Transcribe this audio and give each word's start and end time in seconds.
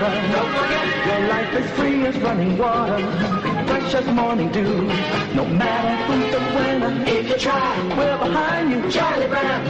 remember. 0.00 0.32
Don't 0.32 0.52
forget, 0.54 1.06
your 1.06 1.20
life 1.28 1.54
is 1.56 1.70
free 1.72 2.06
as 2.06 2.16
running 2.18 2.58
water, 2.58 2.98
fresh 3.66 3.94
as 3.94 4.06
morning 4.06 4.50
dew. 4.50 4.86
No 5.34 5.44
matter 5.44 5.96
who's 6.06 6.30
the 6.32 6.40
winner, 6.56 7.04
if 7.06 7.28
you 7.28 7.36
try, 7.36 7.96
we're 7.96 8.18
behind 8.18 8.70
you, 8.72 8.90
Charlie 8.90 9.28
Brown. 9.28 9.64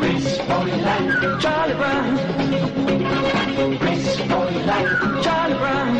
Race 0.00 0.38
for 0.38 0.68
your 0.68 0.78
life, 0.78 1.40
Charlie 1.40 1.74
Brown. 1.74 2.16
Race 3.78 4.16
for 4.16 4.50
your 4.50 4.64
life, 4.64 5.22
Charlie 5.24 5.58
Brown. 5.62 5.94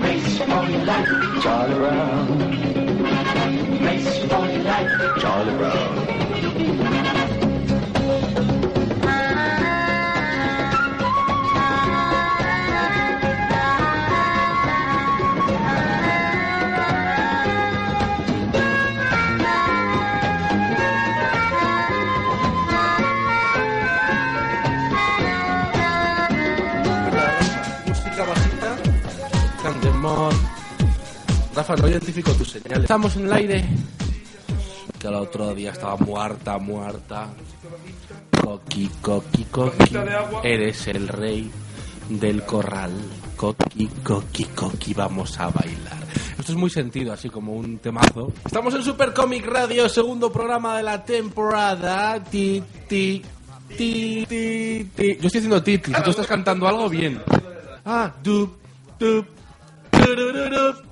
Race 0.00 0.38
for 0.38 0.64
your 0.70 0.84
life, 0.84 1.42
Charlie 1.42 1.74
Brown. 1.74 2.26
Race 3.84 4.18
for 4.18 4.46
your 4.46 4.62
life, 4.62 4.92
Charlie 5.20 5.56
Brown. 5.56 7.19
Rafa, 31.70 31.82
no 31.82 31.88
identifico 31.88 32.32
tus 32.32 32.50
señales. 32.50 32.82
Estamos 32.82 33.16
en 33.16 33.26
el 33.26 33.32
aire. 33.32 33.64
Que 34.98 35.06
el 35.06 35.14
otro 35.14 35.54
día 35.54 35.70
estaba 35.70 35.96
muerta, 35.96 36.58
muerta. 36.58 37.28
Coqui, 38.42 38.90
coqui, 39.00 39.44
coqui. 39.44 39.96
Eres 40.42 40.88
el 40.88 41.08
rey 41.08 41.50
del 42.08 42.42
corral. 42.44 42.92
Coqui, 43.36 43.88
coqui, 44.02 44.44
coqui. 44.46 44.94
Vamos 44.94 45.38
a 45.38 45.48
bailar. 45.48 46.00
Esto 46.38 46.52
es 46.52 46.58
muy 46.58 46.70
sentido, 46.70 47.12
así 47.12 47.30
como 47.30 47.52
un 47.52 47.78
temazo. 47.78 48.32
Estamos 48.44 48.74
en 48.74 48.82
Super 48.82 49.14
Comic 49.14 49.46
Radio, 49.46 49.88
segundo 49.88 50.32
programa 50.32 50.76
de 50.76 50.82
la 50.82 51.04
temporada. 51.04 52.22
Ti, 52.24 52.62
ti, 52.88 53.22
ti, 53.76 54.26
ti, 54.28 54.90
ti. 54.96 55.16
Yo 55.20 55.26
estoy 55.26 55.38
haciendo 55.38 55.62
titi. 55.62 55.94
Si 55.94 56.02
tú 56.02 56.10
estás 56.10 56.26
cantando 56.26 56.66
algo, 56.66 56.88
bien. 56.88 57.22
Ah, 57.84 58.12
dup, 58.22 58.56
dup, 58.98 59.26
turururu, 59.90 60.89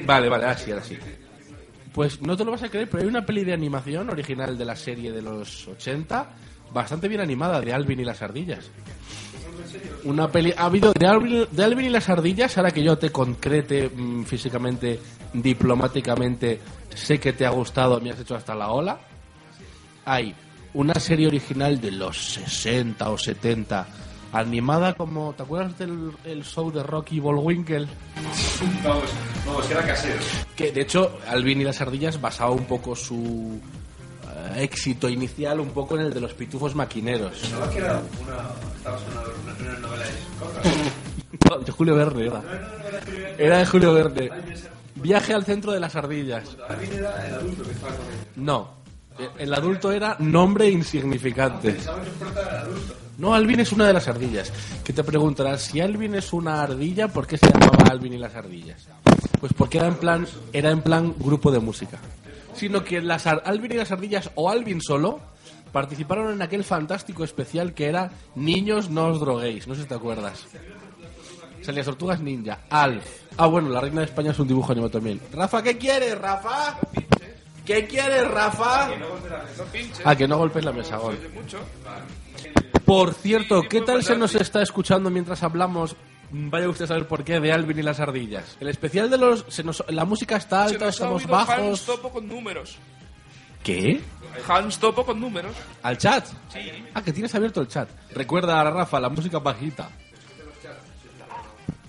Vale, 0.00 0.28
vale, 0.28 0.44
así, 0.46 0.70
ahora 0.70 0.84
sí. 0.84 0.96
Pues 1.92 2.22
no 2.22 2.36
te 2.36 2.44
lo 2.44 2.52
vas 2.52 2.62
a 2.62 2.68
creer, 2.68 2.88
pero 2.88 3.02
hay 3.02 3.08
una 3.08 3.26
peli 3.26 3.44
de 3.44 3.52
animación 3.52 4.08
original 4.10 4.56
de 4.56 4.64
la 4.64 4.76
serie 4.76 5.12
de 5.12 5.22
los 5.22 5.68
80, 5.68 6.30
bastante 6.72 7.08
bien 7.08 7.20
animada, 7.20 7.60
de 7.60 7.72
Alvin 7.72 8.00
y 8.00 8.04
las 8.04 8.22
ardillas. 8.22 8.70
Una 10.04 10.30
peli. 10.30 10.52
Ha 10.56 10.64
habido 10.64 10.92
de 10.92 11.06
Alvin, 11.06 11.84
y 11.84 11.88
las 11.90 12.08
ardillas, 12.08 12.56
ahora 12.56 12.70
que 12.70 12.82
yo 12.82 12.96
te 12.96 13.10
concrete 13.10 13.88
mm, 13.88 14.24
físicamente, 14.24 14.98
diplomáticamente, 15.32 16.60
sé 16.94 17.18
que 17.20 17.32
te 17.32 17.44
ha 17.44 17.50
gustado, 17.50 18.00
me 18.00 18.10
has 18.10 18.20
hecho 18.20 18.34
hasta 18.34 18.54
la 18.54 18.70
ola. 18.70 18.98
Hay 20.04 20.34
una 20.74 20.94
serie 20.94 21.26
original 21.26 21.80
de 21.80 21.90
los 21.90 22.16
60 22.34 23.10
o 23.10 23.18
70, 23.18 23.86
animada 24.32 24.94
como. 24.94 25.32
¿Te 25.34 25.42
acuerdas 25.42 25.78
del 25.78 26.12
el 26.24 26.44
show 26.44 26.70
de 26.72 26.82
Rocky 26.82 27.20
Bullwinkle? 27.20 27.86
Vamos, 28.82 29.04
vamos, 29.46 29.66
que 29.66 29.72
era 29.74 29.86
casero. 29.86 30.20
Que 30.56 30.72
de 30.72 30.80
hecho, 30.82 31.18
Alvin 31.28 31.60
y 31.60 31.64
las 31.64 31.80
ardillas 31.80 32.20
basaba 32.20 32.50
un 32.52 32.64
poco 32.64 32.96
su 32.96 33.60
eh, 34.24 34.62
éxito 34.62 35.08
inicial 35.08 35.60
un 35.60 35.70
poco 35.70 35.96
en 35.96 36.06
el 36.06 36.14
de 36.14 36.20
los 36.20 36.32
pitufos 36.34 36.74
maquineros. 36.74 37.38
Pensaba 37.38 37.70
que 37.70 37.78
era 37.78 38.02
una. 38.22 38.50
Estaba 38.76 38.98
una, 38.98 39.70
una 39.70 39.78
novela 39.80 40.04
de 40.04 40.12
Coca. 40.38 41.58
de 41.64 41.72
Julio 41.72 41.94
Verne 41.96 42.26
era. 42.26 42.42
Era 43.38 43.58
de 43.58 43.66
Julio 43.66 43.92
Verne. 43.92 44.30
Viaje 44.94 45.34
al 45.34 45.44
centro 45.44 45.72
de 45.72 45.80
las 45.80 45.94
ardillas. 45.96 46.56
Alvin 46.68 46.92
era 46.92 47.26
el 47.26 47.34
adulto 47.34 47.62
que 47.64 47.72
estaba 47.72 47.94
con 47.96 48.06
él. 48.06 48.12
No. 48.36 48.81
El 49.38 49.54
adulto 49.54 49.92
era 49.92 50.16
nombre 50.18 50.68
insignificante. 50.70 51.76
No, 53.18 53.34
Alvin 53.34 53.60
es 53.60 53.72
una 53.72 53.86
de 53.86 53.92
las 53.92 54.08
ardillas. 54.08 54.52
Que 54.82 54.92
te 54.92 55.04
preguntarás, 55.04 55.62
si 55.62 55.80
Alvin 55.80 56.14
es 56.14 56.32
una 56.32 56.62
ardilla, 56.62 57.08
¿por 57.08 57.26
qué 57.26 57.38
se 57.38 57.46
llamaba 57.46 57.84
Alvin 57.90 58.14
y 58.14 58.18
las 58.18 58.34
ardillas? 58.34 58.88
Pues 59.40 59.52
porque 59.52 59.78
era 59.78 59.88
en 59.88 59.96
plan, 59.96 60.26
era 60.52 60.70
en 60.70 60.82
plan 60.82 61.14
grupo 61.18 61.50
de 61.50 61.60
música. 61.60 61.98
Sino 62.54 62.84
que 62.84 63.00
las 63.00 63.26
Alvin 63.26 63.72
y 63.72 63.76
las 63.76 63.92
ardillas, 63.92 64.30
o 64.34 64.50
Alvin 64.50 64.80
solo, 64.80 65.20
participaron 65.72 66.32
en 66.32 66.42
aquel 66.42 66.64
fantástico 66.64 67.24
especial 67.24 67.74
que 67.74 67.86
era 67.86 68.10
Niños 68.34 68.90
no 68.90 69.08
os 69.08 69.20
droguéis. 69.20 69.66
No 69.66 69.74
sé 69.74 69.82
si 69.82 69.88
te 69.88 69.94
acuerdas. 69.94 70.44
Salías 71.62 71.86
tortugas 71.86 72.20
ninja, 72.20 72.58
Alf. 72.70 73.06
Ah, 73.36 73.46
bueno, 73.46 73.68
la 73.68 73.80
reina 73.80 74.00
de 74.00 74.06
España 74.06 74.32
es 74.32 74.38
un 74.38 74.48
dibujo 74.48 74.72
animado 74.72 74.90
también. 74.90 75.20
Rafa, 75.32 75.62
¿qué 75.62 75.78
quieres, 75.78 76.18
Rafa? 76.18 76.78
¿Qué 77.64 77.86
quieres, 77.86 78.28
Rafa? 78.28 78.90
Ah, 80.04 80.16
que 80.16 80.26
no 80.26 80.38
golpes 80.38 80.64
la 80.64 80.72
mesa, 80.72 80.96
gol. 80.96 81.18
Por 82.84 83.14
cierto, 83.14 83.62
¿qué 83.68 83.80
tal 83.82 84.02
se 84.02 84.16
nos 84.16 84.34
está 84.34 84.62
escuchando 84.62 85.10
mientras 85.10 85.42
hablamos? 85.42 85.94
Vaya 86.30 86.68
usted 86.68 86.86
a 86.86 86.88
saber 86.88 87.06
por 87.06 87.24
qué 87.24 87.40
de 87.40 87.52
Alvin 87.52 87.78
y 87.78 87.82
las 87.82 88.00
ardillas. 88.00 88.56
El 88.58 88.68
especial 88.68 89.10
de 89.10 89.18
los... 89.18 89.44
se 89.48 89.62
nos- 89.62 89.84
la 89.88 90.04
música 90.06 90.36
está 90.36 90.66
Se 90.66 90.74
alta, 90.74 90.88
estamos 90.88 91.22
oído 91.24 91.36
Hans 91.36 91.48
bajos. 91.48 91.84
Topo 91.86 92.10
con 92.10 92.26
números. 92.26 92.78
¿Qué? 93.62 94.00
Hans 94.48 94.78
Topo 94.78 95.04
con 95.04 95.20
números. 95.20 95.54
¿Al 95.82 95.98
chat? 95.98 96.26
Ah, 96.94 97.02
que 97.02 97.12
tienes 97.12 97.34
abierto 97.34 97.60
el 97.60 97.68
chat. 97.68 97.88
Recuerda, 98.14 98.64
Rafa, 98.70 98.98
la 98.98 99.10
música 99.10 99.38
bajita. 99.38 99.90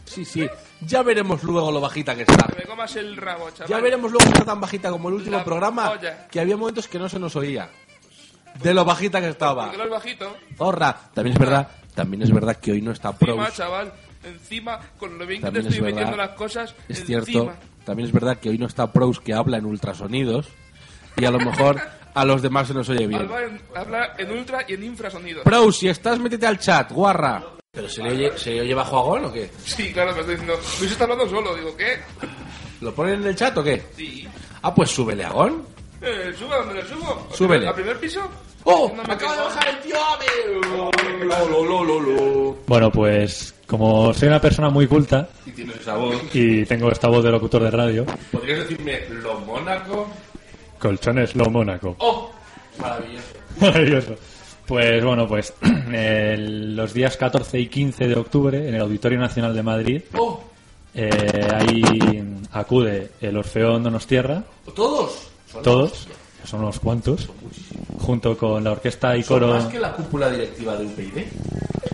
Sí, 0.06 0.26
sí. 0.26 0.48
Ya 0.86 1.02
veremos 1.04 1.44
luego 1.44 1.72
lo 1.72 1.80
bajita 1.82 2.16
que 2.16 2.22
está. 2.24 2.48
Que 2.48 2.56
me 2.58 2.64
comas 2.64 2.96
el 2.96 3.16
rabo, 3.18 3.50
chaval. 3.52 3.68
Ya 3.70 3.80
veremos 3.80 4.12
luego 4.12 4.26
si 4.26 4.32
está 4.32 4.46
tan 4.46 4.60
bajita 4.62 4.90
como 4.90 5.10
el 5.10 5.16
último 5.16 5.38
La 5.38 5.44
programa, 5.44 5.94
que 6.32 6.40
había 6.40 6.58
momentos 6.58 6.88
que 6.88 7.00
no 7.00 7.08
se 7.10 7.20
nos 7.20 7.36
oía. 7.36 7.70
De 8.62 8.74
lo 8.74 8.86
bajita 8.86 9.20
que 9.22 9.30
estaba. 9.30 9.64
Porque 9.66 9.78
lo 9.78 9.84
es 9.86 9.90
bajito. 9.90 10.38
Zorra. 10.58 10.96
También 11.14 11.36
es 11.36 11.40
verdad, 11.40 11.68
también 11.96 12.22
es 12.24 12.32
verdad 12.32 12.56
que 12.58 12.72
hoy 12.72 12.82
no 12.82 12.92
está 12.92 13.12
pro. 13.18 13.34
Encima, 13.34 13.52
chaval. 13.52 13.94
Encima, 14.24 14.80
con 14.98 15.18
lo 15.18 15.26
bien 15.26 15.42
que 15.42 15.48
te 15.48 15.52
También 15.54 15.66
es 15.68 15.74
estoy 15.74 15.86
metiendo 15.92 16.12
verdad. 16.12 16.28
las 16.30 16.38
cosas. 16.38 16.76
Es 16.88 17.00
encima. 17.02 17.24
cierto. 17.26 17.54
También 17.86 18.08
es 18.08 18.14
verdad 18.14 18.38
que 18.38 18.50
hoy 18.50 18.58
no 18.58 18.68
está 18.68 18.92
Pros 18.92 19.20
que 19.20 19.34
habla 19.34 19.58
en 19.58 19.66
ultrasonidos. 19.66 20.48
Y 21.18 21.26
a 21.26 21.32
lo 21.32 21.40
mejor 21.40 21.82
a 22.14 22.26
los 22.26 22.42
demás 22.42 22.68
se 22.68 22.74
nos 22.74 22.88
oye 22.90 23.08
bien. 23.08 23.22
Habla 23.22 23.44
en, 23.44 23.62
habla 23.76 24.14
en 24.18 24.32
ultra 24.32 24.66
y 24.68 24.74
en 24.74 24.84
infrasonidos. 24.84 25.44
Pros, 25.44 25.78
si 25.78 25.90
estás, 25.90 26.20
métete 26.20 26.46
al 26.48 26.60
chat, 26.60 26.92
guarra. 26.92 27.44
¿Pero 27.76 27.90
se 27.90 28.04
le 28.04 28.12
oye, 28.12 28.38
se 28.38 28.52
le 28.52 28.62
oye 28.62 28.76
bajo 28.76 29.00
agón 29.00 29.26
o 29.26 29.34
qué? 29.34 29.50
Sí, 29.66 29.92
claro, 29.92 30.14
me 30.14 30.20
estoy 30.20 30.36
diciendo. 30.36 30.60
Luis 30.80 30.92
está 30.92 31.06
hablando 31.06 31.28
solo. 31.28 31.56
Digo, 31.56 31.76
¿qué? 31.76 31.98
¿Lo 32.82 32.94
ponen 32.94 33.16
en 33.24 33.28
el 33.30 33.36
chat 33.36 33.58
o 33.58 33.64
qué? 33.64 33.82
Sí. 33.98 34.28
Ah, 34.62 34.76
pues 34.76 34.92
súbele 34.92 35.24
agón. 35.26 35.64
Eh, 36.00 36.32
¿Sube 36.38 36.56
dónde 36.56 36.76
le 36.76 36.86
subo? 36.88 37.28
Súbele. 37.34 37.68
¿Al 37.68 37.74
primer 37.74 37.98
piso? 38.00 38.30
¡Oh! 38.66 38.92
No 38.96 39.02
me 39.04 39.14
¡Acaba 39.14 39.36
de 39.38 39.42
bajar 39.42 39.68
el 39.70 39.80
tío 39.80 39.96
Abel! 40.06 40.62
Lo, 41.28 41.48
lo, 41.50 41.66
lo, 41.66 41.84
lo, 41.84 42.00
lo. 42.00 42.58
Bueno, 42.68 42.92
pues 42.92 43.56
como 43.66 44.14
soy 44.14 44.28
una 44.28 44.40
persona 44.40 44.70
muy 44.70 44.86
culta 44.86 45.28
Y 45.48 45.52
tienes 45.52 45.78
esa 45.78 45.96
voz. 45.96 46.22
y 46.32 46.64
tengo 46.66 46.92
esta 46.92 47.08
voz 47.08 47.24
de 47.24 47.32
locutor 47.32 47.64
de 47.64 47.72
radio, 47.72 48.06
¿Podrías 48.32 48.60
decirme 48.60 49.02
lo 49.10 49.40
Mónaco? 49.40 50.08
colchones 50.78 51.36
lo 51.36 51.46
Mónaco. 51.50 51.96
¡Oh! 51.98 52.32
Maravilloso. 52.78 53.26
Maravilloso. 53.60 54.16
Pues 54.66 55.04
bueno, 55.04 55.28
pues 55.28 55.54
el- 55.92 56.76
los 56.76 56.94
días 56.94 57.18
14 57.18 57.60
y 57.60 57.68
15 57.68 58.08
de 58.08 58.16
octubre 58.16 58.68
en 58.70 58.76
el 58.76 58.82
Auditorio 58.82 59.20
Nacional 59.20 59.54
de 59.54 59.64
Madrid, 59.64 60.02
¡Oh! 60.18 60.42
eh, 60.96 61.48
ahí 61.54 62.24
acude 62.52 63.12
el 63.22 63.38
Orfeón 63.38 63.84
Donostierra, 63.84 64.44
¿Todos? 64.76 65.28
Son 65.52 65.62
todos, 65.64 66.08
son 66.46 66.62
unos 66.62 66.80
cuantos, 66.80 67.30
junto 68.00 68.38
con 68.38 68.64
la 68.64 68.72
orquesta 68.72 69.16
y 69.18 69.24
¿Son 69.24 69.40
coro. 69.40 69.54
más 69.54 69.66
que 69.66 69.80
la 69.80 69.92
cúpula 69.92 70.30
directiva 70.30 70.76
de 70.78 70.86
UPyD? 70.86 71.24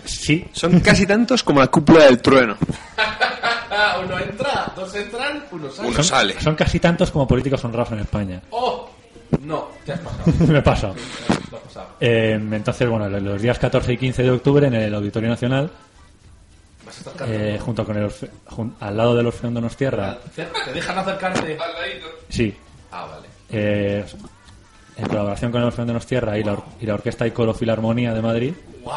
Sí, 0.04 0.46
Son 0.52 0.80
casi 0.80 1.06
tantos 1.06 1.42
como 1.42 1.60
la 1.60 1.66
cúpula 1.68 2.04
del 2.04 2.20
trueno. 2.22 2.56
uno 4.04 4.18
entra, 4.18 4.72
dos 4.76 4.94
entran, 4.94 5.44
uno 5.52 5.70
sale. 5.70 5.88
Uno 5.88 6.02
sale. 6.02 6.40
Son 6.40 6.54
casi 6.54 6.78
tantos 6.80 7.10
como 7.10 7.26
políticos 7.28 7.62
honrados 7.64 7.92
en 7.92 7.98
España. 8.00 8.40
¡Oh! 8.50 8.88
No, 9.42 9.68
te 9.84 9.92
has 9.92 10.00
pasado. 10.00 10.32
Me 10.52 10.58
he 10.58 10.62
pasado. 10.62 10.94
Te 10.94 11.32
has 11.32 11.62
pasado. 11.62 11.86
Eh, 12.00 12.32
entonces, 12.52 12.88
bueno, 12.88 13.08
los 13.08 13.40
días 13.42 13.58
14 13.58 13.92
y 13.92 13.96
15 13.96 14.22
de 14.22 14.30
octubre 14.30 14.66
en 14.66 14.74
el 14.74 14.94
Auditorio 14.94 15.28
Nacional, 15.28 15.70
Vas 16.84 16.96
a 16.96 16.98
estar 16.98 17.14
cantando. 17.14 17.44
eh, 17.44 17.58
junto 17.58 17.84
con 17.84 17.96
el 17.96 18.04
Orfe- 18.08 18.30
jun- 18.48 18.74
al 18.80 18.96
lado 18.96 19.14
del 19.14 19.26
Orfeón 19.26 19.54
Donostierra, 19.54 20.18
¿Te 20.34 20.72
dejan 20.72 20.98
acercarte? 20.98 21.52
Al 21.58 21.72
ladito. 21.74 22.06
sí, 22.28 22.54
Ah, 22.90 23.06
vale. 23.06 23.28
eh, 23.50 24.04
en 24.96 25.06
colaboración 25.06 25.52
con 25.52 25.60
el 25.60 25.66
Orfeón 25.68 25.86
Donostierra 25.86 26.36
y 26.38 26.42
la, 26.44 26.56
y 26.80 26.86
la 26.86 26.94
Orquesta 26.94 27.26
Icolo 27.26 27.54
Filarmonía 27.54 28.12
de 28.12 28.20
Madrid, 28.22 28.54
¡Wow! 28.84 28.92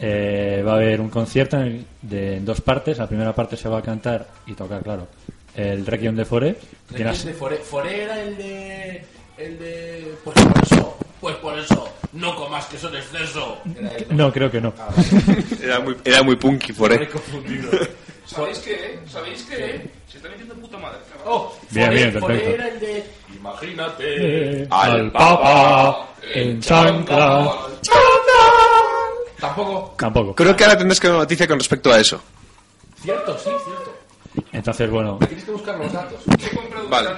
eh, 0.00 0.62
va 0.66 0.72
a 0.72 0.76
haber 0.76 1.00
un 1.00 1.10
concierto 1.10 1.56
en, 1.58 1.62
el- 1.62 1.86
de, 2.02 2.36
en 2.38 2.44
dos 2.44 2.60
partes. 2.60 2.98
La 2.98 3.06
primera 3.06 3.32
parte 3.34 3.56
se 3.56 3.68
va 3.68 3.78
a 3.78 3.82
cantar 3.82 4.26
y 4.46 4.54
tocar, 4.54 4.82
claro, 4.82 5.06
el 5.54 5.84
Requiem 5.86 6.16
de 6.16 6.24
Foré. 6.24 6.54
que 6.54 6.94
¿Quién 6.96 7.02
era- 7.02 7.12
es 7.12 7.24
de 7.24 7.34
Fore? 7.34 7.56
Fore 7.58 8.02
era 8.04 8.20
el 8.22 8.36
de. 8.36 9.04
El 9.36 9.58
de. 9.58 10.14
Pues 10.24 10.36
por 10.36 10.62
eso, 10.64 10.96
pues 11.20 11.36
por 11.36 11.58
eso, 11.58 11.88
no 12.12 12.36
comas 12.36 12.64
que 12.66 12.78
son 12.78 12.94
exceso. 12.96 13.58
Era 13.78 13.88
él. 13.96 14.06
No, 14.10 14.32
creo 14.32 14.50
que 14.50 14.60
no. 14.60 14.72
Era 15.62 15.80
muy, 15.80 15.96
era 16.04 16.22
muy 16.22 16.36
punky, 16.36 16.72
por 16.72 16.90
Me 16.96 17.04
he 17.04 17.08
confundido. 17.08 17.70
¿Sabéis 18.26 18.58
qué? 18.60 18.98
¿Sabéis 19.10 19.42
qué? 19.42 19.90
Se 20.10 20.16
está 20.18 20.28
metiendo 20.28 20.54
puta 20.54 20.78
madre. 20.78 20.98
cabrón. 21.10 21.26
Oh, 21.26 21.54
Bien, 21.70 21.90
bien, 21.90 22.12
perfecto. 22.12 22.50
era 22.50 22.68
el 22.68 22.80
de. 22.80 23.04
Imagínate. 23.36 24.62
Eh, 24.62 24.66
Al 24.70 25.10
Papa 25.12 26.08
en 26.32 26.60
chancla. 26.60 27.52
Tampoco. 29.40 29.94
Tampoco. 29.98 30.34
Creo 30.34 30.56
que 30.56 30.64
ahora 30.64 30.78
tendrás 30.78 31.00
que 31.00 31.08
dar 31.08 31.16
una 31.16 31.24
noticia 31.24 31.46
con 31.46 31.58
respecto 31.58 31.92
a 31.92 31.98
eso. 32.00 32.22
Cierto, 33.02 33.36
sí, 33.38 33.50
cierto. 33.64 33.94
Entonces, 34.52 34.90
bueno, 34.90 35.18
Tienes 35.18 35.44
que 35.44 35.50
buscar 35.50 35.76
los 35.78 35.92
datos. 35.92 36.20
He 36.42 36.56
comprado 36.56 36.84
un 36.84 36.90
Vale. 36.90 37.10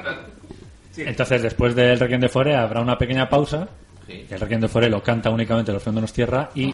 Entonces 1.02 1.42
después 1.42 1.74
del 1.74 1.98
Requiem 1.98 2.20
de 2.20 2.28
Foré 2.28 2.54
habrá 2.56 2.80
una 2.80 2.96
pequeña 2.98 3.28
pausa. 3.28 3.68
Sí. 4.06 4.24
El 4.30 4.40
Requiem 4.40 4.60
de 4.60 4.68
Foré 4.68 4.88
lo 4.88 5.02
canta 5.02 5.30
únicamente 5.30 5.70
el 5.70 5.76
Orfeón 5.76 5.96
Donostierra 5.96 6.50
y 6.54 6.68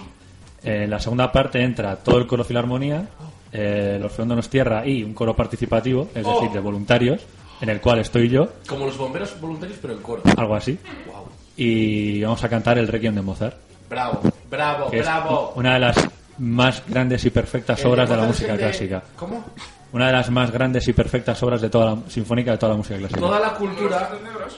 eh, 0.64 0.84
en 0.84 0.90
la 0.90 1.00
segunda 1.00 1.32
parte 1.32 1.62
entra 1.62 1.96
todo 1.96 2.18
el 2.18 2.26
coro 2.26 2.44
Filarmonía, 2.44 3.06
eh, 3.52 3.94
el 3.96 4.04
Orfeón 4.04 4.28
Donostierra 4.28 4.86
y 4.86 5.02
un 5.02 5.14
coro 5.14 5.34
participativo, 5.34 6.08
es 6.14 6.24
decir, 6.26 6.50
de 6.50 6.60
voluntarios, 6.60 7.22
en 7.60 7.68
el 7.70 7.80
cual 7.80 8.00
estoy 8.00 8.28
yo, 8.28 8.48
Como 8.66 8.86
los 8.86 8.96
bomberos 8.98 9.40
voluntarios, 9.40 9.78
pero 9.80 9.94
en 9.94 10.00
coro. 10.02 10.22
algo 10.36 10.54
así. 10.54 10.78
Wow. 11.06 11.26
Y 11.56 12.22
vamos 12.22 12.42
a 12.44 12.48
cantar 12.48 12.78
el 12.78 12.88
Requiem 12.88 13.14
de 13.14 13.22
Mozart, 13.22 13.56
Bravo, 13.90 14.20
bravo, 14.50 14.88
bravo. 14.90 15.52
una 15.56 15.74
de 15.74 15.80
las 15.80 16.08
más 16.38 16.82
grandes 16.88 17.24
y 17.26 17.30
perfectas 17.30 17.84
obras 17.84 18.08
de 18.08 18.16
la 18.16 18.22
música 18.24 18.52
el 18.52 18.56
de- 18.58 18.64
clásica. 18.64 19.02
¿Cómo? 19.16 19.44
Una 19.92 20.06
de 20.06 20.12
las 20.12 20.30
más 20.30 20.50
grandes 20.50 20.88
y 20.88 20.92
perfectas 20.92 21.42
obras 21.42 21.60
de 21.60 21.68
toda 21.68 21.86
la 21.94 21.98
sinfónica 22.08 22.52
de 22.52 22.58
toda 22.58 22.70
la 22.72 22.78
música 22.78 22.98
clásica. 22.98 23.20
Toda 23.20 23.38
la 23.40 23.54
Como 23.54 23.66
los 23.68 23.76
cultura. 23.76 24.10
negros. 24.24 24.56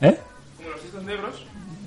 ¿Eh? 0.00 0.18
Como 0.58 0.68
los 0.70 1.04
negros. 1.04 1.34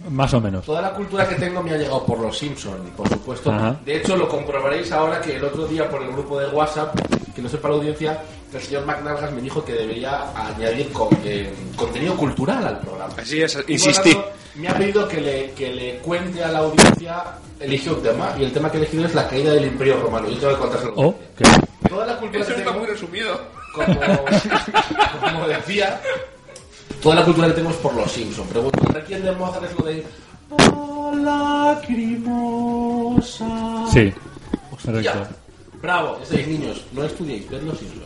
Más 0.10 0.34
o 0.34 0.40
menos. 0.42 0.66
Toda 0.66 0.82
la 0.82 0.92
cultura 0.94 1.28
que 1.28 1.36
tengo 1.36 1.62
me 1.62 1.72
ha 1.72 1.78
llegado 1.78 2.06
por 2.06 2.18
los 2.20 2.38
Simpson, 2.38 2.78
por 2.96 3.08
supuesto. 3.10 3.52
Ajá. 3.52 3.76
De 3.86 3.98
hecho, 3.98 4.16
lo 4.16 4.28
comprobaréis 4.30 4.92
ahora 4.92 5.20
que 5.22 5.36
el 5.36 5.44
otro 5.44 5.68
día 5.68 5.90
por 5.90 6.02
el 6.02 6.12
grupo 6.12 6.40
de 6.40 6.48
WhatsApp, 6.48 6.96
que 7.36 7.42
no 7.42 7.50
sepa 7.50 7.68
la 7.70 7.76
audiencia, 7.76 8.22
que 8.50 8.58
el 8.58 8.64
señor 8.64 8.86
McNalgas 8.86 9.32
me 9.34 9.42
dijo 9.42 9.64
que 9.66 9.74
debería 9.74 10.32
añadir 10.34 10.92
con- 10.94 11.10
eh, 11.26 11.54
contenido 11.76 12.16
cultural 12.16 12.66
al 12.66 12.80
programa. 12.80 13.14
Así 13.18 13.42
es, 13.42 13.58
insistí. 13.68 14.14
tanto, 14.14 14.30
me 14.56 14.70
ha 14.70 14.78
pedido 14.78 15.08
que 15.10 15.20
le, 15.20 15.52
que 15.52 15.74
le 15.74 15.98
cuente 15.98 16.42
a 16.42 16.48
la 16.54 16.60
audiencia, 16.60 17.24
elige 17.60 17.90
un 17.92 18.02
tema, 18.02 18.34
y 18.40 18.44
el 18.46 18.54
tema 18.54 18.72
que 18.72 18.78
he 18.78 18.80
elegido 18.82 19.06
es 19.06 19.14
la 19.14 19.28
caída 19.28 19.52
del 19.54 19.66
Imperio 19.66 20.00
Romano. 20.00 20.30
Yo 20.30 20.38
tengo 20.38 20.54
que 20.54 20.60
contárselo. 20.60 20.94
Oh, 20.96 21.14
que- 21.38 21.44
Toda 21.98 22.14
la 22.14 22.18
cultura 22.20 22.44
Eso 22.44 22.54
que 22.54 22.60
está 22.60 22.72
tengo, 22.72 22.84
muy 22.86 22.94
resumido. 22.94 23.42
como, 23.74 24.00
como 25.34 25.48
decía, 25.48 26.00
toda 27.02 27.16
la 27.16 27.26
cultura 27.26 27.48
que 27.48 27.54
tengo 27.54 27.72
es 27.72 27.76
por 27.78 27.96
los 27.96 28.12
Simpson. 28.12 28.48
Pregunto, 28.48 28.80
¿quién 29.08 29.24
de 29.24 29.32
Mozart 29.32 29.64
es 29.66 29.74
lo 29.80 29.86
de... 29.86 30.06
Oh, 30.52 31.12
lacrimosa? 32.58 33.46
Sí. 33.92 34.14
Hostia, 34.72 34.92
Correcto. 34.92 35.28
Bravo, 35.82 36.20
estáis 36.22 36.48
niños, 36.48 36.84
no 36.94 37.04
estudiéis, 37.04 37.50
ved 37.50 37.64
los 37.64 37.80
Simpson. 37.80 38.04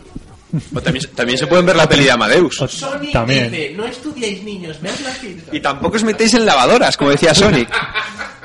O 0.74 0.82
también, 0.82 1.06
también 1.14 1.38
se 1.38 1.48
pueden 1.48 1.66
ver 1.66 1.76
la 1.76 1.88
peli 1.90 2.06
de 2.06 2.12
Amadeus. 2.12 2.56
Sonic 2.56 3.12
También. 3.12 3.52
dice, 3.52 3.74
no 3.76 3.86
estudiéis 3.86 4.42
niños, 4.44 4.80
ved 4.82 4.98
los 5.04 5.14
Simpson. 5.18 5.54
Y 5.54 5.60
tampoco 5.60 5.98
os 5.98 6.04
metéis 6.06 6.34
en 6.36 6.46
lavadoras, 6.46 6.96
como 6.96 7.10
decía 7.12 7.34
Sonic. 7.36 7.70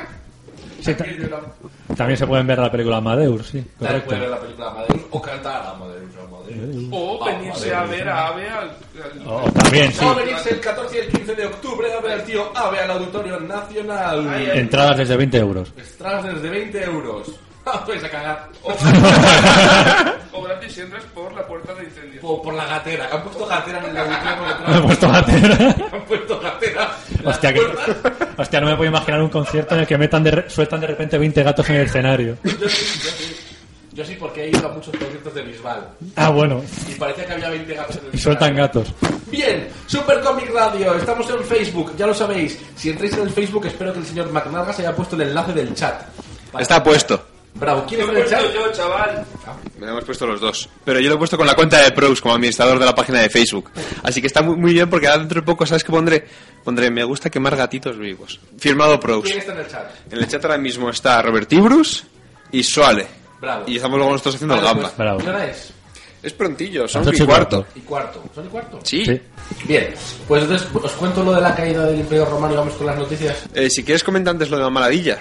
Sí, 0.86 0.94
ta- 0.94 1.94
también 1.96 2.16
se 2.16 2.26
pueden 2.26 2.46
ver 2.46 2.58
la 2.58 2.70
película 2.70 2.96
Amadeus, 2.98 3.46
sí. 3.48 3.64
Dale, 3.80 4.00
puede 4.00 4.20
ver 4.20 4.30
la 4.30 4.40
película 4.40 4.68
Amadeus 4.70 5.02
o 5.10 5.20
cantar 5.22 5.66
Amadeus, 5.66 6.12
Amadeus. 6.26 6.88
O 6.92 7.24
venirse 7.24 7.74
a 7.74 7.84
ver 7.84 8.08
a 8.08 8.26
Ave 8.28 8.48
al. 8.48 8.68
al- 8.70 9.26
O- 9.28 9.44
o 9.44 9.50
también, 9.52 9.92
sí. 9.92 10.04
A 10.04 10.14
venirse 10.14 10.50
el 10.50 10.60
14 10.60 10.96
y 10.96 11.00
el 11.00 11.08
15 11.08 11.34
de 11.34 11.46
octubre 11.46 11.92
a 11.92 12.00
ver 12.00 12.12
al 12.12 12.24
tío 12.24 12.50
Ave 12.56 12.78
al 12.80 12.90
Auditorio 12.92 13.40
Nacional. 13.40 14.42
Entradas 14.54 14.96
desde 14.98 15.16
20 15.16 15.38
euros. 15.38 15.72
Extras 15.76 16.24
desde 16.24 16.48
20 16.50 16.82
euros. 16.84 17.32
Vais 17.86 18.04
a 18.04 18.08
cagar. 18.10 18.48
O 20.32 20.42
gratis 20.42 20.72
si 20.72 20.80
entras 20.80 21.02
por 21.14 21.32
la 21.34 21.46
puerta 21.46 21.74
de 21.74 21.84
incendio. 21.84 22.20
Por, 22.20 22.42
por 22.42 22.54
la 22.54 22.64
gatera. 22.66 23.08
Han 23.12 23.22
puesto 23.22 23.46
gatera 23.46 23.78
en 23.80 23.84
el 23.86 23.92
Me 24.68 24.78
he 24.78 24.82
puesto 24.82 25.08
gatera. 25.10 25.76
Han 25.92 26.04
puesto 26.06 26.40
gatera. 26.40 26.90
Hostia, 27.24 27.52
que- 27.52 27.66
hostia, 28.36 28.60
no 28.60 28.66
me 28.68 28.76
puedo 28.76 28.88
imaginar 28.90 29.20
un 29.22 29.28
concierto 29.30 29.74
en 29.74 29.80
el 29.80 29.86
que 29.86 29.98
metan 29.98 30.22
de 30.22 30.30
re- 30.30 30.50
sueltan 30.50 30.80
de 30.80 30.86
repente 30.86 31.18
20 31.18 31.42
gatos 31.42 31.68
en 31.70 31.76
el 31.76 31.82
escenario. 31.86 32.36
Yo 32.44 32.50
sí, 32.68 33.00
yo 33.02 33.10
sí. 33.10 33.36
Yo 33.92 34.04
sí, 34.04 34.14
porque 34.20 34.44
he 34.44 34.48
ido 34.50 34.68
a 34.68 34.72
muchos 34.72 34.94
conciertos 34.94 35.32
de 35.34 35.40
Bisbal. 35.42 35.88
Ah, 36.16 36.28
bueno. 36.28 36.62
Y 36.86 36.94
parecía 36.96 37.24
que 37.24 37.32
había 37.32 37.48
20 37.48 37.74
gatos 37.74 37.96
en 37.96 38.04
el 38.06 38.14
Y 38.14 38.18
sueltan 38.18 38.54
gatos. 38.54 38.92
Bien, 39.30 39.68
Super 39.86 40.20
Comic 40.20 40.52
Radio, 40.52 40.94
estamos 40.96 41.28
en 41.30 41.42
Facebook, 41.42 41.96
ya 41.96 42.06
lo 42.06 42.12
sabéis. 42.14 42.58
Si 42.76 42.90
entráis 42.90 43.14
en 43.14 43.22
el 43.22 43.30
Facebook, 43.30 43.64
espero 43.66 43.94
que 43.94 44.00
el 44.00 44.06
señor 44.06 44.30
McNargas 44.30 44.78
haya 44.80 44.94
puesto 44.94 45.16
el 45.16 45.22
enlace 45.22 45.52
del 45.54 45.74
chat. 45.74 46.02
Está 46.58 46.82
puesto. 46.84 47.24
Bravo, 47.58 47.84
¿quién 47.88 48.00
está 48.02 48.12
en 48.12 48.18
el 48.18 48.28
chat? 48.28 48.42
yo, 48.54 48.72
chaval. 48.72 49.24
Me 49.78 49.86
lo 49.86 49.92
hemos 49.92 50.04
puesto 50.04 50.26
los 50.26 50.40
dos. 50.40 50.68
Pero 50.84 51.00
yo 51.00 51.08
lo 51.08 51.14
he 51.14 51.18
puesto 51.18 51.36
con 51.36 51.46
la 51.46 51.54
cuenta 51.54 51.82
de 51.82 51.90
Pros 51.92 52.20
como 52.20 52.34
administrador 52.34 52.78
de 52.78 52.84
la 52.84 52.94
página 52.94 53.20
de 53.20 53.30
Facebook. 53.30 53.70
Así 54.02 54.20
que 54.20 54.26
está 54.26 54.42
muy, 54.42 54.56
muy 54.56 54.72
bien 54.72 54.90
porque 54.90 55.06
ahora 55.06 55.20
dentro 55.20 55.40
de 55.40 55.46
poco, 55.46 55.64
¿sabes 55.66 55.82
qué 55.84 55.90
pondré? 55.90 56.26
Pondré 56.64 56.90
me 56.90 57.04
gusta 57.04 57.30
quemar 57.30 57.56
gatitos 57.56 57.96
vivos. 57.98 58.40
Firmado 58.58 59.00
Pros. 59.00 59.24
¿Quién 59.24 59.38
está 59.38 59.52
en 59.52 59.58
el 59.60 59.68
chat? 59.68 59.90
En 60.10 60.18
el 60.18 60.28
chat 60.28 60.44
ahora 60.44 60.58
mismo 60.58 60.90
está 60.90 61.22
Robert 61.22 61.50
Ibrus 61.52 62.04
y 62.52 62.62
Soale. 62.62 63.06
Bravo. 63.40 63.64
Y 63.66 63.76
estamos 63.76 63.96
luego 63.96 64.12
nosotros 64.12 64.34
haciendo 64.36 64.54
el 64.56 64.60
gamba. 64.62 64.82
pues, 64.84 64.96
Bravo. 64.96 65.18
¿Qué 65.18 65.28
hora 65.28 65.46
es? 65.46 65.72
Es 66.22 66.32
prontillo, 66.32 66.88
son 66.88 67.02
y 67.02 67.18
cuarto. 67.20 67.26
cuarto. 67.26 67.66
Y 67.76 67.80
cuarto. 67.80 68.24
¿Son 68.34 68.46
y 68.46 68.48
cuarto? 68.48 68.80
Sí. 68.82 69.04
Sí. 69.04 69.20
Bien, 69.64 69.94
pues 70.26 70.42
entonces 70.42 70.66
os 70.74 70.92
cuento 70.92 71.22
lo 71.22 71.32
de 71.32 71.40
la 71.40 71.54
caída 71.54 71.86
del 71.86 72.00
Imperio 72.00 72.24
Romano 72.24 72.54
y 72.54 72.56
vamos 72.56 72.74
con 72.74 72.86
las 72.86 72.98
noticias. 72.98 73.44
Eh, 73.54 73.70
si 73.70 73.84
quieres 73.84 74.02
comentar 74.02 74.32
antes 74.32 74.50
lo 74.50 74.56
de 74.56 74.64
Mamaladilla. 74.64 75.18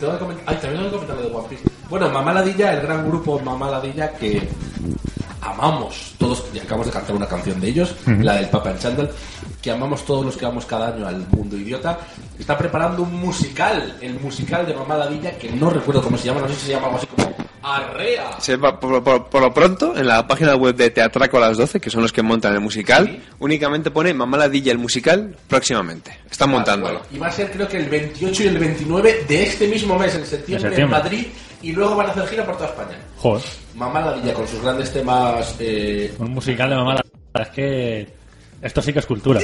Tengo 0.00 0.14
que 0.14 0.18
comentar, 0.18 0.44
ay, 0.46 0.56
también 0.56 0.76
tengo 0.76 0.90
que 0.90 1.06
comentar 1.06 1.16
lo 1.16 1.22
de 1.22 1.36
One 1.36 1.48
Piece. 1.48 1.64
Bueno, 1.90 2.08
Mamá 2.08 2.32
Ladilla, 2.32 2.72
el 2.72 2.80
gran 2.80 3.06
grupo 3.06 3.38
Mamá 3.38 3.70
Ladilla 3.70 4.12
que 4.14 4.48
amamos 5.42 6.14
todos, 6.18 6.44
y 6.54 6.58
acabamos 6.58 6.86
de 6.86 6.92
cantar 6.92 7.16
una 7.16 7.26
canción 7.26 7.60
de 7.60 7.68
ellos, 7.68 7.94
la 8.06 8.36
del 8.36 8.48
Papa 8.48 8.70
en 8.70 8.78
Chandel, 8.78 9.10
que 9.60 9.70
amamos 9.70 10.04
todos 10.04 10.24
los 10.24 10.36
que 10.36 10.46
vamos 10.46 10.64
cada 10.64 10.88
año 10.88 11.06
al 11.06 11.26
mundo 11.28 11.56
idiota, 11.56 11.98
está 12.38 12.56
preparando 12.56 13.02
un 13.02 13.14
musical, 13.20 13.98
el 14.00 14.18
musical 14.20 14.66
de 14.66 14.74
Mamá 14.74 14.96
Ladilla, 14.96 15.36
que 15.36 15.50
no 15.50 15.68
recuerdo 15.68 16.02
cómo 16.02 16.16
se 16.16 16.26
llama, 16.26 16.40
no 16.40 16.48
sé 16.48 16.54
si 16.54 16.66
se 16.66 16.72
llama 16.72 16.86
algo 16.86 16.98
así 16.98 17.06
como 17.06 17.30
Arrea. 17.62 18.40
Se 18.40 18.56
va- 18.56 18.78
por, 18.80 19.02
por- 19.02 19.26
por 19.28 19.40
lo 19.42 19.52
pronto, 19.52 19.96
en 19.96 20.06
la 20.06 20.26
página 20.26 20.54
web 20.56 20.74
de 20.74 20.90
Teatraco 20.90 21.36
a 21.36 21.40
las 21.40 21.56
12, 21.58 21.80
que 21.80 21.90
son 21.90 22.02
los 22.02 22.12
que 22.12 22.22
montan 22.22 22.54
el 22.54 22.60
musical, 22.60 23.06
Sí. 23.06 23.22
únicamente 23.38 23.90
pone 23.90 24.14
Mamaladilla 24.14 24.72
el 24.72 24.78
musical 24.78 25.36
próximamente. 25.48 26.18
Están 26.30 26.50
montándolo. 26.50 27.00
Bueno, 27.00 27.06
y 27.14 27.18
va 27.18 27.26
a 27.28 27.32
ser 27.32 27.50
creo 27.50 27.68
que 27.68 27.76
el 27.78 27.88
28 27.88 28.42
y 28.44 28.46
el 28.46 28.58
29 28.58 29.24
de 29.28 29.42
este 29.42 29.68
mismo 29.68 29.98
mes, 29.98 30.14
en 30.14 30.24
septiembre, 30.26 30.68
en, 30.68 30.74
septiembre. 30.74 30.98
Madrid, 31.02 31.26
y 31.62 31.72
luego 31.72 31.96
van 31.96 32.06
a 32.08 32.10
hacer 32.10 32.26
gira 32.28 32.44
por 32.46 32.56
toda 32.56 32.68
España. 32.70 32.98
Joder. 33.18 33.42
Mamá 33.74 34.00
Ladilla 34.00 34.32
con 34.34 34.48
sus 34.48 34.60
grandes 34.62 34.92
temas... 34.92 35.54
Eh, 35.58 36.14
Un 36.18 36.30
musical 36.32 36.70
de 36.70 36.76
mamá. 36.76 36.94
la 36.94 37.02
verdad 37.34 37.48
Es 37.50 37.54
que. 37.54 38.20
Esto 38.62 38.82
sí 38.82 38.92
que 38.92 38.98
es 38.98 39.06
cultura. 39.06 39.40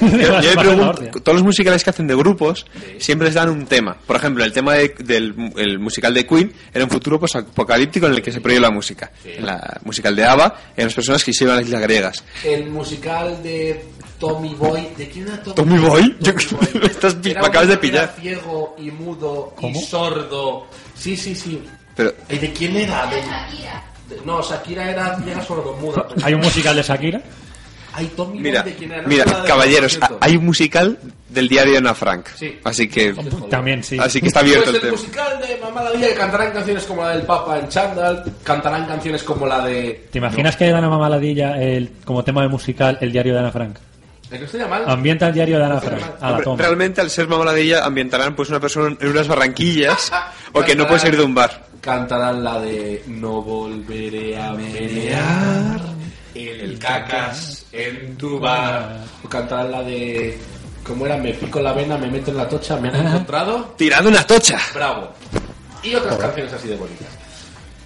Yo, 0.00 0.40
yo 0.40 0.52
pregunto, 0.58 1.20
todos 1.22 1.34
los 1.36 1.42
musicales 1.44 1.84
que 1.84 1.90
hacen 1.90 2.06
de 2.06 2.14
grupos 2.16 2.66
siempre 2.98 3.26
les 3.28 3.34
dan 3.34 3.48
un 3.48 3.66
tema. 3.66 3.96
Por 4.06 4.16
ejemplo, 4.16 4.44
el 4.44 4.52
tema 4.52 4.74
de- 4.74 4.94
del 4.98 5.34
el 5.56 5.78
musical 5.78 6.12
de 6.14 6.26
Queen 6.26 6.52
era 6.72 6.84
un 6.84 6.90
futuro 6.90 7.20
apocalíptico 7.22 8.06
en 8.06 8.14
el 8.14 8.22
que 8.22 8.32
se 8.32 8.40
prohíbe 8.40 8.60
la 8.60 8.70
música. 8.70 9.10
En 9.24 9.46
la 9.46 9.80
musical 9.84 10.14
de 10.16 10.24
ABBA 10.24 10.44
eran 10.76 10.86
las 10.88 10.94
personas 10.94 11.24
que 11.24 11.32
se 11.32 11.44
iban 11.44 11.54
a 11.54 11.58
las 11.60 11.66
islas 11.66 11.82
griegas. 11.82 12.24
el 12.44 12.70
musical 12.70 13.42
de 13.42 13.84
Tommy 14.18 14.54
Boy. 14.54 14.88
¿De 14.96 15.08
quién 15.08 15.26
era 15.28 15.42
Tommy, 15.42 15.54
¿Tommy 15.56 15.78
Boy? 15.78 16.16
Yo- 16.20 16.32
Tommy 16.34 16.86
estás 16.86 17.16
Era 17.24 17.40
me 17.42 17.46
acabas 17.48 17.68
de 17.68 17.78
que 17.78 17.86
era 17.88 18.02
pillar. 18.02 18.14
ciego 18.20 18.76
y 18.78 18.90
mudo 18.90 19.52
¿Cómo? 19.56 19.78
y 19.78 19.82
sordo. 19.84 20.66
Sí, 20.94 21.16
sí, 21.16 21.34
sí. 21.34 21.62
Pero 21.96 22.12
¿Y 22.28 22.38
de 22.38 22.52
quién 22.52 22.76
era? 22.76 23.06
De- 23.06 23.22
no, 24.24 24.42
Shakira 24.42 24.90
era 24.90 25.18
ciega, 25.22 25.42
sordo, 25.42 25.76
muda. 25.80 26.06
pero- 26.08 26.26
Hay 26.26 26.34
un 26.34 26.40
musical 26.40 26.76
de 26.76 26.82
Shakira. 26.82 27.20
Ay, 27.94 28.10
Tommy 28.16 28.40
Mira, 28.40 28.62
Boy, 28.62 28.72
¿de 28.72 28.84
era? 28.86 29.02
No 29.02 29.08
mira, 29.08 29.24
de 29.24 29.32
caballeros, 29.46 29.98
hay 30.20 30.36
un 30.36 30.44
musical 30.46 30.98
del 31.28 31.48
diario 31.48 31.72
de 31.72 31.78
Ana 31.78 31.94
Frank. 31.94 32.26
Sí. 32.36 32.58
Así 32.64 32.88
que, 32.88 33.14
También 33.50 33.82
sí. 33.82 33.98
así 34.00 34.20
que 34.20 34.28
está 34.28 34.40
abierto 34.40 34.64
Pues 34.64 34.68
el 34.70 34.74
el 34.76 34.80
tema. 34.82 34.92
musical 34.92 35.40
de 35.40 35.56
Mamá 35.58 35.82
Ladilla 35.82 36.08
que 36.08 36.14
cantarán 36.14 36.52
canciones 36.52 36.84
como 36.84 37.02
la 37.02 37.10
del 37.10 37.22
Papa 37.22 37.58
en 37.58 37.68
Chandal, 37.68 38.24
cantarán 38.42 38.86
canciones 38.86 39.22
como 39.22 39.46
la 39.46 39.64
de... 39.64 40.08
¿Te 40.10 40.18
imaginas 40.18 40.56
que 40.56 40.68
dan 40.70 40.84
a 40.84 40.88
Mamaladilla 40.88 41.60
el, 41.62 41.90
como 42.04 42.24
tema 42.24 42.42
de 42.42 42.48
musical 42.48 42.98
el 43.00 43.12
diario 43.12 43.34
de 43.34 43.38
Ana 43.40 43.52
Frank? 43.52 43.76
¿De 44.30 44.66
mal? 44.66 44.84
Ambienta 44.86 45.28
el 45.28 45.34
diario 45.34 45.58
de 45.58 45.64
Ana 45.66 45.80
Frank. 45.80 46.02
A 46.18 46.24
la 46.24 46.28
Hombre, 46.30 46.44
toma. 46.44 46.56
realmente 46.62 47.00
al 47.02 47.10
ser 47.10 47.28
mamaladilla 47.28 47.84
ambientarán 47.84 48.34
pues 48.34 48.48
una 48.48 48.60
persona 48.60 48.96
en 48.98 49.08
unas 49.08 49.28
barranquillas 49.28 50.10
o 50.52 50.62
que 50.62 50.74
no 50.74 50.86
puede 50.86 51.00
salir 51.00 51.18
de 51.18 51.24
un 51.24 51.34
bar. 51.34 51.66
Cantarán 51.82 52.42
la 52.42 52.58
de 52.60 53.02
No 53.08 53.42
volveré 53.42 54.40
a 54.40 54.52
menear 54.52 55.80
el 56.34 56.78
cacas 56.78 57.66
en 57.72 58.16
tu 58.16 58.38
bar. 58.38 58.98
O 59.24 59.28
cantarán 59.28 59.70
la 59.70 59.82
de... 59.82 60.38
¿Cómo 60.84 61.06
era? 61.06 61.16
Me 61.16 61.32
pico 61.34 61.60
la 61.60 61.72
vena, 61.72 61.96
me 61.96 62.08
meto 62.10 62.30
en 62.32 62.36
la 62.38 62.48
tocha, 62.48 62.76
me 62.76 62.88
han 62.88 63.06
encontrado... 63.06 63.74
Tirando 63.76 64.08
una 64.10 64.26
tocha. 64.26 64.58
Bravo. 64.74 65.10
Y 65.82 65.94
otras 65.94 66.16
canciones 66.16 66.52
así 66.52 66.68
de 66.68 66.76
bonitas. 66.76 67.06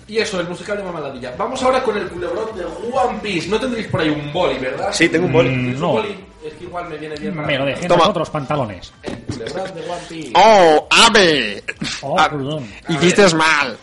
Y 0.08 0.18
eso, 0.18 0.38
el 0.40 0.48
musical 0.48 0.76
de 0.76 0.84
Mamaladilla. 0.84 1.34
Vamos 1.36 1.60
ahora 1.62 1.82
con 1.82 1.96
el 1.96 2.06
culebrón 2.08 2.56
de 2.56 2.64
One 2.64 3.18
Piece. 3.22 3.48
No 3.48 3.58
tendréis 3.58 3.88
por 3.88 4.00
ahí 4.00 4.08
un 4.08 4.32
boli, 4.32 4.56
¿verdad? 4.58 4.90
Sí, 4.92 5.08
tengo 5.08 5.26
un 5.26 5.32
boli. 5.32 5.48
¿Tienes 5.50 5.74
un 5.74 5.80
no. 5.80 5.92
boli? 5.92 6.24
Es 6.46 6.54
que 6.54 6.64
igual 6.64 6.88
me 6.88 6.96
viene 6.96 7.16
bien 7.16 7.34
para... 7.34 7.46
Me 7.48 7.58
lo 7.58 7.64
dejé 7.64 7.82
en 7.82 7.88
Toma. 7.88 8.00
los 8.02 8.08
otros 8.10 8.30
pantalones. 8.30 8.92
El 9.02 9.16
culebrón 9.18 9.74
de 9.74 9.80
One 9.90 10.00
Piece. 10.08 10.32
¡Oh, 10.36 10.88
ave! 10.90 11.64
Oh, 12.02 12.16
Ah, 12.18 12.30
perdón. 12.30 12.70
Hiciste 12.88 13.34
mal. 13.34 13.76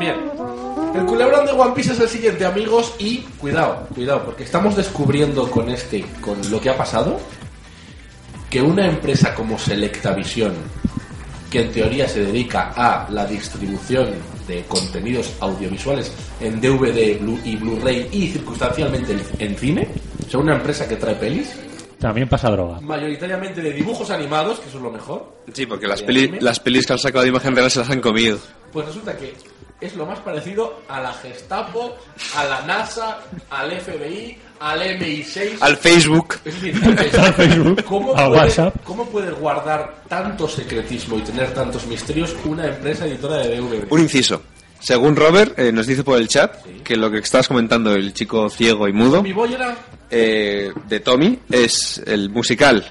Bien. 0.00 0.14
El 0.94 1.04
culebrón 1.06 1.46
de 1.46 1.52
One 1.52 1.72
Piece 1.74 1.92
es 1.92 2.00
el 2.00 2.08
siguiente, 2.08 2.44
amigos, 2.44 2.94
y 2.98 3.18
cuidado, 3.38 3.86
cuidado, 3.94 4.24
porque 4.24 4.42
estamos 4.42 4.74
descubriendo 4.74 5.48
con 5.50 5.68
este, 5.70 6.04
con 6.20 6.36
lo 6.50 6.60
que 6.60 6.70
ha 6.70 6.76
pasado, 6.76 7.20
que 8.50 8.60
una 8.60 8.86
empresa 8.86 9.32
como 9.34 9.56
Selectavision, 9.58 10.52
que 11.50 11.62
en 11.62 11.70
teoría 11.72 12.08
se 12.08 12.24
dedica 12.24 12.72
a 12.74 13.08
la 13.10 13.24
distribución 13.26 14.08
de 14.48 14.62
contenidos 14.64 15.32
audiovisuales 15.40 16.12
en 16.40 16.60
DVD 16.60 17.20
y 17.44 17.56
Blu-ray 17.56 18.08
y 18.10 18.28
circunstancialmente 18.28 19.16
en 19.38 19.56
cine, 19.56 19.88
o 20.26 20.30
sea, 20.30 20.40
una 20.40 20.56
empresa 20.56 20.88
que 20.88 20.96
trae 20.96 21.14
pelis, 21.14 21.52
También 22.00 22.28
pasa 22.28 22.50
droga. 22.50 22.80
mayoritariamente 22.80 23.60
de 23.62 23.72
dibujos 23.72 24.10
animados, 24.10 24.58
que 24.58 24.68
eso 24.68 24.78
es 24.78 24.82
lo 24.82 24.90
mejor, 24.90 25.36
Sí, 25.52 25.66
porque 25.66 25.86
las, 25.86 26.00
¿De 26.00 26.06
peli- 26.06 26.38
las 26.40 26.58
pelis 26.58 26.86
que 26.86 26.94
han 26.94 26.98
sacado 26.98 27.22
de 27.22 27.28
imagen 27.28 27.54
real 27.54 27.70
se 27.70 27.78
las 27.80 27.90
han 27.90 28.00
comido. 28.00 28.38
Pues 28.72 28.86
resulta 28.86 29.16
que 29.16 29.34
es 29.80 29.96
lo 29.96 30.06
más 30.06 30.18
parecido 30.20 30.82
a 30.88 31.00
la 31.00 31.12
Gestapo, 31.12 31.96
a 32.36 32.44
la 32.44 32.62
NASA, 32.62 33.18
al 33.50 33.70
FBI, 33.80 34.36
al 34.60 34.80
MI6. 34.80 35.56
Al 35.60 35.76
Facebook. 35.76 36.36
Es 36.44 36.60
decir, 36.60 36.80
Al 37.18 37.34
Facebook, 37.34 37.84
¿cómo 37.88 38.14
al 38.14 38.28
puede, 38.28 38.40
WhatsApp. 38.42 38.76
¿Cómo 38.84 39.06
puede 39.06 39.30
guardar 39.32 40.02
tanto 40.08 40.46
secretismo 40.48 41.16
y 41.18 41.22
tener 41.22 41.54
tantos 41.54 41.86
misterios 41.86 42.36
una 42.44 42.66
empresa 42.66 43.06
editora 43.06 43.38
de 43.38 43.56
DVD? 43.56 43.86
Un 43.90 44.00
inciso. 44.00 44.42
Según 44.80 45.16
Robert, 45.16 45.58
eh, 45.58 45.72
nos 45.72 45.86
dice 45.86 46.04
por 46.04 46.18
el 46.18 46.28
chat 46.28 46.56
que 46.82 46.96
lo 46.96 47.10
que 47.10 47.18
estabas 47.18 47.48
comentando, 47.48 47.94
el 47.94 48.14
chico 48.14 48.48
ciego 48.48 48.88
y 48.88 48.92
mudo, 48.92 49.22
Mi 49.22 49.32
boy 49.32 49.52
era 49.52 49.76
eh, 50.10 50.72
de 50.88 51.00
Tommy, 51.00 51.38
es 51.50 52.02
el 52.06 52.30
musical 52.30 52.90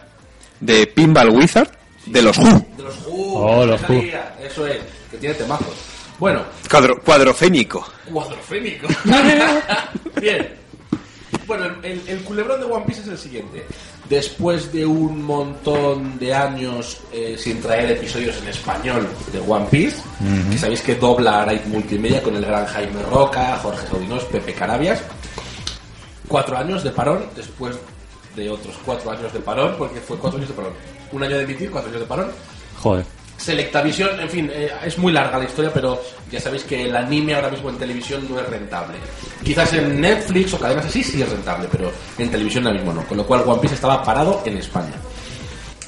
de 0.59 0.85
Pinball 0.87 1.29
Wizard 1.29 1.69
de 2.05 2.21
los 2.21 2.37
Who. 2.37 2.65
de 2.77 2.83
los 2.83 2.95
Who. 3.07 3.39
Oh, 3.39 3.65
los 3.65 3.81
Who. 3.89 4.03
Eso 4.43 4.67
es, 4.67 4.77
que 5.09 5.17
tiene 5.17 5.35
temazos. 5.35 5.88
Bueno, 6.19 6.41
Cuadro, 6.69 6.99
cuadrofénico. 7.01 7.87
Cuadrofénico. 8.11 8.87
Bien. 10.21 10.55
Bueno, 11.47 11.65
el, 11.81 12.01
el- 12.07 12.23
culebrón 12.23 12.59
de 12.59 12.65
One 12.67 12.85
Piece 12.85 13.01
es 13.01 13.07
el 13.07 13.17
siguiente. 13.17 13.65
Después 14.07 14.71
de 14.71 14.85
un 14.85 15.23
montón 15.23 16.17
de 16.19 16.33
años 16.33 16.97
eh, 17.11 17.35
sin 17.39 17.61
traer 17.61 17.91
episodios 17.91 18.37
en 18.41 18.47
español 18.49 19.07
de 19.31 19.39
One 19.39 19.65
Piece, 19.69 19.97
que 20.51 20.57
sabéis 20.57 20.81
que 20.81 20.95
dobla 20.95 21.43
Arait 21.43 21.65
Multimedia 21.65 22.21
con 22.21 22.35
el 22.35 22.43
gran 22.45 22.65
Jaime 22.65 23.01
Roca, 23.03 23.57
Jorge 23.61 23.87
Saudinos, 23.87 24.23
Pepe 24.25 24.53
Carabias. 24.53 25.01
Cuatro 26.27 26.57
años 26.57 26.83
de 26.83 26.91
parón, 26.91 27.25
después 27.35 27.75
de 28.35 28.49
otros 28.49 28.75
cuatro 28.85 29.11
años 29.11 29.31
de 29.33 29.39
parón, 29.39 29.75
porque 29.77 29.99
fue 29.99 30.17
cuatro 30.17 30.37
años 30.37 30.49
de 30.49 30.55
parón. 30.55 30.73
Un 31.11 31.23
año 31.23 31.37
de 31.37 31.43
emitir, 31.43 31.71
cuatro 31.71 31.89
años 31.89 32.01
de 32.01 32.07
parón. 32.07 32.31
Joder. 32.81 33.05
Selectavision, 33.39 34.19
en 34.19 34.29
fin, 34.29 34.51
eh, 34.53 34.69
es 34.83 34.97
muy 34.97 35.13
larga 35.13 35.37
la 35.37 35.45
historia, 35.45 35.71
pero 35.73 36.01
ya 36.29 36.41
sabéis 36.41 36.63
que 36.65 36.83
el 36.85 36.95
anime 36.95 37.35
ahora 37.35 37.49
mismo 37.49 37.69
en 37.69 37.77
televisión 37.77 38.27
no 38.29 38.37
es 38.37 38.47
rentable. 38.49 38.97
Quizás 39.43 39.73
en 39.73 40.01
Netflix 40.01 40.53
o 40.53 40.59
cadenas 40.59 40.85
así 40.85 41.01
sí 41.01 41.21
es 41.21 41.29
rentable, 41.29 41.69
pero 41.71 41.89
en 42.17 42.29
televisión 42.29 42.67
ahora 42.67 42.77
mismo 42.77 42.93
no. 42.93 43.07
Con 43.07 43.17
lo 43.17 43.25
cual 43.25 43.43
One 43.45 43.61
Piece 43.61 43.75
estaba 43.75 44.03
parado 44.03 44.41
en 44.45 44.57
España. 44.57 44.93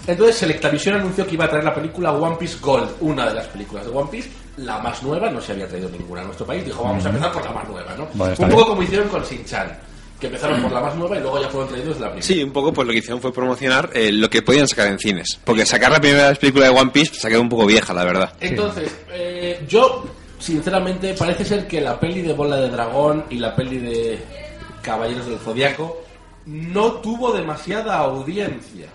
Entonces 0.08 0.38
Selectavision 0.38 0.96
anunció 0.96 1.28
que 1.28 1.34
iba 1.34 1.46
a 1.46 1.50
traer 1.50 1.66
la 1.66 1.76
película 1.76 2.14
One 2.14 2.38
Piece 2.38 2.58
Gold, 2.60 2.90
una 3.02 3.28
de 3.28 3.36
las 3.36 3.48
películas 3.48 3.86
de 3.86 3.92
One 3.92 4.10
Piece, 4.10 4.32
la 4.58 4.80
más 4.80 5.04
nueva, 5.04 5.30
no 5.30 5.42
se 5.42 5.52
había 5.52 5.68
traído 5.68 5.90
ninguna 5.90 6.22
a 6.22 6.26
nuestro 6.26 6.46
país, 6.46 6.66
dijo 6.66 6.84
vamos 6.84 7.06
a 7.06 7.10
empezar 7.10 7.32
por 7.32 7.44
la 7.46 7.52
más 7.52 7.70
nueva, 7.70 7.96
¿no? 7.96 8.04
Un 8.04 8.36
poco 8.36 8.46
bien. 8.48 8.66
como 8.66 8.84
hicieron 8.84 9.10
con 9.10 9.24
Shin-Chan, 9.24 9.78
que 10.22 10.28
empezaron 10.28 10.62
por 10.62 10.72
la 10.72 10.80
más 10.80 10.96
nueva 10.96 11.18
y 11.18 11.20
luego 11.20 11.42
ya 11.42 11.50
fueron 11.50 11.68
traídos 11.70 12.00
la 12.00 12.06
primera. 12.08 12.22
Sí, 12.22 12.42
un 12.44 12.52
poco 12.52 12.72
pues 12.72 12.86
lo 12.88 12.94
que 12.94 13.00
hicieron 13.00 13.20
fue 13.22 13.34
promocionar 13.34 13.90
eh, 13.94 14.12
lo 14.14 14.30
que 14.30 14.42
podían 14.44 14.68
sacar 14.68 14.88
en 14.88 15.00
cines. 15.00 15.40
Porque 15.44 15.66
sacar 15.66 15.92
la 15.92 16.00
primera 16.00 16.34
película 16.36 16.66
de 16.70 16.80
One 16.80 16.92
Piece 16.92 17.16
se 17.16 17.26
ha 17.28 17.30
quedado 17.30 17.42
un 17.44 17.50
poco 17.50 17.66
vieja, 17.66 17.94
la 17.94 18.04
verdad. 18.06 18.32
Entonces, 18.40 18.96
eh, 19.12 19.66
yo, 19.68 20.06
sinceramente, 20.40 21.16
parece 21.16 21.44
ser 21.44 21.68
que 21.68 21.82
la 21.82 22.00
peli 22.00 22.22
de 22.22 22.34
Bola 22.34 22.58
de 22.58 22.70
Dragón 22.70 23.26
y 23.32 23.38
la 23.38 23.56
peli 23.56 23.80
de 23.80 24.20
Caballeros 24.82 25.26
del 25.26 25.40
Zodiaco 25.40 26.04
no 26.46 26.94
tuvo 26.94 27.32
demasiada 27.32 27.98
audiencia. 27.98 28.88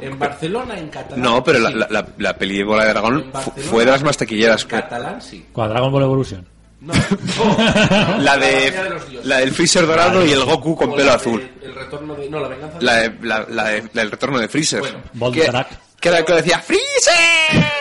En 0.00 0.18
Barcelona, 0.18 0.78
en 0.78 0.88
catalán. 0.88 1.20
No, 1.22 1.44
pero 1.44 1.58
la, 1.58 1.68
sí. 1.68 1.74
la, 1.76 1.86
la- 1.90 2.08
la 2.16 2.36
peli 2.38 2.56
de 2.56 2.64
Bola 2.64 2.84
de 2.84 2.90
Dragón 2.90 3.30
fue 3.70 3.84
de 3.84 3.90
las 3.90 4.02
más 4.02 4.16
taquilleras. 4.16 4.62
En 4.62 4.68
catalán, 4.68 5.20
sí. 5.20 5.44
Con 5.52 5.68
Dragon 5.68 5.92
Ball 5.92 6.02
Evolution. 6.04 6.46
No, 6.80 6.92
no. 6.92 8.18
La 8.18 8.36
de 8.36 8.72
la 9.24 9.38
del 9.38 9.52
Freezer 9.52 9.86
dorado 9.86 10.24
y 10.24 10.32
el 10.32 10.44
Goku 10.44 10.76
con 10.76 10.90
O 10.90 10.94
pelo 10.96 11.12
azul. 11.12 11.40
de- 11.60 11.66
el 11.66 11.74
retorno 11.74 12.14
de. 12.14 12.28
No, 12.28 12.40
la 12.40 12.48
venganza 12.48 12.78
La, 12.80 12.94
de- 12.96 13.14
la, 13.22 13.46
la 13.48 13.64
de- 13.68 13.82
la 13.92 14.02
del 14.02 14.10
retorno 14.10 14.38
de 14.38 14.48
Freezer. 14.48 14.80
Bueno, 15.14 15.32
que, 15.34 15.40
que 16.00 16.08
era 16.08 16.18
el 16.18 16.24
que 16.24 16.32
decía 16.34 16.58
¡Freezer! 16.58 17.72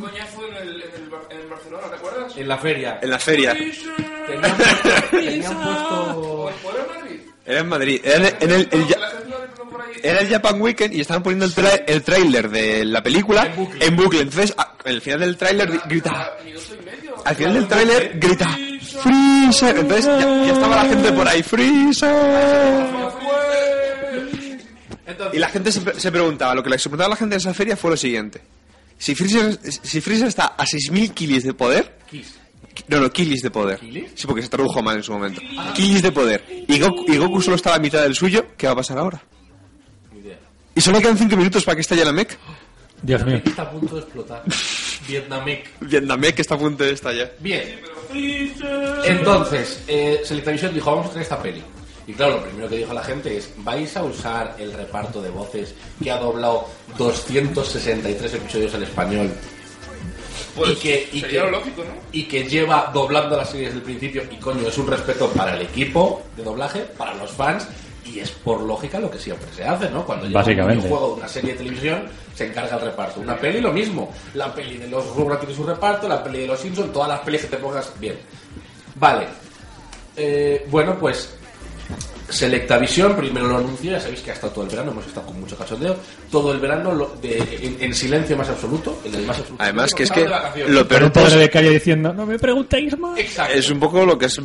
Coñazo 0.00 0.46
en, 0.48 0.56
el, 0.56 0.82
en, 0.82 1.02
el, 1.02 1.10
Bar- 1.10 1.20
en 1.30 1.50
Barcelona, 1.50 1.88
¿te 1.90 1.96
acuerdas? 1.96 2.36
En 2.36 2.48
la 2.48 2.58
feria. 2.58 2.98
En 3.02 3.10
la 3.10 3.18
feria. 3.18 3.52
Tenían 3.54 4.56
puesto. 4.56 4.88
tenían 5.10 5.54
puesto- 5.62 6.16
¿O 6.16 6.50
en 6.50 6.56
Madrid? 6.88 7.20
Era 7.46 7.60
en 7.60 7.68
Madrid. 7.68 8.00
Era 8.04 8.16
en, 8.28 8.36
en 8.40 8.50
el, 8.50 8.68
el 8.72 8.86
era 10.02 10.20
el 10.20 10.28
Japan 10.30 10.60
Weekend 10.62 10.94
y 10.94 11.00
estaban 11.02 11.22
poniendo 11.22 11.44
el, 11.44 11.54
tra- 11.54 11.82
el 11.86 12.02
tráiler 12.02 12.48
de 12.48 12.84
la 12.86 13.02
película 13.02 13.44
En 13.46 13.56
bucle. 13.56 13.84
en 13.84 13.96
bucle. 13.96 14.20
Entonces, 14.20 14.54
en 14.84 14.92
el 14.92 15.00
final 15.02 15.20
del 15.20 15.36
tráiler 15.36 15.70
di- 15.70 15.80
Al 17.24 17.36
final 17.36 17.54
del 17.54 17.68
tráiler 17.68 18.18
grita 18.18 18.48
Freezer. 19.02 19.76
Entonces 19.78 20.04
ya, 20.06 20.18
ya 20.44 20.52
estaba 20.52 20.76
la 20.76 20.84
gente 20.88 21.12
por 21.12 21.28
ahí 21.28 21.42
Freezer. 21.42 22.86
Y 25.32 25.38
la 25.38 25.48
gente 25.48 25.70
se, 25.72 25.80
pre- 25.80 25.98
se 26.00 26.10
preguntaba, 26.10 26.54
lo 26.54 26.62
que 26.62 26.70
le 26.70 26.76
preguntaba 26.76 27.06
a 27.06 27.10
la 27.10 27.16
gente 27.16 27.34
en 27.34 27.40
esa 27.40 27.52
feria 27.54 27.76
fue 27.76 27.90
lo 27.90 27.96
siguiente. 27.96 28.40
Si 28.98 29.14
Freezer, 29.14 29.58
si 29.82 30.00
Freezer 30.00 30.28
está 30.28 30.46
a 30.56 30.64
6.000 30.64 31.12
kilis 31.14 31.44
de 31.44 31.54
poder... 31.54 31.96
Kiss. 32.10 32.34
No, 32.88 33.00
no, 33.00 33.10
kilis 33.10 33.42
de 33.42 33.50
poder. 33.50 33.78
¿Kilis? 33.78 34.10
Sí, 34.14 34.26
porque 34.26 34.42
se 34.42 34.48
tradujo 34.48 34.82
mal 34.82 34.96
en 34.96 35.02
su 35.02 35.12
momento. 35.12 35.40
Kilis 35.74 36.02
de 36.02 36.12
poder. 36.12 36.44
Y 36.68 36.78
Goku, 36.78 37.04
y 37.12 37.16
Goku 37.16 37.40
solo 37.42 37.56
está 37.56 37.70
a 37.70 37.72
la 37.76 37.78
mitad 37.82 38.02
del 38.02 38.14
suyo. 38.14 38.46
¿Qué 38.56 38.66
va 38.66 38.72
a 38.74 38.76
pasar 38.76 38.98
ahora? 38.98 39.20
Y 40.74 40.80
solo 40.80 41.00
quedan 41.00 41.18
5 41.18 41.36
minutos 41.36 41.64
para 41.64 41.74
que 41.74 41.80
estalle 41.82 42.04
la 42.04 42.12
mech. 42.12 42.38
Dios 43.02 43.24
mío. 43.24 43.40
Está 43.44 43.62
a 43.62 43.70
punto 43.70 43.94
de 43.96 44.00
explotar. 44.02 44.42
Vietnamec. 45.08 45.68
Vietnamec 45.80 46.34
que 46.34 46.42
está 46.42 46.54
a 46.54 46.58
punto 46.58 46.84
de 46.84 46.92
estallar. 46.92 47.32
Bien. 47.40 47.80
Entonces, 49.04 49.82
eh, 49.88 50.20
Selectavision 50.24 50.74
dijo, 50.74 50.90
vamos 50.90 51.06
a 51.06 51.10
hacer 51.10 51.22
esta 51.22 51.42
peli. 51.42 51.62
Y 52.06 52.12
claro, 52.12 52.36
lo 52.38 52.42
primero 52.44 52.68
que 52.68 52.76
dijo 52.78 52.92
la 52.92 53.04
gente 53.04 53.36
es, 53.36 53.52
vais 53.58 53.96
a 53.96 54.02
usar 54.02 54.56
el 54.58 54.72
reparto 54.72 55.22
de 55.22 55.30
voces 55.30 55.74
que 56.02 56.10
ha 56.10 56.16
doblado 56.18 56.66
263 56.98 58.34
episodios 58.34 58.74
al 58.74 58.82
español. 58.82 59.30
Pues 60.56 60.72
y 60.72 60.74
que, 60.76 61.08
y 61.12 61.20
sería 61.20 61.40
que- 61.42 61.46
lo 61.46 61.58
lógico, 61.58 61.84
¿no? 61.84 61.92
y 62.12 62.24
que 62.24 62.44
lleva 62.48 62.90
doblando 62.92 63.36
las 63.36 63.50
series 63.50 63.68
desde 63.68 63.78
el 63.78 63.84
principio. 63.84 64.22
Y 64.30 64.36
coño, 64.36 64.66
es 64.68 64.76
un 64.78 64.88
respeto 64.88 65.28
para 65.30 65.54
el 65.56 65.62
equipo 65.62 66.22
de 66.36 66.42
doblaje, 66.42 66.80
para 66.98 67.14
los 67.14 67.30
fans. 67.30 67.66
Y 68.12 68.20
es 68.20 68.30
por 68.30 68.60
lógica 68.62 68.98
lo 68.98 69.10
que 69.10 69.18
siempre 69.18 69.48
se 69.54 69.64
hace, 69.64 69.88
¿no? 69.90 70.04
Cuando 70.04 70.26
llega 70.26 70.64
un 70.64 70.80
de 70.80 70.88
una 70.88 71.28
serie 71.28 71.52
de 71.52 71.58
televisión, 71.58 72.08
se 72.34 72.46
encarga 72.46 72.76
el 72.76 72.82
reparto. 72.82 73.20
Una 73.20 73.36
peli 73.36 73.60
lo 73.60 73.72
mismo. 73.72 74.12
La 74.34 74.52
peli 74.52 74.78
de 74.78 74.88
los 74.88 75.14
Rugrats 75.14 75.40
tiene 75.40 75.54
su 75.54 75.64
reparto, 75.64 76.08
la 76.08 76.22
peli 76.22 76.40
de 76.40 76.46
los 76.48 76.58
Simpsons, 76.58 76.92
todas 76.92 77.08
las 77.08 77.20
pelis 77.20 77.42
que 77.42 77.48
te 77.48 77.56
pongas 77.58 77.92
bien. 78.00 78.16
Vale. 78.96 79.26
Eh, 80.16 80.66
bueno, 80.70 80.96
pues 80.98 81.36
Selectavisión 82.30 83.16
primero 83.16 83.46
lo 83.48 83.58
anunció, 83.58 83.92
ya 83.92 84.00
sabéis 84.00 84.20
que 84.20 84.30
ha 84.30 84.34
estado 84.34 84.52
todo 84.52 84.64
el 84.64 84.70
verano, 84.70 84.92
hemos 84.92 85.06
estado 85.06 85.26
con 85.26 85.40
mucho 85.40 85.56
cachondeo, 85.56 85.96
todo 86.30 86.52
el 86.52 86.60
verano 86.60 86.94
lo- 86.94 87.16
de- 87.20 87.38
en, 87.62 87.76
en 87.80 87.94
silencio 87.94 88.36
más 88.36 88.48
absoluto, 88.48 89.00
en 89.04 89.14
el 89.14 89.26
más 89.26 89.38
absoluto. 89.38 89.62
Además 89.62 89.92
que 89.94 90.02
es 90.04 90.10
que 90.10 90.28
lo 90.68 90.86
peor 90.88 91.04
un 91.04 91.10
padre 91.10 91.28
pues, 91.30 91.40
de 91.40 91.50
calle 91.50 91.70
diciendo, 91.70 92.12
no 92.12 92.24
me 92.26 92.38
preguntéis 92.38 92.96
más. 92.98 93.18
Exacto. 93.18 93.54
es 93.54 93.70
un 93.70 93.80
poco 93.80 94.04
lo 94.06 94.16
que 94.18 94.26
has, 94.26 94.38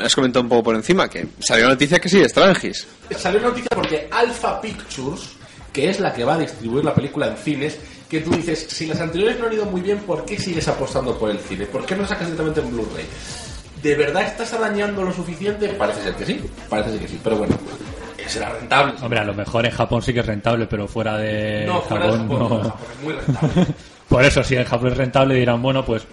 has 0.00 0.14
comentado 0.14 0.42
un 0.42 0.48
poco 0.48 0.62
por 0.62 0.74
encima, 0.76 1.08
que 1.10 1.26
salió 1.40 1.68
noticia 1.68 1.98
que 1.98 2.08
sí, 2.08 2.22
Strangis. 2.28 2.86
Salió 3.18 3.40
noticia 3.40 3.68
porque 3.74 4.08
Alpha 4.10 4.60
Pictures, 4.60 5.30
que 5.72 5.90
es 5.90 6.00
la 6.00 6.12
que 6.12 6.24
va 6.24 6.34
a 6.34 6.38
distribuir 6.38 6.84
la 6.84 6.94
película 6.94 7.26
en 7.28 7.36
cines, 7.36 7.78
que 8.08 8.20
tú 8.20 8.30
dices, 8.30 8.66
si 8.68 8.86
las 8.86 9.00
anteriores 9.00 9.38
no 9.38 9.46
han 9.46 9.52
ido 9.54 9.64
muy 9.64 9.80
bien, 9.80 9.98
¿por 10.00 10.24
qué 10.26 10.38
sigues 10.38 10.68
apostando 10.68 11.18
por 11.18 11.30
el 11.30 11.38
cine? 11.38 11.64
¿Por 11.66 11.86
qué 11.86 11.96
no 11.96 12.06
sacas 12.06 12.26
directamente 12.26 12.60
en 12.60 12.70
Blu-ray? 12.70 13.06
¿De 13.82 13.94
verdad 13.96 14.22
estás 14.22 14.52
arañando 14.52 15.02
lo 15.02 15.12
suficiente? 15.12 15.68
Parece 15.70 16.02
ser 16.02 16.14
que 16.14 16.24
sí, 16.24 16.40
parece 16.68 16.90
ser 16.90 17.00
que 17.00 17.08
sí, 17.08 17.20
pero 17.22 17.36
bueno, 17.36 17.56
será 18.32 18.50
rentable. 18.50 18.94
Hombre, 19.02 19.20
a 19.20 19.24
lo 19.24 19.34
mejor 19.34 19.66
en 19.66 19.72
Japón 19.72 20.02
sí 20.02 20.12
que 20.12 20.20
es 20.20 20.26
rentable, 20.26 20.66
pero 20.66 20.88
fuera 20.88 21.16
de 21.16 21.64
no, 21.66 21.80
fuera 21.82 22.06
de 22.06 22.12
Japón 22.12 22.28
no. 22.28 22.48
no, 22.48 22.62
Japón 22.62 22.86
es 22.96 23.04
muy 23.04 23.12
rentable. 23.14 23.66
Por 24.08 24.24
eso, 24.24 24.42
si 24.42 24.56
en 24.56 24.64
Japón 24.64 24.92
es 24.92 24.96
rentable, 24.96 25.34
dirán, 25.34 25.62
bueno, 25.62 25.84
pues 25.84 26.06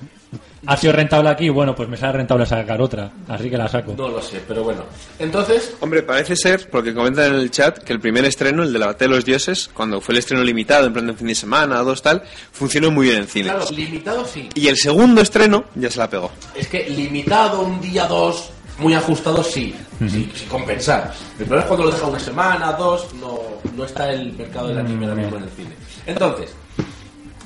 ha 0.65 0.77
sido 0.77 0.93
rentable 0.93 1.29
aquí, 1.29 1.49
bueno, 1.49 1.75
pues 1.75 1.87
me 1.89 1.97
sale 1.97 2.13
rentable 2.13 2.45
sacar 2.45 2.81
otra, 2.81 3.11
así 3.27 3.49
que 3.49 3.57
la 3.57 3.67
saco. 3.67 3.93
No 3.97 4.09
lo 4.09 4.21
sé, 4.21 4.41
pero 4.47 4.63
bueno. 4.63 4.83
Entonces, 5.17 5.75
Hombre, 5.79 6.03
parece 6.03 6.35
ser, 6.35 6.69
porque 6.69 6.93
comentan 6.93 7.33
en 7.33 7.39
el 7.39 7.51
chat, 7.51 7.79
que 7.79 7.93
el 7.93 7.99
primer 7.99 8.25
estreno, 8.25 8.63
el 8.63 8.73
de 8.73 8.79
la 8.79 8.87
Batalla 8.87 9.09
de 9.11 9.15
los 9.15 9.25
Dioses, 9.25 9.69
cuando 9.73 10.01
fue 10.01 10.13
el 10.13 10.19
estreno 10.19 10.43
limitado, 10.43 10.87
en 10.87 10.93
plan 10.93 11.07
de 11.07 11.13
fin 11.13 11.27
de 11.27 11.35
semana, 11.35 11.79
dos 11.79 12.01
tal, 12.01 12.23
funcionó 12.51 12.91
muy 12.91 13.07
bien 13.07 13.19
en 13.19 13.27
cine. 13.27 13.49
claro, 13.49 13.65
limitado 13.71 14.25
sí. 14.25 14.49
Y 14.55 14.67
el 14.67 14.77
segundo 14.77 15.21
estreno 15.21 15.65
ya 15.75 15.89
se 15.89 15.99
la 15.99 16.09
pegó. 16.09 16.31
Es 16.55 16.67
que 16.67 16.89
limitado 16.89 17.61
un 17.61 17.79
día, 17.81 18.05
dos, 18.05 18.51
muy 18.79 18.93
ajustado, 18.93 19.43
sí, 19.43 19.75
sí, 19.99 20.31
sin 20.33 20.47
compensar. 20.49 21.13
El 21.37 21.45
problema 21.45 21.61
es 21.61 21.67
cuando 21.67 21.85
lo 21.85 21.91
deja 21.91 22.07
una 22.07 22.19
semana, 22.19 22.71
dos, 22.73 23.13
no, 23.15 23.39
no 23.75 23.83
está 23.85 24.09
el 24.11 24.31
mercado 24.33 24.69
del 24.69 24.79
anime 24.79 25.05
ahora 25.05 25.21
mismo 25.21 25.37
en 25.37 25.43
el 25.43 25.49
cine. 25.49 25.71
Entonces, 26.05 26.53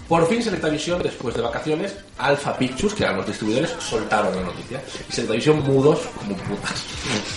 por 0.07 0.27
fin 0.27 0.43
Selectavisión, 0.43 1.01
después 1.01 1.35
de 1.35 1.41
vacaciones, 1.41 1.95
Alpha 2.17 2.57
Pictures, 2.57 2.93
que 2.93 3.03
eran 3.03 3.17
los 3.17 3.27
distribuidores, 3.27 3.71
soltaron 3.79 4.35
la 4.35 4.43
noticia. 4.43 4.81
Y 5.09 5.11
Selectavisión 5.11 5.63
mudos 5.63 5.99
como 6.17 6.35
putas. 6.35 6.83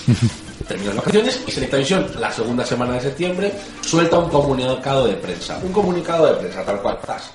Terminan 0.69 0.97
las 0.97 1.05
vacaciones 1.05 1.45
y 1.47 1.51
Selectavisión, 1.51 2.11
la 2.19 2.33
segunda 2.33 2.65
semana 2.65 2.95
de 2.95 3.01
septiembre, 3.03 3.53
suelta 3.81 4.19
un 4.19 4.31
comunicado 4.31 5.07
de 5.07 5.15
prensa. 5.15 5.59
Un 5.63 5.73
comunicado 5.73 6.27
de 6.27 6.35
prensa, 6.35 6.65
tal 6.65 6.81
cual. 6.83 6.99
zas. 7.07 7.31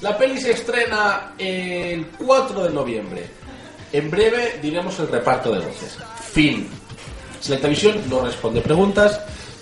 La 0.00 0.16
peli 0.16 0.40
se 0.40 0.52
estrena 0.52 1.32
el 1.36 2.06
4 2.06 2.64
de 2.64 2.70
noviembre. 2.70 3.26
En 3.92 4.10
breve 4.10 4.58
diremos 4.62 4.98
el 4.98 5.08
reparto 5.08 5.52
de 5.52 5.58
voces. 5.58 5.98
Fin. 6.32 6.68
Selectavisión 7.38 8.00
no 8.08 8.24
responde 8.24 8.62
preguntas. 8.62 9.20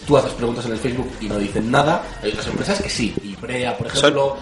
Tú 0.09 0.17
haces 0.17 0.33
preguntas 0.33 0.65
en 0.65 0.73
el 0.73 0.79
Facebook 0.79 1.11
y 1.21 1.29
no 1.29 1.37
dicen 1.39 1.71
nada. 1.71 2.03
Hay 2.23 2.31
otras 2.31 2.47
empresas 2.47 2.81
que 2.83 2.89
sí. 2.89 3.15
Ibrea, 3.23 3.77
por 3.77 3.87
ejemplo, 3.89 4.37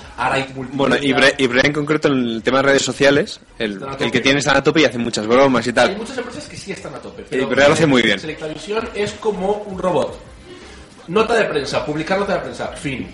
Multimedia. 0.54 0.68
Bueno, 0.72 0.96
y 0.96 1.12
Bre- 1.12 1.34
y 1.38 1.46
Brea 1.48 1.64
en 1.66 1.72
concreto 1.72 2.06
en 2.08 2.14
el 2.14 2.42
tema 2.44 2.58
de 2.58 2.62
redes 2.62 2.82
sociales, 2.82 3.40
el, 3.58 3.80
que 4.12 4.20
tiene 4.20 4.38
están 4.38 4.56
a 4.56 4.62
tope 4.62 4.82
y 4.82 4.84
hace 4.84 4.96
muchas 4.98 5.26
bromas 5.26 5.66
y 5.66 5.70
Hay 5.70 5.74
tal. 5.74 5.96
muchas 5.96 6.16
empresas 6.18 6.44
que 6.46 6.56
sí 6.56 6.70
están 6.70 6.94
a 6.94 6.98
tope. 6.98 7.24
Y 7.32 7.40
Ibrea 7.42 7.66
lo 7.66 7.74
hace 7.74 7.84
muy 7.86 8.00
bien. 8.00 8.20
Selectavisión 8.20 8.88
es 8.94 9.10
como 9.14 9.50
un 9.66 9.76
robot. 9.76 10.16
Nota 11.08 11.34
de 11.34 11.44
prensa, 11.46 11.84
publicar 11.84 12.18
nota 12.20 12.34
de 12.34 12.40
prensa, 12.40 12.68
fin. 12.68 13.08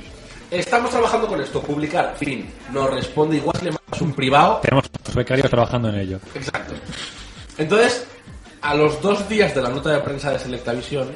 Estamos 0.50 0.90
trabajando 0.90 1.26
con 1.28 1.40
esto, 1.40 1.62
publicar, 1.62 2.14
fin. 2.18 2.46
No 2.70 2.86
responde 2.86 3.36
igual 3.38 3.56
si 3.58 3.64
le 3.64 3.70
mandas 3.70 4.00
un 4.02 4.12
privado. 4.12 4.60
Tenemos 4.62 4.84
los 5.06 5.14
becarios 5.14 5.48
trabajando 5.48 5.88
en 5.88 5.94
ello. 5.94 6.20
Exacto. 6.34 6.74
Entonces, 7.56 8.04
a 8.62 8.74
los 8.74 9.00
dos 9.02 9.28
días 9.28 9.54
de 9.54 9.60
la 9.62 9.68
nota 9.68 9.90
de 9.90 10.00
prensa 10.00 10.30
de 10.30 10.38
Selectavisión, 10.38 11.08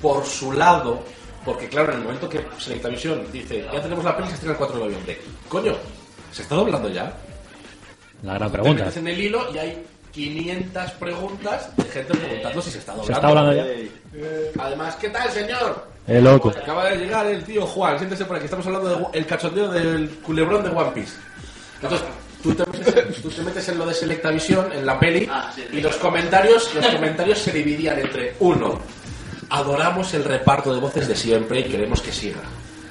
por 0.00 0.26
su 0.26 0.52
lado, 0.52 1.02
porque 1.44 1.68
claro, 1.68 1.92
en 1.92 1.98
el 1.98 2.04
momento 2.04 2.28
que 2.28 2.44
Selectavisión 2.58 3.24
dice, 3.32 3.64
ya 3.72 3.80
tenemos 3.80 4.04
la 4.04 4.16
peli, 4.16 4.28
se 4.28 4.34
estrena 4.34 4.52
el 4.52 4.58
4 4.58 4.76
de 4.76 4.84
noviembre. 4.84 5.20
Coño, 5.48 5.74
¿se 6.32 6.42
está 6.42 6.56
doblando 6.56 6.88
ya? 6.88 7.12
La 8.22 8.34
gran 8.34 8.50
pregunta. 8.52 8.90
en 8.94 9.08
el 9.08 9.20
hilo 9.20 9.52
y 9.52 9.58
hay 9.58 9.84
500 10.12 10.90
preguntas 10.92 11.76
de 11.76 11.84
gente 11.84 12.14
preguntando 12.14 12.62
si 12.62 12.70
se 12.70 12.78
está 12.78 12.92
doblando. 12.92 13.06
¿Se 13.06 13.12
está 13.12 13.28
hablando 13.28 13.52
ya? 13.54 13.66
Eh, 13.66 14.52
Además, 14.58 14.96
¿qué 14.96 15.08
tal, 15.08 15.30
señor? 15.30 15.86
Eh, 16.06 16.20
loco. 16.20 16.50
Pues 16.50 16.62
acaba 16.62 16.90
de 16.90 16.96
llegar 16.96 17.26
el 17.26 17.44
tío 17.44 17.66
Juan, 17.66 17.96
siéntese 17.98 18.24
por 18.24 18.36
aquí. 18.36 18.44
Estamos 18.44 18.66
hablando 18.66 19.10
del 19.12 19.26
cachondeo 19.26 19.68
del 19.70 20.10
culebrón 20.20 20.64
de 20.64 20.70
One 20.70 20.90
Piece. 20.92 21.16
Entonces, 21.80 22.06
tú 22.42 22.54
te 22.54 22.64
metes, 22.66 23.22
tú 23.22 23.28
te 23.30 23.42
metes 23.42 23.68
en 23.68 23.78
lo 23.78 23.86
de 23.86 23.94
Selectavisión, 23.94 24.72
en 24.72 24.84
la 24.84 24.98
peli, 24.98 25.28
y 25.72 25.80
los 25.80 25.96
comentarios, 25.96 26.74
los 26.74 26.86
comentarios 26.86 27.38
se 27.38 27.52
dividían 27.52 27.98
entre 27.98 28.36
uno, 28.40 28.80
adoramos 29.50 30.12
el 30.14 30.24
reparto 30.24 30.74
de 30.74 30.80
voces 30.80 31.08
de 31.08 31.14
siempre 31.14 31.60
y 31.60 31.64
queremos 31.64 32.00
que 32.00 32.12
siga. 32.12 32.40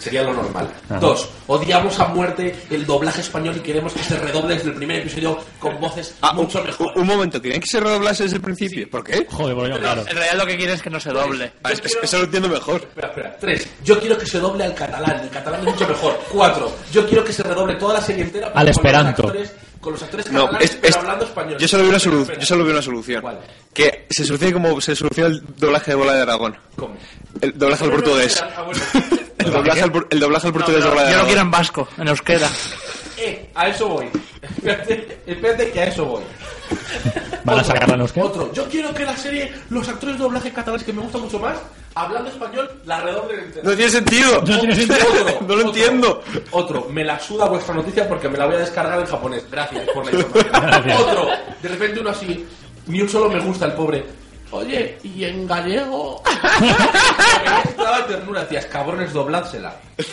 Sería 0.02 0.24
lo 0.24 0.34
normal. 0.34 0.70
Ajá. 0.90 1.00
Dos, 1.00 1.30
odiamos 1.48 2.00
a 2.00 2.08
muerte 2.08 2.56
el 2.70 2.86
doblaje 2.86 3.22
español 3.22 3.56
y 3.58 3.60
queremos 3.60 3.94
que 3.94 4.04
se 4.04 4.18
redoble 4.18 4.56
desde 4.56 4.70
el 4.70 4.76
primer 4.76 5.00
episodio 5.02 5.38
con 5.60 5.80
voces 5.80 6.16
Ah, 6.22 6.32
un, 6.32 6.38
mucho 6.38 6.64
mejor. 6.64 6.92
un 6.96 7.08
momento, 7.08 7.42
¿querían 7.42 7.62
que 7.62 7.68
se 7.68 7.80
redoblase 7.80 8.24
desde 8.24 8.38
el 8.38 8.42
principio? 8.42 8.90
¿Por 8.90 9.04
qué? 9.04 9.26
Joder, 9.30 9.56
bueno, 9.56 9.78
claro. 9.80 10.02
En 10.08 10.16
realidad 10.16 10.36
lo 10.38 10.46
que 10.46 10.58
quiere 10.58 10.74
es 10.74 10.82
que 10.82 10.90
no 10.90 11.00
se 11.00 11.12
doble. 11.12 11.54
Ah, 11.64 11.72
es- 11.72 11.82
es- 11.86 11.98
eso 12.02 12.18
lo 12.18 12.24
entiendo 12.26 12.50
mejor. 12.50 12.82
Espera, 12.82 13.08
espera. 13.10 13.38
Tres. 13.40 13.68
Yo 13.84 14.00
quiero 14.00 14.18
que 14.18 14.26
se 14.26 14.40
doble 14.40 14.64
al 14.64 14.74
catalán. 14.74 15.20
El 15.22 15.30
catalán 15.30 15.60
es 15.62 15.66
mucho 15.68 15.88
mejor. 15.88 16.20
Cuatro. 16.32 16.72
Yo 16.92 17.08
quiero 17.08 17.24
que 17.24 17.32
se 17.34 17.44
redoble 17.44 17.76
toda 17.76 17.94
la 17.96 18.02
serie 18.02 18.24
entera. 18.24 18.48
Al 18.48 18.54
con 18.54 18.66
los 18.66 18.78
esperanto. 18.78 19.22
actores- 19.28 19.52
Con 19.82 19.94
los 19.94 20.04
actores 20.04 20.32
No, 20.32 20.42
catalanes, 20.42 20.70
es- 20.70 20.76
pero 20.76 20.88
es- 20.90 20.96
hablando 20.98 21.26
español. 21.26 21.58
yo 21.60 21.68
solo 21.68 21.84
vi 21.84 21.90
una, 21.90 21.98
solu- 21.98 22.38
yo 22.40 22.46
solo 22.46 22.64
vi 22.66 22.70
una 22.72 22.82
solución. 22.84 23.22
¿Cuál? 23.24 23.40
Que 23.74 24.06
se 24.12 24.24
solucione 24.26 24.54
como 24.54 24.80
se 24.80 24.96
soluciona 24.96 25.30
el 25.30 25.44
doblaje 25.58 25.90
de 25.92 25.96
Bola 25.96 26.14
de 26.14 26.20
Dragón. 26.22 26.56
¿Cómo? 26.76 26.96
El 27.42 27.58
doblaje 27.58 27.86
al 27.86 27.90
portugués. 27.92 28.44
El 29.46 29.52
doblaje 29.52 29.82
al, 29.82 29.92
el 30.10 30.20
doblaje 30.20 30.48
al 30.48 30.54
portugués 30.54 30.84
de 30.84 30.90
Yo 30.90 31.18
lo 31.18 31.26
quiero 31.26 31.42
en 31.42 31.52
vasco, 31.52 31.88
en 31.98 32.08
euskera. 32.08 32.48
Eh, 33.18 33.50
a 33.54 33.68
eso 33.68 33.88
voy. 33.88 34.08
Espérate, 34.42 35.22
espérate 35.26 35.72
que 35.72 35.80
a 35.80 35.86
eso 35.86 36.06
voy. 36.06 36.24
¿Van 37.44 37.58
a 37.58 37.62
Otro, 37.62 37.74
sacarla 37.74 37.96
en 37.96 38.02
euskera? 38.02 38.26
Otro. 38.26 38.54
Yo 38.54 38.66
quiero 38.70 38.94
que 38.94 39.06
la 39.06 39.16
serie, 39.18 39.52
los 39.70 39.88
actores 39.88 40.18
de 40.18 40.24
doblaje 40.24 40.52
catalanes 40.52 40.86
que 40.86 40.94
me 40.94 41.02
gustan 41.02 41.22
mucho 41.22 41.40
más, 41.40 41.58
hablando 41.96 42.30
español, 42.30 42.70
la 42.86 43.02
redoblen. 43.02 43.54
No 43.64 43.76
tiene 43.76 43.92
sentido. 43.92 44.42
No 44.42 44.60
tiene 44.60 44.76
sentido. 44.76 45.00
Otro, 45.10 45.38
no 45.42 45.48
lo 45.48 45.54
otro, 45.56 45.68
entiendo. 45.68 46.24
Otro, 46.52 46.88
me 46.90 47.04
la 47.04 47.20
suda 47.20 47.46
vuestra 47.46 47.76
noticia 47.76 48.08
porque 48.08 48.30
me 48.30 48.38
la 48.38 48.46
voy 48.46 48.56
a 48.56 48.60
descargar 48.60 49.00
en 49.00 49.06
japonés. 49.06 49.46
Gracias 49.52 49.88
por 49.94 50.06
la 50.06 50.12
información. 50.20 50.62
Gracias. 50.64 51.00
Otro, 51.02 51.28
de 51.62 51.70
repente 51.70 52.00
uno 52.00 52.10
así, 52.10 52.46
ni 52.88 53.02
un 53.02 53.10
solo 53.10 53.30
me 53.30 53.40
gusta 53.40 53.66
el 53.66 53.74
pobre. 53.74 54.21
Oye, 54.52 54.98
¿y 55.04 55.24
en 55.24 55.48
gallego? 55.48 56.22
Daba 57.78 58.06
ternura, 58.06 58.42
decías, 58.42 58.66
cabrones, 58.66 59.14
dobládsela. 59.14 59.76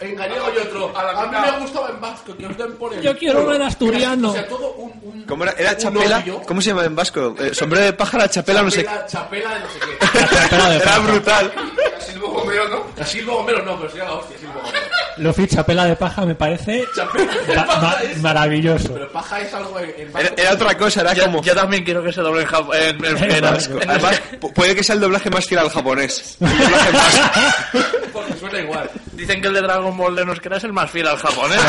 En 0.00 0.16
gallego 0.16 0.46
y 0.52 0.58
otro, 0.58 0.92
a, 0.98 1.26
mí 1.26 1.36
me 1.52 1.60
gustaba 1.60 1.90
en 1.90 2.00
vasco, 2.00 2.36
que 2.36 2.44
os 2.44 2.58
den 2.58 2.72
por 2.72 2.92
el... 2.92 3.00
Yo 3.00 3.16
quiero 3.16 3.46
ver 3.46 3.62
asturiano. 3.62 4.30
O 4.30 4.32
sea, 4.32 4.48
todo 4.48 4.72
un... 4.72 4.92
un 5.00 5.22
¿Cómo 5.22 5.44
era? 5.44 5.52
¿Era 5.52 5.70
un 5.70 5.76
chapela? 5.76 6.18
odio. 6.18 6.42
¿Cómo 6.42 6.60
se 6.60 6.70
llama 6.70 6.84
en 6.84 6.96
vasco? 6.96 7.36
Eh, 7.38 7.54
sombrero 7.54 7.84
de 7.84 7.92
pájara, 7.92 8.28
chapela, 8.28 8.62
no 8.62 8.70
sé. 8.72 8.82
Chapela, 8.82 9.06
chapela 9.06 9.54
de 9.54 9.60
no 9.60 9.68
sé 9.68 9.78
qué. 9.78 10.06
Chapela 10.34 10.74
Era 10.82 10.98
brutal. 10.98 11.52
Silvo 12.00 12.28
Gomero, 12.30 12.68
¿no? 12.68 12.86
A 13.00 13.06
Silvo 13.06 13.36
Gomero 13.36 13.64
no, 13.64 13.76
pero 13.76 13.90
sería 13.90 14.04
la 14.06 14.14
hostia, 14.14 14.38
Silvo 14.38 14.54
Gomero. 14.54 14.91
Luffy 15.18 15.46
Chapela 15.46 15.84
de 15.84 15.96
paja 15.96 16.24
me 16.26 16.34
parece 16.34 16.84
Chapela 16.96 17.32
de 17.46 17.56
ma- 17.56 17.66
paja 17.66 17.80
ma- 17.80 18.02
es- 18.02 18.18
maravilloso. 18.22 18.94
Pero 18.94 19.12
paja 19.12 19.40
es 19.40 19.52
algo 19.54 19.78
en, 19.80 19.90
en 19.96 20.10
Era, 20.38 20.52
otra 20.52 20.76
cosa, 20.76 21.00
era 21.02 21.12
Yo, 21.14 21.24
como. 21.24 21.42
yo 21.42 21.54
también 21.54 21.84
quiero 21.84 22.02
que 22.02 22.12
se 22.12 22.20
doble 22.20 22.42
en, 22.42 22.48
jap- 22.48 22.74
en 22.74 23.42
vasco. 23.42 23.80
En 23.80 23.90
Además, 23.90 24.22
pu- 24.40 24.52
puede 24.52 24.74
que 24.74 24.82
sea 24.82 24.94
el 24.94 25.00
doblaje 25.00 25.30
más 25.30 25.46
fiel 25.46 25.60
al 25.60 25.70
japonés. 25.70 26.36
El 26.40 26.48
doblaje 26.48 26.92
más- 26.92 27.86
Porque 28.12 28.34
suena 28.38 28.58
igual. 28.60 28.90
Dicen 29.12 29.40
que 29.40 29.48
el 29.48 29.54
de 29.54 29.60
Dragon 29.62 29.96
Ball 29.96 30.16
de 30.16 30.22
euskera 30.22 30.56
es 30.56 30.64
el 30.64 30.72
más 30.72 30.90
fiel 30.90 31.06
al 31.08 31.16
japonés. 31.18 31.60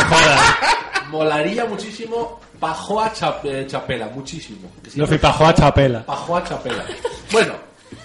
Molaría 1.09 1.65
muchísimo 1.65 2.39
Pajoa 2.59 3.11
Chap- 3.13 3.43
eh, 3.45 3.65
Chapela, 3.67 4.07
muchísimo. 4.07 4.71
Que 4.83 4.89
llame 4.91 5.19
Pajoa 5.19 5.53
Chapela. 5.53 6.05
Pajoa 6.05 6.43
Chapela. 6.43 6.83
Bueno, 7.31 7.53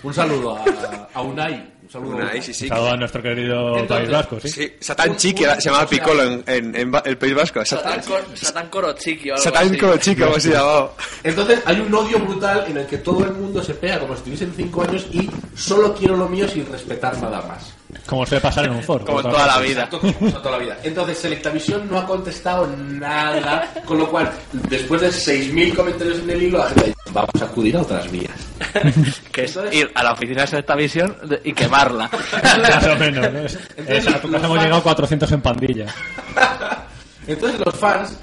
un 0.03 0.13
saludo 0.13 0.57
a, 0.57 1.09
a 1.19 1.23
Unai. 1.23 1.78
Un 1.89 1.93
saludo 1.93 2.13
a 2.13 2.15
Una, 2.17 2.25
Unai. 2.25 2.37
ahí 2.37 2.43
sí, 2.43 2.53
sí. 2.53 2.69
Saludo 2.69 2.91
a 2.91 2.97
nuestro 2.99 3.23
querido 3.23 3.79
Entonces, 3.79 3.89
País 3.89 4.11
Vasco, 4.11 4.41
¿sí? 4.41 4.49
Sí, 4.51 4.73
Satán 4.79 5.17
Chiqui 5.17 5.45
se 5.45 5.61
llamaba 5.63 5.87
Piccolo 5.87 6.23
en, 6.23 6.45
en- 6.47 6.77
en 6.77 6.95
va- 6.95 7.03
el 7.07 7.17
País 7.17 7.35
Vasco. 7.35 7.65
Satán, 7.65 8.03
Satán, 8.03 8.05
Cor- 8.27 8.37
Satán 8.39 8.69
Korochiki 8.69 9.31
o 9.31 9.35
algo 9.35 9.43
Satán 9.45 9.99
chico, 9.99 10.27
como 10.27 10.39
se 10.39 10.51
llamaba. 10.51 10.93
Entonces 11.25 11.61
hay 11.65 11.81
un 11.81 11.95
odio 11.95 12.19
brutal 12.19 12.67
en 12.69 12.77
el 12.77 12.87
que 12.87 12.99
todo 12.99 13.25
el 13.25 13.33
mundo 13.33 13.63
se 13.63 13.73
pega 13.75 13.99
como 14.01 14.15
si 14.17 14.23
tuviesen 14.23 14.53
5 14.55 14.83
años 14.83 15.07
y 15.13 15.31
solo 15.57 15.95
quiero 15.95 16.15
lo 16.15 16.29
mío 16.29 16.47
sin 16.47 16.67
respetar 16.71 17.17
nada 17.23 17.41
más. 17.49 17.73
Como 18.07 18.27
suele 18.27 18.41
pasar 18.43 18.67
en 18.67 18.73
un 18.73 18.83
foro. 18.83 19.05
Como 19.05 19.19
Otra 19.19 19.31
toda 19.31 19.47
la 19.47 19.59
vida. 19.61 19.85
Exacto, 19.85 20.01
como 20.01 20.31
toda 20.33 20.51
la 20.53 20.59
vida. 20.59 20.77
Entonces 20.83 21.19
Selectavisión 21.19 21.89
no 21.91 21.99
ha 21.99 22.07
contestado 22.07 22.67
nada, 22.77 23.73
con 23.87 23.99
lo 23.99 24.11
cual, 24.11 24.31
después 24.53 25.01
de 25.01 25.09
6.000 25.09 25.75
comentarios 25.75 26.19
en 26.19 26.31
el 26.31 26.43
hilo, 26.43 26.59
la 26.59 26.67
gente 26.67 26.85
dice, 26.87 26.99
vamos 27.13 27.31
a 27.41 27.45
acudir 27.47 27.77
a 27.77 27.83
otras 27.83 28.11
vías. 28.11 28.33
Que 29.33 29.45
es 29.45 29.59
ir 29.73 29.91
a 29.95 30.03
la 30.03 30.13
oficina 30.13 30.45
de 30.45 30.63
de- 30.63 31.41
y 31.45 31.53
quemarla. 31.53 32.11
Más 32.43 32.87
o 32.87 32.97
menos. 32.97 33.33
¿no? 33.33 33.39
Es- 33.41 33.59
es- 33.87 34.07
a 34.07 34.21
tu 34.21 34.31
casa 34.31 34.47
hemos 34.47 34.59
llegado 34.63 34.83
400 34.83 35.33
en 35.33 35.41
pandilla. 35.41 35.87
Entonces 37.27 37.61
los 37.65 37.75
fans 37.75 38.17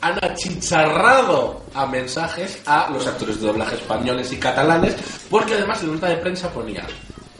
han 0.00 0.18
achicharrado 0.22 1.62
a 1.74 1.86
mensajes 1.86 2.60
a 2.66 2.88
los 2.90 3.06
actores 3.06 3.40
de 3.40 3.46
doblaje 3.46 3.76
españoles 3.76 4.32
y 4.32 4.36
catalanes, 4.36 4.94
porque 5.30 5.54
además 5.54 5.82
en 5.82 5.94
nota 5.94 6.08
de 6.08 6.16
prensa 6.16 6.50
ponía, 6.50 6.84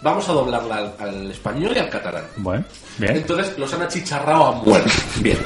vamos 0.02 0.28
a 0.28 0.32
doblarla 0.32 0.76
al, 0.76 0.94
al 0.98 1.30
español 1.30 1.72
y 1.74 1.78
al 1.78 1.88
catalán. 1.90 2.24
Bueno, 2.36 2.64
bien. 2.98 3.16
Entonces 3.16 3.58
los 3.58 3.72
han 3.74 3.82
achicharrado 3.82 4.46
a 4.46 4.52
muerte. 4.52 4.90
Bien. 5.20 5.38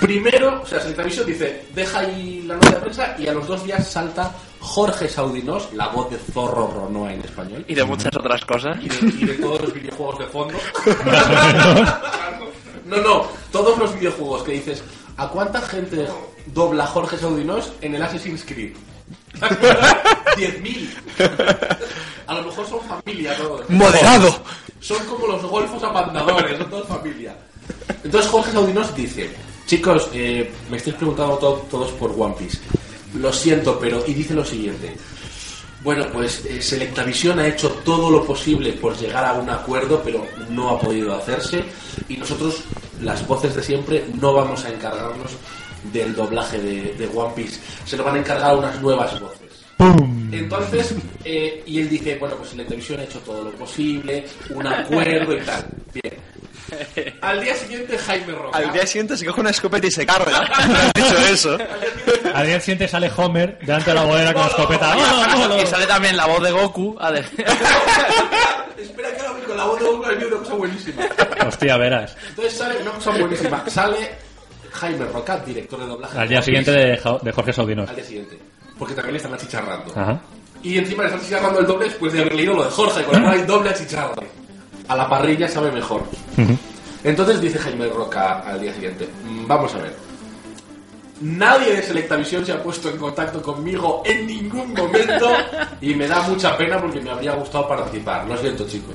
Primero, 0.00 0.62
o 0.62 0.66
sea, 0.66 0.78
Selectavision 0.80 1.26
dice, 1.26 1.66
deja 1.74 1.98
ahí 2.00 2.42
la 2.46 2.54
nota 2.54 2.70
de 2.70 2.76
prensa 2.76 3.16
y 3.18 3.26
a 3.26 3.32
los 3.32 3.46
dos 3.48 3.64
días 3.64 3.86
salta 3.90 4.32
Jorge 4.60 5.08
Saudinos, 5.08 5.72
la 5.72 5.88
voz 5.88 6.10
de 6.10 6.18
Zorro 6.18 6.68
Ronoa 6.72 7.12
en 7.12 7.20
español, 7.20 7.64
Y 7.66 7.74
de 7.74 7.84
muchas 7.84 8.14
otras 8.16 8.44
cosas. 8.44 8.76
y 8.80 8.88
de, 8.88 9.06
y 9.18 9.24
de 9.26 9.34
todos 9.34 9.60
los 9.62 9.74
videojuegos 9.74 10.18
de 10.20 10.26
fondo. 10.26 10.54
No, 12.84 12.96
no, 13.02 13.26
todos 13.52 13.76
los 13.78 13.94
videojuegos 13.94 14.44
que 14.44 14.52
dices, 14.52 14.82
¿a 15.18 15.28
cuánta 15.28 15.60
gente 15.60 16.06
dobla 16.46 16.86
Jorge 16.86 17.18
Saudinos 17.18 17.72
en 17.82 17.94
el 17.94 18.00
Assassin's 18.02 18.44
Creed? 18.46 18.72
10.000. 19.40 20.88
A 22.26 22.34
lo 22.34 22.42
mejor 22.44 22.66
son 22.68 22.80
familia 22.82 23.36
todos. 23.36 23.68
¡Moderado! 23.70 24.42
Son 24.80 24.98
como 25.06 25.26
los 25.26 25.42
golfos 25.42 25.82
apandadores, 25.82 26.58
son 26.58 26.70
todos 26.70 26.86
familia. 26.88 27.34
Entonces 28.04 28.30
Jorge 28.30 28.52
Saudinos 28.52 28.94
dice, 28.94 29.30
chicos, 29.66 30.08
eh, 30.12 30.52
me 30.70 30.76
estáis 30.76 30.96
preguntando 30.96 31.36
to- 31.38 31.66
todos 31.70 31.90
por 31.92 32.10
One 32.16 32.34
Piece. 32.38 32.58
Lo 33.14 33.32
siento, 33.32 33.78
pero... 33.78 34.02
Y 34.06 34.14
dice 34.14 34.34
lo 34.34 34.44
siguiente. 34.44 34.96
Bueno, 35.82 36.06
pues 36.12 36.44
eh, 36.44 36.60
Selectavision 36.60 37.38
ha 37.38 37.46
hecho 37.46 37.70
todo 37.84 38.10
lo 38.10 38.24
posible 38.24 38.72
por 38.74 38.96
llegar 38.96 39.24
a 39.24 39.32
un 39.34 39.48
acuerdo, 39.48 40.00
pero 40.04 40.26
no 40.50 40.70
ha 40.70 40.78
podido 40.80 41.14
hacerse. 41.16 41.64
Y 42.08 42.16
nosotros, 42.16 42.56
las 43.00 43.26
voces 43.26 43.54
de 43.54 43.62
siempre, 43.62 44.06
no 44.20 44.32
vamos 44.34 44.64
a 44.64 44.70
encargarnos 44.70 45.32
del 45.92 46.14
doblaje 46.14 46.58
de, 46.58 46.94
de 46.94 47.08
One 47.14 47.34
Piece. 47.34 47.60
Se 47.84 47.96
lo 47.96 48.04
van 48.04 48.16
a 48.16 48.18
encargar 48.18 48.56
unas 48.56 48.80
nuevas 48.80 49.18
voces. 49.20 49.38
Entonces, 50.32 50.94
eh, 51.24 51.62
y 51.66 51.80
él 51.80 51.88
dice, 51.88 52.16
bueno, 52.18 52.34
pues 52.36 52.50
Selectavision 52.50 53.00
ha 53.00 53.04
hecho 53.04 53.20
todo 53.20 53.44
lo 53.44 53.50
posible, 53.52 54.24
un 54.50 54.66
acuerdo 54.66 55.34
y 55.36 55.40
tal. 55.40 55.66
Bien. 55.94 56.28
Al 57.22 57.40
día 57.40 57.54
siguiente, 57.54 57.96
Jaime 57.96 58.32
Roca. 58.32 58.58
Al 58.58 58.72
día 58.72 58.86
siguiente 58.86 59.16
se 59.16 59.24
coge 59.24 59.40
una 59.40 59.50
escopeta 59.50 59.86
y 59.86 59.90
se 59.90 60.04
carga. 60.04 60.38
¿Has 60.52 60.92
dicho 60.94 61.18
eso? 61.32 61.58
Al 62.34 62.46
día 62.46 62.60
siguiente 62.60 62.88
sale 62.88 63.10
Homer 63.16 63.58
delante 63.60 63.90
de 63.90 63.94
la 63.94 64.04
bodega 64.04 64.32
con 64.34 64.42
la 64.42 64.48
escopeta. 64.48 64.96
¡Oh, 64.96 65.26
no, 65.26 65.48
no! 65.48 65.62
Y 65.62 65.66
sale 65.66 65.86
también 65.86 66.16
la 66.16 66.26
voz 66.26 66.42
de 66.42 66.50
Goku 66.50 66.96
a 67.00 67.12
decir... 67.12 67.44
Espera 68.78 69.12
que 69.12 69.20
ahora 69.22 69.44
con 69.44 69.56
la 69.56 69.64
voz 69.64 69.80
de 69.80 69.86
Goku 69.86 70.04
ha 70.04 70.08
habido 70.08 70.28
una 70.28 70.38
cosa 70.38 70.54
buenísima. 70.54 71.02
Hostia, 71.46 71.76
verás. 71.78 72.16
Entonces 72.28 72.54
sale 72.54 72.82
una 72.82 72.90
cosa 72.90 73.10
buenísima. 73.12 73.64
Sale 73.68 74.27
Jaime 74.72 75.04
Roca, 75.06 75.38
director 75.38 75.78
de 75.80 75.86
doblaje. 75.86 76.18
Al 76.18 76.28
día 76.28 76.42
siguiente 76.42 76.70
de, 76.72 76.96
Ja- 76.96 77.18
de 77.20 77.32
Jorge 77.32 77.52
Saudinos. 77.52 77.88
Al 77.88 77.96
día 77.96 78.04
siguiente. 78.04 78.38
Porque 78.78 78.94
también 78.94 79.12
le 79.14 79.16
están 79.18 79.34
achicharrando. 79.34 79.92
Ajá. 79.94 80.20
Y 80.62 80.78
encima 80.78 81.02
le 81.04 81.08
están 81.08 81.20
achicharrando 81.22 81.60
el 81.60 81.66
doble 81.66 81.86
después 81.86 82.12
de 82.12 82.20
haber 82.20 82.34
leído 82.34 82.54
lo 82.54 82.64
de 82.64 82.70
Jorge, 82.70 83.04
con 83.04 83.16
lo 83.16 83.22
cual 83.26 83.38
hay 83.40 83.46
doble 83.46 83.70
achicharro. 83.70 84.14
A 84.88 84.96
la 84.96 85.08
parrilla 85.08 85.48
sabe 85.48 85.70
mejor. 85.70 86.02
Entonces 87.04 87.40
dice 87.40 87.58
Jaime 87.58 87.88
Roca 87.88 88.40
al 88.40 88.60
día 88.60 88.72
siguiente, 88.74 89.08
"Mm, 89.24 89.46
vamos 89.46 89.74
a 89.74 89.78
ver. 89.78 89.94
Nadie 91.20 91.74
de 91.74 91.82
Selectavisión 91.82 92.46
se 92.46 92.52
ha 92.52 92.62
puesto 92.62 92.88
en 92.90 92.96
contacto 92.96 93.42
conmigo 93.42 94.02
en 94.04 94.24
ningún 94.26 94.72
momento 94.72 95.30
y 95.80 95.92
me 95.94 96.06
da 96.06 96.22
mucha 96.22 96.56
pena 96.56 96.80
porque 96.80 97.00
me 97.00 97.10
habría 97.10 97.32
gustado 97.34 97.66
participar. 97.68 98.24
Lo 98.28 98.36
siento, 98.36 98.64
chicos. 98.68 98.94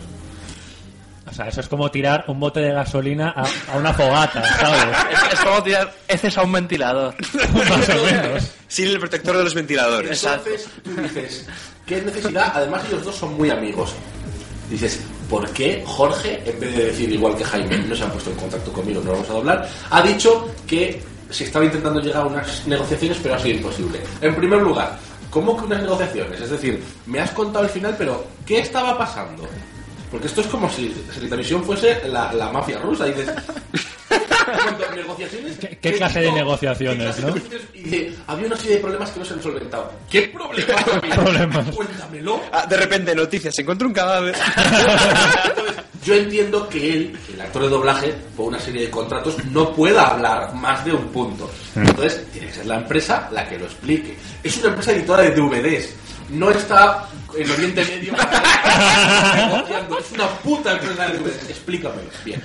O 1.34 1.36
sea, 1.36 1.48
eso 1.48 1.62
es 1.62 1.68
como 1.68 1.90
tirar 1.90 2.26
un 2.28 2.40
bote 2.40 2.60
de 2.60 2.72
gasolina 2.72 3.34
a, 3.36 3.74
a 3.74 3.78
una 3.80 3.92
fogata, 3.92 4.44
¿sabes? 4.44 4.96
Es, 5.12 5.34
es 5.34 5.40
como 5.40 5.64
tirar 5.64 5.92
heces 6.08 6.38
a 6.38 6.44
un 6.44 6.52
ventilador. 6.52 7.16
Más 7.70 7.90
o 7.90 8.06
menos. 8.06 8.52
Sin 8.68 8.90
el 8.90 9.00
protector 9.00 9.38
de 9.38 9.44
los 9.44 9.56
ventiladores. 9.56 10.24
Entonces 10.24 10.70
tú 10.84 10.92
dices, 11.02 11.48
¿qué 11.88 12.04
necesidad? 12.04 12.52
Además 12.54 12.84
ellos 12.88 13.04
dos 13.04 13.16
son 13.16 13.34
muy 13.36 13.50
amigos. 13.50 13.96
Dices, 14.70 15.02
¿por 15.28 15.50
qué 15.50 15.84
Jorge, 15.88 16.44
en 16.46 16.60
vez 16.60 16.78
de 16.78 16.86
decir 16.86 17.12
igual 17.12 17.36
que 17.36 17.44
Jaime, 17.46 17.80
no 17.80 17.96
se 17.96 18.04
ha 18.04 18.12
puesto 18.12 18.30
en 18.30 18.36
contacto 18.36 18.72
conmigo, 18.72 19.02
no 19.04 19.14
vamos 19.14 19.30
a 19.32 19.34
doblar, 19.34 19.70
ha 19.90 20.02
dicho 20.04 20.54
que 20.68 21.02
se 21.32 21.46
estaba 21.46 21.66
intentando 21.66 22.00
llegar 22.00 22.22
a 22.22 22.26
unas 22.28 22.68
negociaciones, 22.68 23.18
pero 23.24 23.34
ha 23.34 23.40
sido 23.40 23.58
imposible? 23.58 24.00
En 24.22 24.36
primer 24.36 24.62
lugar, 24.62 25.00
¿cómo 25.32 25.58
que 25.58 25.66
unas 25.66 25.82
negociaciones? 25.82 26.40
Es 26.42 26.52
decir, 26.52 26.84
me 27.08 27.20
has 27.22 27.32
contado 27.32 27.66
el 27.66 27.72
final, 27.72 27.96
pero 27.98 28.24
¿qué 28.46 28.60
estaba 28.60 28.96
pasando? 28.96 29.50
Porque 30.14 30.28
esto 30.28 30.42
es 30.42 30.48
como 30.48 30.70
si 30.70 30.90
televisión 31.28 31.64
fuese 31.64 32.08
la, 32.08 32.32
la 32.34 32.52
mafia 32.52 32.78
rusa. 32.78 33.08
Y 33.08 33.14
dices, 33.14 33.32
negociaciones. 34.96 35.58
¿Qué- 35.58 35.78
qué 35.82 35.94
clase 35.94 36.20
de 36.22 36.32
negociaciones, 36.32 37.16
¿Qué 37.16 37.22
clase 37.24 37.40
no? 37.42 37.50
de? 37.74 37.80
Y 37.80 38.16
había 38.28 38.46
una 38.46 38.56
serie 38.56 38.76
de 38.76 38.82
problemas 38.82 39.10
que 39.10 39.20
no 39.20 39.26
se 39.26 39.34
han 39.34 39.42
solventado. 39.42 39.92
¿Qué 40.10 40.22
problemas 40.34 40.86
había? 40.88 41.16
Problemas. 41.16 41.66
Cuéntamelo. 41.76 42.42
Ah, 42.52 42.66
de 42.68 42.78
repente, 42.78 43.16
noticias. 43.16 43.56
Se 43.56 43.64
encuentra 43.64 43.88
un 43.88 43.94
cadáver. 43.94 44.36
Entonces, 44.56 45.76
yo 46.06 46.14
entiendo 46.16 46.70
que 46.70 46.94
él, 46.94 47.18
el 47.34 47.42
actor 47.42 47.64
de 47.64 47.70
doblaje, 47.70 48.14
por 48.38 48.48
una 48.50 48.60
serie 48.60 48.84
de 48.84 48.90
contratos, 48.92 49.36
no 49.46 49.74
pueda 49.74 50.10
hablar 50.10 50.54
más 50.54 50.86
de 50.86 50.92
un 50.94 51.08
punto. 51.08 51.50
Entonces, 51.76 52.24
tiene 52.32 52.48
que 52.50 52.54
ser 52.54 52.66
la 52.68 52.76
empresa 52.76 53.30
la 53.32 53.48
que 53.50 53.58
lo 53.58 53.66
explique. 53.66 54.16
Es 54.44 54.58
una 54.58 54.68
empresa 54.70 54.92
editora 54.92 55.24
de 55.24 55.32
DVDs. 55.32 55.96
No 56.34 56.50
está 56.52 57.08
en 57.38 57.50
Oriente 57.52 57.84
Medio 57.86 58.14
negociando. 58.14 60.00
Es 60.00 60.12
una 60.12 60.28
puta 60.40 60.72
empresa 60.74 61.08
de. 61.08 61.18
Explícamelo. 61.50 62.10
Bien. 62.26 62.42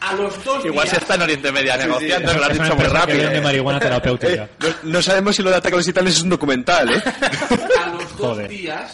A 0.00 0.14
los 0.14 0.44
dos 0.44 0.64
Igual 0.64 0.86
se 0.86 0.92
días... 0.92 1.02
está 1.02 1.14
en 1.14 1.22
Oriente 1.22 1.52
Media 1.52 1.76
negociando, 1.76 2.28
Es 2.28 2.34
que 2.34 2.40
lo 2.40 2.46
has 2.46 2.52
dicho 2.58 2.76
muy 2.76 2.84
rápido. 2.86 3.18
vende 3.18 3.40
marihuana 3.40 3.78
terapéutica. 3.80 4.44
Eh, 4.44 4.48
no, 4.60 4.90
no 4.90 5.02
sabemos 5.02 5.36
si 5.36 5.42
lo 5.42 5.50
de 5.50 5.56
Ataque 5.56 5.74
a 5.74 5.76
los 5.78 5.86
Titanes 5.86 6.16
es 6.16 6.22
un 6.22 6.30
documental, 6.30 6.90
¿eh? 6.90 7.02
A 7.84 7.86
los 7.90 8.02
dos 8.16 8.28
Joder. 8.36 8.48
días 8.48 8.92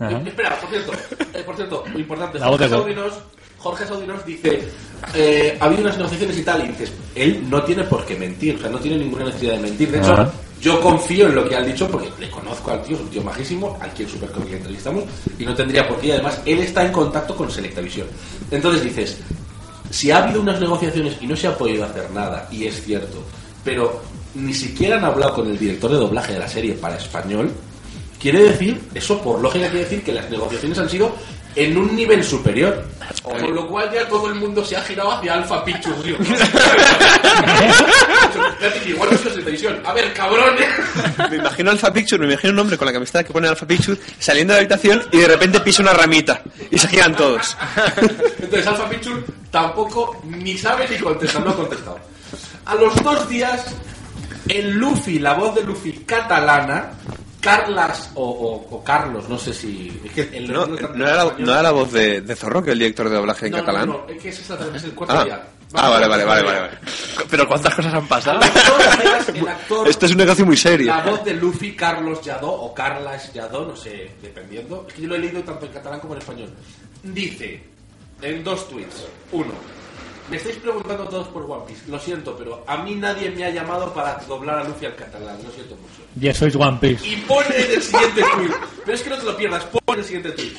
Ajá. 0.00 0.20
Espera, 0.26 0.56
por 0.58 0.70
cierto, 0.70 0.92
eh, 1.34 1.42
por 1.44 1.54
cierto, 1.54 1.84
muy 1.92 2.00
importante. 2.02 2.38
La 2.38 2.48
voz 2.48 2.58
de. 2.58 2.66
Jorge 3.62 3.86
Saudinos 3.86 4.26
dice, 4.26 4.68
eh, 5.14 5.56
ha 5.60 5.66
habido 5.66 5.82
unas 5.82 5.96
negociaciones 5.96 6.36
y 6.36 6.42
tal, 6.42 6.64
y 6.64 6.68
dices, 6.68 6.92
él 7.14 7.44
no 7.48 7.62
tiene 7.62 7.84
por 7.84 8.04
qué 8.04 8.16
mentir, 8.16 8.56
o 8.56 8.58
sea, 8.58 8.68
no 8.68 8.78
tiene 8.78 8.98
ninguna 8.98 9.26
necesidad 9.26 9.54
de 9.54 9.60
mentir. 9.60 9.90
De 9.92 9.98
hecho, 9.98 10.32
yo 10.60 10.80
confío 10.80 11.28
en 11.28 11.36
lo 11.36 11.48
que 11.48 11.54
ha 11.54 11.62
dicho 11.62 11.88
porque 11.88 12.10
le 12.18 12.28
conozco 12.28 12.72
al 12.72 12.82
tío, 12.82 12.96
es 12.96 13.02
un 13.02 13.08
tío 13.08 13.22
majísimo, 13.22 13.78
al 13.80 13.90
quien 13.90 14.08
super 14.08 14.30
que 14.30 14.56
entrevistamos, 14.56 15.04
y 15.38 15.46
no 15.46 15.54
tendría 15.54 15.86
por 15.86 15.98
qué, 15.98 16.08
y 16.08 16.10
además, 16.10 16.40
él 16.44 16.58
está 16.58 16.84
en 16.84 16.90
contacto 16.90 17.36
con 17.36 17.50
Selectavisión. 17.50 18.08
Entonces 18.50 18.82
dices, 18.82 19.18
si 19.90 20.10
ha 20.10 20.24
habido 20.24 20.40
unas 20.40 20.60
negociaciones 20.60 21.16
y 21.20 21.26
no 21.28 21.36
se 21.36 21.46
ha 21.46 21.56
podido 21.56 21.84
hacer 21.84 22.10
nada, 22.10 22.48
y 22.50 22.66
es 22.66 22.82
cierto, 22.82 23.22
pero 23.62 24.02
ni 24.34 24.54
siquiera 24.54 24.96
han 24.96 25.04
hablado 25.04 25.34
con 25.34 25.48
el 25.48 25.58
director 25.58 25.90
de 25.92 25.98
doblaje 25.98 26.32
de 26.32 26.40
la 26.40 26.48
serie 26.48 26.74
para 26.74 26.96
español, 26.96 27.52
quiere 28.18 28.42
decir, 28.42 28.80
eso 28.92 29.20
por 29.22 29.40
lógica 29.40 29.68
quiere 29.68 29.84
decir 29.84 30.02
que 30.02 30.12
las 30.12 30.28
negociaciones 30.30 30.78
han 30.78 30.88
sido 30.88 31.14
en 31.54 31.76
un 31.76 31.94
nivel 31.94 32.24
superior. 32.24 32.84
Con 33.22 33.54
lo 33.54 33.68
cual 33.68 33.90
ya 33.92 34.08
todo 34.08 34.26
el 34.28 34.34
mundo 34.34 34.64
se 34.64 34.76
ha 34.76 34.82
girado 34.82 35.12
hacia 35.12 35.44
tío. 35.64 36.16
Espérate, 38.32 38.80
que 38.82 38.90
Igual 38.90 39.10
no 39.10 39.16
es 39.16 39.22
televisión. 39.22 39.80
A 39.84 39.92
ver, 39.92 40.12
cabrones. 40.12 40.68
Me 41.30 41.36
imagino 41.36 41.70
Alpha 41.70 41.92
Picture, 41.92 42.18
me 42.18 42.32
imagino 42.32 42.52
un 42.54 42.58
hombre 42.58 42.76
con 42.76 42.86
la 42.86 42.92
camiseta 42.92 43.22
que 43.22 43.32
pone 43.32 43.46
Alpha 43.46 43.66
Picture 43.66 43.96
saliendo 44.18 44.54
de 44.54 44.58
la 44.58 44.60
habitación 44.62 45.02
y 45.12 45.18
de 45.18 45.28
repente 45.28 45.60
pisa 45.60 45.82
una 45.82 45.92
ramita 45.92 46.42
y 46.70 46.78
se 46.78 46.88
giran 46.88 47.14
todos. 47.14 47.56
Entonces 48.40 48.66
Alpha 48.66 48.88
Picture 48.88 49.22
tampoco 49.50 50.20
ni 50.24 50.58
sabe 50.58 50.88
ni 50.88 50.98
contesta, 50.98 51.38
no 51.38 51.50
ha 51.50 51.56
contestado. 51.56 52.00
A 52.64 52.74
los 52.74 52.94
dos 53.02 53.28
días, 53.28 53.66
el 54.48 54.70
Luffy, 54.72 55.18
la 55.20 55.34
voz 55.34 55.54
de 55.54 55.62
Luffy 55.62 55.92
catalana, 56.04 56.90
Carlas 57.42 58.10
o, 58.14 58.22
o- 58.24 58.76
o 58.76 58.84
Carlos, 58.84 59.28
no 59.28 59.36
sé 59.36 59.52
si... 59.52 60.00
es 60.04 60.12
que 60.12 60.36
el- 60.38 60.50
No, 60.50 60.64
no 60.66 61.06
era, 61.06 61.24
la, 61.24 61.34
no 61.36 61.52
era 61.52 61.62
la 61.62 61.70
voz 61.72 61.92
de, 61.92 62.20
de 62.22 62.36
Zorro, 62.36 62.62
que 62.62 62.70
es 62.70 62.72
el 62.74 62.78
director 62.78 63.08
de 63.10 63.16
doblaje 63.16 63.46
en 63.46 63.52
No, 63.52 63.58
catalán. 63.58 63.88
No, 63.88 64.06
es 64.08 64.22
que 64.22 64.28
es, 64.30 64.38
esa- 64.38 64.58
es 64.74 64.84
el 64.84 64.94
cuarto 64.94 65.14
Ah, 65.18 65.24
día. 65.24 65.42
ah 65.74 65.88
vale, 65.90 66.06
vale, 66.08 66.24
vale, 66.24 66.42
vale, 66.44 66.60
vale. 66.60 66.78
Pero 67.28 67.48
¿cuántas 67.48 67.74
cosas 67.74 67.92
han 67.94 68.06
pasado? 68.06 68.40
actor... 68.40 69.88
Esto 69.88 70.06
es 70.06 70.12
un 70.12 70.18
negocio 70.18 70.46
muy 70.46 70.56
serio. 70.56 70.86
La 70.94 71.02
voz 71.02 71.24
de 71.24 71.34
Luffy, 71.34 71.74
Carlos 71.74 72.22
Yadó 72.22 72.50
o 72.52 72.72
Carlas 72.74 73.32
Yadó, 73.32 73.66
no 73.66 73.76
sé, 73.76 74.12
dependiendo. 74.22 74.86
Es 74.88 74.94
que 74.94 75.02
yo 75.02 75.08
lo 75.08 75.16
he 75.16 75.18
leído 75.18 75.42
tanto 75.42 75.66
en 75.66 75.72
catalán 75.72 76.00
como 76.00 76.14
en 76.14 76.20
español. 76.20 76.50
Dice 77.02 77.62
en 78.22 78.44
dos 78.44 78.68
tweets. 78.68 79.04
Uno, 79.32 79.52
me 80.30 80.36
estáis 80.36 80.56
preguntando 80.56 81.04
todos 81.08 81.28
por 81.28 81.50
One 81.50 81.64
Piece. 81.66 81.90
Lo 81.90 81.98
siento, 81.98 82.36
pero 82.36 82.64
a 82.66 82.78
mí 82.78 82.94
nadie 82.94 83.30
me 83.30 83.44
ha 83.44 83.50
llamado 83.50 83.92
para 83.92 84.14
doblar 84.28 84.60
a 84.60 84.64
Luffy 84.64 84.86
al 84.86 84.96
catalán. 84.96 85.38
Lo 85.42 85.50
siento 85.50 85.76
mucho. 85.76 86.02
Y 86.20 86.28
eso 86.28 86.46
es 86.46 86.56
One 86.56 86.78
Piece. 86.80 87.06
Y 87.06 87.16
pone 87.22 87.56
en 87.56 87.72
el 87.72 87.82
siguiente 87.82 88.22
tweet. 88.34 88.50
Pero 88.84 88.94
es 88.94 89.02
que 89.02 89.10
no 89.10 89.18
te 89.18 89.24
lo 89.24 89.36
pierdas, 89.36 89.64
pone 89.64 89.82
en 89.88 89.98
el 89.98 90.04
siguiente 90.04 90.30
tweet. 90.32 90.54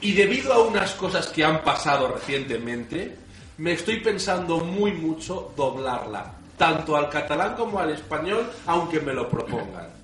Y 0.00 0.12
debido 0.12 0.52
a 0.52 0.62
unas 0.62 0.92
cosas 0.92 1.28
que 1.28 1.44
han 1.44 1.62
pasado 1.62 2.08
recientemente, 2.08 3.16
me 3.58 3.72
estoy 3.72 4.00
pensando 4.00 4.58
muy 4.58 4.92
mucho 4.92 5.52
doblarla. 5.56 6.34
Tanto 6.58 6.96
al 6.96 7.08
catalán 7.08 7.54
como 7.54 7.78
al 7.78 7.90
español, 7.90 8.50
aunque 8.66 9.00
me 9.00 9.12
lo 9.12 9.28
propongan. 9.28 10.01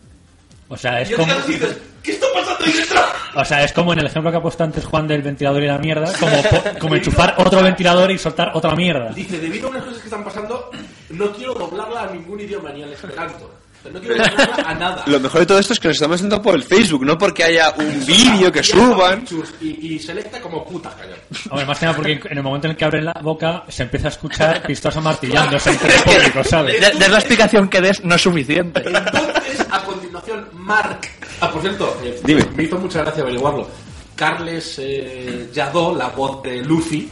O 0.68 0.76
sea, 0.76 1.00
es 1.00 1.11
como, 1.11 1.33
entonces 1.33 1.46
dices, 1.46 1.78
¿qué 2.02 2.12
está 2.12 2.26
pasando 2.35 2.64
ahí 2.64 2.72
dentro? 2.72 3.00
o 3.37 3.44
sea, 3.44 3.64
es 3.64 3.72
como 3.72 3.92
en 3.94 4.00
el 4.00 4.07
ejemplo 4.07 4.31
que 4.31 4.37
ha 4.37 4.42
puesto 4.42 4.64
antes 4.64 4.85
Juan 4.85 5.07
del 5.09 5.22
ventilador 5.22 5.62
y 5.62 5.66
la 5.66 5.78
mierda, 5.78 6.12
como, 6.18 6.37
como 6.78 6.94
enchufar 6.96 7.35
otro 7.38 7.62
ventilador 7.62 8.11
y 8.11 8.18
soltar 8.18 8.50
otra 8.54 8.74
mierda. 8.74 9.11
Dice, 9.11 9.38
debido 9.38 9.68
a 9.68 9.70
unas 9.70 9.85
cosas 9.85 9.98
que 9.98 10.09
están 10.09 10.24
pasando, 10.24 10.70
no 11.11 11.33
quiero 11.33 11.54
doblarla 11.54 12.02
a 12.02 12.11
ningún 12.11 12.40
idioma, 12.40 12.70
ni 12.70 12.83
al 12.83 12.92
esperanto. 12.92 13.50
No 13.92 14.01
quiero 14.01 14.22
a 14.66 14.74
nada. 14.74 15.03
Lo 15.07 15.20
mejor 15.20 15.40
de 15.40 15.46
todo 15.46 15.59
esto 15.59 15.72
es 15.72 15.81
que 15.81 15.88
nos 15.88 15.96
estamos 15.96 16.16
haciendo 16.16 16.40
por 16.42 16.55
el 16.55 16.62
Facebook, 16.64 17.05
no 17.05 17.16
porque 17.18 17.44
haya 17.44 17.74
un 17.79 18.05
vídeo 18.07 18.51
que 18.53 18.62
suban. 18.62 19.24
Y, 19.61 19.94
y 19.94 19.98
selecta 19.98 20.40
como 20.40 20.64
puta, 20.64 20.90
cañón. 20.90 21.18
Hombre, 21.51 21.66
más 21.66 21.79
que 21.79 21.87
nada 21.87 21.96
porque 21.96 22.20
en 22.31 22.37
el 22.38 22.42
momento 22.42 22.66
en 22.66 22.72
el 22.72 22.77
que 22.77 22.85
abren 22.85 23.05
la 23.05 23.14
boca 23.22 23.64
se 23.68 23.83
empieza 23.85 24.09
a 24.09 24.11
escuchar 24.11 24.62
pistoso 24.66 25.01
martillándose 25.01 25.70
entre 25.70 25.94
el 25.94 26.03
público, 26.03 26.44
¿sabes? 26.44 26.81
De, 26.81 26.98
de 26.98 27.09
la 27.09 27.18
explicación 27.18 27.68
que 27.68 27.81
des 27.81 28.05
no 28.05 28.14
es 28.14 28.22
suficiente. 28.22 28.83
Entonces, 28.87 29.66
a 29.70 29.83
continuación, 29.83 30.48
Mark. 30.55 31.01
Ah, 31.40 31.51
por 31.51 31.61
cierto, 31.62 31.96
eh, 32.05 32.20
Dime. 32.24 32.44
me 32.57 32.64
hizo 32.64 32.79
mucha 32.79 33.03
gracia 33.03 33.22
averiguarlo. 33.22 33.68
Carles 34.16 34.79
eh, 34.81 35.48
Jadot, 35.55 35.96
la 35.96 36.09
voz 36.09 36.42
de 36.42 36.62
Luffy, 36.62 37.09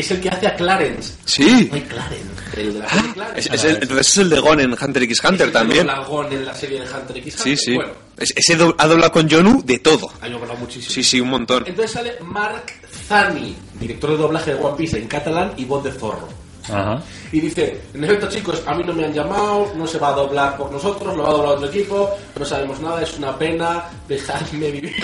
es 0.00 0.10
el 0.10 0.20
que 0.20 0.28
hace 0.28 0.46
a 0.46 0.54
Clarence. 0.56 1.14
Sí. 1.24 1.68
Ay, 1.72 1.80
Clarence, 1.82 2.60
el 2.60 2.72
de 2.74 2.78
la 2.80 2.88
serie 2.88 3.12
Clarence. 3.14 3.40
Es, 3.40 3.46
es 3.54 3.64
el, 3.64 3.74
entonces 3.82 4.08
es 4.08 4.16
el 4.18 4.30
de 4.30 4.40
Gon 4.40 4.60
en 4.60 4.72
Hunter 4.80 5.02
x 5.04 5.20
Hunter 5.24 5.40
Es 5.40 5.46
el 5.46 5.52
también. 5.52 5.90
a 5.90 6.00
Gon 6.04 6.32
en 6.32 6.44
la 6.44 6.54
serie 6.54 6.80
de 6.80 6.86
Hunter 6.86 7.16
x 7.18 7.34
Sí, 7.34 7.40
Hunter. 7.50 7.58
sí. 7.58 7.74
Bueno, 7.76 7.92
Es- 8.18 8.32
ese 8.36 8.56
do- 8.56 8.74
ha 8.78 8.86
doblado 8.86 9.12
con 9.12 9.30
Jonu 9.30 9.62
de 9.64 9.78
todo. 9.78 10.10
ha 10.20 10.28
doblado 10.28 10.56
muchísimo. 10.56 10.92
Sí, 10.92 11.02
sí, 11.04 11.20
un 11.20 11.28
montón. 11.30 11.64
Entonces 11.66 11.92
sale 11.92 12.14
Mark 12.22 12.64
Zani, 13.08 13.56
director 13.78 14.10
de 14.10 14.16
doblaje 14.16 14.54
de 14.54 14.60
One 14.60 14.76
Piece 14.76 14.98
en 14.98 15.06
catalán 15.06 15.52
y 15.56 15.64
voz 15.64 15.84
de 15.84 15.92
Zorro. 15.92 16.28
Ajá. 16.70 17.00
Y 17.32 17.40
dice, 17.40 17.80
en 17.94 18.04
efecto 18.04 18.28
chicos, 18.28 18.62
a 18.66 18.74
mí 18.74 18.82
no 18.86 18.92
me 18.94 19.04
han 19.04 19.12
llamado, 19.12 19.72
no 19.76 19.86
se 19.86 19.98
va 19.98 20.08
a 20.08 20.12
doblar 20.12 20.56
por 20.56 20.70
nosotros, 20.72 21.14
lo 21.16 21.22
va 21.24 21.28
a 21.28 21.32
doblar 21.32 21.52
otro 21.56 21.66
equipo, 21.68 22.10
no 22.38 22.44
sabemos 22.44 22.80
nada, 22.80 23.02
es 23.02 23.18
una 23.18 23.36
pena, 23.36 23.84
dejadme 24.08 24.70
vivir. 24.70 24.94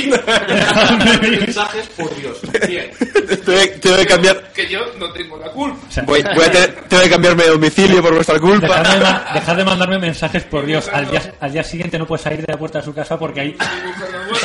Dejadme 0.48 1.29
mensajes, 1.38 1.87
por 1.96 2.14
Dios. 2.16 2.38
Bien. 2.66 2.90
Tengo 2.98 3.61
que- 3.61 3.68
tengo 3.81 3.96
que 3.96 4.07
cambiar. 4.07 4.53
Que 4.53 4.68
yo 4.68 4.81
no 4.98 5.11
tengo 5.12 5.37
la 5.38 5.50
culpa. 5.50 5.79
O 5.88 5.92
sea, 5.92 6.03
Voy, 6.05 6.22
voy 6.35 6.44
a 6.44 6.50
tener, 6.50 6.85
tengo 6.88 7.03
que 7.03 7.11
cambiarme 7.11 7.42
de 7.44 7.50
domicilio 7.50 8.03
por 8.03 8.14
vuestra 8.14 8.35
Dejad 8.38 8.48
de, 8.48 8.61
culpa. 8.61 8.81
ma- 9.00 9.27
dejad 9.35 9.57
de 9.57 9.64
mandarme 9.64 9.98
mensajes, 9.98 10.44
por 10.44 10.64
Dios. 10.64 10.88
Al 10.92 11.11
día, 11.11 11.35
al 11.40 11.53
día 11.53 11.62
siguiente 11.64 11.98
no 11.98 12.07
puedes 12.07 12.22
salir 12.22 12.40
de 12.44 12.53
la 12.53 12.59
puerta 12.59 12.79
de 12.79 12.85
su 12.85 12.94
casa 12.94 13.18
porque 13.18 13.40
hay 13.40 13.57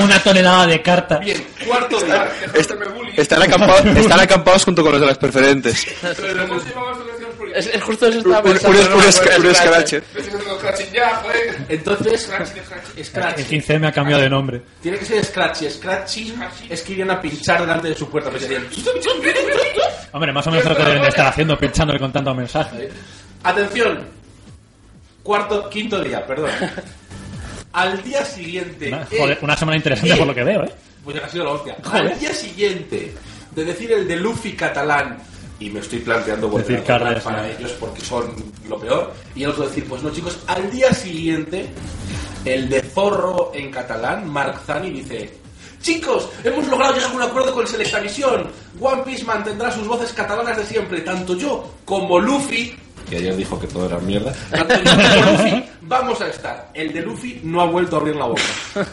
una 0.04 0.20
tonelada 0.22 0.68
de 0.68 0.82
cartas. 0.82 1.20
Bien, 1.22 1.46
cuarto 1.68 1.98
hacerme 1.98 2.88
bullying. 2.90 3.14
Están 3.16 3.42
acampados, 3.44 3.86
están 3.98 4.20
acampados 4.20 4.66
junto 4.66 4.84
con 4.84 4.92
los 4.94 5.02
de 5.02 5.08
las 5.08 5.18
preferentes. 5.18 5.86
Pero 6.02 6.48
Es, 7.60 7.68
es 7.68 7.84
justo 7.84 8.08
eso 8.08 8.20
Un, 8.20 8.26
estaba 8.26 8.40
un, 8.40 8.52
pensando. 8.54 8.80
un, 8.80 8.94
un 8.94 9.00
haciendo 9.02 9.54
scratching 9.54 10.92
ya, 10.94 11.16
joder. 11.18 11.58
Entonces, 11.68 12.22
Scratch 12.22 12.50
de 12.54 12.64
scratch. 12.64 13.04
Scratch. 13.04 13.40
El 13.40 13.46
15 13.46 13.80
me 13.80 13.88
ha 13.88 13.92
cambiado 13.92 14.22
de 14.22 14.30
nombre. 14.30 14.62
Tiene 14.82 14.98
que 14.98 15.06
ser 15.06 15.24
Scratchy. 15.26 15.70
Scratchy 15.70 16.34
es 16.70 16.82
que 16.82 16.94
irían 16.94 17.12
a 17.12 17.22
pinchar 17.22 17.62
delante 17.62 17.90
de 17.90 17.96
su 17.96 18.10
puerta. 18.10 18.30
Dirían, 18.30 18.68
Hombre, 20.12 20.34
más 20.34 20.48
o 20.48 20.52
menos 20.52 20.66
lo 20.66 20.76
que 20.76 20.84
deben 20.84 21.02
de 21.02 21.08
estar 21.10 21.28
haciendo, 21.28 21.58
pinchándole 21.58 22.00
con 22.00 22.12
tanto 22.12 22.34
mensaje. 22.34 22.90
Atención. 23.44 24.08
Cuarto, 25.24 25.70
quinto 25.70 26.02
día, 26.02 26.26
perdón. 26.26 26.50
Al 27.74 28.02
día 28.02 28.26
siguiente. 28.26 28.88
Una, 28.88 29.02
eh, 29.04 29.18
joder, 29.20 29.38
una 29.42 29.58
semana 29.58 29.78
interesante 29.78 30.14
eh, 30.14 30.18
por 30.18 30.28
lo 30.28 30.34
que 30.34 30.44
veo, 30.44 30.64
¿eh? 30.64 30.72
Pues 31.04 31.22
ha 31.24 31.30
sido 31.30 31.44
la 31.46 31.52
hostia. 31.52 31.76
Joder. 31.84 32.14
Al 32.14 32.20
día 32.20 32.34
siguiente 32.34 33.14
de 33.52 33.66
decir 33.66 33.92
el 33.92 34.08
de 34.08 34.16
Luffy 34.16 34.54
catalán, 34.54 35.18
y 35.60 35.70
me 35.70 35.80
estoy 35.82 36.00
planteando 36.00 36.48
volver 36.50 36.68
Decir 36.68 36.92
a 36.92 37.20
para 37.22 37.42
¿no? 37.42 37.44
ellos 37.48 37.72
porque 37.80 38.02
son 38.02 38.34
lo 38.68 38.80
peor, 38.80 39.14
y 39.36 39.44
el 39.44 39.50
otro 39.50 39.68
decir, 39.68 39.86
pues 39.88 40.02
no 40.02 40.10
chicos, 40.12 40.40
al 40.48 40.70
día 40.72 40.94
siguiente, 40.94 41.70
el 42.46 42.70
de 42.70 42.82
Zorro 42.82 43.52
en 43.54 43.70
catalán, 43.72 44.28
Mark 44.30 44.62
Zani, 44.66 44.90
dice... 44.92 45.38
Chicos, 45.82 46.28
hemos 46.44 46.68
logrado 46.68 46.94
llegar 46.94 47.10
a 47.10 47.14
un 47.16 47.22
acuerdo 47.22 47.54
con 47.54 47.66
Selectavisión. 47.66 48.52
One 48.82 49.02
Piece 49.04 49.24
mantendrá 49.24 49.72
sus 49.72 49.88
voces 49.88 50.12
catalanas 50.12 50.58
de 50.58 50.66
siempre. 50.66 51.00
Tanto 51.00 51.38
yo 51.38 51.76
como 51.86 52.20
Luffy, 52.20 52.76
que 53.10 53.16
ayer 53.16 53.34
dijo 53.38 53.58
que 53.58 53.66
todo 53.68 53.86
era 53.86 53.98
mierda, 54.00 54.34
tanto 54.52 54.76
yo 54.76 54.92
como 54.92 55.32
Luffy 55.32 55.66
vamos 55.84 56.20
a 56.20 56.28
estar. 56.28 56.70
El 56.74 56.92
de 56.92 57.02
Luffy 57.02 57.40
no 57.46 57.62
ha 57.62 57.66
vuelto 57.68 57.96
a 57.96 58.00
abrir 58.00 58.18
la 58.18 58.26
boca, 58.26 58.42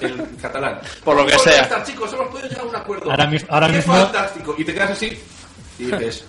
el 0.00 0.29
catalán. 0.40 0.79
Por 1.02 1.16
lo 1.16 1.26
que 1.26 1.33
Vamos 1.33 1.46
a 1.48 1.50
sea. 1.50 1.62
estar, 1.62 1.85
chicos, 1.85 2.12
hemos 2.12 2.29
podido 2.29 2.48
llegar 2.50 2.64
a 2.64 2.68
un 2.68 2.76
acuerdo. 2.76 3.11
Ahora 3.11 3.31
ahora 3.48 3.66
Qué 3.66 3.72
mismo- 3.79 3.94
fantástico. 3.96 4.55
Y 4.57 4.64
te 4.64 4.72
quedas 4.72 4.90
así 4.92 5.18
y 5.81 5.85
dices, 5.87 6.24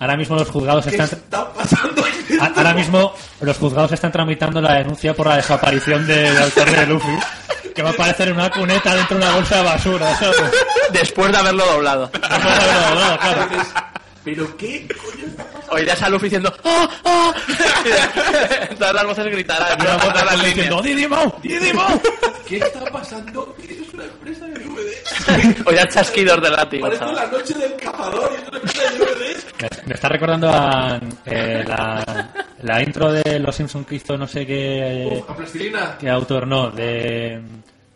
Ahora 0.00 0.16
mismo 0.16 0.34
los 0.34 0.48
juzgados 0.48 0.86
¿qué 0.86 0.90
están... 0.92 1.06
está 1.06 1.52
pasando? 1.52 2.02
aquí 2.02 2.38
Ahora 2.56 2.72
mismo 2.72 3.14
los 3.42 3.58
juzgados 3.58 3.92
están 3.92 4.10
tramitando 4.10 4.58
la 4.58 4.74
denuncia 4.78 5.14
por 5.14 5.26
la 5.26 5.36
desaparición 5.36 6.06
del 6.06 6.36
autor 6.38 6.70
de 6.70 6.86
Luffy. 6.86 7.18
Que 7.74 7.82
va 7.82 7.90
a 7.90 7.92
aparecer 7.92 8.28
en 8.28 8.34
una 8.34 8.50
cuneta 8.50 8.94
dentro 8.94 9.18
de 9.18 9.24
una 9.24 9.34
bolsa 9.34 9.58
de 9.58 9.62
basura, 9.62 10.16
¿sabes? 10.16 10.42
Después 10.90 11.30
de 11.30 11.38
haberlo 11.38 11.66
doblado. 11.66 12.10
No 12.14 12.20
puede 12.20 12.54
haberlo 12.54 12.88
doblado, 12.88 13.18
claro. 13.18 13.48
¿Pero 14.24 14.56
qué 14.56 14.88
coño 14.88 15.26
está 15.26 15.44
pasando? 15.44 15.74
Oirás 15.74 16.02
a 16.02 16.08
Luffy 16.08 16.24
diciendo 16.24 16.54
¡Ah! 16.64 16.88
¡Ah! 17.04 17.34
Todas 18.78 18.94
las 18.94 19.04
voces 19.04 19.26
gritarán. 19.26 19.78
Voz 19.78 20.12
todas 20.12 20.24
las 20.24 20.44
diciendo 20.44 20.82
¡Didimo! 20.82 21.34
¡Didimo! 21.42 21.86
¿Qué 22.46 22.56
está 22.56 22.84
pasando? 22.86 23.54
Es 23.62 23.94
una 23.94 24.04
empresa 24.04 24.46
de 24.46 24.60
Oirás 25.66 25.94
chasquidos 25.94 26.40
de 26.42 26.50
látigo, 26.50 26.86
Parece 26.86 27.04
la 27.06 27.26
noche 27.26 27.54
del 27.54 27.76
cazador. 27.76 28.30
Me, 29.60 29.68
me 29.86 29.94
está 29.94 30.08
recordando 30.08 30.48
a 30.50 31.00
eh, 31.26 31.64
la, 31.66 32.30
la 32.62 32.82
intro 32.82 33.12
de 33.12 33.38
Los 33.38 33.54
Simpson 33.56 33.84
que 33.84 33.96
hizo 33.96 34.16
no 34.16 34.26
sé 34.26 34.46
qué, 34.46 35.22
A 35.28 35.34
plastilina. 35.36 35.96
qué 35.98 36.08
autor, 36.08 36.46
no, 36.46 36.70
de 36.70 37.40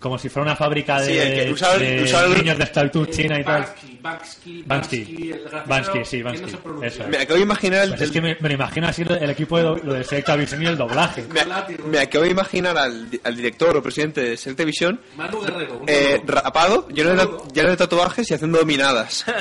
como 0.04 0.18
si 0.18 0.28
fuera 0.28 0.44
una 0.50 0.56
fábrica 0.56 1.00
de, 1.00 1.06
Sí, 1.06 1.18
el 1.18 1.44
que 1.46 1.52
usaba- 1.52 1.78
de 1.78 2.02
usaba 2.04 2.26
el- 2.26 2.34
niños 2.38 2.58
de 2.58 2.64
esclavitud 2.64 3.08
china 3.08 3.40
y 3.40 3.44
tal. 3.44 3.62
Bansky, 3.62 3.98
Bansky, 4.66 5.34
Bansky. 5.66 6.04
sí, 6.04 6.22
Bansky. 6.22 6.52
no. 6.64 6.82
Eso 6.84 7.02
es. 7.04 7.08
Me 7.08 7.16
acabo 7.16 7.34
de 7.36 7.40
imaginar 7.42 7.82
el, 7.84 7.88
Pues 7.90 8.02
es 8.02 8.10
que 8.10 8.20
me, 8.20 8.36
me 8.38 8.48
lo 8.50 8.54
imagino 8.54 8.86
así 8.86 9.02
el 9.02 9.30
equipo 9.30 9.56
de 9.56 9.62
do- 9.64 9.76
lo 9.82 9.94
de 9.94 10.04
Selecta 10.04 10.36
Visión 10.36 10.62
y 10.62 10.66
el 10.66 10.76
doblaje. 10.76 11.24
me, 11.32 11.42
me 11.86 11.98
acabo 12.00 12.24
de 12.24 12.30
imaginar 12.30 12.76
al, 12.76 13.08
al 13.24 13.36
director 13.36 13.74
o 13.76 13.82
presidente 13.82 14.20
de 14.20 14.36
Guerrero. 14.36 15.78
un 15.78 15.84
eh, 15.88 16.22
rapado, 16.26 16.86
lleno 16.88 17.10
de, 17.10 17.16
ta- 17.16 17.28
lleno 17.54 17.70
de 17.70 17.76
tatuajes 17.78 18.30
y 18.30 18.34
haciendo 18.34 18.58
dominadas. 18.58 19.24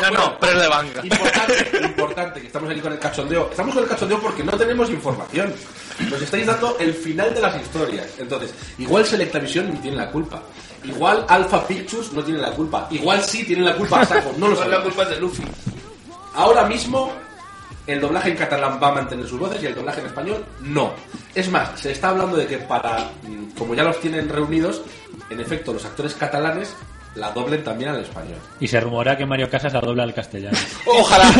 No, 0.00 0.10
no, 0.12 0.38
pero 0.40 0.52
es 0.52 0.62
de 0.62 0.68
banca. 0.68 1.00
Importante, 1.04 1.80
importante, 1.84 2.40
que 2.40 2.46
estamos 2.46 2.70
aquí 2.70 2.80
con 2.80 2.92
el 2.92 2.98
cachondeo. 2.98 3.48
Estamos 3.50 3.74
con 3.74 3.82
el 3.84 3.90
cachondeo 3.90 4.20
porque 4.20 4.42
no 4.44 4.52
tenemos 4.52 4.88
información. 4.88 5.52
Nos 6.08 6.22
estáis 6.22 6.46
dando 6.46 6.78
el 6.78 6.94
final 6.94 7.34
de 7.34 7.40
las 7.40 7.60
historias. 7.60 8.06
Entonces, 8.18 8.54
igual 8.78 9.04
Selectavisión 9.04 9.74
no 9.74 9.80
tiene 9.80 9.96
la 9.96 10.10
culpa. 10.10 10.42
Igual 10.84 11.24
Alpha 11.28 11.66
Pictures 11.66 12.12
no 12.12 12.22
tiene 12.22 12.40
la 12.40 12.52
culpa. 12.52 12.88
Igual 12.90 13.22
sí 13.22 13.44
tienen 13.44 13.64
la 13.66 13.76
culpa 13.76 14.04
saco. 14.06 14.32
No 14.38 14.48
lo 14.48 14.56
sé. 14.56 14.68
la 14.68 14.82
culpa 14.82 15.02
es 15.02 15.10
de 15.10 15.20
Luffy. 15.20 15.42
Ahora 16.34 16.64
mismo, 16.64 17.12
el 17.86 18.00
doblaje 18.00 18.30
en 18.30 18.36
catalán 18.36 18.78
va 18.82 18.88
a 18.88 18.94
mantener 18.94 19.26
sus 19.26 19.38
voces 19.38 19.62
y 19.62 19.66
el 19.66 19.74
doblaje 19.74 20.00
en 20.00 20.06
español 20.06 20.44
no. 20.60 20.94
Es 21.34 21.50
más, 21.50 21.78
se 21.78 21.92
está 21.92 22.10
hablando 22.10 22.36
de 22.36 22.46
que 22.46 22.58
para, 22.58 23.10
mm, 23.22 23.50
como 23.58 23.74
ya 23.74 23.84
los 23.84 24.00
tienen 24.00 24.28
reunidos, 24.28 24.82
en 25.28 25.40
efecto, 25.40 25.72
los 25.72 25.84
actores 25.84 26.14
catalanes 26.14 26.74
la 27.14 27.30
doblen 27.32 27.62
también 27.64 27.90
al 27.90 28.00
español. 28.02 28.38
Y 28.60 28.68
se 28.68 28.80
rumora 28.80 29.16
que 29.16 29.26
Mario 29.26 29.50
Casas 29.50 29.72
la 29.72 29.80
dobla 29.80 30.02
al 30.04 30.14
castellano. 30.14 30.56
Ojalá 30.86 31.30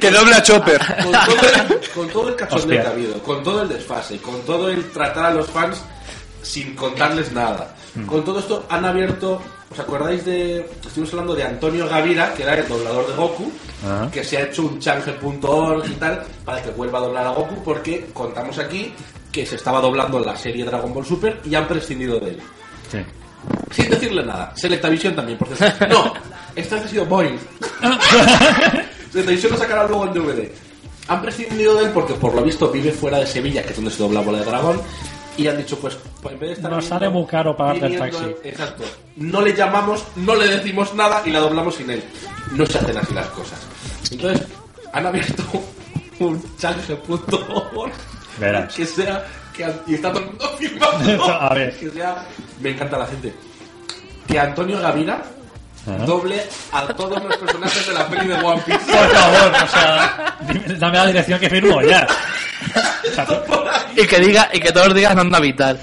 que 0.00 0.10
doble 0.10 0.34
a 0.34 0.42
Chopper. 0.42 0.80
con 1.04 1.12
todo 1.12 1.48
el, 1.48 1.90
con 1.94 2.08
todo 2.08 2.28
el 2.28 2.36
cachondeo 2.36 2.58
Hostia. 2.66 2.82
que 2.82 2.86
ha 2.88 2.90
habido, 2.90 3.22
con 3.22 3.42
todo 3.42 3.62
el 3.62 3.68
desfase, 3.68 4.18
con 4.18 4.40
todo 4.42 4.68
el 4.68 4.90
tratar 4.90 5.26
a 5.26 5.30
los 5.30 5.48
fans 5.48 5.80
sin 6.42 6.74
contarles 6.74 7.32
nada. 7.32 7.74
Con 8.06 8.24
todo 8.24 8.40
esto 8.40 8.66
han 8.68 8.84
abierto, 8.84 9.40
¿os 9.70 9.78
acordáis 9.78 10.24
de, 10.24 10.68
estuvimos 10.84 11.10
hablando 11.12 11.36
de 11.36 11.44
Antonio 11.44 11.88
Gavira, 11.88 12.34
que 12.34 12.42
era 12.42 12.54
el 12.54 12.66
doblador 12.66 13.06
de 13.06 13.14
Goku, 13.14 13.52
Ajá. 13.84 14.10
que 14.10 14.24
se 14.24 14.36
ha 14.36 14.42
hecho 14.42 14.62
un 14.62 14.80
change.org 14.80 15.86
y 15.88 15.94
tal, 15.94 16.24
para 16.44 16.60
que 16.60 16.70
vuelva 16.70 16.98
a 16.98 17.02
doblar 17.02 17.26
a 17.28 17.30
Goku, 17.30 17.62
porque 17.62 18.06
contamos 18.12 18.58
aquí 18.58 18.92
que 19.30 19.46
se 19.46 19.54
estaba 19.54 19.80
doblando 19.80 20.18
la 20.18 20.36
serie 20.36 20.64
Dragon 20.64 20.92
Ball 20.92 21.06
Super 21.06 21.40
y 21.44 21.54
han 21.54 21.68
prescindido 21.68 22.18
de 22.18 22.30
él. 22.30 22.40
Sí. 22.90 22.98
Sin 23.70 23.90
decirle 23.90 24.24
nada. 24.24 24.52
Selectavisión 24.54 25.14
también, 25.14 25.38
por 25.38 25.48
cierto. 25.48 25.86
No, 25.86 26.14
esta 26.54 26.76
vez 26.76 26.84
ha 26.84 26.88
sido 26.88 27.06
Boeing. 27.06 27.38
Selectavisión 29.12 29.52
lo 29.52 29.58
sacará 29.58 29.86
luego 29.86 30.06
en 30.06 30.12
DVD. 30.14 30.50
Han 31.08 31.22
prescindido 31.22 31.76
de 31.76 31.84
él 31.84 31.90
porque 31.92 32.14
por 32.14 32.34
lo 32.34 32.42
visto 32.42 32.70
vive 32.70 32.90
fuera 32.90 33.18
de 33.18 33.26
Sevilla, 33.26 33.62
que 33.62 33.70
es 33.70 33.76
donde 33.76 33.90
se 33.90 34.02
dobla 34.02 34.20
Bola 34.20 34.38
de 34.38 34.44
Dragón. 34.44 34.80
Y 35.36 35.48
han 35.48 35.56
dicho, 35.56 35.76
pues, 35.78 35.98
pues 36.22 36.34
en 36.34 36.40
vez 36.40 36.48
de 36.50 36.54
estar. 36.54 36.70
Nos 36.70 36.84
sale 36.84 37.08
muy 37.08 37.26
caro 37.26 37.56
pagarte 37.56 37.86
el 37.86 37.98
taxi. 37.98 38.24
Exacto. 38.44 38.84
No 39.16 39.40
le 39.40 39.52
llamamos, 39.52 40.04
no 40.16 40.34
le 40.36 40.46
decimos 40.46 40.94
nada 40.94 41.22
y 41.26 41.30
la 41.30 41.40
doblamos 41.40 41.74
sin 41.74 41.90
él. 41.90 42.04
No 42.52 42.64
se 42.64 42.78
hacen 42.78 42.96
así 42.96 43.12
las 43.12 43.26
cosas. 43.28 43.58
Entonces, 44.12 44.46
han 44.92 45.06
abierto 45.06 45.42
un 46.20 46.42
change.org 46.56 47.92
que 48.74 48.86
sea. 48.86 49.24
Que, 49.56 49.72
y 49.86 49.94
está 49.94 50.10
todo 50.10 50.20
el 50.20 50.26
mundo 50.26 50.48
firmando. 50.58 51.24
A 51.32 51.54
ver. 51.54 51.76
Que 51.78 51.90
sea. 51.90 52.26
Me 52.60 52.70
encanta 52.70 52.98
la 52.98 53.06
gente. 53.06 53.34
Que 54.26 54.38
Antonio 54.38 54.80
Gavira 54.80 55.22
Ajá. 55.86 56.04
doble 56.06 56.42
a 56.72 56.86
todos 56.88 57.22
los 57.22 57.36
personajes 57.36 57.86
de 57.86 57.92
la 57.92 58.06
peli 58.08 58.26
de 58.26 58.34
One 58.34 58.62
Piece. 58.66 58.78
Por 58.78 59.08
favor, 59.10 59.52
o 59.62 59.68
sea, 59.68 60.36
dime- 60.48 60.74
dame 60.78 60.96
la 60.98 61.06
dirección 61.06 61.38
que 61.40 61.50
firmo 61.50 61.82
ya. 61.82 62.06
O 63.10 63.14
sea, 63.14 63.86
Y 63.94 64.06
que 64.06 64.18
diga, 64.18 64.48
y 64.52 64.60
que 64.60 64.72
todos 64.72 64.94
digan 64.94 65.18
onda 65.18 65.38
vital. 65.40 65.78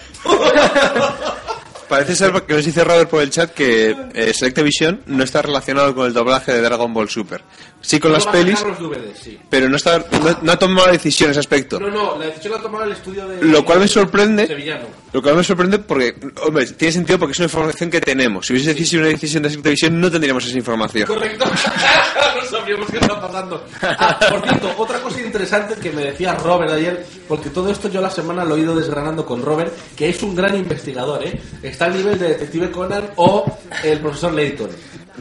Parece 1.87 2.15
ser 2.15 2.31
que 2.43 2.53
nos 2.53 2.65
dice 2.65 2.83
Robert 2.83 3.09
por 3.09 3.21
el 3.21 3.29
chat 3.29 3.51
que 3.53 3.95
eh, 4.13 4.33
Selectavision 4.33 5.01
no 5.07 5.23
está 5.23 5.41
relacionado 5.41 5.93
con 5.93 6.07
el 6.07 6.13
doblaje 6.13 6.53
de 6.53 6.61
Dragon 6.61 6.93
Ball 6.93 7.09
Super. 7.09 7.43
Sí 7.81 7.99
con 7.99 8.11
las 8.11 8.25
No 8.25 8.29
a 8.29 8.33
pelis, 8.33 8.63
los 8.63 8.79
DVDs, 8.79 9.19
sí. 9.19 9.39
pero 9.49 9.67
no, 9.67 9.75
está, 9.75 9.97
no, 9.97 10.37
no 10.41 10.51
ha 10.51 10.59
tomado 10.59 10.91
decisión 10.91 11.27
en 11.27 11.31
ese 11.31 11.39
aspecto. 11.39 11.79
No, 11.79 11.89
no, 11.89 12.17
la 12.17 12.27
decisión 12.27 12.53
la 12.53 12.59
ha 12.59 12.61
tomado 12.61 12.83
el 12.85 12.91
estudio 12.91 13.27
de... 13.27 13.43
Lo 13.43 13.65
cual 13.65 13.79
me 13.79 13.87
sorprende. 13.87 14.45
Sevillano. 14.45 14.85
Lo 15.11 15.21
cual 15.21 15.35
me 15.37 15.43
sorprende 15.43 15.79
porque, 15.79 16.15
hombre, 16.45 16.67
tiene 16.67 16.91
sentido 16.91 17.17
porque 17.17 17.31
es 17.31 17.39
una 17.39 17.45
información 17.45 17.89
que 17.89 17.99
tenemos. 17.99 18.45
Si 18.45 18.53
hubiese 18.53 18.73
sido 18.85 19.01
una 19.01 19.09
decisión 19.09 19.43
de 19.43 19.49
Selectavision 19.49 19.99
no 19.99 20.11
tendríamos 20.11 20.45
esa 20.45 20.57
información. 20.57 21.07
Correcto. 21.07 21.45
no 22.35 22.45
sabíamos 22.45 22.87
qué 22.89 22.97
está 22.97 23.19
pasando. 23.19 23.65
Ah, 23.81 24.19
por 24.29 24.41
cierto, 24.43 24.73
otra 24.77 24.99
cosa 24.99 25.19
interesante 25.19 25.75
que 25.75 25.91
me 25.91 26.03
decía 26.03 26.35
Robert 26.35 26.71
ayer, 26.71 27.05
porque 27.27 27.49
todo 27.49 27.71
esto 27.71 27.89
yo 27.89 27.99
la 27.99 28.11
semana 28.11 28.45
lo 28.45 28.55
he 28.55 28.61
ido 28.61 28.75
desgranando 28.75 29.25
con 29.25 29.41
Robert, 29.41 29.73
que 29.95 30.09
es 30.09 30.21
un 30.21 30.35
gran 30.35 30.55
investigador, 30.55 31.23
¿eh? 31.25 31.41
Está 31.63 31.85
al 31.85 31.95
nivel 31.95 32.19
de 32.19 32.29
Detective 32.29 32.69
Conan 32.71 33.09
o 33.15 33.45
el 33.83 33.99
profesor 33.99 34.33
Layton. 34.33 34.69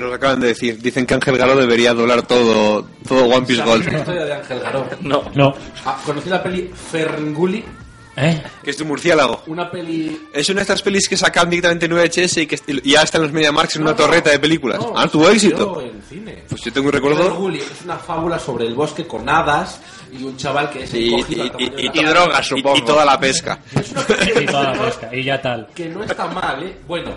Nos 0.01 0.13
acaban 0.15 0.41
de 0.41 0.49
decir. 0.49 0.81
Dicen 0.81 1.07
que 1.07 1.15
Ángel 1.15 1.37
Galo 1.39 1.57
debería 1.57 1.93
doblar 1.95 2.23
todo, 2.23 2.87
todo 3.07 3.25
One 3.27 3.47
Piece 3.47 3.63
¿Sabes 3.63 3.85
Gold. 3.85 3.93
la 3.93 3.99
historia 3.99 4.25
de 4.25 4.33
Ángel 4.35 4.61
Garó? 4.61 4.87
No. 5.03 5.23
No. 5.35 5.55
Ah, 5.85 5.99
¿Conocí 6.05 6.29
la 6.29 6.43
peli 6.43 6.71
Ferngully? 6.91 7.65
¿Eh? 8.17 8.43
Que 8.65 8.71
es 8.71 8.77
de 8.77 8.85
murciélago. 8.85 9.45
Una 9.47 9.71
peli... 9.71 10.21
Es 10.33 10.49
una 10.49 10.57
de 10.57 10.63
estas 10.63 10.83
pelis 10.83 11.09
que 11.09 11.17
sacan 11.17 11.49
directamente 11.49 11.87
en 11.87 11.93
VHS 11.95 12.39
y 12.39 12.47
que 12.47 12.59
y 12.83 12.91
ya 12.91 13.03
está 13.03 13.19
en 13.19 13.23
los 13.25 13.33
Media 13.33 13.53
Marks 13.53 13.77
en 13.77 13.83
una 13.83 13.93
No, 13.93 13.97
torreta 13.97 14.31
de 14.31 14.39
películas. 14.39 14.79
no, 14.81 14.93
ah, 14.97 15.07
tuvo 15.09 15.29
éxito. 15.31 15.81
en 15.81 16.03
cine. 16.03 16.43
Pues 16.49 16.61
yo 16.63 16.73
tengo 16.73 16.89
un 16.89 16.93
recuerdo. 16.93 17.23
Ferngully 17.23 17.61
es 17.61 17.83
una 17.85 17.97
fábula 17.97 18.39
sobre 18.39 18.67
el 18.67 18.75
bosque 18.75 19.07
con 19.07 19.27
hadas 19.29 19.81
y 20.13 20.25
un 20.25 20.37
chaval 20.37 20.69
que 20.71 20.83
es 20.83 20.93
Y, 20.93 21.15
y- 21.15 21.53
y- 21.59 21.91
y 22.01 22.05
drogas, 22.05 22.47
supongo. 22.47 22.77
Y 22.79 22.85
toda 22.85 23.05
la 23.05 23.19
pesca. 23.19 23.61
Es 23.79 23.93
una 23.93 24.03
peli 24.03 24.33
Y 24.43 24.47
toda 24.47 24.75
la 24.75 24.85
pesca. 24.85 25.15
Y 25.15 25.23
ya 25.25 25.41
tal. 25.41 25.69
que 25.75 25.89
no 25.89 26.03
está 26.03 26.27
mal, 26.27 26.63
¿eh? 26.65 26.77
Bueno, 26.87 27.13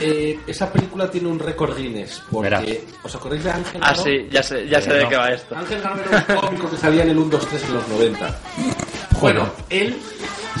eh, 0.00 0.38
esa 0.46 0.72
película 0.72 1.10
tiene 1.10 1.28
un 1.28 1.38
récord 1.38 1.76
Guinness. 1.76 2.22
Porque, 2.30 2.50
Verás. 2.50 2.64
¿Os 3.02 3.14
acordáis 3.14 3.44
de 3.44 3.50
Ángel 3.50 3.80
Ah, 3.84 3.94
sí, 3.94 4.28
ya 4.30 4.42
sé, 4.42 4.66
ya 4.68 4.80
sé 4.80 4.92
de 4.92 5.08
qué 5.08 5.16
va 5.16 5.30
esto. 5.30 5.56
Ángel 5.56 5.80
Garó 5.80 6.02
era 6.10 6.24
un 6.28 6.40
cómico 6.46 6.70
que 6.70 6.76
salía 6.76 7.02
en 7.02 7.10
el 7.10 7.18
1, 7.18 7.30
2, 7.30 7.46
3 7.48 7.64
en 7.64 7.74
los 7.74 7.88
90. 7.88 8.38
Bueno, 9.20 9.50
él 9.70 9.98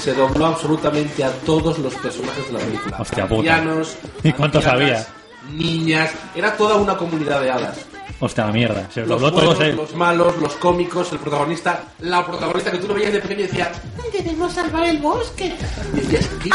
se 0.00 0.14
dobló 0.14 0.46
absolutamente 0.46 1.24
a 1.24 1.30
todos 1.44 1.78
los 1.78 1.94
personajes 1.94 2.46
de 2.46 2.52
la 2.52 2.58
película. 2.60 2.96
Hostia 3.00 3.28
puta. 3.28 3.54
Ancianos, 3.54 3.96
¿Y 4.22 4.32
cuántos 4.32 4.66
ancianas, 4.66 5.08
Niñas, 5.52 6.10
era 6.34 6.56
toda 6.56 6.76
una 6.76 6.96
comunidad 6.96 7.40
de 7.40 7.50
hadas. 7.50 7.78
Hostia, 8.20 8.46
la 8.46 8.52
mierda. 8.52 8.88
Se 8.92 9.00
los 9.00 9.08
Los 9.10 9.20
dobló 9.20 9.40
todos 9.40 9.56
buenos, 9.56 9.70
él. 9.72 9.76
los 9.76 9.94
malos, 9.94 10.36
los 10.38 10.54
cómicos, 10.56 11.12
el 11.12 11.18
protagonista, 11.18 11.84
la 12.00 12.26
protagonista 12.26 12.70
que 12.72 12.78
tú 12.78 12.88
lo 12.88 12.94
veías 12.94 13.12
de 13.12 13.20
pequeño 13.20 13.40
y 13.40 13.42
decía, 13.44 13.70
queremos 14.10 14.52
salvar 14.52 14.84
el 14.88 14.98
bosque. 14.98 15.54
Y 15.94 16.00
decías, 16.00 16.28
¿qué, 16.42 16.50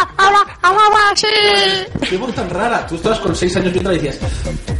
qué 2.09 2.17
voz 2.17 2.33
tan 2.35 2.49
rara. 2.49 2.85
Tú 2.87 2.95
estabas 2.95 3.19
con 3.19 3.35
6 3.35 3.55
años 3.57 3.71
viendo 3.71 3.91
y 3.93 3.99
decías, 3.99 4.19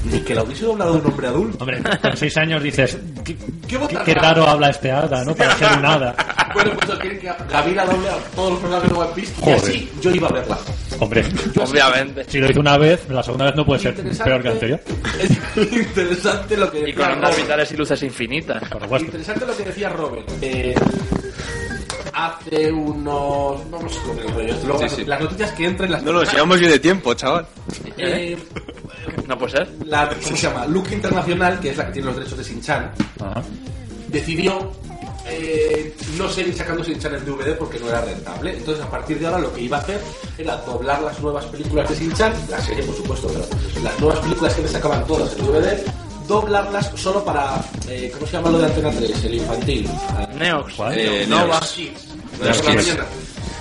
ni 0.05 0.19
que 0.21 0.35
la 0.35 0.43
hubiese 0.43 0.65
doblado 0.65 0.93
un 0.95 1.05
hombre 1.05 1.27
adulto. 1.27 1.57
Hombre, 1.63 1.81
con 2.01 2.17
seis 2.17 2.35
años 2.37 2.61
dices, 2.61 2.97
qué, 3.23 3.37
¿Qué 3.67 3.77
voz 3.77 3.87
qué- 3.87 3.95
tan 3.95 4.05
qué 4.05 4.13
rara? 4.15 4.29
raro 4.29 4.47
habla 4.47 4.69
este 4.69 4.91
hada, 4.91 5.23
¿no? 5.23 5.33
Para 5.35 5.55
ser 5.57 5.77
un 5.77 5.85
hada. 5.85 6.15
Bueno, 6.53 6.69
pues 6.79 6.99
quieren 6.99 7.19
que 7.19 7.31
Gavira 7.51 7.83
doble 7.83 8.09
a 8.09 8.15
todos 8.35 8.51
los 8.51 8.59
personajes 8.59 8.91
de 8.91 8.95
One 8.95 9.09
Piece 9.15 9.33
y 9.35 9.41
Joder. 9.43 9.57
así 9.57 9.91
yo 10.01 10.11
iba 10.11 10.27
a 10.27 10.31
verla. 10.33 10.57
Hombre, 10.99 11.25
Obviamente. 11.59 12.25
si 12.27 12.37
lo 12.37 12.47
hizo 12.51 12.59
una 12.59 12.77
vez, 12.77 13.09
la 13.09 13.23
segunda 13.23 13.45
vez 13.45 13.55
no 13.55 13.65
puede 13.65 13.79
ser 13.81 13.95
peor 13.95 14.39
que 14.43 14.47
la 14.49 14.53
anterior. 14.53 14.79
Es 15.57 15.71
interesante 15.73 16.55
lo 16.55 16.69
que 16.73 16.89
Y 16.89 16.93
con 16.93 17.05
ondas 17.05 17.29
Robert. 17.31 17.37
vitales 17.43 17.71
y 17.71 17.77
luces 17.77 18.03
infinitas. 18.03 18.67
Por 18.69 18.81
supuesto. 18.81 19.05
Interesante 19.05 19.45
lo 19.45 19.55
que 19.57 19.63
decía 19.63 19.89
Robert. 19.89 20.29
Eh, 20.41 20.75
hace 22.13 22.71
unos. 22.71 23.61
Con 24.05 24.19
el 24.19 24.33
rollo. 24.33 24.53
Luego 24.65 24.77
Sí, 24.79 24.83
las, 24.83 24.91
sí. 24.93 25.05
las 25.05 25.19
noticias 25.21 25.51
que 25.51 25.65
entren 25.65 25.91
las. 25.91 26.03
No 26.03 26.13
nos 26.13 26.31
llevamos 26.31 26.59
bien 26.59 26.71
de 26.71 26.79
tiempo, 26.79 27.13
chaval. 27.13 27.45
Eh, 27.97 28.37
No 29.27 29.37
puede 29.37 29.51
ser. 29.53 29.69
la, 29.85 30.09
¿Cómo 30.09 30.35
se 30.37 30.47
llama? 30.47 30.65
Look 30.67 30.91
Internacional, 30.91 31.59
que 31.59 31.69
es 31.71 31.77
la 31.77 31.85
que 31.87 31.93
tiene 31.93 32.07
los 32.07 32.15
derechos 32.17 32.37
de 32.37 32.43
Shin-Chan, 32.43 32.91
Ajá. 33.21 33.41
decidió 34.09 34.71
eh, 35.27 35.95
no 36.17 36.27
seguir 36.29 36.53
sacando 36.55 36.83
Shin-Chan 36.83 37.15
en 37.15 37.25
DVD 37.25 37.55
porque 37.57 37.79
no 37.79 37.87
era 37.89 38.01
rentable. 38.01 38.57
Entonces, 38.57 38.83
a 38.83 38.89
partir 38.89 39.19
de 39.19 39.25
ahora, 39.27 39.39
lo 39.39 39.53
que 39.53 39.61
iba 39.61 39.77
a 39.77 39.79
hacer 39.81 39.99
era 40.37 40.57
doblar 40.57 41.01
las 41.01 41.19
nuevas 41.21 41.45
películas 41.45 41.89
de 41.89 41.95
Shin-Chan, 41.95 42.33
la 42.49 42.59
serie, 42.61 42.83
por 42.83 42.95
supuesto, 42.95 43.27
pero 43.27 43.83
las 43.83 43.99
nuevas 43.99 44.19
películas 44.19 44.53
que 44.53 44.61
me 44.63 44.67
sacaban 44.67 45.05
todas 45.07 45.37
en 45.37 45.45
DVD, 45.45 45.83
doblarlas 46.27 46.91
solo 46.95 47.23
para. 47.23 47.63
eh, 47.87 48.09
¿Cómo 48.13 48.25
se 48.25 48.33
llama 48.33 48.49
lo 48.49 48.57
de 48.59 48.65
Antena 48.65 48.91
3? 48.91 49.23
El 49.25 49.33
infantil. 49.35 49.89
Neox. 50.37 50.73
¿Cuál? 50.75 50.97
Eh, 50.97 51.25
Nova 51.27 51.45
Neox. 51.45 51.71
Kids. 51.71 52.07
Neox 52.41 52.61
Kids. 52.61 52.97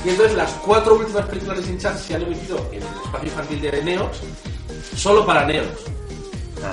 Y 0.04 0.08
entonces 0.10 0.36
las 0.36 0.50
cuatro 0.64 0.96
últimas 0.96 1.24
películas 1.26 1.58
de 1.58 1.64
Shin-Chan 1.64 1.96
se 1.98 2.14
han 2.16 2.22
emitido 2.22 2.58
en 2.72 2.78
el 2.82 2.88
espacio 3.04 3.28
infantil 3.28 3.60
de 3.60 3.82
Neox, 3.82 4.18
solo 4.96 5.24
para 5.24 5.44
Neox. 5.46 5.68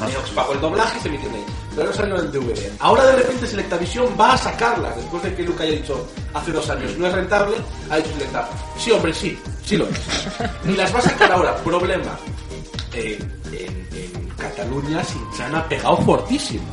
Neox 0.07 0.29
pagó 0.35 0.53
el 0.53 0.61
doblaje 0.61 0.97
y 0.97 1.01
se 1.01 1.07
emitió 1.09 1.29
en 1.29 1.35
ahí. 1.35 1.45
Pero 1.75 1.87
no 1.89 1.93
salió 1.95 2.15
en 2.17 2.21
el 2.25 2.31
DVD. 2.31 2.71
Ahora 2.79 3.05
de 3.05 3.15
repente 3.17 3.47
Selectavision 3.47 4.07
va 4.19 4.33
a 4.33 4.37
sacarlas, 4.37 4.95
después 4.95 5.23
de 5.23 5.35
que 5.35 5.43
Luca 5.43 5.63
haya 5.63 5.73
dicho 5.73 6.07
hace 6.33 6.51
dos 6.51 6.69
años, 6.69 6.95
no 6.97 7.07
es 7.07 7.13
rentable, 7.13 7.55
ha 7.89 7.97
dicho 7.97 8.09
Selecta, 8.13 8.49
sí 8.77 8.91
hombre, 8.91 9.13
sí, 9.13 9.39
sí 9.65 9.77
lo 9.77 9.87
es. 9.87 9.97
Y 10.65 10.75
las 10.75 10.93
va 10.93 10.99
a 10.99 11.01
sacar 11.03 11.31
ahora. 11.31 11.55
Problema. 11.57 12.17
Eh, 12.93 13.19
en 13.51 13.88
Cataluña 14.39 15.03
Sinchan 15.03 15.53
ha 15.55 15.67
pegado 15.67 15.97
fortísimo. 15.97 16.63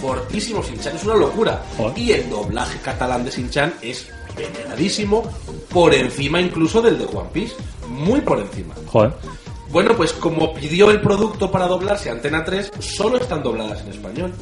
Fortísimo 0.00 0.62
Sinchan, 0.62 0.96
es 0.96 1.04
una 1.04 1.14
locura. 1.14 1.62
Joder. 1.76 1.98
Y 1.98 2.12
el 2.12 2.30
doblaje 2.30 2.78
catalán 2.80 3.24
de 3.24 3.30
Sinchan 3.30 3.74
es 3.80 4.08
veneradísimo, 4.36 5.22
por 5.68 5.94
encima 5.94 6.40
incluso 6.40 6.82
del 6.82 6.98
de 6.98 7.04
One 7.04 7.28
Piece. 7.32 7.54
Muy 7.88 8.20
por 8.20 8.40
encima. 8.40 8.74
Joder. 8.86 9.12
Bueno, 9.70 9.94
pues 9.96 10.12
como 10.12 10.54
pidió 10.54 10.90
el 10.90 11.00
producto 11.00 11.50
para 11.50 11.66
doblarse 11.66 12.10
Antena 12.10 12.44
3, 12.44 12.72
solo 12.78 13.18
están 13.18 13.42
dobladas 13.42 13.80
en 13.82 13.88
español. 13.88 14.32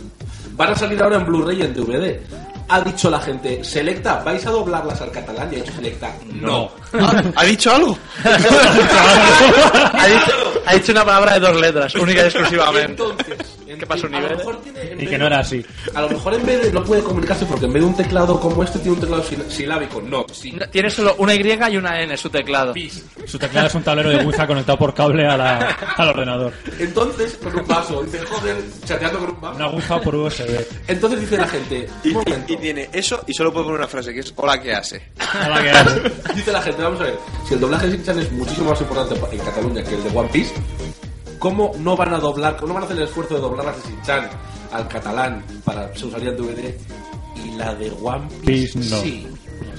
Van 0.53 0.71
a 0.71 0.75
salir 0.75 1.03
ahora 1.03 1.17
en 1.17 1.27
Blu-ray 1.27 1.59
y 1.59 1.63
en 1.63 1.75
DVD. 1.75 2.21
Ha 2.69 2.81
dicho 2.81 3.11
la 3.11 3.21
gente, 3.21 3.63
Selecta, 3.65 4.23
¿vais 4.25 4.45
a 4.47 4.51
doblarlas 4.51 5.01
al 5.01 5.11
catalán? 5.11 5.49
Y 5.53 5.57
ha 5.57 5.59
dicho 5.61 5.73
Selecta, 5.73 6.15
no. 6.33 6.71
¿Ha 7.37 7.45
dicho 7.45 7.73
algo? 7.75 7.99
Ha 9.95 10.07
dicho, 10.07 10.33
ha 10.67 10.75
dicho 10.75 10.93
una 10.93 11.05
palabra 11.05 11.35
de 11.35 11.41
dos 11.41 11.61
letras, 11.61 11.95
única 11.95 12.23
y 12.23 12.25
exclusivamente. 12.25 12.91
Entonces, 13.03 13.59
¿Qué 13.79 13.87
pasó, 13.87 14.07
a 14.07 14.11
lo 14.11 14.21
nivel? 14.21 14.37
mejor 14.37 14.61
tiene- 14.63 14.81
en 14.83 14.93
Y 14.93 14.95
vez 15.03 15.09
que 15.11 15.19
no 15.19 15.27
era 15.27 15.39
así. 15.41 15.65
A 15.95 16.01
lo 16.03 16.09
mejor 16.11 16.35
en 16.35 16.47
vez 16.47 16.63
de 16.63 16.73
no 16.73 16.85
puede 16.85 17.03
comunicarse 17.03 17.45
porque 17.47 17.67
en 17.67 17.73
vez 17.73 17.83
de 17.83 17.89
un 17.89 17.97
teclado 17.97 18.39
como 18.41 18.63
este 18.63 18.79
tiene 18.79 18.95
un 18.95 19.01
teclado 19.01 19.23
sil- 19.25 19.49
silábico. 19.49 20.01
No, 20.03 20.25
sí. 20.33 20.53
No, 20.53 20.69
Tiene 20.69 20.91
solo 20.91 21.15
una 21.19 21.35
Y 21.35 21.43
y 21.43 21.77
una 21.77 22.01
N 22.01 22.17
su 22.17 22.31
teclado. 22.31 22.73
Pis. 22.73 23.05
Su 23.27 23.39
teclado 23.39 23.67
es 23.67 23.75
un 23.75 23.83
tablero 23.83 24.11
de 24.11 24.25
Wi-Fi 24.25 24.47
conectado 24.47 24.79
por 24.79 24.95
cable 24.95 25.27
a 25.27 25.37
la- 25.37 25.77
al 25.97 26.09
ordenador. 26.09 26.53
Entonces, 26.79 27.39
con 27.43 27.55
un 27.59 27.67
vaso, 27.67 28.03
dice, 28.03 28.21
joder, 28.27 28.57
chateando 28.85 29.19
con 29.19 29.31
un 29.31 29.41
vaso. 29.41 29.57
Una 29.57 29.69
Wi-Fi 29.71 29.95
por 30.05 30.15
USB. 30.17 30.67
Entonces 30.89 31.21
dice 31.21 31.37
la 31.37 31.49
gente, 31.49 31.89
Y, 32.05 32.09
un 32.09 32.15
momento. 32.15 32.45
y- 32.49 32.53
y 32.55 32.57
tiene 32.59 32.89
eso 32.93 33.23
y 33.27 33.35
solo 33.35 33.53
puede 33.53 33.65
poner 33.67 33.81
una 33.81 33.89
frase 33.89 34.13
que 34.15 34.21
es 34.21 34.33
hola, 34.37 34.61
¿qué 34.61 34.73
hace? 34.75 35.11
Hola, 35.47 35.63
¿qué 35.63 35.71
haces? 35.71 36.03
Dice 36.37 36.53
la 36.53 36.63
gente, 36.63 36.83
vamos 36.83 37.01
a 37.01 37.05
ver, 37.05 37.19
si 37.49 37.55
el 37.55 37.61
doblaje 37.61 37.87
de 37.89 37.97
Shin-Chan 37.97 38.19
es 38.19 38.33
muchísimo 38.33 38.71
más 38.71 38.81
importante 38.81 39.15
en 39.33 39.39
Cataluña 39.39 39.83
que 39.83 39.95
el 39.95 40.03
de 40.05 40.19
One 40.19 40.29
Piece, 40.33 40.53
¿cómo 41.43 41.73
no 41.81 41.97
van 41.97 42.15
a 42.15 42.21
doblar, 42.21 42.57
cómo 42.57 42.69
no 42.69 42.75
van 42.75 42.83
a 42.85 42.87
hacer 42.87 42.99
el 42.99 43.03
esfuerzo 43.03 43.35
de 43.35 43.41
doblar 43.41 43.75
de 43.75 43.83
Shin-Chan 43.83 44.31
al 44.71 44.87
catalán 44.87 45.45
para 45.65 45.93
se 45.93 46.07
usaría 46.07 46.31
en 46.31 46.37
DVD 46.37 46.75
y 47.45 47.57
la 47.57 47.75
de 47.75 47.91
One 48.01 48.29
Piece, 48.47 48.79
no. 48.79 49.01
sí? 49.01 49.27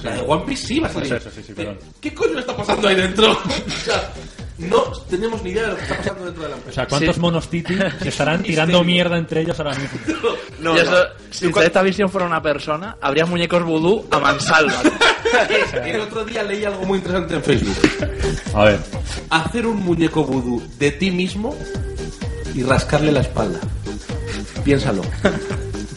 La 0.02 0.16
de 0.16 0.20
One 0.20 0.44
Piece 0.44 0.66
sí 0.66 0.78
va 0.78 0.88
a 0.88 0.92
salir. 0.92 1.14
Eso, 1.14 1.30
sí, 1.30 1.42
sí, 1.42 1.54
perdón. 1.54 1.78
¿Qué 2.02 2.12
coño 2.12 2.38
está 2.38 2.54
pasando 2.54 2.86
ahí 2.86 2.96
dentro? 2.96 3.34
o 4.58 4.62
no 4.66 4.82
tenemos 5.10 5.42
ni 5.42 5.50
idea 5.50 5.62
de 5.62 5.68
lo 5.68 5.76
que 5.76 5.82
está 5.82 5.96
pasando 5.96 6.24
dentro 6.24 6.42
de 6.44 6.48
la 6.48 6.54
O 6.54 6.58
empresa. 6.58 6.74
sea, 6.82 6.86
¿cuántos 6.88 7.14
Sí. 7.16 7.20
monos 7.20 7.48
titi 7.48 7.76
se 8.02 8.08
estarán 8.08 8.42
tirando 8.42 8.82
mierda 8.84 9.18
entre 9.18 9.40
ellos 9.42 9.58
ahora 9.58 9.74
mismo? 9.74 9.98
No, 10.60 10.74
y 10.74 10.78
eso, 10.80 10.92
no. 10.92 10.98
si 11.30 11.50
esta 11.62 11.82
visión 11.82 12.08
fuera 12.08 12.26
una 12.26 12.40
persona, 12.40 12.96
habría 13.02 13.26
muñecos 13.26 13.62
vudú 13.64 14.06
a 14.10 14.18
mansalva. 14.18 14.80
El 15.84 16.00
otro 16.00 16.24
día 16.24 16.42
leí 16.42 16.64
algo 16.64 16.86
muy 16.86 16.98
interesante 16.98 17.34
en 17.34 17.42
Facebook. 17.42 17.76
A 18.54 18.64
ver. 18.64 18.78
hacer 19.30 19.66
un 19.66 19.82
muñeco 19.84 20.24
vudú 20.24 20.62
de 20.78 20.92
ti 20.92 21.10
mismo 21.10 21.54
y 22.54 22.62
rascarle 22.62 23.12
la 23.12 23.20
espalda. 23.20 23.58
Piénsalo. 24.64 25.02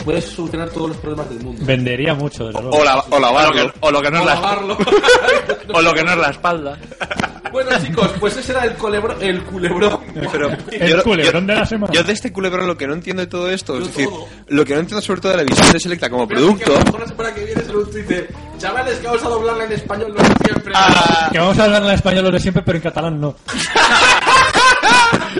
Puedes 0.04 0.26
solucionar 0.26 0.70
todos 0.70 0.90
los 0.90 0.98
problemas 0.98 1.30
del 1.30 1.40
mundo. 1.42 1.62
Vendería 1.66 2.14
mucho, 2.14 2.48
desde 2.48 2.62
luego. 2.62 2.78
O, 2.78 2.84
la- 2.84 2.98
o 2.98 3.06
O 3.10 3.10
lo 3.12 3.20
lavarlo. 3.20 3.54
que, 3.54 3.80
o 3.82 3.92
lo 3.92 4.02
que 4.02 4.12
no 4.12 4.18
es 4.18 4.24
O 4.24 4.26
la 4.26 4.34
lavarlo. 4.36 4.78
o 5.74 5.82
lo 5.82 5.94
que 5.94 6.04
no 6.04 6.12
es 6.12 6.18
la 6.18 6.30
espalda. 6.30 6.78
Bueno, 7.52 7.70
chicos, 7.84 8.12
pues 8.20 8.38
ese 8.38 8.52
era 8.52 8.66
el 8.66 8.74
culebro, 8.76 9.20
el 9.20 9.44
culebrón. 9.44 10.00
Pero 10.32 10.50
El 10.72 10.90
yo- 10.92 11.04
culebrón 11.04 11.48
yo- 11.48 11.54
de 11.54 11.60
la 11.60 11.66
semana. 11.66 11.94
Yo 11.94 12.04
de 12.04 12.14
este 12.14 12.32
culebrón 12.32 12.68
lo 12.68 12.78
que 12.78 12.88
no 12.88 12.94
entiendo 12.94 13.22
de 13.22 13.28
todo 13.28 13.50
esto, 13.50 13.76
Yo 13.76 13.82
es 13.82 13.88
decir, 13.88 14.10
todo. 14.10 14.28
lo 14.48 14.66
que 14.66 14.74
no 14.74 14.80
entiendo 14.82 15.02
sobre 15.02 15.22
todo 15.22 15.32
de 15.34 15.38
la 15.40 15.44
visión 15.44 15.72
de 15.72 15.80
Selecta 15.80 16.10
como 16.10 16.28
Pero 16.28 16.40
es 16.42 16.46
que 16.58 16.66
producto, 16.66 16.76
a 16.76 16.80
lo 16.80 16.86
mejor 16.86 17.00
la 17.02 17.08
semana 17.08 17.34
que 17.34 17.46
viene 17.46 17.62
un 17.74 17.92
tweet 17.92 18.04
de, 18.04 18.28
chavales, 18.58 18.98
que 19.00 19.08
vamos 19.08 19.24
a 19.24 19.30
doblarla 19.30 19.64
en 19.66 19.72
español 19.72 20.14
lo 20.16 20.22
de 20.24 20.36
siempre. 20.46 20.74
Ah. 20.76 21.30
Que 21.32 21.40
vamos 21.40 21.60
a 21.60 21.64
hablar 21.64 21.84
en 21.84 21.92
español 21.92 22.24
lo 22.26 22.32
de 22.32 22.40
siempre, 22.40 22.64
pero 22.66 22.78
en 22.78 22.84
catalán 22.84 23.20
no. 23.22 23.36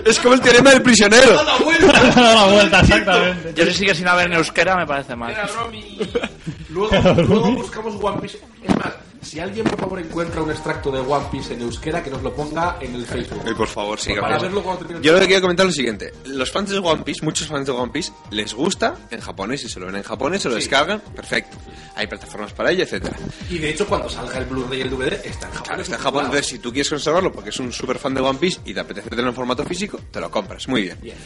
es 0.04 0.18
como 0.20 0.34
el 0.34 0.40
teorema 0.40 0.70
del 0.70 0.82
prisionero. 0.82 1.34
¡Da 1.34 1.42
la 1.44 1.56
vuelta! 1.58 1.92
Da 2.14 2.34
la 2.34 2.44
vuelta, 2.52 2.80
exactamente. 2.80 3.52
Yo 3.54 3.64
si 3.66 3.74
sigue 3.74 3.94
sin 3.94 4.08
haber 4.08 4.26
en 4.26 4.34
euskera 4.34 4.76
me 4.76 4.86
parece 4.86 5.16
mal. 5.16 5.30
Era 5.32 5.46
Romy. 5.46 5.98
Luego, 6.70 6.90
luego 7.14 7.52
buscamos 7.52 7.94
One 8.02 8.20
Piece. 8.20 8.38
Es 8.62 8.76
más, 8.76 8.92
Si 9.28 9.38
alguien, 9.40 9.64
por 9.66 9.78
favor, 9.78 10.00
encuentra 10.00 10.42
un 10.42 10.50
extracto 10.50 10.90
de 10.90 11.00
One 11.00 11.26
Piece 11.30 11.52
en 11.54 11.60
euskera, 11.60 12.02
que 12.02 12.08
nos 12.10 12.22
lo 12.22 12.34
ponga 12.34 12.78
en 12.80 12.94
el 12.94 13.04
Facebook. 13.06 13.42
Ay, 13.46 13.54
por 13.54 13.68
favor, 13.68 14.00
sí. 14.00 14.14
Para 14.18 14.38
verlo 14.38 14.62
cuando 14.62 14.78
termine 14.80 14.98
el 15.00 15.04
Yo 15.04 15.12
lo 15.12 15.20
que 15.20 15.26
quiero 15.26 15.42
comentar 15.42 15.66
es 15.66 15.72
lo 15.72 15.74
siguiente. 15.76 16.12
Los 16.24 16.50
fans 16.50 16.70
de 16.70 16.78
One 16.78 17.02
Piece, 17.02 17.24
muchos 17.24 17.46
fans 17.46 17.66
de 17.66 17.72
One 17.72 17.92
Piece, 17.92 18.10
les 18.30 18.54
gusta 18.54 18.96
en 19.10 19.20
japonés 19.20 19.64
y 19.64 19.68
se 19.68 19.78
lo 19.80 19.86
ven 19.86 19.96
en 19.96 20.02
japonés, 20.02 20.42
se 20.42 20.48
lo 20.48 20.54
descargan, 20.54 21.00
perfecto. 21.14 21.56
Hay 21.94 22.06
plataformas 22.06 22.52
para 22.54 22.70
ello, 22.70 22.84
etcétera. 22.84 23.16
Y 23.50 23.58
de 23.58 23.70
hecho, 23.70 23.86
cuando 23.86 24.08
salga 24.08 24.38
el 24.38 24.46
Blu-ray 24.46 24.78
y 24.78 24.82
el 24.82 24.90
DVD, 24.90 25.12
está 25.24 25.46
en 25.46 25.52
Claro, 25.52 25.56
japonés. 25.64 25.82
está 25.82 25.96
en 25.96 26.02
Japón, 26.02 26.24
entonces 26.26 26.46
si 26.46 26.58
tú 26.58 26.72
quieres 26.72 26.88
conservarlo 26.88 27.30
porque 27.32 27.50
es 27.50 27.58
un 27.60 27.72
super 27.72 27.98
fan 27.98 28.14
de 28.14 28.20
One 28.22 28.38
Piece 28.38 28.60
y 28.64 28.72
te 28.72 28.80
apetece 28.80 29.10
tenerlo 29.10 29.30
en 29.30 29.36
formato 29.36 29.64
físico, 29.64 30.00
te 30.10 30.20
lo 30.20 30.30
compras, 30.30 30.66
muy 30.68 30.82
bien. 30.82 30.98
Bien. 31.02 31.16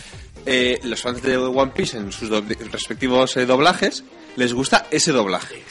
Eh, 0.44 0.80
los 0.82 1.00
fans 1.00 1.22
de 1.22 1.36
One 1.36 1.70
Piece 1.72 1.98
en 1.98 2.10
sus 2.10 2.28
respectivos 2.30 3.36
eh, 3.36 3.46
doblajes 3.46 4.02
les 4.36 4.52
gusta 4.54 4.86
ese 4.90 5.12
doblaje. 5.12 5.62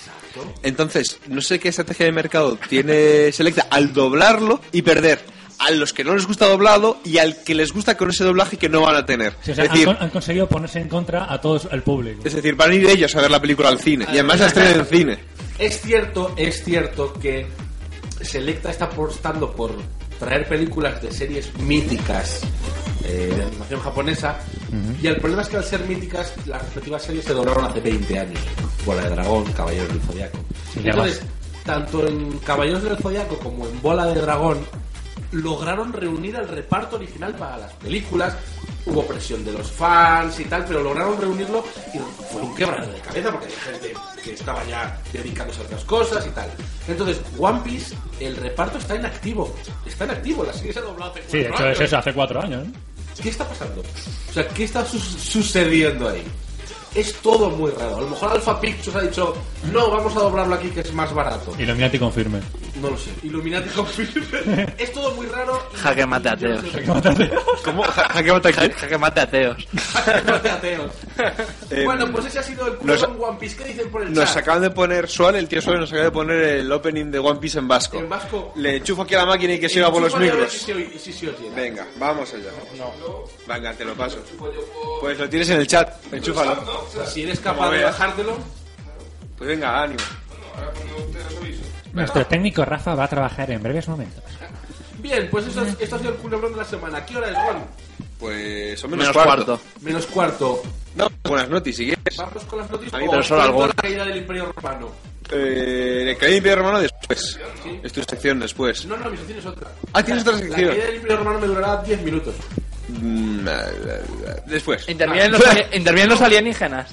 Entonces, 0.64 1.20
no 1.28 1.42
sé 1.42 1.60
qué 1.60 1.70
estrategia 1.70 2.06
de 2.06 2.12
mercado 2.12 2.58
tiene 2.70 3.32
Selecta 3.32 3.68
al 3.70 3.94
doblarlo 3.94 4.62
y 4.72 4.82
perder 4.82 5.20
a 5.60 5.72
los 5.72 5.94
que 5.94 6.04
no 6.04 6.16
les 6.16 6.26
gusta 6.26 6.48
doblado 6.48 6.98
y 7.06 7.20
al 7.20 7.44
que 7.44 7.54
les 7.54 7.72
gusta 7.72 7.96
con 7.96 8.10
ese 8.10 8.24
doblaje 8.24 8.58
que 8.58 8.68
no 8.68 8.82
van 8.82 8.96
a 8.96 9.06
tener. 9.06 9.34
Sí, 9.42 9.52
o 9.52 9.56
sea, 9.56 9.66
es, 9.66 9.72
decir, 9.72 9.90
han, 9.90 9.98
han 10.00 10.10
conseguido 10.10 10.48
ponerse 10.48 10.80
en 10.80 10.90
contra 10.90 11.32
a 11.32 11.40
todo 11.40 11.62
el 11.72 11.84
público. 11.84 12.22
es 12.26 12.34
decir, 12.34 12.56
van 12.56 12.72
a 12.72 12.76
ir 12.76 12.88
ellos 12.88 13.16
a 13.16 13.22
ver 13.22 13.30
la 13.30 13.40
película 13.40 13.70
al 13.70 13.80
cine 13.80 14.06
y 14.08 14.14
además 14.14 14.40
la 14.40 14.48
estrenen 14.48 14.80
en 14.80 14.86
cine. 14.86 15.20
Es 15.60 15.82
cierto, 15.82 16.34
es 16.36 16.64
cierto 16.64 17.14
que 17.14 17.46
Selecta 18.22 18.72
está 18.72 18.86
apostando 18.86 19.52
por 19.52 19.76
traer 20.20 20.48
películas 20.48 21.02
de 21.02 21.12
series 21.12 21.54
míticas 21.60 22.42
eh, 23.04 23.34
de 23.36 23.44
animación 23.44 23.80
japonesa 23.82 24.40
y 25.02 25.08
el 25.08 25.18
problema 25.18 25.42
es 25.42 25.50
que 25.50 25.58
al 25.58 25.64
ser 25.64 25.82
míticas 25.88 26.34
las 26.46 26.62
respectivas 26.62 27.04
series 27.04 27.26
se 27.26 27.34
doblaron 27.34 27.66
hace 27.66 27.82
20 27.82 28.20
años. 28.20 28.40
Bola 28.86 29.04
de 29.04 29.10
Dragón, 29.12 29.44
Caballeros 29.54 29.90
del 29.90 30.02
Zodiaco. 30.02 30.38
Entonces, 30.84 31.22
tanto 31.66 32.08
en 32.08 32.38
Caballeros 32.40 32.84
del 32.84 32.98
Zodiaco 32.98 33.38
como 33.40 33.66
en 33.68 33.82
Bola 33.82 34.08
de 34.08 34.22
Dragón 34.22 34.66
lograron 35.32 35.94
reunir 35.94 36.36
al 36.36 36.48
reparto 36.48 36.96
original 36.98 37.34
para 37.36 37.58
las 37.58 37.74
películas. 37.74 38.36
Hubo 38.84 39.06
presión 39.06 39.46
de 39.46 39.52
los 39.54 39.72
fans 39.72 40.40
y 40.40 40.46
tal, 40.46 40.66
pero 40.66 40.82
lograron 40.82 41.22
reunirlo 41.22 41.64
y 41.94 42.00
fue 42.34 42.42
un 42.42 42.56
quebradero 42.56 42.92
de 42.92 43.00
cabeza 43.00 43.32
porque 43.32 43.46
hay 43.46 43.52
gente 43.74 43.94
que 44.24 44.34
estaba 44.34 44.64
ya 44.66 45.00
dedicándose 45.14 45.62
a 45.62 45.64
otras 45.66 45.84
cosas 45.84 46.26
y 46.26 46.30
tal. 46.32 46.50
Entonces, 46.88 47.22
One 47.38 47.60
Piece, 47.64 47.96
el 48.20 48.36
reparto 48.38 48.80
está 48.80 48.96
en 48.96 49.06
activo. 49.06 49.56
Está 49.86 50.06
en 50.06 50.12
activo, 50.12 50.44
la 50.44 50.54
serie 50.54 50.74
se 50.74 50.80
ha 50.80 50.82
doblado 50.82 51.12
hace 51.12 51.22
Sí, 51.30 51.38
de 51.38 51.50
cuatro 51.50 51.66
hecho 51.68 51.72
es 51.74 51.78
años. 51.80 51.88
eso, 51.90 51.98
hace 51.98 52.14
cuatro 52.14 52.42
años. 52.42 52.68
¿eh? 52.68 52.72
¿Qué 53.22 53.30
está 53.30 53.48
pasando? 53.48 53.82
O 54.30 54.34
sea, 54.34 54.48
¿qué 54.48 54.64
está 54.64 54.84
su- 54.84 54.98
sucediendo 55.00 56.10
ahí? 56.10 56.24
Es 56.94 57.14
todo 57.22 57.50
muy 57.52 57.72
raro. 57.72 57.98
A 57.98 58.02
lo 58.02 58.08
mejor 58.10 58.32
Alpha 58.34 58.60
Pictures 58.60 58.96
ha 58.98 59.02
dicho, 59.02 59.34
no, 59.72 59.90
vamos 59.90 60.14
a 60.16 60.20
doblarlo 60.20 60.56
aquí 60.56 60.70
que 60.72 60.82
es 60.82 60.92
más 60.94 61.14
barato. 61.14 61.54
Illuminati 61.58 61.98
confirme. 61.98 62.42
No 62.82 62.90
lo 62.90 62.98
sé. 62.98 63.12
Illuminati 63.24 63.70
confirme. 63.76 64.74
es 64.78 64.92
todo 64.92 65.12
muy 65.16 65.26
raro. 65.28 65.58
y- 65.74 65.78
Jaque 65.78 66.06
mate 66.06 66.30
ateos. 66.30 66.62
sé- 66.70 66.84
¿Cómo? 67.64 67.84
Ja- 67.84 68.10
jaque 68.10 68.34
mate 68.34 68.48
aquí. 68.50 68.72
Jaque 68.74 68.98
mate 68.98 69.22
ateos. 69.22 69.68
Jaque 69.94 70.32
mate 70.32 70.50
ateos. 70.50 70.92
Eh, 71.70 71.84
bueno, 71.86 72.12
pues 72.12 72.26
ese 72.26 72.40
ha 72.40 72.44
sido 72.44 72.68
el 72.68 72.76
culo 72.78 72.94
nos- 72.94 73.06
con 73.06 73.22
One 73.24 73.38
Piece. 73.40 73.56
¿Qué 73.56 73.64
dicen 73.66 73.90
por 73.90 74.02
el 74.04 74.14
Nos 74.14 74.26
chat? 74.30 74.38
acaban 74.38 74.62
de 74.62 74.70
poner, 74.72 75.08
Suárez, 75.10 75.40
el 75.42 75.48
tío 75.48 75.62
Suárez 75.62 75.82
nos 75.82 75.90
acaba 75.92 76.06
de 76.06 76.12
poner 76.12 76.38
el 76.44 76.72
opening 76.72 77.06
de 77.12 77.20
One 77.20 77.40
Piece 77.40 77.60
en 77.60 77.68
vasco. 77.68 77.98
En 77.98 78.10
vasco. 78.10 78.54
Le 78.56 78.78
enchufo 78.78 79.04
aquí 79.04 79.16
a 79.16 79.20
la 79.20 79.26
máquina 79.26 79.54
y 79.54 79.60
que 79.60 79.70
siga 79.70 79.92
por 79.92 80.02
los 80.02 80.16
micros. 80.18 80.52
Si 80.52 80.60
se 80.60 81.00
si 81.00 81.14
se 81.14 81.30
oye. 81.30 81.50
Venga, 81.56 81.88
vamos 81.98 82.34
allá. 82.34 82.50
Venga, 83.48 83.74
te 83.74 83.86
lo 83.86 83.94
paso. 83.96 84.18
Pues 85.00 85.18
lo 85.18 85.30
tienes 85.30 85.50
en 85.50 85.60
el 85.60 85.68
chat, 85.68 86.14
enchúfalo. 86.14 86.64
Si 87.06 87.24
eres 87.24 87.40
capaz 87.40 87.72
de 87.72 87.84
bajártelo. 87.84 88.38
Pues 89.38 89.50
venga, 89.50 89.82
ánimo. 89.84 90.00
Nuestro 91.94 92.26
técnico 92.26 92.64
Rafa 92.64 92.96
va 92.96 93.04
a 93.06 93.08
trabajar 93.08 93.52
en 93.52 93.62
breves 93.62 93.88
momentos. 93.88 94.24
Bien, 95.00 95.28
pues 95.32 95.48
eso 95.48 95.64
es- 95.66 95.76
esto 95.80 95.96
ha 95.96 96.00
sido 96.00 96.12
el 96.12 96.18
culebrón 96.18 96.52
de 96.54 96.60
la 96.60 96.66
semana. 96.66 97.06
¿Qué 97.06 97.18
hora 97.18 97.30
es, 97.30 97.36
Juan? 97.36 97.66
Pues 98.20 98.80
son 98.80 98.92
menos, 98.92 99.08
Menos 99.08 99.24
cuarto. 99.24 99.46
cuarto. 99.46 99.64
Menos 99.82 100.06
cuarto. 100.06 100.62
No, 100.96 101.08
buenas 101.24 101.50
noticias, 101.50 101.78
si 101.78 101.96
quieres. 101.96 102.18
Vamos 102.18 102.44
con 102.46 102.60
las 102.60 102.70
noticias. 102.70 102.94
A 102.94 102.98
mí, 102.98 103.06
o 103.08 103.24
solo 103.24 103.42
algo. 103.42 103.68
la 103.68 103.74
caída 103.74 104.06
del 104.06 104.18
Imperio 104.18 104.52
Romano. 104.56 104.90
Eh, 105.32 106.08
el 106.10 106.18
Caín 106.18 106.36
Imperio 106.38 106.58
Romano 106.58 106.80
después. 106.82 107.40
Sí. 107.64 107.80
Es 107.84 107.94
tu 107.94 108.02
sección 108.04 108.40
después. 108.42 108.86
No, 108.86 108.98
no, 108.98 109.10
mi 109.10 109.16
sección 109.18 109.40
es 109.40 109.46
otra. 109.46 109.70
Ah, 109.94 110.04
tienes 110.04 110.24
otra 110.24 110.34
La 110.34 110.40
sección. 110.40 110.70
caída 110.70 110.86
del 110.86 110.96
Imperio 110.96 111.18
Romano 111.18 111.40
me 111.40 111.48
durará 111.48 111.82
10 111.84 112.02
minutos. 112.02 112.36
Mm, 112.90 113.48
eh, 113.48 113.52
eh, 114.28 114.42
Después. 114.48 114.90
Intervienen 114.90 115.32
los, 115.32 115.42
intervienen 115.74 116.10
los 116.10 116.22
alienígenas. 116.22 116.90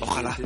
Ojalá. 0.00 0.36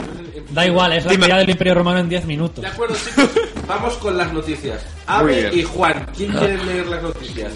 Da 0.51 0.67
igual, 0.67 0.93
es 0.93 1.05
la 1.05 1.17
caída 1.17 1.39
del 1.39 1.51
Imperio 1.51 1.75
Romano 1.75 2.01
en 2.01 2.09
10 2.09 2.25
minutos. 2.27 2.63
De 2.63 2.67
acuerdo, 2.69 2.97
chicos. 2.97 3.31
Vamos 3.69 3.95
con 3.99 4.17
las 4.17 4.33
noticias. 4.33 4.85
Ave 5.07 5.51
y 5.55 5.63
Juan. 5.63 6.07
¿Quién 6.17 6.33
quiere 6.33 6.63
leer 6.65 6.87
las 6.89 7.03
noticias? 7.03 7.53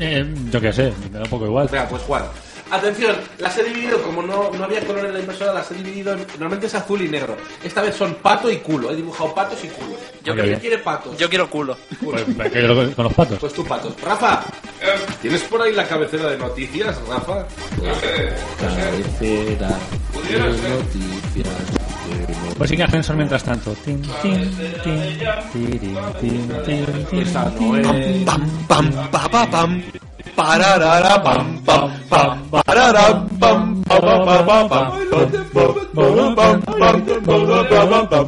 Eh, 0.00 0.34
yo 0.50 0.60
qué 0.60 0.72
sé, 0.72 0.92
me 1.12 1.18
da 1.18 1.24
un 1.24 1.30
poco 1.30 1.44
igual. 1.44 1.68
Venga, 1.70 1.86
pues 1.88 2.02
Juan. 2.04 2.24
Atención, 2.70 3.16
las 3.38 3.56
he 3.58 3.64
dividido, 3.64 4.02
como 4.02 4.22
no, 4.22 4.50
no 4.50 4.64
había 4.64 4.84
color 4.86 5.06
en 5.06 5.14
la 5.14 5.20
impresora, 5.20 5.52
las 5.54 5.70
he 5.70 5.74
dividido 5.74 6.12
en, 6.12 6.18
Normalmente 6.38 6.66
es 6.66 6.74
azul 6.74 7.00
y 7.02 7.08
negro. 7.08 7.36
Esta 7.64 7.80
vez 7.82 7.94
son 7.96 8.14
pato 8.16 8.50
y 8.50 8.56
culo. 8.58 8.90
He 8.90 8.96
dibujado 8.96 9.34
patos 9.34 9.58
y 9.64 9.68
culo. 9.68 9.96
Yo 10.22 10.34
¿Quién 10.34 10.46
quiero- 10.46 10.60
quiere 10.60 10.78
patos? 10.78 11.16
Yo 11.16 11.28
quiero 11.28 11.48
culo. 11.48 11.76
Pues, 12.04 12.22
con 12.24 12.92
con 12.92 13.04
los 13.04 13.14
patos. 13.14 13.38
Pues 13.38 13.52
tú 13.52 13.64
patos. 13.64 13.94
Rafa, 14.02 14.42
¿tienes 15.22 15.42
por 15.44 15.62
ahí 15.62 15.72
la 15.72 15.86
cabecera 15.88 16.28
de 16.30 16.38
noticias, 16.38 16.96
Rafa? 17.08 17.46
Cabecera 18.60 19.68
de 20.52 20.68
noticias. 20.68 21.48
Pues 22.56 22.70
sigue 22.70 22.82
ascensor 22.82 23.16
mientras 23.16 23.42
tanto. 23.44 23.72
Tin, 23.84 24.02
tin, 24.22 24.56
tin, 24.82 25.18
tiri, 25.52 25.78
tin, 26.20 26.48
tin, 26.64 27.06
tin, 27.10 27.20
Esa 27.20 27.44
no 27.44 27.50
tin. 27.52 27.76
es. 27.94 28.24
Pam, 28.24 28.66
pam, 28.66 29.10
pa, 29.10 29.28
pa, 29.28 29.50
pam. 29.50 29.82
Pararara, 30.38 31.18
pam, 31.18 31.58
pam, 31.66 31.90
pam. 32.08 32.30
Parara, 32.46 33.06
pam, 33.40 33.82
pa, 33.82 33.96
pa, 33.98 34.14
pa, 34.22 34.36
pa, 34.46 34.56
pam. 34.70 34.86
Pam, 35.10 35.74
pam, 36.38 36.54
pam, 36.62 36.96
pam, 37.26 37.42
pam, 37.66 37.82
pam, 37.90 38.04
pam. 38.06 38.26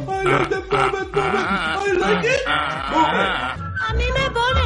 A 3.79 3.89
mí 3.97 4.07
me 4.17 4.25
pone. 4.35 4.65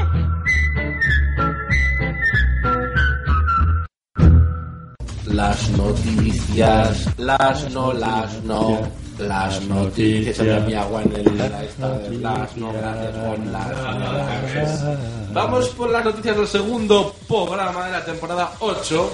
Las 5.38 5.70
noticias, 5.78 6.94
las 7.20 7.70
no, 7.72 7.94
las 7.94 8.44
no, 8.44 8.90
las 9.20 9.62
noticias. 9.66 10.40
Había 10.40 10.60
mi 10.60 10.74
agua 10.74 11.04
en 11.04 11.16
el, 11.16 11.38
la 11.38 11.64
esta 11.64 11.98
de 12.00 12.18
las 12.18 12.58
no, 12.58 12.74
gracias, 12.74 13.16
Juan, 13.16 13.52
las 13.52 13.68
no, 13.70 14.14
las. 14.14 15.34
Vamos 15.34 15.70
por 15.70 15.90
las 15.90 16.06
noticias 16.06 16.38
del 16.38 16.48
segundo 16.48 17.16
programa 17.28 17.86
de 17.86 17.92
la 17.92 18.06
temporada 18.06 18.52
8 18.60 19.14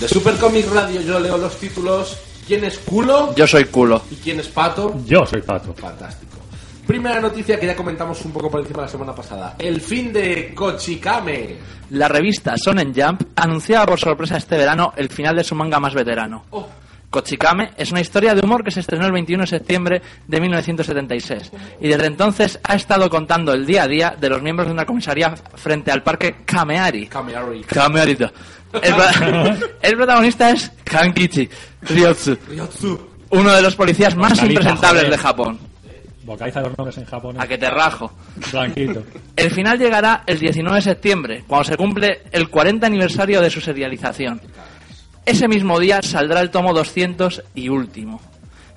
de 0.00 0.08
Super 0.08 0.36
Comic 0.36 0.72
Radio. 0.72 1.00
Yo 1.02 1.20
leo 1.20 1.36
los 1.38 1.56
títulos. 1.56 2.16
¿Quién 2.46 2.64
es 2.64 2.78
culo? 2.78 3.34
Yo 3.36 3.46
soy 3.46 3.66
culo. 3.66 4.02
¿Y 4.10 4.16
quién 4.16 4.40
es 4.40 4.48
pato? 4.48 4.94
Yo 5.06 5.24
soy 5.24 5.40
pato. 5.42 5.72
Fantástico. 5.74 6.30
Primera 6.86 7.20
noticia 7.20 7.60
que 7.60 7.66
ya 7.66 7.76
comentamos 7.76 8.24
un 8.24 8.32
poco 8.32 8.50
por 8.50 8.60
encima 8.60 8.82
la 8.82 8.88
semana 8.88 9.14
pasada. 9.14 9.54
El 9.56 9.80
fin 9.80 10.12
de 10.12 10.52
Kochikame. 10.52 11.56
La 11.90 12.08
revista 12.08 12.56
Sonen 12.56 12.92
Jump 12.92 13.22
anunciaba 13.36 13.86
por 13.86 14.00
sorpresa 14.00 14.36
este 14.36 14.56
verano 14.56 14.92
el 14.96 15.08
final 15.08 15.36
de 15.36 15.44
su 15.44 15.54
manga 15.54 15.78
más 15.78 15.94
veterano. 15.94 16.46
Oh, 16.50 16.66
Kochikame 17.10 17.70
es 17.76 17.90
una 17.90 18.00
historia 18.00 18.34
de 18.34 18.40
humor 18.44 18.62
que 18.62 18.70
se 18.70 18.80
estrenó 18.80 19.04
el 19.06 19.12
21 19.12 19.42
de 19.42 19.46
septiembre 19.48 20.00
de 20.28 20.40
1976 20.40 21.50
y 21.80 21.88
desde 21.88 22.06
entonces 22.06 22.60
ha 22.62 22.76
estado 22.76 23.10
contando 23.10 23.52
el 23.52 23.66
día 23.66 23.82
a 23.82 23.88
día 23.88 24.14
de 24.18 24.28
los 24.28 24.40
miembros 24.42 24.68
de 24.68 24.72
una 24.74 24.86
comisaría 24.86 25.34
frente 25.54 25.90
al 25.90 26.02
parque 26.04 26.36
Kameari. 26.44 27.06
Kameari. 27.08 27.62
Kamearito. 27.64 28.30
El, 28.80 28.94
pro- 28.94 29.56
el 29.82 29.96
protagonista 29.96 30.50
es 30.50 30.70
Kankichi 30.84 31.48
Ryotsu, 31.82 32.38
Ryotsu. 32.48 33.00
uno 33.30 33.50
de 33.52 33.62
los 33.62 33.74
policías 33.74 34.14
más 34.14 34.40
impresentables 34.42 35.02
joder. 35.02 35.10
de 35.10 35.18
Japón. 35.18 35.58
Vocaliza 36.22 36.60
los 36.60 36.78
nombres 36.78 36.96
en 36.98 37.06
japonés. 37.06 37.42
A 37.42 37.48
que 37.48 37.58
te 37.58 37.68
rajo. 37.68 38.12
Blanquito. 38.52 39.02
El 39.34 39.50
final 39.50 39.76
llegará 39.80 40.22
el 40.26 40.38
19 40.38 40.76
de 40.76 40.82
septiembre, 40.82 41.44
cuando 41.48 41.64
se 41.64 41.76
cumple 41.76 42.22
el 42.30 42.48
40 42.48 42.86
aniversario 42.86 43.40
de 43.40 43.50
su 43.50 43.60
serialización. 43.60 44.40
Ese 45.30 45.46
mismo 45.46 45.78
día 45.78 46.02
saldrá 46.02 46.40
el 46.40 46.50
tomo 46.50 46.74
200 46.74 47.44
y 47.54 47.68
último. 47.68 48.20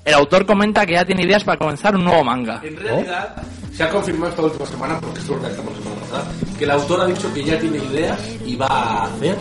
El 0.05 0.13
autor 0.13 0.45
comenta 0.45 0.85
que 0.85 0.93
ya 0.93 1.03
tiene 1.03 1.23
ideas 1.23 1.43
para 1.43 1.57
comenzar 1.57 1.95
un 1.95 2.03
nuevo 2.05 2.23
manga. 2.23 2.61
En 2.63 2.77
realidad, 2.77 3.35
se 3.75 3.81
ha 3.81 3.89
confirmado 3.89 4.29
esta 4.29 4.43
última 4.43 4.65
semana, 4.67 4.99
porque 4.99 5.19
esto 5.19 5.33
lo 5.33 5.39
realizamos 5.39 5.73
la 5.73 5.79
semana 5.83 6.01
pasada, 6.01 6.25
que 6.55 6.63
el 6.65 6.69
autor 6.71 7.01
ha 7.01 7.05
dicho 7.07 7.33
que 7.33 7.43
ya 7.43 7.57
tiene 7.57 7.77
ideas 7.77 8.19
y 8.45 8.55
va 8.55 8.67
a 8.67 9.03
hacer 9.05 9.35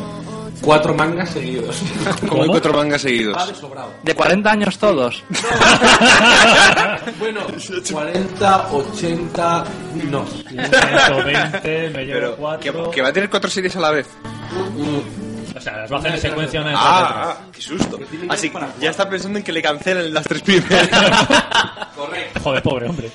cuatro 0.62 0.94
mangas 0.94 1.28
seguidos. 1.28 1.82
Como 2.28 2.44
hay 2.44 2.48
cuatro 2.48 2.72
mangas 2.72 3.04
Va 3.04 3.08
de 3.10 3.16
seguidos. 3.18 3.58
sobrado. 3.58 3.90
De 4.02 4.14
40 4.14 4.50
años 4.50 4.78
todos. 4.78 5.22
Bueno, 7.18 7.40
40, 7.92 8.68
80, 8.72 9.64
no. 10.10 10.24
120, 10.26 11.90
me 11.90 12.04
llevo 12.04 12.36
Pero, 12.36 12.58
que, 12.60 12.70
4. 12.72 12.90
que 12.90 13.02
va 13.02 13.08
a 13.08 13.12
tener 13.12 13.28
cuatro 13.30 13.50
series 13.50 13.76
a 13.76 13.80
la 13.80 13.90
vez. 13.90 14.08
O 15.57 15.61
sea, 15.61 15.76
las 15.78 15.92
va 15.92 15.96
a 15.96 15.98
hacer 16.00 16.12
en 16.14 16.20
secuencia 16.20 16.61
una 16.61 16.72
Ah, 16.74 16.78
detrás 17.00 17.26
de 17.38 17.44
ah, 17.44 17.50
qué 17.53 17.61
susto. 17.62 17.98
Así 18.28 18.50
que 18.50 18.59
ya 18.80 18.90
está 18.90 19.09
pensando 19.09 19.38
en 19.38 19.44
que 19.44 19.53
le 19.53 19.62
cancelen 19.62 20.12
las 20.14 20.24
tres 20.26 20.42
primeras. 20.42 20.88
Correcto. 21.96 22.40
Joder, 22.40 22.62
pobre 22.62 22.88
hombre. 22.88 23.11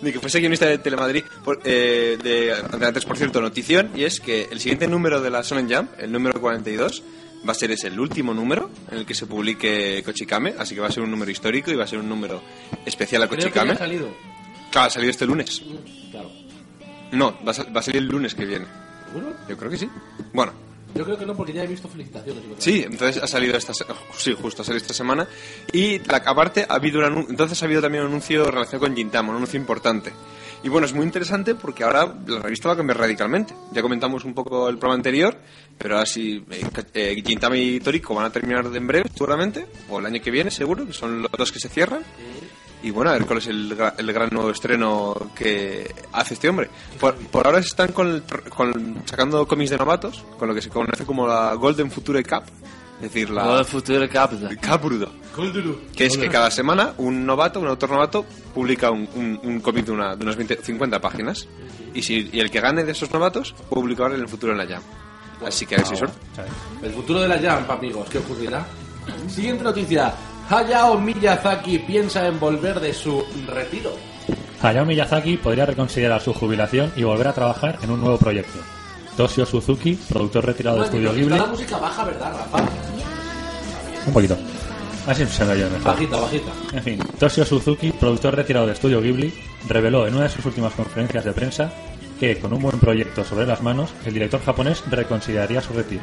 Ni 0.00 0.12
que 0.12 0.20
fuese 0.20 0.38
guionista 0.40 0.66
de 0.66 0.78
Telemadrid, 0.78 1.24
por, 1.44 1.60
eh, 1.64 2.18
de, 2.22 3.00
por 3.06 3.16
cierto, 3.16 3.40
notición, 3.40 3.90
y 3.96 4.04
es 4.04 4.20
que 4.20 4.48
el 4.50 4.60
siguiente 4.60 4.86
número 4.86 5.20
de 5.20 5.30
la 5.30 5.42
Shonen 5.42 5.68
Jump, 5.72 5.90
el 5.98 6.12
número 6.12 6.40
42, 6.40 7.02
va 7.46 7.52
a 7.52 7.54
ser 7.54 7.72
ese 7.72 7.88
el 7.88 7.98
último 7.98 8.32
número 8.32 8.70
en 8.92 8.98
el 8.98 9.06
que 9.06 9.14
se 9.14 9.26
publique 9.26 10.02
Kochikame, 10.04 10.54
así 10.58 10.74
que 10.76 10.80
va 10.80 10.86
a 10.88 10.92
ser 10.92 11.02
un 11.02 11.10
número 11.10 11.30
histórico 11.30 11.70
y 11.72 11.74
va 11.74 11.84
a 11.84 11.88
ser 11.88 11.98
un 11.98 12.08
número 12.08 12.40
especial 12.86 13.22
a 13.24 13.28
Kochikame. 13.28 13.72
ha 13.72 13.76
salido. 13.78 14.08
Claro, 14.70 14.86
ha 14.86 14.90
salido 14.90 15.10
este 15.10 15.26
lunes. 15.26 15.62
Claro. 16.12 16.30
No, 17.12 17.36
va 17.44 17.50
a, 17.50 17.54
sal- 17.54 17.74
va 17.74 17.80
a 17.80 17.82
salir 17.82 18.02
el 18.02 18.06
lunes 18.08 18.34
que 18.36 18.44
viene. 18.44 18.66
¿Seguro? 19.08 19.34
Yo 19.48 19.56
creo 19.56 19.70
que 19.70 19.78
sí. 19.78 19.88
Bueno, 20.32 20.52
Yo 20.94 21.04
creo 21.04 21.18
que 21.18 21.26
no, 21.26 21.36
porque 21.36 21.52
ya 21.52 21.62
he 21.64 21.66
visto 21.66 21.88
felicitaciones. 21.88 22.42
Sí, 22.58 22.82
entonces 22.84 23.22
ha 23.22 23.26
salido 23.26 23.56
esta 23.56 23.72
se- 23.74 23.84
sí, 24.16 24.34
justo 24.40 24.62
ha 24.62 24.64
salido 24.64 24.82
esta 24.82 24.94
semana 24.94 25.28
y 25.72 25.98
la- 26.00 26.16
aparte 26.26 26.66
ha 26.68 26.74
habido 26.74 27.00
un 27.06 27.26
entonces 27.28 27.62
ha 27.62 27.66
habido 27.66 27.80
también 27.82 28.02
un 28.04 28.10
anuncio 28.10 28.44
relacionado 28.50 28.86
con 28.86 28.96
Gintama, 28.96 29.30
un 29.30 29.36
anuncio 29.36 29.60
importante. 29.60 30.12
Y 30.64 30.68
bueno, 30.68 30.86
es 30.88 30.92
muy 30.94 31.04
interesante 31.04 31.54
porque 31.54 31.84
ahora 31.84 32.12
la 32.26 32.40
revista 32.40 32.66
va 32.68 32.74
a 32.74 32.76
cambiar 32.76 32.98
radicalmente. 32.98 33.54
Ya 33.72 33.80
comentamos 33.80 34.24
un 34.24 34.34
poco 34.34 34.68
el 34.68 34.76
programa 34.76 34.96
anterior, 34.96 35.36
pero 35.78 35.94
ahora 35.94 36.06
sí, 36.06 36.44
eh, 36.50 36.64
eh, 36.94 37.22
Gintama 37.24 37.56
y 37.56 37.78
Toriko 37.78 38.12
van 38.14 38.24
a 38.24 38.30
terminar 38.32 38.66
en 38.74 38.86
breve, 38.86 39.08
seguramente, 39.12 39.66
o 39.88 40.00
el 40.00 40.06
año 40.06 40.20
que 40.20 40.32
viene, 40.32 40.50
seguro, 40.50 40.84
que 40.84 40.92
son 40.92 41.22
los 41.22 41.30
dos 41.30 41.52
que 41.52 41.60
se 41.60 41.68
cierran. 41.68 42.00
Y 42.82 42.90
bueno, 42.90 43.10
a 43.10 43.14
ver 43.14 43.26
cuál 43.26 43.38
es 43.40 43.46
el, 43.48 43.76
el 43.98 44.12
gran 44.12 44.28
nuevo 44.30 44.50
estreno 44.50 45.14
que 45.34 45.92
hace 46.12 46.34
este 46.34 46.48
hombre. 46.48 46.70
Por, 47.00 47.14
por 47.16 47.46
ahora 47.46 47.58
están 47.58 47.90
con, 47.92 48.22
con- 48.54 49.02
sacando 49.04 49.46
cómics 49.48 49.70
de 49.70 49.78
novatos, 49.78 50.24
con 50.38 50.48
lo 50.48 50.54
que 50.54 50.62
se 50.62 50.70
conoce 50.70 51.04
como 51.04 51.26
la 51.26 51.54
Golden 51.54 51.90
Future 51.90 52.22
Cup. 52.22 52.44
Es 52.96 53.02
decir, 53.02 53.30
la 53.30 53.42
Todo 53.44 53.58
el 53.60 53.64
futuro 53.64 54.08
capta. 54.08 54.48
Caprudo. 54.60 55.08
Que 55.94 56.06
es 56.06 56.16
que 56.16 56.28
cada 56.28 56.50
semana 56.50 56.94
un 56.98 57.24
novato, 57.24 57.60
un 57.60 57.68
autor 57.68 57.90
novato, 57.90 58.24
publica 58.54 58.90
un, 58.90 59.08
un, 59.14 59.40
un 59.42 59.60
cómic 59.60 59.84
de, 59.86 59.92
una, 59.92 60.16
de 60.16 60.24
unas 60.24 60.34
20 60.36 60.62
50 60.64 61.00
páginas. 61.00 61.46
Y, 61.94 62.02
si, 62.02 62.28
y 62.32 62.40
el 62.40 62.50
que 62.50 62.60
gane 62.60 62.82
de 62.84 62.92
esos 62.92 63.10
novatos, 63.12 63.52
puede 63.52 63.82
publicar 63.82 64.12
en 64.12 64.20
el 64.20 64.28
futuro 64.28 64.52
en 64.52 64.58
la 64.58 64.66
Jam. 64.66 64.82
Así 65.46 65.64
que 65.66 65.76
a 65.76 65.78
ver 65.78 65.86
si 65.86 65.96
suerte. 65.96 66.16
El 66.82 66.92
futuro 66.92 67.20
de 67.20 67.28
la 67.28 67.36
Jump, 67.38 67.70
amigos, 67.70 68.08
¿qué 68.10 68.18
ocurrirá? 68.18 68.66
Siguiente 69.28 69.62
noticia. 69.62 70.12
Hayao 70.50 70.98
Miyazaki 70.98 71.78
piensa 71.80 72.26
en 72.26 72.40
volver 72.40 72.80
de 72.80 72.94
su 72.94 73.22
retiro. 73.46 73.92
Hayao 74.62 74.86
Miyazaki 74.86 75.36
podría 75.36 75.66
reconsiderar 75.66 76.20
su 76.22 76.32
jubilación 76.32 76.90
y 76.96 77.02
volver 77.02 77.28
a 77.28 77.32
trabajar 77.34 77.78
en 77.82 77.90
un 77.90 78.00
nuevo 78.00 78.16
proyecto. 78.16 78.58
Toshio 79.16 79.44
Suzuki, 79.44 79.94
productor 80.08 80.46
retirado 80.46 80.78
de 80.78 80.84
Estudio 80.84 81.12
Ghibli. 81.12 81.36
la 81.36 81.46
música 81.46 81.76
baja, 81.76 82.04
¿verdad, 82.04 82.32
Rafa? 82.32 82.64
Un 84.06 84.12
poquito. 84.12 84.38
Así 85.06 85.26
se 85.26 85.44
me 85.44 85.52
oye 85.52 85.64
mejor. 85.64 85.82
Bajita, 85.82 86.16
bajita. 86.18 86.52
En 86.72 86.82
fin, 86.82 86.98
Toshio 87.18 87.44
Suzuki, 87.44 87.92
productor 87.92 88.36
retirado 88.36 88.66
de 88.66 88.72
Estudio 88.72 89.00
Ghibli, 89.02 89.34
reveló 89.68 90.06
en 90.06 90.14
una 90.14 90.24
de 90.24 90.30
sus 90.30 90.46
últimas 90.46 90.72
conferencias 90.72 91.24
de 91.24 91.32
prensa 91.32 91.70
que, 92.18 92.38
con 92.38 92.52
un 92.52 92.62
buen 92.62 92.78
proyecto 92.78 93.24
sobre 93.24 93.46
las 93.46 93.62
manos, 93.62 93.90
el 94.06 94.14
director 94.14 94.40
japonés 94.42 94.82
reconsideraría 94.88 95.60
su 95.60 95.72
retiro. 95.74 96.02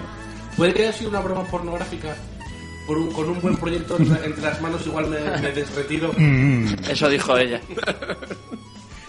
¿Puede 0.56 0.74
que 0.74 0.84
haya 0.84 0.94
sido 0.94 1.10
una 1.10 1.22
broma 1.22 1.44
pornográfica? 1.46 2.16
Por 2.86 2.98
un- 2.98 3.12
con 3.12 3.30
un 3.30 3.42
buen 3.42 3.58
proyecto 3.58 3.98
entre, 3.98 4.42
las 4.42 4.62
manos 4.62 4.86
igual 4.86 5.08
me, 5.08 5.20
me 5.42 5.52
desretiro. 5.52 6.12
Eso 6.90 7.10
dijo 7.10 7.38
ella. 7.38 7.60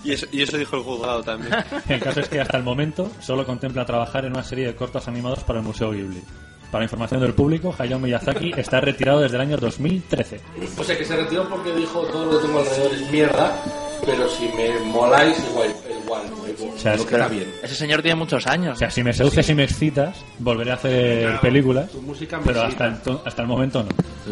Y 0.05 0.13
eso, 0.13 0.27
y 0.31 0.43
eso 0.43 0.57
dijo 0.57 0.77
el 0.77 0.83
juzgado 0.83 1.23
también. 1.23 1.53
El 1.89 2.01
caso 2.01 2.21
es 2.21 2.29
que 2.29 2.41
hasta 2.41 2.57
el 2.57 2.63
momento 2.63 3.11
solo 3.21 3.45
contempla 3.45 3.85
trabajar 3.85 4.25
en 4.25 4.33
una 4.33 4.45
serie 4.45 4.67
de 4.67 4.77
cortos 4.77 5.09
animados 5.09 5.41
para 5.45 5.59
el 5.59 5.65
Museo 5.65 5.91
Ghibli. 5.91 6.23
Para 6.71 6.85
información 6.85 7.21
del 7.21 7.35
público, 7.35 7.75
Hayao 7.77 7.99
Miyazaki 7.99 8.53
está 8.57 8.81
retirado 8.81 9.21
desde 9.21 9.37
el 9.37 9.43
año 9.43 9.57
2013. 9.57 10.41
O 10.79 10.85
sea, 10.85 10.97
que 10.97 11.05
se 11.05 11.17
retiró 11.17 11.49
porque 11.49 11.73
dijo 11.75 12.03
todo 12.07 12.25
lo 12.27 12.39
que 12.41 12.47
tengo 12.47 12.59
alrededor 12.61 12.93
es 12.95 13.11
mierda, 13.11 13.63
pero 14.05 14.29
si 14.29 14.49
me 14.49 14.79
moláis 14.81 15.37
igual, 15.51 15.75
igual, 16.05 16.23
igual 16.27 16.46
O 16.61 16.79
sea, 16.79 16.95
lo 16.97 17.03
es 17.03 17.07
que 17.09 17.15
está 17.15 17.29
bien. 17.29 17.47
Ese 17.63 17.75
señor 17.75 18.03
tiene 18.03 18.15
muchos 18.17 18.47
años. 18.47 18.77
O 18.77 18.79
sea, 18.79 18.91
si 18.91 19.03
me 19.03 19.13
seduces 19.13 19.49
y 19.51 19.55
me 19.55 19.65
excitas, 19.65 20.17
volveré 20.39 20.71
a 20.71 20.75
hacer 20.75 21.41
películas, 21.41 21.91
Tu 21.91 22.01
música 22.03 22.39
me 22.39 22.45
pero 22.47 22.63
hasta 22.63 22.87
el, 22.87 22.95
hasta 23.25 23.43
el 23.43 23.49
momento 23.49 23.83
no. 23.83 23.89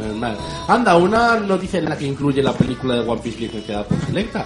Normal. 0.07 0.37
Anda, 0.69 0.97
una 0.97 1.39
noticia 1.39 1.79
en 1.79 1.85
la 1.85 1.97
que 1.97 2.07
incluye 2.07 2.43
la 2.43 2.53
película 2.53 2.95
de 2.95 3.01
One 3.09 3.21
Piece 3.23 3.39
licenciada 3.41 3.85
por 3.85 3.99
Selecta. 4.01 4.45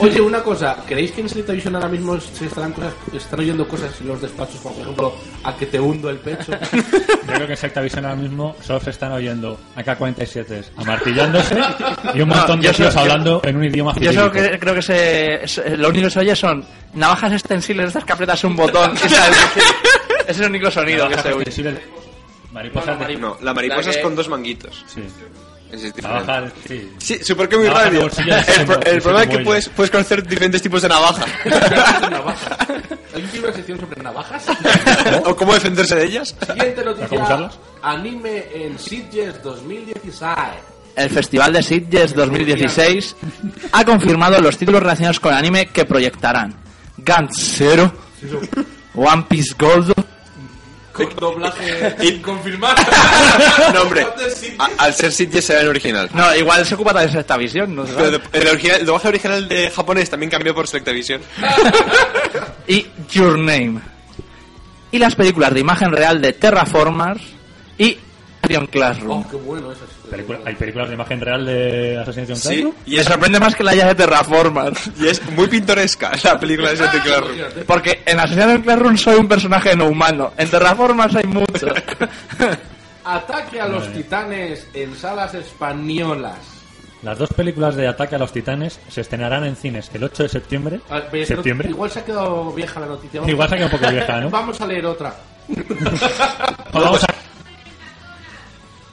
Oye, 0.00 0.20
una 0.20 0.42
cosa, 0.42 0.76
¿creéis 0.86 1.12
que 1.12 1.22
en 1.22 1.28
Selecta 1.28 1.52
Vision 1.52 1.74
ahora 1.76 1.88
mismo 1.88 2.18
se 2.20 2.44
estarán, 2.46 2.72
cosas, 2.72 2.92
están 3.14 3.40
oyendo 3.40 3.66
cosas 3.66 3.90
en 4.00 4.08
los 4.08 4.20
despachos, 4.20 4.56
como 4.60 4.74
por 4.74 4.82
ejemplo, 4.82 5.14
a 5.44 5.56
que 5.56 5.66
te 5.66 5.80
hundo 5.80 6.10
el 6.10 6.18
pecho? 6.18 6.52
Yo 6.72 7.34
creo 7.34 7.46
que 7.46 7.52
en 7.52 7.56
Secta 7.56 7.80
Vision 7.80 8.04
ahora 8.04 8.16
mismo 8.20 8.54
solo 8.62 8.80
se 8.80 8.90
están 8.90 9.12
oyendo 9.12 9.58
AK-47 9.76 10.64
amartillándose 10.76 11.56
y 12.14 12.20
un 12.20 12.28
montón 12.28 12.60
de 12.60 12.70
tíos 12.72 12.94
hablando 12.96 13.40
en 13.44 13.56
un 13.56 13.64
idioma 13.64 13.94
Yo 13.98 14.12
solo 14.12 14.30
cirílico. 14.30 14.52
que, 14.52 14.58
creo 14.58 14.74
que 14.74 14.82
se, 14.82 15.48
se- 15.48 15.76
lo 15.76 15.88
único 15.88 16.04
que 16.06 16.10
se 16.10 16.18
oye 16.20 16.36
son 16.36 16.64
navajas 16.94 17.32
extensibles 17.32 17.84
de 17.84 17.88
estas 17.88 18.04
que 18.04 18.12
aprietas 18.12 18.42
un 18.44 18.56
botón. 18.56 18.94
y 18.94 19.08
sale- 19.08 19.36
es 20.28 20.38
el 20.40 20.46
único 20.46 20.70
sonido 20.70 21.08
que 21.08 21.18
se 21.18 21.32
oye. 21.32 21.44
De... 21.62 21.72
No, 21.72 23.36
la 23.40 23.54
mariposa 23.54 23.82
La 23.82 23.90
es 23.90 23.98
con 23.98 24.14
dos 24.14 24.28
manguitos. 24.28 24.84
Sí. 24.86 25.02
Ese 25.70 25.86
es 25.88 25.94
diferente. 25.94 26.52
Sí. 26.68 26.92
Sí, 26.98 27.24
super 27.24 27.48
que 27.48 27.56
muy 27.56 27.66
Navaja 27.66 27.84
de 27.84 27.90
radio. 27.90 28.02
bolsillo 28.02 28.34
de 28.34 28.40
El, 28.40 28.44
pro- 28.44 28.54
seno, 28.54 28.80
el 28.84 28.94
sí, 28.94 29.00
problema 29.00 29.20
es 29.22 29.26
como 29.26 29.38
que 29.38 29.44
puedes, 29.44 29.68
puedes 29.70 29.90
conocer 29.90 30.26
diferentes 30.26 30.60
tipos 30.62 30.82
de 30.82 30.88
navaja. 30.90 31.24
navajas. 32.10 32.58
¿Alguien 33.14 33.30
tiene 33.30 33.46
una 33.46 33.56
sección 33.56 33.80
sobre 33.80 34.02
navajas? 34.02 34.44
o 35.24 35.34
cómo 35.34 35.54
defenderse 35.54 35.94
de 35.96 36.04
ellas. 36.04 36.36
Siguiente 36.46 36.82
¿Cómo 36.84 36.90
noticia. 36.96 37.22
usarlas? 37.24 37.58
Anime 37.82 38.44
en 38.54 38.78
Sitges 38.78 39.42
2016. 39.42 40.26
El 40.94 41.08
Festival 41.08 41.54
de 41.54 41.62
Sitges 41.62 42.14
2016 42.14 43.16
ha 43.72 43.82
confirmado 43.86 44.38
los 44.42 44.58
títulos 44.58 44.82
relacionados 44.82 45.20
con 45.20 45.32
el 45.32 45.38
anime 45.38 45.66
que 45.68 45.86
proyectarán. 45.86 46.54
Gantz 46.98 47.36
Zero, 47.56 47.92
One 48.94 49.24
Piece 49.28 49.54
Gold, 49.58 49.92
Con 50.92 51.08
doblaje 51.16 51.96
sin 52.00 52.20
confirmar. 52.22 52.76
No, 53.74 53.82
hombre. 53.82 54.06
a- 54.58 54.70
al 54.84 54.92
ser 54.94 55.10
Sitges 55.12 55.44
será 55.46 55.62
en 55.62 55.68
original. 55.68 56.10
No, 56.12 56.34
igual 56.36 56.64
se 56.66 56.74
ocupa 56.74 56.92
también 56.92 57.12
de 57.14 57.20
esta 57.20 57.36
visión, 57.38 57.74
no 57.74 57.84
Pero 57.84 58.10
de- 58.10 58.20
el, 58.32 58.48
original, 58.48 58.80
el 58.80 58.86
doblaje 58.86 59.08
original 59.08 59.48
de 59.48 59.70
japonés 59.70 60.10
también 60.10 60.30
cambió 60.30 60.54
por 60.54 60.66
Selectavision. 60.68 61.20
Y 62.68 62.86
Your 63.10 63.38
Name. 63.38 63.80
Y 64.92 64.98
las 64.98 65.14
películas 65.16 65.52
de 65.54 65.60
imagen 65.60 65.90
real 65.90 66.20
de 66.20 66.32
Terraformers 66.34 67.22
y 67.78 67.96
Alien 68.42 68.66
Classroom. 68.66 69.24
Oh, 69.26 69.30
qué 69.30 69.36
bueno 69.36 69.72
esas. 69.72 69.88
Película- 70.12 70.38
¿Hay 70.44 70.54
películas 70.54 70.88
de 70.88 70.94
imagen 70.94 71.20
real 71.20 71.44
de 71.44 71.98
Assassination 71.98 72.36
Sí, 72.36 72.48
Classroom? 72.48 72.74
y 72.86 72.90
Me 72.94 73.00
es, 73.00 73.06
sorprende 73.06 73.40
más 73.40 73.54
que 73.54 73.64
la 73.64 73.70
haya 73.72 73.86
de 73.88 73.94
Terraformers. 73.96 74.90
y 75.00 75.08
es 75.08 75.30
muy 75.32 75.48
pintoresca 75.48 76.12
la 76.22 76.38
película 76.38 76.70
de 76.70 76.76
Sete 76.76 77.00
Classroom. 77.00 77.38
Porque 77.66 78.02
en 78.06 78.20
Assassin's 78.20 78.62
Classroom 78.62 78.96
soy 78.96 79.16
un 79.16 79.28
personaje 79.28 79.74
no 79.74 79.86
humano. 79.86 80.32
En 80.36 80.48
Terraformers 80.48 81.16
hay 81.16 81.24
mucho. 81.24 81.66
Ataque 83.04 83.60
a 83.60 83.66
los 83.66 83.92
titanes 83.92 84.66
en 84.74 84.94
salas 84.94 85.34
españolas. 85.34 86.36
Las 87.02 87.18
dos 87.18 87.30
películas 87.32 87.74
de 87.74 87.88
Ataque 87.88 88.14
a 88.14 88.18
los 88.18 88.30
Titanes 88.30 88.78
se 88.88 89.00
estrenarán 89.00 89.42
en 89.44 89.56
cines 89.56 89.90
el 89.92 90.04
8 90.04 90.22
de 90.22 90.28
septiembre. 90.28 90.80
A 90.88 90.94
ver, 91.00 91.08
ves, 91.12 91.26
¿Septiembre? 91.26 91.68
Igual 91.68 91.90
se 91.90 91.98
ha 91.98 92.04
quedado 92.04 92.52
vieja 92.52 92.78
la 92.78 92.86
noticia. 92.86 93.18
Vamos- 93.20 93.32
Igual 93.32 93.48
se 93.48 93.54
ha 93.56 93.58
quedado 93.58 93.74
un 93.74 93.80
poco 93.80 93.92
vieja, 93.92 94.20
¿no? 94.20 94.30
Vamos 94.30 94.60
a 94.60 94.66
leer 94.68 94.86
otra. 94.86 95.12
Vamos 96.72 97.02
a... 97.02 97.06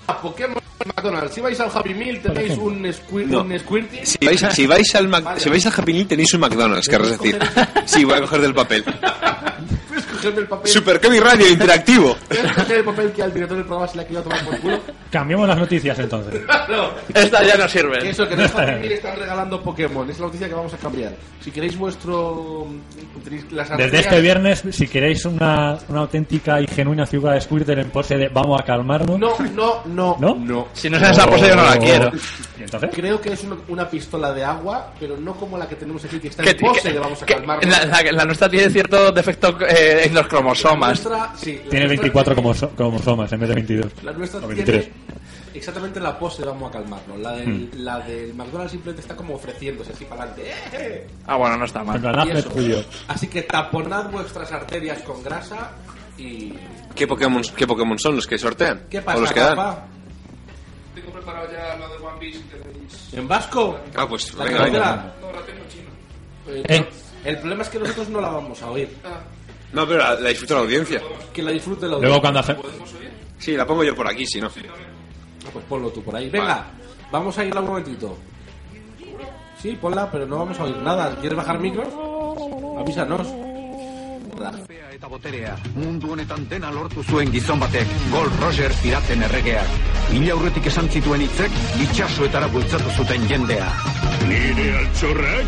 A 0.10 0.22
Pokémon 0.22 0.58
McDonald's. 0.86 1.34
Si 1.36 1.42
vais 1.42 1.60
al 1.60 1.70
Happy 1.74 1.94
Meal 1.94 2.20
tenéis 2.22 2.58
un, 2.58 2.92
squir 2.94 3.28
No. 3.28 3.42
un 3.42 3.60
Squirty. 3.60 4.00
Si 4.06 4.18
vais, 4.26 4.38
si 4.52 4.66
vais 4.66 4.96
al 4.96 5.08
Mac- 5.08 5.24
Vale. 5.24 5.40
si 5.40 5.50
vais 5.50 5.66
al 5.66 5.74
Happy 5.76 5.94
Meal 5.94 6.08
tenéis 6.08 6.34
un 6.34 6.40
McDonald's, 6.42 6.88
querrás 6.90 7.12
decir. 7.12 7.38
Sí, 7.86 8.04
voy 8.06 8.16
a 8.16 8.22
coger 8.22 8.42
del 8.42 8.54
papel. 8.54 8.84
El 10.24 10.48
papel. 10.48 10.72
Super 10.72 11.00
Kemi 11.00 11.20
Radio 11.20 11.48
interactivo. 11.50 12.16
Coger 12.56 12.78
el 12.78 12.84
papel 12.84 13.12
que 13.12 13.24
al 13.24 13.34
director 13.34 13.58
del 13.58 13.66
programa 13.66 13.88
se 13.88 13.96
le 13.98 14.02
ha 14.04 14.06
querido 14.06 14.24
tomar 14.24 14.46
por 14.46 14.60
culo. 14.60 14.80
Cambiemos 15.12 15.48
las 15.48 15.58
noticias 15.58 15.98
entonces. 16.00 16.42
No. 16.70 16.92
Esta 17.16 17.44
ya 17.44 17.58
no 17.58 17.64
Que 17.64 17.70
sirve. 17.70 18.10
eso, 18.10 18.28
que 18.28 18.36
Happy 18.36 18.58
Meal 18.80 18.92
están 18.92 19.18
regalando 19.18 19.60
Pokémon. 19.62 20.08
Es 20.08 20.20
la 20.20 20.28
noticia 20.28 20.48
que 20.48 20.54
vamos 20.54 20.72
a 20.72 20.78
cambiar. 20.78 21.14
Si 21.42 21.50
queréis 21.50 21.76
vuestro... 21.78 22.68
tenéis 23.24 23.52
las 23.52 23.76
Desde 23.76 24.00
este 24.02 24.22
viernes, 24.22 24.64
si 24.72 24.88
queréis 24.88 25.26
una, 25.26 25.80
una 25.88 26.02
auténtica 26.02 26.62
y 26.62 26.68
genuina 26.68 27.08
figura 27.08 27.34
de 27.34 27.42
Squirtle 27.42 27.82
en 27.82 27.90
pose 27.90 28.18
de 28.18 28.30
vamos 28.30 28.62
a 28.62 28.64
calmarnos. 28.64 29.18
No, 29.20 29.36
no, 29.56 29.82
no, 29.86 30.18
¿No? 30.20 30.36
no. 30.36 30.68
Si 30.74 30.90
no 30.92 30.98
es 30.98 31.04
esa 31.10 31.26
pose 31.28 31.48
yo 31.50 31.56
no 31.56 31.64
la 31.66 31.78
quiero. 31.80 32.12
¿Y 32.60 32.64
entonces? 32.64 32.90
Creo 32.94 33.20
que 33.20 33.34
es 33.34 33.44
una, 33.44 33.56
una 33.70 33.90
pistola 33.90 34.32
de 34.32 34.44
agua, 34.44 34.94
pero 35.00 35.18
no 35.18 35.34
como 35.34 35.58
la 35.58 35.68
que 35.68 35.76
tenemos 35.76 36.06
aquí, 36.06 36.20
que 36.20 36.28
está 36.28 36.44
Que- 36.44 36.52
en 36.52 36.58
pose 36.58 36.82
que- 36.84 36.94
de 36.94 37.00
vamos 37.00 37.24
a 37.24 37.26
que- 37.26 37.34
calmarnos. 37.34 37.66
la, 37.68 37.86
la- 38.04 38.12
la 38.12 38.26
nuestra 38.26 38.48
tiene 38.48 38.70
cierto 38.70 39.12
defecto 39.12 39.58
eh, 39.68 40.09
en 40.10 40.16
los 40.16 40.24
La 40.24 40.30
cromosomas. 40.30 40.90
nuestra, 41.06 41.36
sí, 41.38 41.54
la 41.64 41.70
Tiene 41.70 41.86
nuestra 41.86 41.88
24 41.88 42.36
como 42.36 42.54
so- 42.54 42.70
cromosomas 42.72 43.32
en 43.32 43.40
vez 43.40 43.50
de 43.50 43.56
22. 43.56 43.92
La 44.04 44.12
nuestra 44.12 44.40
O 44.40 44.48
tiene 44.48 44.56
23. 44.64 44.90
exactamente 45.54 46.00
la 46.00 46.18
pose 46.20 46.44
vamos 46.44 46.70
a 46.70 46.74
calmarnos. 46.74 47.18
La 47.20 47.32
del, 47.34 47.48
Hmm. 47.50 47.70
la 47.76 48.00
del 48.00 48.34
McDonald's 48.34 48.72
simplemente 48.72 49.02
está 49.02 49.16
como 49.16 49.36
ofreciéndose 49.36 49.94
así 49.94 50.06
para 50.06 50.24
adelante. 50.24 50.52
¡Eh! 50.74 51.08
Ah, 51.28 51.36
bueno, 51.38 51.58
no 51.58 51.66
está 51.66 51.84
mal. 51.84 52.02
Así 53.08 53.28
que 53.28 53.42
taponad 53.44 54.10
vuestras 54.12 54.52
arterias 54.52 55.02
con 55.04 55.24
grasa 55.24 55.72
y... 56.18 56.54
¿Qué 56.96 57.08
Pokémon, 57.08 57.42
¿Qué 57.56 57.66
Pokémon 57.66 57.98
son 57.98 58.16
los 58.18 58.28
que 58.28 58.38
sortean? 58.38 58.84
¿Qué 58.90 59.00
¿O 59.00 59.04
pasa, 59.06 59.20
los 59.20 59.32
que 59.32 59.40
dan? 59.40 59.56
Tengo 60.96 61.12
preparado 61.12 61.48
ya 61.52 61.76
lo 61.78 61.88
de 61.90 61.96
One 62.06 62.20
Piece. 62.20 62.40
que 62.50 62.58
tenéis. 62.58 63.14
¿En 63.14 63.28
vasco? 63.28 63.80
Ah, 63.96 64.06
pues 64.08 64.34
La 64.34 64.44
venga, 64.44 64.64
venga. 64.64 65.14
No, 65.22 65.32
la 65.32 65.42
tengo 65.46 65.60
en 65.64 65.68
chino. 65.70 65.90
Eh, 66.48 66.64
Eh. 66.68 66.90
El 67.26 67.38
problema 67.38 67.64
es 67.64 67.70
que 67.70 67.80
nosotros 67.80 68.10
no 68.10 68.22
la 68.22 68.30
vamos 68.30 68.62
a 68.62 68.72
oír. 68.72 68.90
No, 69.74 69.88
pero 69.88 70.00
la, 70.00 70.16
la 70.16 70.30
disfruta 70.30 70.56
la 70.56 70.60
audiencia. 70.62 71.02
Que 71.34 71.44
la 71.44 71.52
disfrute 71.52 71.88
la 71.88 71.98
Luego 71.98 72.22
cuando 72.22 72.40
hace... 72.40 72.56
Sí, 73.38 73.56
la 73.56 73.66
pongo 73.66 73.84
yo 73.84 73.96
por 73.96 74.08
aquí, 74.08 74.26
si 74.26 74.42
no. 74.42 74.48
Ah, 74.48 75.50
Pues 75.54 75.66
ponlo 75.66 75.90
tú 75.90 76.04
por 76.04 76.16
ahí. 76.16 76.30
Venga, 76.30 76.66
vamos 77.12 77.38
a 77.38 77.46
irla 77.46 77.62
un 77.62 77.68
momentito. 77.68 78.18
Sí, 79.62 79.78
ponla, 79.80 80.10
pero 80.12 80.26
no 80.26 80.40
vamos 80.40 80.60
a 80.60 80.64
oír 80.64 80.78
nada. 80.78 81.16
¿Quieres 81.20 81.38
bajar 81.38 81.60
micros? 81.60 81.88
Avísanos. 82.80 83.28
Nada. 84.40 84.54
eta 85.00 85.08
boterea, 85.08 85.56
mundu 85.76 86.12
honetan 86.12 86.44
dena 86.52 86.70
lortu 86.72 87.04
zuen 87.04 87.30
gizon 87.32 87.60
batek, 87.60 87.88
Gold 88.12 88.34
Roger 88.42 88.72
piraten 88.82 89.24
erregeak. 89.24 89.68
Mila 90.12 90.34
aurretik 90.36 90.66
esan 90.72 90.90
zituen 90.92 91.22
hitzek, 91.24 91.52
itxasoetara 91.86 92.48
bultzatu 92.52 92.92
zuten 92.98 93.28
jendea. 93.30 93.68
Nire 94.28 94.66
altxorrak? 94.82 95.48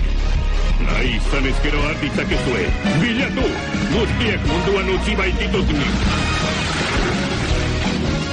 Nahi 0.87 1.15
izan 1.17 1.45
ezkero 1.51 1.81
har 1.85 1.95
ditzakezue. 2.01 2.63
Bilatu! 3.01 3.47
Guztiek 3.91 4.47
munduan 4.49 4.93
utzi 4.95 5.15
baititut 5.19 5.73
ni. 5.77 5.89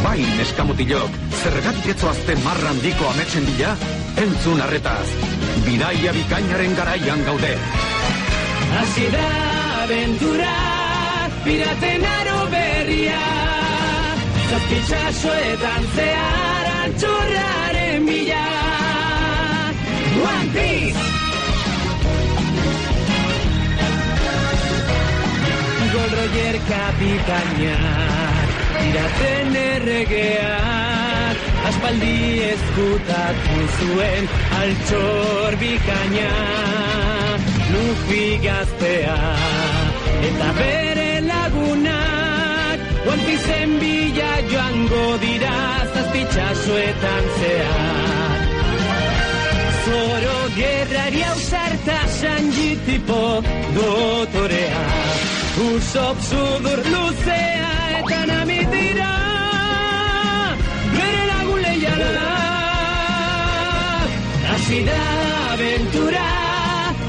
Bai, 0.02 0.20
neskamutilok, 0.38 1.16
zergatik 1.42 1.88
etzoazte 1.94 2.36
marra 2.44 2.70
handiko 2.70 3.08
ametsen 3.10 3.46
dila? 3.48 3.72
Entzun 4.22 4.62
arretaz, 4.62 5.08
bidaia 5.66 6.14
bikainaren 6.14 6.76
garaian 6.78 7.24
gaude. 7.26 7.50
Hasi 8.76 9.08
da 9.14 9.26
aventura, 9.82 10.54
piraten 11.44 12.08
aro 12.14 12.40
berria. 12.54 13.20
Zazpitsasoetan 14.48 15.92
zehar 15.98 16.72
altxorraren 16.78 18.10
bila. 18.10 18.42
One 20.24 20.50
Piece! 20.54 21.17
Gold 26.08 26.20
Roger 26.20 26.56
kapitainak, 26.68 28.48
piraten 28.76 29.56
erregeak, 29.60 31.36
aspaldi 31.68 32.14
ezkutatu 32.48 33.58
zuen 33.76 34.30
altxor 34.60 35.56
bikaina. 35.60 36.30
Luffy 37.72 38.38
gaztea, 38.40 39.18
eta 40.30 40.48
bere 40.60 41.10
lagunak, 41.26 42.88
One 43.12 43.22
Pieceen 43.28 43.76
bila 43.82 44.32
joango 44.52 45.04
dira 45.26 45.60
zazpitsasoetan 45.92 47.30
zehar. 47.36 48.40
Zoro 49.84 50.40
gerrari 50.56 51.22
ausarta 51.34 52.00
Sanji 52.16 52.70
tipo 52.86 53.22
dotorea 53.76 55.07
Usop 55.58 56.18
sudur 56.22 56.80
luzea 56.86 57.70
eta 57.98 58.18
nami 58.30 58.58
dira 58.70 59.08
Bere 60.94 61.22
lagun 61.30 61.62
leiala 61.64 62.28
Hasi 64.50 64.78
da 64.86 65.00
aventura 65.54 66.28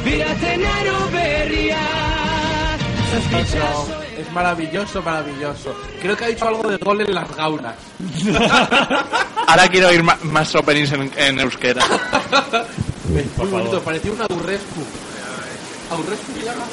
Piraten 0.03 0.65
aro 0.65 0.97
berria 1.13 1.85
Es 4.17 4.31
maravilloso, 4.31 5.01
maravilloso. 5.03 5.75
Creo 6.01 6.17
que 6.17 6.25
ha 6.25 6.27
dicho 6.27 6.47
algo 6.47 6.69
de 6.69 6.77
gol 6.77 7.01
en 7.01 7.13
las 7.13 7.35
gaunas. 7.35 7.75
Ahora 9.47 9.67
quiero 9.67 9.87
oír 9.89 10.03
más 10.03 10.55
openings 10.55 10.91
en, 10.91 11.11
en 11.15 11.39
euskera. 11.39 11.83
Muy 13.37 13.47
bonito, 13.47 13.81
parecía 13.81 14.11
un 14.11 14.21
aurrescu. 14.21 14.83
¿Aurrescu 15.91 16.33
se 16.33 16.45
llama? 16.45 16.63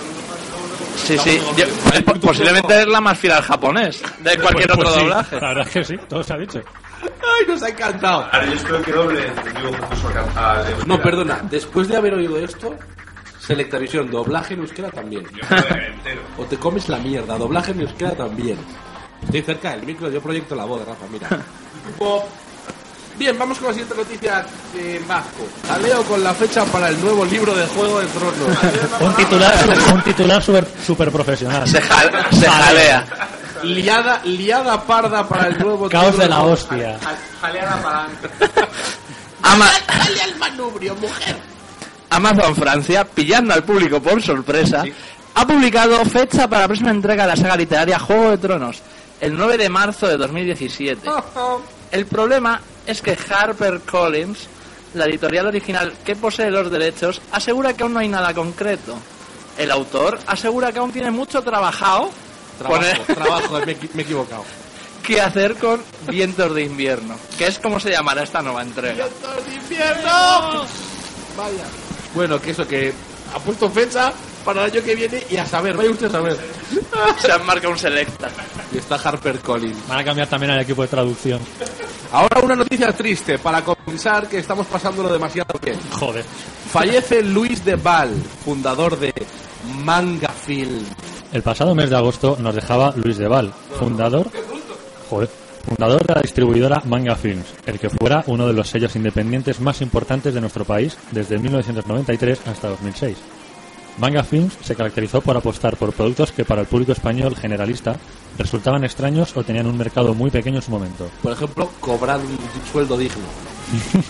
Sí, 0.96 1.16
sí. 1.18 1.40
yo- 1.56 2.20
posiblemente 2.20 2.80
es 2.82 2.86
la 2.88 3.00
más 3.00 3.18
fiel 3.18 3.32
al 3.34 3.42
japonés 3.42 4.02
de 4.20 4.38
cualquier 4.38 4.66
Pues- 4.68 4.78
otro 4.78 4.84
pues 4.84 4.94
sí, 4.94 5.00
doblaje. 5.00 5.40
La 5.40 5.48
verdad 5.48 5.66
es 5.66 5.72
que 5.72 5.84
sí, 5.84 5.96
todo 6.08 6.22
se 6.22 6.32
ha 6.34 6.36
dicho. 6.38 6.60
¡Ay, 7.02 7.46
nos 7.46 7.62
ha 7.62 7.68
encantado! 7.68 8.24
Ahora 8.32 8.46
yo 8.46 8.52
espero 8.54 8.82
que 8.82 8.92
doble 8.92 9.32
No, 10.86 11.00
perdona, 11.02 11.40
después 11.50 11.88
de 11.88 11.96
haber 11.96 12.14
oído 12.14 12.38
esto, 12.38 12.74
Selectavisión, 13.38 14.10
doblaje 14.10 14.54
en 14.54 14.60
euskera 14.60 14.90
también. 14.90 15.24
entero. 15.26 16.22
O 16.38 16.44
te 16.44 16.56
comes 16.56 16.88
la 16.88 16.98
mierda, 16.98 17.38
doblaje 17.38 17.70
en 17.72 17.80
euskera 17.82 18.10
también. 18.12 18.58
Estoy 19.22 19.42
cerca 19.42 19.70
del 19.70 19.84
micro, 19.86 20.10
yo 20.10 20.20
proyecto 20.20 20.56
la 20.56 20.64
voz 20.64 20.80
de 20.80 20.86
Rafa, 20.86 21.06
mira. 21.10 21.28
Bien, 23.18 23.38
vamos 23.38 23.58
con 23.58 23.68
la 23.68 23.72
siguiente 23.72 23.94
noticia 23.96 24.44
de 24.74 24.98
vasco. 25.08 25.46
Jaleo 25.66 26.02
con 26.04 26.22
la 26.22 26.34
fecha 26.34 26.64
para 26.66 26.88
el 26.90 27.00
nuevo 27.00 27.24
libro 27.24 27.54
de 27.54 27.66
Juego 27.66 28.00
de 28.00 28.06
Tronos. 28.08 28.58
Un 29.00 29.14
titular, 29.14 29.54
un 29.94 30.02
titular 30.02 30.42
super, 30.42 30.66
super 30.86 31.10
profesional. 31.10 31.66
Se, 31.66 31.80
jal- 31.80 32.12
se 32.30 32.46
jalea. 32.46 33.04
liada, 33.62 34.20
liada 34.24 34.82
parda 34.82 35.26
para 35.26 35.46
el 35.48 35.58
nuevo 35.58 35.88
Caos 35.88 36.18
de 36.18 36.28
la 36.28 36.42
hostia. 36.42 36.98
Jaleada 37.40 37.82
para 37.82 38.06
Ama- 39.42 39.70
Dale 39.86 40.22
al 40.22 40.36
manubrio, 40.36 40.94
mujer. 40.96 41.36
Amazon 42.10 42.54
Francia, 42.54 43.04
pillando 43.04 43.54
al 43.54 43.64
público 43.64 44.00
por 44.00 44.22
sorpresa, 44.22 44.84
ha 45.34 45.46
publicado 45.46 46.04
fecha 46.04 46.48
para 46.48 46.62
la 46.62 46.68
próxima 46.68 46.90
entrega 46.90 47.24
de 47.24 47.30
la 47.30 47.36
saga 47.36 47.56
literaria 47.56 47.98
Juego 47.98 48.30
de 48.30 48.38
Tronos, 48.38 48.82
el 49.20 49.34
9 49.36 49.56
de 49.56 49.68
marzo 49.70 50.06
de 50.06 50.16
2017. 50.18 51.08
El 51.92 52.04
problema 52.06 52.60
es 52.86 53.02
que 53.02 53.16
HarperCollins, 53.16 54.46
la 54.94 55.04
editorial 55.06 55.46
original 55.46 55.92
que 56.04 56.16
posee 56.16 56.50
los 56.50 56.70
derechos, 56.70 57.20
asegura 57.32 57.74
que 57.74 57.82
aún 57.82 57.92
no 57.94 58.00
hay 58.00 58.08
nada 58.08 58.32
concreto. 58.34 58.96
El 59.58 59.70
autor 59.70 60.18
asegura 60.26 60.72
que 60.72 60.78
aún 60.78 60.92
tiene 60.92 61.10
mucho 61.10 61.42
trabajado 61.42 62.10
Trabajo, 62.58 62.82
poner- 62.82 63.04
trabajo, 63.14 63.60
me, 63.66 63.72
he- 63.72 63.78
me 63.94 64.02
he 64.02 64.04
equivocado. 64.04 64.44
que 65.02 65.20
hacer 65.20 65.54
con 65.56 65.80
Vientos 66.08 66.54
de 66.54 66.62
Invierno, 66.62 67.16
que 67.38 67.46
es 67.46 67.58
como 67.58 67.78
se 67.78 67.90
llamará 67.90 68.22
esta 68.22 68.42
nueva 68.42 68.62
entrega. 68.62 69.06
¡Vientos 69.06 69.46
de 69.46 69.54
invierno! 69.54 70.66
Vaya. 71.36 71.64
Bueno, 72.14 72.40
que 72.40 72.50
eso, 72.50 72.66
que 72.66 72.92
ha 73.34 73.38
puesto 73.38 73.70
fecha 73.70 74.12
para 74.46 74.64
el 74.64 74.72
año 74.72 74.82
que 74.82 74.94
viene 74.94 75.22
y 75.28 75.36
a 75.36 75.44
saber, 75.44 75.76
vaya 75.76 75.90
usted 75.90 76.06
a 76.06 76.10
saber. 76.10 76.36
Se 77.18 77.32
han 77.32 77.44
marcado 77.44 77.72
un 77.72 77.78
selecta. 77.78 78.28
Y 78.72 78.78
está 78.78 78.94
Harper 78.94 79.40
Collins. 79.40 79.88
Van 79.88 79.98
a 79.98 80.04
cambiar 80.04 80.28
también 80.28 80.52
al 80.52 80.60
equipo 80.60 80.82
de 80.82 80.88
traducción. 80.88 81.40
Ahora 82.12 82.40
una 82.40 82.54
noticia 82.54 82.92
triste 82.92 83.38
para 83.38 83.62
compensar 83.62 84.28
que 84.28 84.38
estamos 84.38 84.66
pasándolo 84.68 85.12
demasiado 85.12 85.58
bien. 85.60 85.78
Joder. 85.90 86.24
Fallece 86.72 87.22
Luis 87.22 87.64
de 87.64 87.74
Val, 87.74 88.14
fundador 88.44 88.98
de 88.98 89.12
Manga 89.84 90.28
Film. 90.28 90.84
El 91.32 91.42
pasado 91.42 91.74
mes 91.74 91.90
de 91.90 91.96
agosto 91.96 92.36
nos 92.40 92.54
dejaba 92.54 92.94
Luis 92.96 93.18
de 93.18 93.26
Val, 93.26 93.52
fundador, 93.78 94.30
joder, 95.10 95.28
fundador 95.66 96.06
de 96.06 96.14
la 96.14 96.20
distribuidora 96.20 96.82
Manga 96.84 97.16
Films, 97.16 97.46
el 97.66 97.80
que 97.80 97.90
fuera 97.90 98.22
uno 98.26 98.46
de 98.46 98.52
los 98.52 98.68
sellos 98.68 98.94
independientes 98.94 99.60
más 99.60 99.80
importantes 99.82 100.32
de 100.32 100.40
nuestro 100.40 100.64
país 100.64 100.96
desde 101.10 101.38
1993 101.38 102.46
hasta 102.46 102.68
2006. 102.68 103.16
Manga 103.98 104.22
Films 104.22 104.54
se 104.62 104.74
caracterizó 104.74 105.20
por 105.20 105.36
apostar 105.36 105.76
por 105.76 105.92
productos 105.92 106.32
que 106.32 106.44
para 106.44 106.60
el 106.60 106.66
público 106.66 106.92
español 106.92 107.34
generalista 107.34 107.96
resultaban 108.38 108.84
extraños 108.84 109.34
o 109.36 109.42
tenían 109.42 109.66
un 109.66 109.78
mercado 109.78 110.14
muy 110.14 110.30
pequeño 110.30 110.56
en 110.56 110.62
su 110.62 110.70
momento. 110.70 111.08
Por 111.22 111.32
ejemplo, 111.32 111.70
cobrar 111.80 112.20
un 112.20 112.38
sueldo 112.70 112.98
digno. 112.98 113.24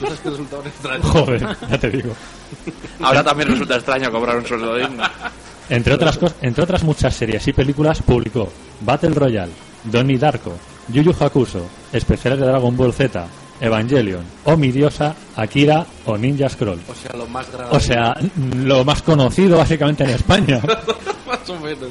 Cosas 0.00 0.20
que 0.20 0.30
resultaban 0.30 0.66
extrañas. 0.66 1.06
Joder, 1.06 1.56
ya 1.70 1.78
te 1.78 1.90
digo. 1.90 2.14
Ahora 3.00 3.22
también 3.22 3.48
resulta 3.48 3.76
extraño 3.76 4.10
cobrar 4.10 4.36
un 4.36 4.46
sueldo 4.46 4.76
digno. 4.76 5.04
Entre 5.68 5.94
otras, 5.94 6.18
entre 6.42 6.64
otras 6.64 6.82
muchas 6.82 7.14
series 7.14 7.46
y 7.46 7.52
películas 7.52 8.02
publicó 8.02 8.48
Battle 8.82 9.10
Royale, 9.10 9.52
Donnie 9.84 10.18
Darko, 10.18 10.56
Yu 10.88 11.02
Yu 11.02 11.14
Hakusho, 11.18 11.66
especiales 11.92 12.40
de 12.40 12.46
Dragon 12.46 12.76
Ball 12.76 12.92
Z, 12.92 13.26
Evangelion, 13.60 14.24
O 14.44 14.56
mi 14.56 14.70
diosa, 14.70 15.14
Akira 15.34 15.86
o 16.04 16.16
Ninja 16.16 16.48
Scroll. 16.48 16.80
O 16.88 16.94
sea, 16.94 17.16
lo 17.16 17.26
más 17.26 17.50
grande. 17.50 17.76
O 17.76 17.80
sea, 17.80 18.14
lo 18.56 18.84
más 18.84 19.02
conocido 19.02 19.58
básicamente 19.58 20.04
en 20.04 20.10
España. 20.10 20.60
más 21.26 21.48
o 21.48 21.58
menos. 21.60 21.90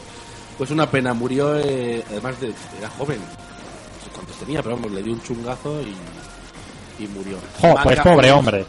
Pues 0.58 0.72
una 0.72 0.90
pena, 0.90 1.14
murió, 1.14 1.58
eh, 1.60 2.04
además 2.10 2.40
de. 2.40 2.54
Era 2.80 2.90
joven. 2.98 3.20
No 3.20 4.04
sé 4.04 4.10
cuántos 4.14 4.36
tenía, 4.38 4.62
pero 4.62 4.76
vamos, 4.76 4.92
le 4.92 5.04
dio 5.04 5.14
un 5.14 5.22
chungazo 5.22 5.82
y. 5.82 7.04
y 7.04 7.08
murió. 7.08 7.38
Jo, 7.60 7.76
pues 7.84 8.00
pobre 8.00 8.32
hombre. 8.32 8.66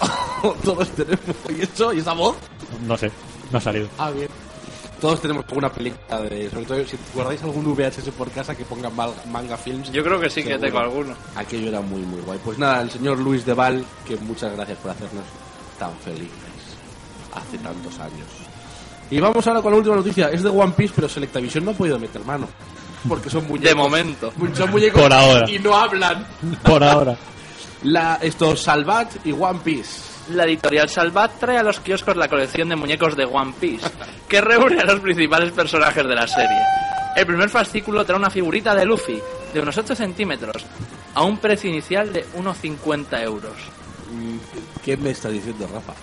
Todos 0.64 0.88
tenemos. 0.90 1.20
¿Y 1.56 1.62
eso? 1.62 1.92
¿Y 1.92 1.98
esa 1.98 2.14
voz? 2.14 2.36
No 2.86 2.96
sé, 2.96 3.10
no 3.52 3.58
ha 3.58 3.60
salido. 3.60 3.88
Ah, 3.98 4.10
bien. 4.10 4.28
Todos 5.00 5.20
tenemos 5.22 5.44
alguna 5.48 5.72
película 5.72 6.20
de. 6.20 6.50
Sobre 6.50 6.64
todo 6.66 6.84
si 6.86 6.98
guardáis 7.14 7.42
algún 7.42 7.64
VHS 7.74 8.10
por 8.16 8.30
casa 8.30 8.54
que 8.54 8.64
ponga 8.64 8.90
mal- 8.90 9.14
manga 9.30 9.56
films. 9.56 9.90
Yo 9.92 10.04
creo 10.04 10.20
que 10.20 10.28
sí 10.28 10.42
que 10.42 10.58
tengo 10.58 10.78
alguno. 10.78 11.14
Aquello 11.36 11.68
era 11.68 11.80
muy, 11.80 12.02
muy 12.02 12.20
guay. 12.20 12.38
Pues 12.44 12.58
nada, 12.58 12.82
el 12.82 12.90
señor 12.90 13.18
Luis 13.18 13.46
de 13.46 13.54
Val, 13.54 13.84
que 14.06 14.16
muchas 14.16 14.52
gracias 14.54 14.78
por 14.78 14.90
hacernos 14.90 15.24
tan 15.78 15.92
felices 16.04 16.30
hace 17.34 17.58
tantos 17.58 17.98
años. 17.98 18.26
Y 19.10 19.18
vamos 19.20 19.46
ahora 19.46 19.62
con 19.62 19.72
la 19.72 19.78
última 19.78 19.96
noticia. 19.96 20.28
Es 20.30 20.42
de 20.42 20.50
One 20.50 20.72
Piece, 20.76 20.92
pero 20.94 21.08
Selectavision 21.08 21.64
no 21.64 21.70
ha 21.70 21.74
podido 21.74 21.98
meter 21.98 22.22
mano. 22.24 22.46
Porque 23.08 23.30
son 23.30 23.44
muñecos. 23.48 23.68
De 23.70 23.74
momento. 23.74 24.32
Son 24.54 24.70
muñecos 24.70 25.00
Por 25.02 25.12
ahora. 25.12 25.50
y 25.50 25.58
no 25.58 25.74
hablan. 25.74 26.26
Por 26.62 26.84
ahora. 26.84 27.16
La, 27.84 28.18
esto, 28.20 28.54
Salvat 28.54 29.24
y 29.26 29.32
One 29.32 29.60
Piece. 29.64 30.09
La 30.28 30.44
editorial 30.44 30.88
Salvat 30.88 31.38
trae 31.38 31.58
a 31.58 31.62
los 31.62 31.80
kioscos 31.80 32.16
la 32.16 32.28
colección 32.28 32.68
de 32.68 32.76
muñecos 32.76 33.16
de 33.16 33.24
One 33.24 33.54
Piece, 33.58 33.86
que 34.28 34.40
reúne 34.40 34.80
a 34.80 34.84
los 34.84 35.00
principales 35.00 35.52
personajes 35.52 36.06
de 36.06 36.14
la 36.14 36.26
serie. 36.28 36.60
El 37.16 37.26
primer 37.26 37.48
fascículo 37.50 38.04
trae 38.04 38.18
una 38.18 38.30
figurita 38.30 38.74
de 38.74 38.84
Luffy 38.84 39.20
de 39.52 39.60
unos 39.60 39.76
8 39.76 39.94
centímetros, 39.96 40.64
a 41.14 41.22
un 41.22 41.38
precio 41.38 41.68
inicial 41.70 42.12
de 42.12 42.24
unos 42.34 42.56
50 42.58 43.22
euros. 43.22 43.56
¿Qué 44.84 44.96
me 44.96 45.10
está 45.10 45.28
diciendo, 45.28 45.68
Rafa? 45.72 45.94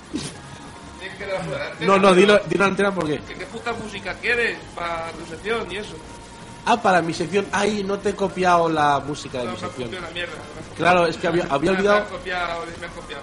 No, 1.82 1.98
no, 1.98 2.14
dilo, 2.14 2.40
dilo 2.48 2.66
antena 2.66 2.94
porque. 2.94 3.20
¿Qué, 3.28 3.36
¿Qué 3.36 3.46
puta 3.46 3.74
música 3.74 4.14
quieres 4.16 4.58
para 4.76 5.12
tu 5.12 5.26
sección 5.26 5.72
y 5.72 5.78
eso? 5.78 5.96
Ah, 6.66 6.82
para 6.82 7.02
mi 7.02 7.14
sección. 7.14 7.46
Ay, 7.52 7.84
no 7.84 7.98
te 8.00 8.10
he 8.10 8.16
copiado 8.16 8.70
la 8.70 9.00
música 9.00 9.40
de 9.40 9.46
No, 9.46 9.52
mi 9.52 9.58
sección. 9.58 9.84
copiado 9.86 10.06
una 10.06 10.14
mierda. 10.14 10.34
Claro, 10.78 11.08
es 11.08 11.18
que 11.18 11.28
había, 11.28 11.46
había 11.50 11.72
olvidado. 11.72 12.06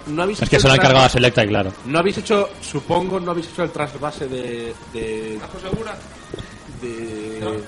No 0.07 0.23
habéis 0.23 0.41
Es 0.41 0.49
que 0.49 0.59
se 0.59 0.67
lo 0.67 0.73
ha 0.73 0.75
encargado 0.75 0.99
a 1.05 1.07
tras- 1.07 1.11
Selecta 1.13 1.43
y 1.43 1.47
claro. 1.47 1.71
No 1.85 1.99
habéis 1.99 2.17
hecho, 2.17 2.49
supongo, 2.61 3.19
no 3.19 3.31
habéis 3.31 3.47
hecho 3.47 3.63
el 3.63 3.71
trasvase 3.71 4.27
de. 4.27 4.73
de. 4.93 5.35
¿Estás 5.35 5.61
segura? 5.61 5.95
de 6.81 7.61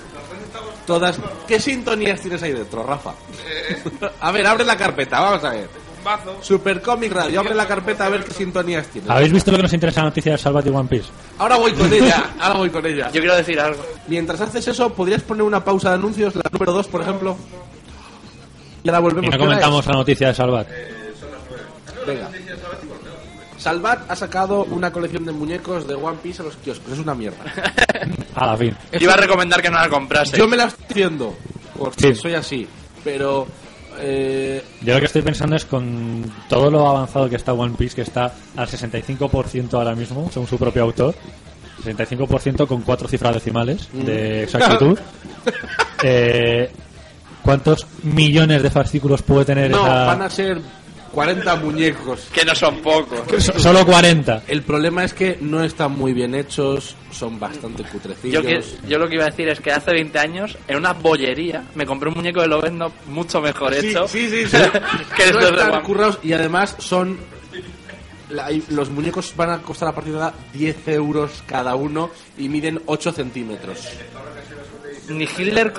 todas. 0.86 1.18
¿Qué 1.48 1.60
sintonías 1.60 2.20
tienes 2.22 2.42
ahí 2.44 2.52
dentro, 2.54 2.84
Rafa? 2.84 3.14
a 4.20 4.32
ver, 4.32 4.46
abre 4.46 4.66
la 4.66 4.78
carpeta, 4.78 5.20
vamos 5.22 5.44
a 5.44 5.50
ver. 5.52 5.70
Bazo. 6.04 6.38
Super 6.42 6.82
Comic 6.82 7.12
Radio, 7.12 7.40
abre 7.40 7.54
la 7.56 7.68
carpeta 7.68 8.06
a 8.06 8.10
ver 8.10 8.24
qué 8.24 8.34
sintonías 8.34 8.88
tienes. 8.88 9.10
¿Habéis 9.10 9.32
visto 9.34 9.52
lo 9.52 9.58
que 9.58 9.64
nos 9.64 9.74
interesa 9.74 10.02
la 10.02 10.08
noticia 10.08 10.34
de 10.34 10.38
Salvat 10.38 10.66
y 10.66 10.70
One 10.70 10.88
Piece? 10.88 11.10
Ahora 11.38 11.58
voy 11.58 11.74
con 11.74 11.92
ella, 11.92 12.32
ahora 12.40 12.60
voy 12.60 12.70
con 12.70 12.86
ella. 12.86 13.08
Yo 13.12 13.20
quiero 13.20 13.36
decir 13.36 13.60
algo. 13.60 13.84
Mientras 14.08 14.40
haces 14.40 14.68
eso, 14.68 14.94
¿podrías 14.94 15.22
poner 15.24 15.44
una 15.44 15.64
pausa 15.64 15.90
de 15.90 15.96
anuncios, 15.96 16.36
la 16.36 16.44
número 16.52 16.72
2, 16.74 16.88
por 16.88 17.02
ejemplo? 17.02 17.36
Y 18.88 18.90
ahora 18.90 19.00
volvemos. 19.02 19.26
Y 19.26 19.28
no 19.28 19.32
¿Qué 19.32 19.44
hora 19.44 19.46
comentamos 19.48 19.86
la 19.86 19.94
noticia 19.94 20.28
de 20.30 20.34
Salvat. 20.34 20.68
Venga. 22.08 22.30
Salvat 23.58 24.10
ha 24.10 24.16
sacado 24.16 24.64
una 24.64 24.94
colección 24.94 25.26
de 25.26 25.34
muñecos 25.34 25.86
de 25.86 25.96
One 25.96 26.20
Piece 26.24 26.42
a 26.42 26.46
los 26.46 26.56
kioscos. 26.56 26.94
Es 26.94 27.00
una 27.00 27.14
mierda. 27.14 27.38
A 28.34 28.46
la 28.46 28.56
fin. 28.56 28.74
Yo 28.94 29.00
iba 29.02 29.14
a 29.14 29.18
recomendar 29.18 29.62
que 29.62 29.70
no 29.70 29.76
la 29.78 29.90
comprase. 29.90 30.38
Yo 30.38 30.48
me 30.48 30.56
la 30.56 30.66
estoy 30.68 30.86
haciendo, 30.90 31.36
porque 31.78 32.14
Sí. 32.14 32.22
soy 32.22 32.34
así. 32.36 32.66
Pero 33.04 33.46
eh, 34.00 34.64
Yo 34.82 34.94
lo 34.94 35.00
que 35.02 35.08
estoy 35.08 35.22
pensando 35.22 35.58
es 35.58 35.66
con 35.66 36.24
todo 36.48 36.72
lo 36.72 36.88
avanzado 36.88 37.30
que 37.30 37.36
está 37.36 37.52
One 37.52 37.76
Piece, 37.78 37.94
que 37.96 38.04
está 38.04 38.34
al 38.56 38.68
65% 38.70 39.74
ahora 39.74 39.96
mismo, 39.96 40.30
según 40.32 40.48
su 40.48 40.58
propio 40.58 40.84
autor. 40.84 41.14
65% 41.84 42.66
con 42.68 42.84
cuatro 42.84 43.10
cifras 43.10 43.34
decimales 43.34 43.90
de 43.92 44.44
exactitud. 44.44 44.98
Eh, 46.04 46.70
¿Cuántos 47.44 47.86
millones 48.04 48.62
de 48.64 48.70
fascículos 48.70 49.22
puede 49.22 49.46
tener 49.46 49.72
no, 49.72 49.78
esa...? 49.86 50.06
van 50.06 50.22
a 50.22 50.30
ser 50.30 50.60
40 51.14 51.56
muñecos. 51.56 52.28
Que 52.34 52.44
no 52.46 52.54
son 52.54 52.80
pocos. 52.82 53.20
So- 53.44 53.58
Solo 53.58 53.86
40. 53.86 54.44
El 54.48 54.62
problema 54.64 55.04
es 55.06 55.14
que 55.14 55.38
no 55.42 55.64
están 55.64 55.94
muy 55.94 56.14
bien 56.14 56.36
hechos, 56.36 56.96
son 57.12 57.40
bastante 57.40 57.84
Yo, 57.84 57.90
cutrecillos. 57.90 58.46
que, 58.46 58.64
yo 58.90 59.00
lo 59.00 59.08
que 59.08 59.16
iba 59.16 59.24
a 59.24 59.30
decir 59.30 59.48
es 59.50 59.60
que 59.62 59.72
hace 59.72 59.92
20 59.92 60.20
años, 60.20 60.58
en 60.68 60.78
una 60.78 60.94
bollería, 60.94 61.64
me 61.76 61.86
compré 61.86 62.10
un 62.10 62.16
muñeco 62.16 62.42
de 62.42 62.48
Lobezno 62.48 62.92
mucho 63.08 63.40
mejor 63.42 63.74
Sí, 63.76 63.88
hecho 63.90 64.08
sí, 64.08 64.30
sí, 64.30 64.46
sí. 64.52 64.58
que 65.16 65.32
No 65.32 65.40
estos 65.40 65.56
de 65.56 65.64
están 65.64 65.82
currados 65.84 66.20
y 66.22 66.34
además 66.34 66.76
son. 66.80 67.18
la- 68.30 68.50
los 68.70 68.90
muñecos 68.90 69.34
van 69.38 69.52
a 69.52 69.58
costar 69.62 69.88
a 69.88 69.96
partir 69.96 70.14
de 70.14 70.20
ahora 70.20 70.36
10 70.54 70.88
euros 70.90 71.42
cada 71.48 71.74
uno 71.76 72.12
y 72.38 72.50
miden 72.50 72.82
8 72.86 73.12
centímetros. 73.14 73.88
Ni 75.08 75.24
Hitler, 75.24 75.72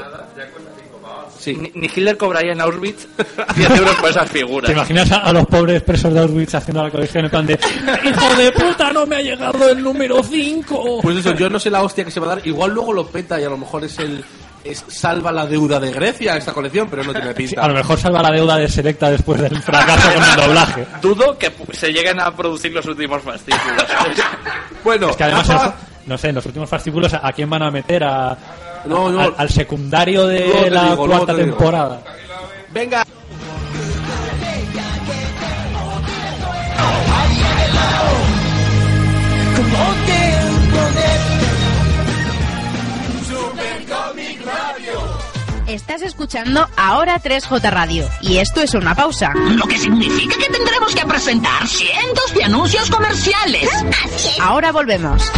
Sí. 1.39 1.55
ni, 1.55 1.71
ni 1.75 1.87
Hitler 1.87 2.17
cobraría 2.17 2.53
en 2.53 2.61
Auschwitz 2.61 3.07
10 3.57 3.71
euros 3.79 3.95
por 3.97 4.11
esas 4.11 4.29
¿Te 4.31 4.39
figuras. 4.41 4.71
imaginas 4.71 5.13
a, 5.13 5.19
a 5.19 5.33
los 5.33 5.47
pobres 5.47 5.83
presos 5.83 6.13
de 6.13 6.21
Auschwitz 6.21 6.55
haciendo 6.55 6.83
la 6.83 6.91
colección 6.91 7.25
en 7.25 7.31
plan 7.31 7.47
de 7.47 7.55
¡Hijo 8.05 8.35
de 8.37 8.53
puta, 8.53 8.93
no 8.93 9.07
me 9.07 9.17
ha 9.17 9.21
llegado 9.23 9.69
el 9.71 9.83
número 9.83 10.23
5! 10.23 11.01
Pues 11.03 11.17
eso, 11.19 11.35
yo 11.35 11.49
no 11.49 11.59
sé 11.59 11.71
la 11.71 11.83
hostia 11.83 12.05
que 12.05 12.11
se 12.11 12.21
va 12.21 12.27
a 12.27 12.37
dar. 12.37 12.47
Igual 12.47 12.73
luego 12.73 12.93
lo 12.93 13.07
peta 13.07 13.41
y 13.41 13.45
a 13.45 13.49
lo 13.49 13.57
mejor 13.59 13.85
es 13.85 13.99
el. 13.99 14.25
Es 14.65 14.85
salva 14.89 15.31
la 15.31 15.47
deuda 15.47 15.79
de 15.79 15.93
Grecia 15.93 16.37
esta 16.37 16.53
colección, 16.53 16.89
pero 16.91 17.05
no 17.05 17.13
tiene 17.15 17.33
pinta. 17.33 17.63
A 17.63 17.69
lo 17.69 17.75
mejor 17.75 17.97
salva 17.99 18.21
la 18.23 18.31
deuda 18.33 18.57
de 18.57 18.69
Selecta 18.69 19.09
después 19.09 19.41
del 19.41 19.63
fracaso 19.63 20.13
con 20.13 20.23
el 20.25 20.37
doblaje. 20.37 20.87
Dudo 21.01 21.39
que 21.39 21.53
se 21.73 21.93
lleguen 21.93 22.21
a 22.21 22.35
producir 22.35 22.73
los 22.73 22.85
últimos 22.87 23.23
fascículos. 23.23 23.85
Bueno, 24.85 25.11
Es 25.11 25.17
que 25.17 25.25
además, 25.25 25.73
no 26.07 26.19
sé, 26.19 26.29
en 26.29 26.35
los 26.37 26.47
últimos 26.47 26.69
fascículos, 26.69 27.13
¿a 27.15 27.33
quién 27.33 27.49
van 27.51 27.63
a 27.63 27.71
meter? 27.71 28.03
A, 28.05 28.37
No, 28.87 29.11
no. 29.11 29.21
al, 29.21 29.35
al 29.37 29.51
secundario 29.51 30.27
de 30.27 30.71
la 30.71 30.91
digo, 30.91 31.07
cuarta 31.07 31.35
temporada. 31.35 32.03
venga. 32.71 33.05
Estás 45.67 46.01
escuchando 46.01 46.67
ahora 46.79 47.21
3J 47.21 47.71
Radio 47.71 48.09
y 48.23 48.39
esto 48.39 48.63
es 48.63 48.73
una 48.73 48.95
pausa. 48.95 49.33
Lo 49.35 49.67
que 49.67 49.79
significa 49.79 50.35
que 50.39 50.49
tendremos 50.51 50.95
que 50.95 51.05
presentar 51.05 51.67
cientos 51.67 52.35
de 52.35 52.45
anuncios 52.45 52.91
comerciales. 52.91 53.69
Ahora 54.41 54.73
volvemos. 54.73 55.31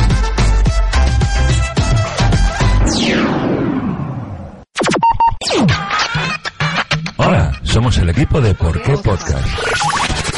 Somos 7.71 7.99
el 7.99 8.09
equipo 8.11 8.41
de 8.41 8.53
Por 8.55 8.83
qué 8.83 8.97
Podcast. 8.97 9.47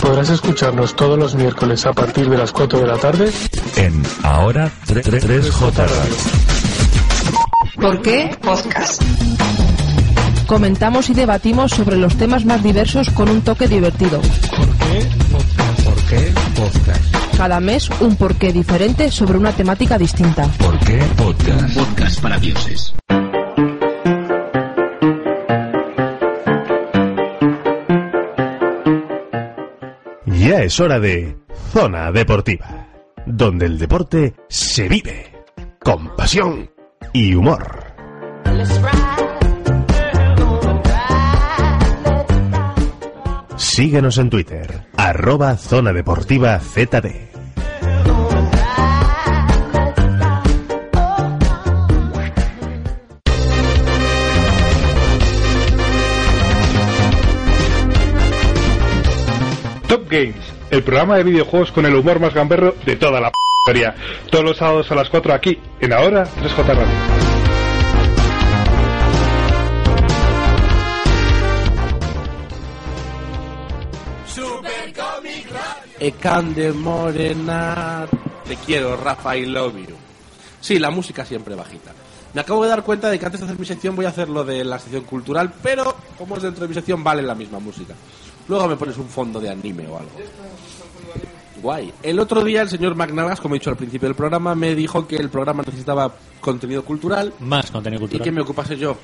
Podrás 0.02 0.28
escucharnos 0.28 0.94
todos 0.94 1.18
los 1.18 1.34
miércoles 1.34 1.86
a 1.86 1.92
partir 1.92 2.28
de 2.28 2.36
las 2.36 2.52
4 2.52 2.80
de 2.80 2.86
la 2.86 2.98
tarde 2.98 3.30
En 3.76 4.02
Ahora 4.22 4.70
3J 4.86 5.72
Radio. 5.74 6.14
¿Por 7.80 8.02
qué? 8.02 8.36
Podcast. 8.40 9.02
Comentamos 10.46 11.08
y 11.08 11.14
debatimos 11.14 11.72
sobre 11.72 11.96
los 11.96 12.16
temas 12.16 12.44
más 12.44 12.62
diversos 12.62 13.08
con 13.10 13.30
un 13.30 13.40
toque 13.40 13.66
divertido. 13.66 14.20
¿Por 14.20 14.68
qué 16.08 16.32
Podcast? 16.54 17.36
Cada 17.36 17.60
mes 17.60 17.88
un 18.00 18.16
porqué 18.16 18.52
diferente 18.52 19.10
sobre 19.10 19.38
una 19.38 19.52
temática 19.52 19.96
distinta. 19.96 20.46
¿Por 20.58 20.78
qué 20.80 20.98
Podcast? 21.16 21.74
Podcast 21.78 22.20
para 22.20 22.38
dioses. 22.38 22.92
Es 30.62 30.78
hora 30.78 31.00
de 31.00 31.36
Zona 31.72 32.12
Deportiva, 32.12 32.86
donde 33.26 33.66
el 33.66 33.80
deporte 33.80 34.32
se 34.48 34.88
vive 34.88 35.44
con 35.80 36.14
pasión 36.14 36.70
y 37.12 37.34
humor. 37.34 37.82
Síguenos 43.56 44.18
en 44.18 44.30
Twitter, 44.30 44.86
arroba 44.96 45.56
Zona 45.56 45.92
Deportiva 45.92 46.60
ZD. 46.60 47.32
Top 59.88 60.08
Games, 60.08 60.51
el 60.72 60.82
programa 60.82 61.18
de 61.18 61.24
videojuegos 61.24 61.70
con 61.70 61.84
el 61.84 61.94
humor 61.94 62.18
más 62.18 62.32
gamberro 62.32 62.74
de 62.86 62.96
toda 62.96 63.20
la 63.20 63.30
p 63.30 63.36
historia. 63.60 63.94
Todos 64.30 64.42
los 64.42 64.56
sábados 64.56 64.90
a 64.90 64.94
las 64.94 65.10
4 65.10 65.34
aquí, 65.34 65.58
en 65.78 65.92
Ahora 65.92 66.24
3J 66.24 66.66
Radio. 66.66 66.86
Ecan 76.00 76.54
de 76.54 76.72
Morena. 76.72 78.06
Te 78.48 78.56
quiero, 78.56 78.96
Rafa, 78.96 79.36
I 79.36 79.46
love 79.46 79.76
you. 79.76 79.94
Sí, 80.60 80.78
la 80.78 80.90
música 80.90 81.24
siempre 81.24 81.54
bajita. 81.54 81.92
Me 82.32 82.40
acabo 82.40 82.64
de 82.64 82.70
dar 82.70 82.82
cuenta 82.82 83.10
de 83.10 83.18
que 83.18 83.26
antes 83.26 83.40
de 83.40 83.44
hacer 83.44 83.58
mi 83.58 83.66
sección 83.66 83.94
voy 83.94 84.06
a 84.06 84.08
hacer 84.08 84.30
lo 84.30 84.42
de 84.42 84.64
la 84.64 84.78
sección 84.78 85.04
cultural, 85.04 85.52
pero 85.62 85.94
como 86.16 86.36
es 86.36 86.42
dentro 86.42 86.62
de 86.62 86.68
mi 86.68 86.74
sección 86.74 87.04
vale 87.04 87.20
la 87.20 87.34
misma 87.34 87.58
música. 87.58 87.94
Luego 88.48 88.68
me 88.68 88.76
pones 88.76 88.96
un 88.98 89.08
fondo 89.08 89.40
de 89.40 89.50
anime 89.50 89.86
o 89.88 89.98
algo. 89.98 90.10
Guay. 91.62 91.92
El 92.02 92.18
otro 92.18 92.42
día 92.42 92.62
el 92.62 92.68
señor 92.68 92.96
McNagas, 92.96 93.40
como 93.40 93.54
he 93.54 93.58
dicho 93.58 93.70
al 93.70 93.76
principio 93.76 94.08
del 94.08 94.16
programa, 94.16 94.54
me 94.54 94.74
dijo 94.74 95.06
que 95.06 95.16
el 95.16 95.30
programa 95.30 95.62
necesitaba 95.64 96.12
contenido 96.40 96.84
cultural 96.84 97.32
Más 97.38 97.70
contenido 97.70 97.98
y 97.98 98.02
cultural. 98.02 98.24
que 98.24 98.32
me 98.32 98.40
ocupase 98.40 98.76
yo. 98.76 98.96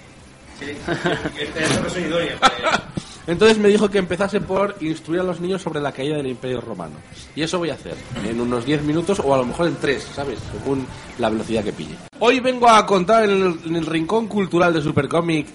Sí, 0.58 0.66
idóneo. 2.00 2.36
Entonces 3.28 3.58
me 3.58 3.68
dijo 3.68 3.90
que 3.90 3.98
empezase 3.98 4.40
por 4.40 4.74
instruir 4.80 5.20
a 5.20 5.24
los 5.24 5.38
niños 5.38 5.60
sobre 5.60 5.80
la 5.80 5.92
caída 5.92 6.16
del 6.16 6.28
Imperio 6.28 6.62
Romano. 6.62 6.94
Y 7.36 7.42
eso 7.42 7.58
voy 7.58 7.68
a 7.68 7.74
hacer 7.74 7.94
en 8.24 8.40
unos 8.40 8.64
10 8.64 8.82
minutos 8.84 9.20
o 9.22 9.34
a 9.34 9.36
lo 9.36 9.44
mejor 9.44 9.68
en 9.68 9.76
3, 9.76 10.02
¿sabes? 10.14 10.38
Según 10.50 10.86
la 11.18 11.28
velocidad 11.28 11.62
que 11.62 11.74
pille. 11.74 11.94
Hoy 12.20 12.40
vengo 12.40 12.68
a 12.68 12.84
contar 12.86 13.24
en 13.24 13.30
el, 13.30 13.60
en 13.66 13.76
el 13.76 13.84
rincón 13.86 14.28
cultural 14.28 14.72
de 14.72 14.80
Supercomic 14.80 15.46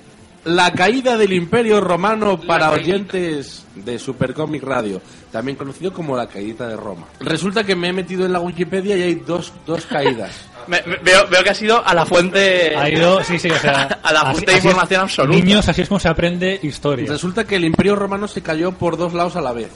La 0.46 0.72
caída 0.74 1.16
del 1.18 1.32
Imperio 1.32 1.80
Romano 1.80 2.38
para 2.40 2.72
oyentes 2.72 3.66
de 3.76 3.98
Supercomic 3.98 4.62
Radio, 4.62 5.02
también 5.32 5.56
conocido 5.58 5.94
como 5.94 6.18
la 6.18 6.28
caída 6.28 6.68
de 6.68 6.76
Roma. 6.76 7.06
Resulta 7.22 7.64
que 7.64 7.76
me 7.76 7.88
he 7.90 7.94
metido 7.94 8.26
en 8.26 8.34
la 8.34 8.42
Wikipedia 8.42 8.98
y 8.98 9.04
hay 9.04 9.16
dos, 9.16 9.54
dos 9.66 9.86
caídas. 9.86 10.32
Me- 10.68 10.82
me- 10.86 10.96
veo, 10.98 11.28
veo 11.28 11.44
que 11.44 11.50
ha 11.50 11.54
sido 11.54 11.86
a 11.86 11.94
la 11.94 12.06
fuente. 12.06 12.74
Ha 12.76 12.90
ido, 12.90 13.22
sí, 13.22 13.38
sí, 13.38 13.50
o 13.50 13.58
sea. 13.60 13.84
a 14.04 14.14
la 14.14 14.22
así- 14.22 14.32
fuente 14.32 14.52
de 14.54 14.58
es- 14.60 14.64
información 14.66 15.02
absoluta. 15.02 15.38
Niños, 15.40 15.68
así 15.68 15.82
es 15.82 15.88
como 15.90 16.00
se 16.00 16.08
aprende 16.08 16.58
historia. 16.64 17.06
Resulta 17.10 17.44
que 17.44 17.58
el 17.58 17.66
Imperio 17.66 17.98
Romano 17.98 18.30
se 18.30 18.42
cayó 18.42 18.72
por 18.72 18.96
dos 18.96 19.14
lados 19.14 19.36
a 19.36 19.42
la 19.42 19.52
vez. 19.52 19.68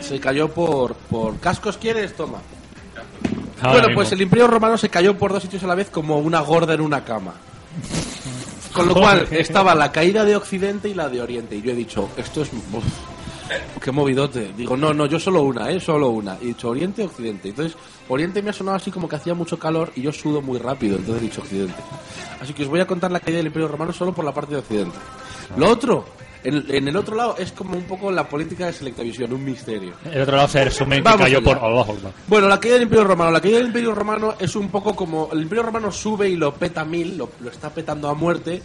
Se 0.00 0.18
cayó 0.20 0.48
por, 0.48 0.94
por 0.94 1.38
cascos, 1.38 1.76
¿quieres? 1.76 2.14
Toma. 2.16 2.38
Ahora 3.60 3.72
bueno, 3.72 3.88
mismo. 3.88 3.94
pues 4.00 4.12
el 4.12 4.22
Imperio 4.22 4.46
Romano 4.46 4.78
se 4.78 4.88
cayó 4.88 5.18
por 5.18 5.32
dos 5.34 5.42
sitios 5.42 5.62
a 5.64 5.66
la 5.66 5.74
vez 5.74 5.90
como 5.90 6.18
una 6.18 6.40
gorda 6.40 6.72
en 6.74 6.80
una 6.80 7.04
cama. 7.04 7.34
Con 8.78 8.88
lo 8.88 8.94
cual 8.94 9.28
estaba 9.30 9.74
la 9.74 9.92
caída 9.92 10.24
de 10.24 10.36
Occidente 10.36 10.88
y 10.88 10.94
la 10.94 11.08
de 11.08 11.20
Oriente. 11.20 11.56
Y 11.56 11.62
yo 11.62 11.72
he 11.72 11.74
dicho, 11.74 12.08
esto 12.16 12.42
es... 12.42 12.50
uf, 12.52 12.84
qué 13.82 13.92
movidote. 13.92 14.52
Digo, 14.56 14.76
no, 14.76 14.94
no, 14.94 15.06
yo 15.06 15.18
solo 15.18 15.42
una, 15.42 15.70
¿eh? 15.70 15.80
Solo 15.80 16.10
una. 16.10 16.36
Y 16.40 16.44
he 16.44 16.48
dicho 16.48 16.68
Oriente, 16.68 17.04
Occidente. 17.04 17.48
Entonces, 17.48 17.76
Oriente 18.08 18.42
me 18.42 18.50
ha 18.50 18.52
sonado 18.52 18.76
así 18.76 18.90
como 18.90 19.08
que 19.08 19.16
hacía 19.16 19.34
mucho 19.34 19.58
calor 19.58 19.92
y 19.96 20.02
yo 20.02 20.12
sudo 20.12 20.40
muy 20.40 20.58
rápido. 20.58 20.96
Entonces 20.96 21.22
he 21.22 21.26
dicho 21.26 21.40
Occidente. 21.40 21.74
Así 22.40 22.52
que 22.52 22.62
os 22.62 22.68
voy 22.68 22.80
a 22.80 22.86
contar 22.86 23.10
la 23.10 23.20
caída 23.20 23.38
del 23.38 23.46
Imperio 23.46 23.68
Romano 23.68 23.92
solo 23.92 24.12
por 24.12 24.24
la 24.24 24.32
parte 24.32 24.52
de 24.52 24.60
Occidente. 24.60 24.96
Lo 25.56 25.68
otro, 25.68 26.04
en, 26.44 26.64
en 26.68 26.88
el 26.88 26.96
otro 26.96 27.16
lado, 27.16 27.36
es 27.38 27.52
como 27.52 27.76
un 27.76 27.84
poco 27.84 28.10
la 28.10 28.28
política 28.28 28.66
de 28.66 28.72
Selectavisión, 28.72 29.32
un 29.32 29.44
misterio. 29.44 29.94
El 30.04 30.22
otro 30.22 30.36
lado 30.36 30.48
se 30.48 30.64
resume 30.64 31.02
que 31.02 31.02
cayó 31.02 31.42
por 31.42 31.56
Akbar. 31.56 32.12
Bueno, 32.26 32.48
la 32.48 32.60
caída 32.60 32.74
del 32.74 32.84
Imperio 32.84 33.04
Romano. 33.04 33.30
La 33.30 33.40
caída 33.40 33.58
del 33.58 33.66
Imperio 33.66 33.94
Romano 33.94 34.34
es 34.38 34.54
un 34.56 34.68
poco 34.68 34.94
como. 34.94 35.28
El 35.32 35.42
Imperio 35.42 35.64
Romano 35.64 35.90
sube 35.90 36.28
y 36.28 36.36
lo 36.36 36.54
peta 36.54 36.84
mil, 36.84 37.18
lo, 37.18 37.30
lo 37.40 37.50
está 37.50 37.70
petando 37.70 38.08
a 38.08 38.14
muerte, 38.14 38.62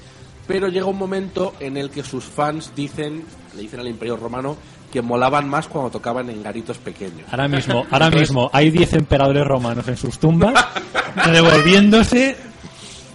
pero 0.47 0.67
llega 0.67 0.85
un 0.85 0.97
momento 0.97 1.53
en 1.59 1.77
el 1.77 1.89
que 1.89 2.03
sus 2.03 2.23
fans 2.23 2.73
dicen, 2.75 3.23
le 3.55 3.61
dicen 3.61 3.79
al 3.79 3.87
Imperio 3.87 4.17
Romano, 4.17 4.57
que 4.91 5.01
molaban 5.01 5.49
más 5.49 5.67
cuando 5.67 5.89
tocaban 5.89 6.29
en 6.29 6.43
garitos 6.43 6.77
pequeños. 6.77 7.27
Ahora 7.31 7.47
mismo, 7.47 7.85
ahora 7.91 8.11
mismo 8.11 8.49
hay 8.53 8.69
10 8.69 8.93
emperadores 8.93 9.43
romanos 9.43 9.87
en 9.87 9.97
sus 9.97 10.19
tumbas 10.19 10.53
revolviéndose. 11.15 12.37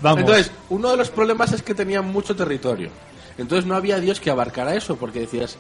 Vamos. 0.03 0.21
Entonces, 0.21 0.51
uno 0.71 0.91
de 0.91 0.97
los 0.97 1.11
problemas 1.11 1.53
es 1.53 1.63
que 1.63 1.75
tenían 1.75 2.07
mucho 2.07 2.35
territorio. 2.35 2.91
Entonces 3.39 3.66
no 3.66 3.76
había 3.76 4.01
Dios 4.01 4.20
que 4.20 4.30
abarcara 4.30 4.74
eso, 4.74 4.97
porque 4.97 5.20
decías, 5.20 5.57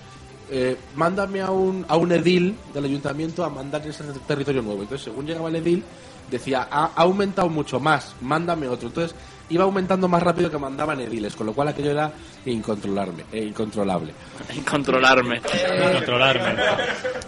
eh, 0.50 0.76
mándame 0.96 1.40
a 1.40 1.50
un, 1.50 1.84
a 1.88 1.96
un 1.96 2.12
edil 2.12 2.56
del 2.74 2.84
ayuntamiento 2.84 3.44
a 3.44 3.50
mandar 3.50 3.86
ese 3.86 4.04
territorio 4.26 4.62
nuevo. 4.62 4.82
Entonces, 4.82 5.04
según 5.04 5.26
llegaba 5.26 5.48
el 5.48 5.56
edil, 5.56 5.84
decía, 6.30 6.68
ha, 6.70 6.86
ha 6.86 7.02
aumentado 7.02 7.48
mucho 7.48 7.78
más, 7.80 8.14
mándame 8.20 8.68
otro. 8.68 8.88
Entonces, 8.88 9.14
iba 9.50 9.64
aumentando 9.64 10.08
más 10.08 10.22
rápido 10.22 10.50
que 10.50 10.58
mandaban 10.58 11.00
ediles, 11.00 11.34
con 11.34 11.46
lo 11.46 11.52
cual 11.52 11.68
aquello 11.68 11.90
era 11.90 12.12
incontrolarme, 12.46 13.24
eh, 13.32 13.44
incontrolable. 13.44 14.12
Incontrolarme. 14.54 15.36
Incontrolarme. 15.36 16.62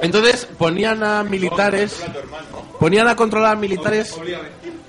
Entonces, 0.00 0.46
ponían 0.58 1.02
a 1.02 1.22
militares, 1.22 2.02
ponían 2.78 3.08
a 3.08 3.16
controlar 3.16 3.56
a 3.56 3.60
militares 3.60 4.18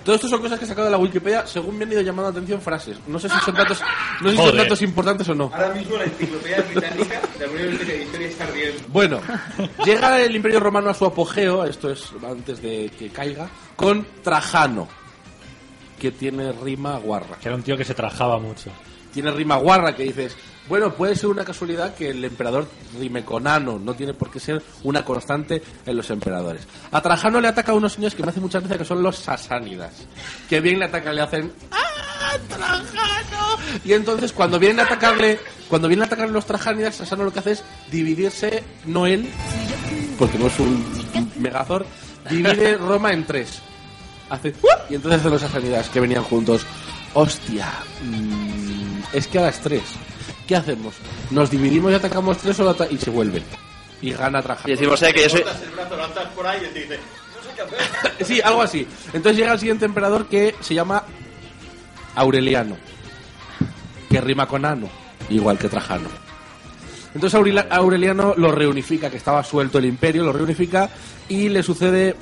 todo 0.04 0.16
esto 0.16 0.28
son 0.28 0.42
cosas 0.42 0.58
que 0.60 0.66
he 0.66 0.68
sacado 0.68 0.86
de 0.86 0.92
la 0.92 0.98
Wikipedia 0.98 1.46
según 1.46 1.78
me 1.78 1.86
han 1.86 1.92
ido 1.92 2.02
llamando 2.02 2.24
la 2.24 2.38
atención 2.38 2.62
frases. 2.62 2.98
No 3.08 3.20
sé 3.20 3.30
si 3.30 3.40
son 3.40 3.56
datos, 3.56 3.82
no 4.22 4.30
sé 4.30 4.32
si 4.32 4.38
son 4.38 4.46
Joder. 4.52 4.64
datos 4.64 4.82
importantes 4.82 5.30
o 5.30 5.36
no. 5.36 5.52
Ahora 5.54 5.74
mismo 5.74 5.98
la 5.98 6.04
enciclopedia 6.06 6.62
británica 6.62 7.22
de 7.38 7.46
la 7.46 7.52
Unión 7.52 7.72
Europea 7.72 7.96
de 7.96 8.04
Historia 8.04 8.28
está 8.28 8.44
ardiendo. 8.46 8.84
Bueno, 8.88 9.22
llega 9.86 10.22
el 10.22 10.36
Imperio 10.36 10.60
Romano 10.60 10.90
a 10.90 10.94
su 10.94 11.06
apogeo, 11.06 11.66
esto 11.66 11.90
es 11.90 12.12
antes 12.28 12.62
de 12.62 12.92
que 12.98 13.10
caiga, 13.10 13.50
con 13.76 14.06
Trajano, 14.24 14.88
que 16.00 16.12
tiene 16.12 16.52
rima 16.52 16.98
guarra. 16.98 17.38
Que 17.42 17.48
era 17.50 17.56
un 17.56 17.64
tío 17.64 17.78
que 17.78 17.86
se 17.86 17.94
trajaba 17.94 18.40
mucho. 18.40 18.72
Tiene 19.14 19.32
rima 19.32 19.56
guarra 19.58 19.96
que 19.96 20.04
dices, 20.04 20.36
bueno, 20.70 20.94
puede 20.94 21.16
ser 21.16 21.30
una 21.30 21.44
casualidad 21.44 21.96
que 21.96 22.12
el 22.12 22.24
emperador 22.24 22.68
rime 22.98 23.26
con 23.26 23.48
ano, 23.48 23.80
no 23.80 23.94
tiene 23.94 24.14
por 24.14 24.32
qué 24.32 24.40
ser 24.40 24.62
una 24.84 25.04
constante 25.04 25.62
en 25.86 25.98
los 25.98 26.10
emperadores. 26.12 26.68
A 26.92 27.02
Trajano 27.02 27.42
le 27.42 27.48
ataca 27.48 27.72
a 27.72 27.76
unos 27.76 27.94
señores 27.94 28.16
que 28.16 28.24
me 28.24 28.30
hace 28.30 28.40
mucha 28.40 28.60
gracia 28.60 28.78
que 28.78 28.86
son 28.86 29.04
los 29.04 29.18
sasánidas, 29.18 29.94
que 30.50 30.62
bien 30.62 30.80
le 30.80 30.86
atacan, 30.86 31.16
le 31.16 31.22
hacen 31.22 31.52
¡Ah, 31.72 32.38
Trajano! 32.48 33.58
Y 33.84 33.94
entonces 33.94 34.32
cuando 34.32 34.60
vienen 34.60 34.80
a 34.80 34.84
atacarle, 34.84 35.40
cuando 35.68 35.88
vienen 35.88 36.04
a 36.04 36.06
atacarle 36.06 36.32
los 36.32 36.46
trajánidas, 36.46 36.96
Sasano 36.96 37.24
lo 37.26 37.34
que 37.34 37.40
hace 37.40 37.52
es 37.52 37.64
dividirse, 37.92 38.64
no 38.86 39.06
él, 39.08 39.28
porque 40.18 40.38
no 40.38 40.48
es 40.48 40.60
un 40.60 41.32
megazor, 41.38 41.86
divide 42.30 42.78
Roma 42.78 43.12
en 43.12 43.26
tres. 43.26 43.62
Hace 44.30 44.50
¡uh! 44.62 44.68
y 44.90 44.96
entonces 44.96 45.20
hacen 45.20 45.32
los 45.32 45.42
sasánidas 45.42 45.90
que 45.90 46.00
venían 46.00 46.24
juntos. 46.24 46.66
Hostia, 47.14 47.70
mm, 48.04 48.41
es 49.14 49.28
que 49.28 49.40
a 49.40 49.44
las 49.44 49.60
tres. 49.62 49.84
¿Qué 50.48 50.56
hacemos? 50.56 50.96
¿Nos 51.30 51.50
dividimos 51.50 51.92
y 51.92 51.96
atacamos 51.96 52.38
tres 52.38 52.60
o 52.60 52.76
y 52.90 52.98
se 52.98 53.10
vuelven? 53.10 53.44
Y 54.02 54.12
gana 54.12 54.42
Trajano. 54.42 54.68
Y 54.68 54.72
decimos, 54.72 55.02
eh, 55.04 55.14
que 55.14 55.24
yo 55.24 55.30
soy. 55.30 55.42
el 55.42 55.72
brazo, 55.72 55.96
lo 55.96 56.04
atas 56.04 56.28
por 56.30 56.48
ahí 56.48 56.62
y 56.64 56.74
te 56.74 56.80
dice, 56.82 57.00
no 57.36 57.44
sé 57.44 57.56
qué 57.56 57.62
hacer. 57.62 58.26
Sí, 58.26 58.42
algo 58.42 58.62
así. 58.62 58.88
Entonces 59.14 59.38
llega 59.38 59.54
el 59.54 59.60
siguiente 59.60 59.86
emperador 59.86 60.28
que 60.28 60.56
se 60.60 60.74
llama 60.74 61.04
Aureliano, 62.16 62.78
que 64.10 64.22
rima 64.22 64.48
con 64.48 64.66
ano, 64.66 64.90
igual 65.30 65.58
que 65.58 65.70
Trajano. 65.70 66.10
Entonces 67.14 67.40
Aureliano 67.70 68.34
lo 68.38 68.52
reunifica, 68.52 69.10
que 69.10 69.18
estaba 69.18 69.44
suelto 69.44 69.78
el 69.80 69.86
imperio, 69.86 70.24
lo 70.24 70.34
reunifica 70.34 70.90
y 71.28 71.50
le 71.50 71.62
sucede 71.62 72.16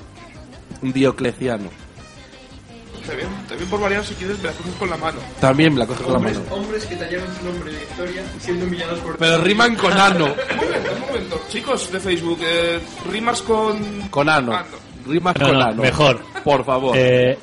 Diocleciano. 0.81 1.69
También, 3.09 3.29
también 3.47 3.69
por 3.69 3.79
variar, 3.81 4.05
si 4.05 4.13
quieres, 4.15 4.37
me 4.39 4.45
la 4.45 4.51
coges 4.53 4.73
con 4.75 4.89
la 4.89 4.97
mano. 4.97 5.19
También 5.39 5.73
me 5.73 5.79
la 5.79 5.87
coge 5.87 6.03
con 6.03 6.13
la 6.13 6.19
mano. 6.19 6.39
hombres 6.51 6.85
que 6.85 6.95
tallaron 6.95 7.27
su 7.39 7.45
nombre 7.45 7.71
de 7.73 7.83
historia 7.83 8.23
siendo 8.39 8.65
humillados 8.65 8.99
por... 8.99 9.17
Pero 9.17 9.37
riman 9.43 9.75
con 9.75 9.91
ano. 9.93 10.25
Un 10.51 10.57
momento, 10.57 10.91
un 10.93 10.99
momento. 11.07 11.41
Chicos 11.49 11.91
de 11.91 11.99
Facebook, 11.99 12.39
eh, 12.41 12.79
rimas 13.11 13.41
con... 13.41 14.01
Con 14.09 14.29
ano. 14.29 14.53
Rimas 15.07 15.35
No, 15.39 15.45
con 15.47 15.57
no, 15.59 15.63
ano. 15.65 15.81
mejor. 15.81 16.19
Por 16.43 16.63
favor. 16.65 16.95
Eh, 16.97 17.37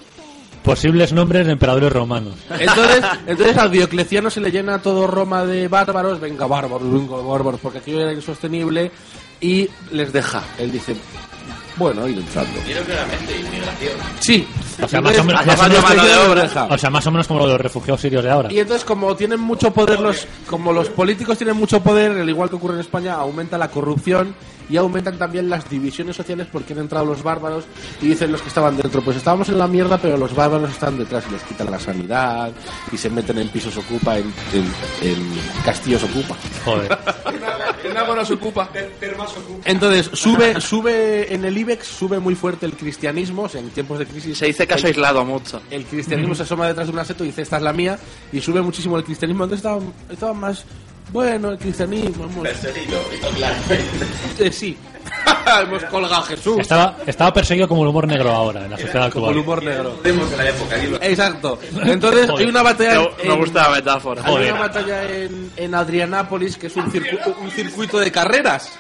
posibles 0.62 1.12
nombres 1.12 1.47
de 1.47 1.53
emperadores 1.53 1.93
romanos. 1.93 2.35
Entonces, 2.59 3.05
entonces 3.27 3.57
a 3.57 3.69
Diocleciano 3.69 4.31
se 4.31 4.41
le 4.41 4.51
llena 4.51 4.81
todo 4.81 5.07
Roma 5.07 5.45
de 5.45 5.69
bárbaros, 5.69 6.21
venga 6.21 6.47
bárbaros, 6.47 6.91
venga 6.93 7.17
bárbaros, 7.17 7.61
porque 7.61 7.79
aquello 7.79 8.01
era 8.01 8.12
insostenible 8.12 8.91
y 9.41 9.69
les 9.93 10.12
deja. 10.12 10.43
Él 10.59 10.73
dice, 10.73 10.97
bueno, 11.77 12.09
ir 12.09 12.19
entrando. 12.19 12.59
Quiero 12.64 12.83
claramente 12.85 13.37
inmigración. 13.39 13.93
Sí. 14.21 14.47
O 14.83 14.89
sea, 14.89 15.01
más 15.01 15.18
o 15.18 15.24
menos, 15.24 15.47
más 15.47 15.55
o 15.55 15.59
falta 15.59 15.68
menos- 15.68 15.83
mano 15.91 16.05
de 16.05 16.14
obra. 16.16 16.68
o 16.70 16.79
sea, 16.79 16.91
más 16.91 17.07
o 17.07 17.11
menos 17.11 17.27
como 17.27 17.41
lo 17.41 17.47
de 17.47 17.53
los 17.53 17.61
refugiados 17.61 18.01
sirios 18.01 18.22
de 18.22 18.31
ahora. 18.31 18.53
Y 18.53 18.59
entonces 18.59 18.85
como 18.85 19.14
tienen 19.16 19.41
mucho 19.41 19.70
poder 19.72 20.01
los 20.01 20.27
como 20.49 20.72
los 20.72 20.89
políticos 20.91 21.39
tienen 21.39 21.57
mucho 21.57 21.81
poder, 21.83 22.12
al 22.12 22.29
igual 22.29 22.49
que 22.51 22.57
ocurre 22.57 22.74
en 22.74 22.81
España, 22.81 23.14
aumenta 23.14 23.57
la 23.59 23.68
corrupción 23.70 24.35
y 24.68 24.77
aumentan 24.77 25.16
también 25.16 25.49
las 25.49 25.68
divisiones 25.70 26.16
sociales 26.16 26.49
porque 26.51 26.72
han 26.72 26.81
entrado 26.81 27.07
los 27.07 27.22
bárbaros 27.22 27.64
y 28.03 28.09
dicen 28.09 28.33
los 28.33 28.43
que 28.43 28.49
estaban 28.49 28.77
dentro, 28.77 29.01
pues 29.01 29.16
estábamos 29.16 29.49
en 29.49 29.59
la 29.59 29.68
mierda, 29.68 29.97
pero 29.97 30.16
los 30.16 30.35
bárbaros 30.35 30.70
están 30.70 30.99
detrás 30.99 31.24
y 31.29 31.33
les 31.33 31.43
quitan 31.45 31.70
la 31.70 31.79
sanidad 31.79 32.51
y 32.93 32.97
se 32.97 33.09
meten 33.09 33.39
en 33.39 33.49
pisos 33.49 33.77
ocupa, 33.77 34.18
en, 34.18 34.27
en- 34.53 35.09
en 35.09 35.33
castillos 35.64 36.03
ocupa. 36.03 36.35
Joder. 36.64 36.99
En 37.91 37.97
algo 37.97 38.14
nos 38.14 38.30
ocupa. 38.30 38.68
Entonces, 39.64 40.11
sube, 40.12 40.61
sube 40.61 41.32
en 41.34 41.45
el 41.45 41.57
IBEX, 41.59 41.87
sube 41.87 42.18
muy 42.18 42.34
fuerte 42.34 42.66
el 42.66 42.72
cristianismo, 42.76 43.43
o 43.43 43.49
sea, 43.49 43.61
en 43.61 43.70
tiempos 43.70 43.99
de 43.99 44.07
crisis. 44.07 44.39
Se 44.39 44.47
dice 44.47 44.66
caso 44.66 44.87
el- 44.87 44.93
aislado 44.95 45.24
mucho. 45.24 45.61
El 45.70 45.84
cristianismo 45.84 46.34
se 46.34 46.43
asoma 46.45 46.66
detrás 46.68 46.87
de 46.87 46.93
una 46.93 47.05
seto 47.05 47.24
y 47.24 47.28
dice, 47.28 47.43
esta 47.43 47.57
es 47.57 47.62
la 47.62 47.72
mía, 47.72 47.99
y 48.32 48.41
sube 48.41 48.61
muchísimo 48.62 48.97
el 48.97 49.05
cristianismo. 49.05 49.45
Entonces 49.45 49.64
estaba, 49.64 49.80
estaba 50.11 50.32
más, 50.34 50.64
bueno, 51.13 51.51
el 51.53 51.59
cristianismo. 51.59 52.25
hemos- 52.25 52.43
Perseguido, 52.43 53.01
claro. 53.37 53.55
Eh, 54.39 54.53
sí, 54.53 54.77
hemos 55.63 55.83
colgado 55.85 56.17
a 56.17 56.23
Jesús. 56.23 56.59
Estaba, 56.59 56.97
estaba 57.07 57.33
perseguido 57.33 57.69
como 57.69 57.83
el 57.83 57.89
humor 57.89 58.07
negro 58.07 58.31
ahora, 58.33 58.65
en 58.65 58.71
la 58.71 58.77
sociedad 58.79 59.11
Como 59.13 59.31
el 59.31 59.39
actual. 59.39 59.45
humor 59.45 59.63
negro. 59.65 60.01
Exacto. 61.03 61.59
Entonces 61.85 62.29
hay 62.31 62.47
una 62.47 62.63
batalla. 62.63 63.01
Me, 63.01 63.23
en- 63.23 63.29
me 63.29 63.37
gusta 63.37 63.63
la 63.63 63.77
metáfora. 63.77 64.23
Hay 64.25 64.49
una 64.51 64.61
batalla 64.61 65.11
en, 65.11 65.51
en 65.57 65.75
Adrianápolis 65.75 66.57
que 66.57 66.67
es 66.67 66.77
un, 66.77 66.91
circu- 66.91 67.35
un 67.41 67.51
circuito 67.51 67.99
de 67.99 68.11
carreras. 68.11 68.73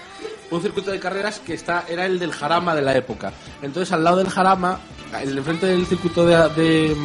Un 0.50 0.62
circuito 0.62 0.92
de 0.92 1.00
carreras 1.00 1.40
que 1.40 1.54
está 1.54 1.84
era 1.88 2.06
el 2.06 2.18
del 2.20 2.30
Jarama 2.32 2.74
de 2.74 2.82
la 2.82 2.94
época. 2.96 3.32
Entonces, 3.62 3.92
al 3.92 4.04
lado 4.04 4.18
del 4.18 4.28
Jarama, 4.28 4.78
el 5.20 5.36
enfrente 5.36 5.66
del 5.66 5.86
circuito 5.86 6.24
de, 6.24 6.36
de, 6.50 6.96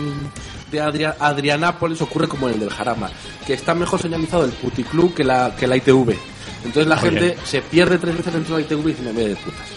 de 0.71 0.79
Adria- 0.81 1.15
Adrianápolis 1.19 2.01
ocurre 2.01 2.27
como 2.27 2.47
el 2.49 2.59
del 2.59 2.69
Jarama, 2.69 3.09
que 3.45 3.53
está 3.53 3.73
mejor 3.75 4.01
señalizado 4.01 4.45
el 4.45 4.51
puticlub 4.51 5.13
que 5.13 5.23
la, 5.23 5.55
que 5.55 5.67
la 5.67 5.75
ITV. 5.77 6.15
Entonces, 6.63 6.87
la 6.87 6.95
Muy 6.95 7.03
gente 7.09 7.25
bien. 7.25 7.37
se 7.43 7.61
pierde 7.61 7.97
tres 7.97 8.15
veces 8.17 8.33
dentro 8.33 8.55
de 8.55 8.61
la 8.61 8.67
ITV 8.67 8.79
y 8.87 8.91
dice, 8.93 9.01
me 9.03 9.11
voy 9.13 9.23
de 9.25 9.35
putas. 9.35 9.67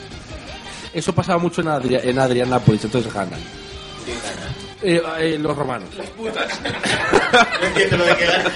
Eso 0.93 1.13
pasaba 1.15 1.39
mucho 1.39 1.61
en, 1.61 1.69
Adria- 1.69 2.01
en 2.05 2.19
Adrianápolis, 2.19 2.85
entonces 2.85 3.13
ganan. 3.13 3.41
Eh, 4.85 5.03
eh, 5.19 5.39
los 5.41 5.57
romanos. 5.57 5.89
Putas. 6.17 6.47
No 7.35 7.67
entiendo 7.67 7.97
lo 7.97 8.05
de 8.05 8.17
que 8.17 8.27
ganan. 8.27 8.53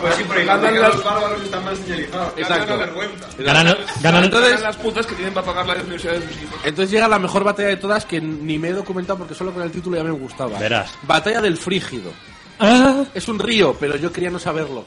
Pues 0.00 0.14
sí, 0.14 0.22
porque 0.24 0.44
Ganan 0.44 0.80
las- 0.80 0.94
los 0.94 1.04
bárbaros 1.04 1.42
están 1.42 1.64
mal 1.64 1.76
señalizados. 1.76 2.32
Exacto. 2.36 2.66
Ganan 2.66 2.78
vergüenza. 2.78 3.26
Ganan, 3.38 3.76
ganan- 4.02 4.24
Entonces- 4.24 4.50
Ganan 4.50 4.62
las 4.62 4.76
putas 4.76 5.06
que 5.06 5.14
tienen 5.16 5.34
para 5.34 5.46
pagar 5.46 5.66
la 5.66 5.74
universidad 5.74 6.12
de 6.12 6.22
sus 6.22 6.42
hijos. 6.42 6.60
Entonces 6.64 6.90
llega 6.92 7.08
la 7.08 7.18
mejor 7.18 7.42
batalla 7.42 7.68
de 7.70 7.76
todas 7.76 8.04
que 8.04 8.20
ni 8.20 8.58
me 8.58 8.68
he 8.68 8.72
documentado 8.72 9.18
porque 9.18 9.34
solo 9.34 9.52
con 9.52 9.62
el 9.62 9.70
título 9.72 9.96
ya 9.96 10.04
me 10.04 10.10
gustaba. 10.12 10.58
Verás. 10.58 10.92
Batalla 11.02 11.40
del 11.40 11.56
Frígido. 11.56 12.12
Ah. 12.60 13.04
Es 13.14 13.26
un 13.28 13.38
río, 13.38 13.74
pero 13.80 13.96
yo 13.96 14.12
quería 14.12 14.30
no 14.30 14.38
saberlo. 14.38 14.84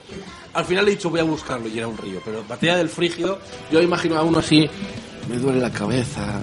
Al 0.53 0.63
final 0.65 0.87
he 0.87 0.91
dicho 0.91 1.09
voy 1.09 1.19
a 1.21 1.23
buscarlo 1.23 1.67
y 1.67 1.77
era 1.77 1.87
un 1.87 1.97
río. 1.97 2.21
Pero 2.23 2.43
batalla 2.47 2.77
del 2.77 2.87
frígido, 2.89 3.39
yo 3.71 3.81
imagino 3.81 4.15
a 4.17 4.21
uno 4.21 4.39
así, 4.39 4.69
me 5.27 5.37
duele 5.37 5.59
la 5.59 5.71
cabeza, 5.71 6.39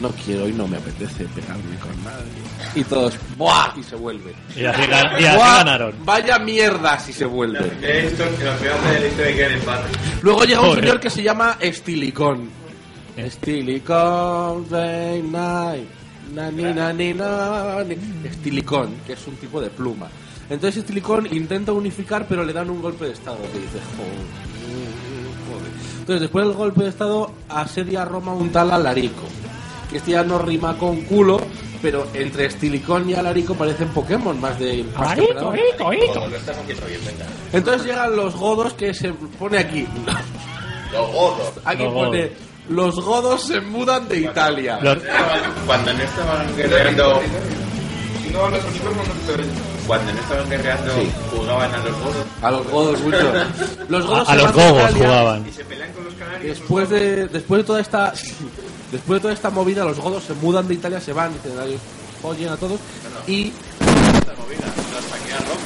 no 0.00 0.10
quiero 0.10 0.46
y 0.46 0.52
no 0.52 0.68
me 0.68 0.76
apetece 0.76 1.24
pegarme 1.34 1.76
con 1.80 2.04
nadie. 2.04 2.49
Y 2.74 2.84
todos, 2.84 3.14
¡buah! 3.36 3.72
Y 3.78 3.82
se 3.82 3.96
vuelve. 3.96 4.34
Y 4.56 4.64
así, 4.64 4.82
gan- 4.82 5.20
y 5.20 5.24
así 5.24 5.36
¡Buah! 5.36 5.56
ganaron. 5.58 5.94
Vaya 6.04 6.38
mierda 6.38 6.98
si 6.98 7.12
se 7.12 7.24
vuelve. 7.24 7.58
Esto, 7.82 8.24
que 8.38 8.44
lo 8.44 8.52
peor 8.56 8.80
de 8.82 9.00
la 9.00 9.06
historia 9.06 9.34
que 9.36 9.44
en 9.46 9.52
empate. 9.52 9.82
Luego 10.22 10.44
llega 10.44 10.60
un 10.60 10.74
señor 10.76 11.00
que 11.00 11.10
se 11.10 11.22
llama 11.22 11.56
Estilicón. 11.60 12.48
Estilicón, 13.16 14.68
day 14.70 15.22
night. 15.22 15.88
Na, 16.34 16.50
ni, 16.50 16.62
na, 16.62 16.92
ni, 16.92 17.12
na, 17.12 17.82
ni. 17.84 17.96
Estilicón, 18.28 18.94
que 19.06 19.14
es 19.14 19.26
un 19.26 19.34
tipo 19.36 19.60
de 19.60 19.68
pluma. 19.70 20.06
Entonces 20.48 20.78
Estilicón 20.78 21.26
intenta 21.32 21.72
unificar, 21.72 22.26
pero 22.28 22.44
le 22.44 22.52
dan 22.52 22.70
un 22.70 22.80
golpe 22.80 23.06
de 23.06 23.12
estado. 23.12 23.38
Que 23.52 23.58
dice, 23.58 23.78
joder. 23.96 24.50
Entonces, 26.00 26.20
después 26.22 26.44
del 26.46 26.54
golpe 26.54 26.82
de 26.84 26.88
estado, 26.88 27.32
asedia 27.48 28.02
a 28.02 28.04
Roma 28.04 28.32
un 28.32 28.50
tal 28.50 28.70
Alarico. 28.70 29.22
Que 29.90 29.98
este 29.98 30.12
ya 30.12 30.22
no 30.24 30.38
rima 30.38 30.76
con 30.78 31.02
culo, 31.02 31.40
pero 31.82 32.06
entre 32.14 32.46
Estilicón 32.46 33.08
y 33.08 33.14
Alarico 33.14 33.54
parecen 33.54 33.88
Pokémon 33.88 34.38
más 34.40 34.58
de. 34.58 34.84
más 34.96 35.16
emperador. 35.18 35.58
Entonces 37.52 37.86
llegan 37.86 38.16
los 38.16 38.34
godos 38.36 38.72
que 38.74 38.92
se 38.94 39.12
pone 39.12 39.58
aquí. 39.58 39.86
Los 40.92 41.12
godos. 41.12 41.52
Aquí 41.64 41.84
Los 41.84 41.92
pone 41.94 42.22
godos. 42.26 42.32
los 42.68 43.00
godos 43.04 43.42
se 43.46 43.60
mudan 43.60 44.08
de 44.08 44.18
Italia. 44.20 44.78
Los- 44.82 44.98
Cuando 45.66 45.92
no 45.94 46.02
estaban 46.02 46.56
guerreando. 46.56 47.20
Si 48.22 48.30
no 48.30 48.44
hablas 48.44 48.64
unicornio, 48.64 49.02
no 49.02 49.34
te 49.34 49.42
Cuando 49.86 50.12
no 50.12 50.20
estaban 50.20 50.48
guerreando, 50.50 50.92
Sí. 50.94 51.10
jugaban 51.36 51.74
a 51.74 51.78
los 51.78 51.92
godos. 51.98 52.26
A 52.42 52.50
los 52.50 52.66
godos 52.68 53.00
mucho. 53.00 53.32
Los 53.88 54.06
godos 54.06 54.28
a 54.28 54.32
se 54.32 54.38
los 54.38 54.52
gogos 54.52 54.94
jugaban. 54.94 55.46
Y 55.48 55.52
se 55.52 55.64
pelean 55.64 55.92
con 55.92 56.04
los 56.04 56.14
canarios. 56.14 56.58
Después 56.58 56.88
de 56.90 57.26
después 57.28 57.60
de 57.62 57.64
toda 57.64 57.80
esta 57.80 58.12
después 58.92 59.18
de 59.18 59.20
toda 59.22 59.34
esta 59.34 59.50
movida 59.50 59.84
los 59.84 59.98
godos 60.00 60.24
se 60.24 60.34
mudan 60.34 60.66
de 60.68 60.74
Italia, 60.74 61.00
se 61.00 61.12
van, 61.12 61.32
dicen 61.32 61.58
adiós, 61.58 61.80
oyen 62.22 62.48
a 62.50 62.56
todos 62.56 62.78
y 63.26 63.48
Esta 63.48 64.34
movida, 64.34 64.66
la 64.66 65.02
saqué 65.02 65.32
a 65.34 65.38
Roma. 65.38 65.60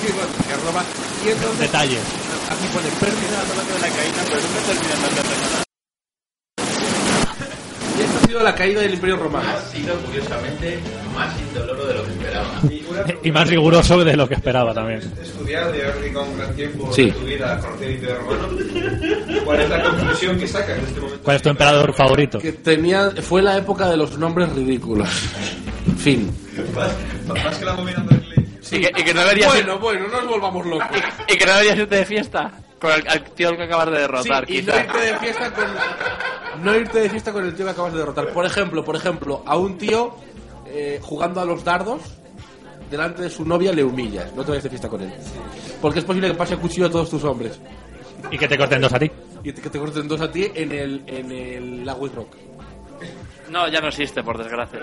Sí, 0.00 0.12
bueno, 0.12 0.28
que 0.48 0.66
Roma- 0.66 0.84
y 1.24 1.28
entonces 1.30 1.58
Detalles. 1.60 2.00
aquí 2.50 2.66
pone 2.72 2.88
pérdida 2.98 3.40
hablando 3.40 3.74
de 3.74 3.80
la 3.80 3.88
caída, 3.88 4.22
pero 4.24 4.40
nunca 4.40 4.60
terminan 4.66 5.00
nada. 5.02 5.64
Y 8.00 8.04
esta 8.04 8.18
ha 8.18 8.26
sido 8.26 8.40
la 8.42 8.54
caída 8.54 8.80
del 8.80 8.94
Imperio 8.94 9.16
Romano. 9.16 9.48
Ha 9.48 9.60
sido, 9.60 9.94
curiosamente, 10.00 10.78
más 11.14 11.38
indoloro 11.40 11.86
de 11.86 11.94
lo 11.94 12.04
que 12.04 12.10
esperaba. 12.10 12.46
Y 13.22 13.30
más 13.32 13.48
riguroso 13.48 14.04
de 14.04 14.16
lo 14.16 14.28
que 14.28 14.34
esperaba 14.34 14.72
también. 14.74 15.00
Estudiado 15.20 15.74
y 15.76 15.80
haber 15.80 16.00
dedicado 16.00 16.24
un 16.26 16.38
gran 16.38 16.54
tiempo 16.56 16.92
Sí. 16.92 17.06
de 17.06 17.12
tu 17.12 17.20
vida 17.24 17.54
a 17.54 17.58
conocer 17.58 17.88
el 17.88 17.94
Imperio 17.94 18.16
Romano. 18.18 18.48
¿Cuál 19.44 19.60
es 19.60 19.68
la 19.70 19.82
conclusión 19.82 20.38
que 20.38 20.46
sacas 20.48 20.78
en 20.78 20.84
este 20.84 21.00
momento? 21.00 21.22
¿Cuál 21.24 21.36
es 21.36 21.42
tu 21.42 21.48
emperador 21.50 21.92
favorito? 21.94 22.38
Que 22.38 22.52
tenía 22.52 23.10
fue 23.22 23.42
la 23.42 23.56
época 23.56 23.88
de 23.88 23.96
los 23.96 24.16
nombres 24.18 24.50
ridículos. 24.52 25.08
Fin. 25.98 26.30
Más, 26.74 26.90
más 27.44 27.56
que 27.58 27.64
la 27.64 27.74
movida 27.74 28.02
de 28.08 28.76
Y, 28.76 28.80
que, 28.80 28.90
y 29.00 29.04
que 29.04 29.14
no 29.14 29.20
deberías 29.20 29.54
ir, 29.58 29.64
Bueno, 29.64 29.78
bueno, 29.80 30.08
no 30.08 30.20
nos 30.20 30.30
volvamos 30.30 30.66
locos. 30.66 30.86
y 31.28 31.36
que 31.36 31.44
no 31.46 31.52
deberías 31.52 31.78
irte 31.78 31.96
de 31.96 32.04
fiesta 32.06 32.52
con 32.80 32.90
el, 32.92 33.06
al 33.08 33.22
tío 33.32 33.56
que 33.56 33.62
acabas 33.64 33.90
de 33.90 33.98
derrotar, 34.00 34.46
Sí, 34.46 34.56
y 34.56 34.60
quizá. 34.62 34.72
no 34.72 34.84
irte 34.84 35.00
de 35.12 35.18
fiesta 35.18 35.52
con 35.52 35.64
no 36.64 36.76
irte 36.76 37.00
de 37.00 37.10
fiesta 37.10 37.32
con 37.32 37.44
el 37.44 37.54
tío 37.54 37.64
que 37.66 37.70
acabas 37.72 37.92
de 37.92 37.98
derrotar. 38.00 38.28
Por 38.32 38.44
ejemplo, 38.46 38.84
por 38.84 38.96
ejemplo, 38.96 39.42
a 39.46 39.56
un 39.56 39.78
tío 39.78 40.14
eh, 40.66 40.98
jugando 41.02 41.40
a 41.40 41.44
los 41.44 41.62
dardos 41.64 42.00
delante 42.90 43.22
de 43.22 43.30
su 43.30 43.44
novia 43.44 43.72
le 43.72 43.84
humillas. 43.84 44.32
No 44.34 44.42
te 44.42 44.50
vayas 44.50 44.64
de 44.64 44.70
fiesta 44.70 44.88
con 44.88 45.00
él. 45.02 45.12
Porque 45.80 46.00
es 46.00 46.04
posible 46.04 46.28
que 46.28 46.34
pase 46.34 46.54
el 46.54 46.60
cuchillo 46.60 46.86
a 46.86 46.90
todos 46.90 47.08
tus 47.08 47.22
hombres 47.24 47.58
Y 48.30 48.36
que 48.36 48.48
te 48.48 48.58
corten 48.58 48.80
dos 48.82 48.92
a 48.92 48.98
ti. 48.98 49.10
y 49.44 49.52
que 49.52 49.70
te 49.70 49.78
corten 49.78 50.08
dos 50.08 50.20
a 50.20 50.30
ti 50.30 50.50
en 50.54 50.72
el 50.72 51.02
en 51.06 51.30
el 51.32 51.86
lago 51.86 52.08
Rock. 52.08 52.34
No, 53.48 53.66
ya 53.68 53.80
no 53.80 53.88
existe, 53.88 54.22
por 54.22 54.38
desgracia. 54.38 54.78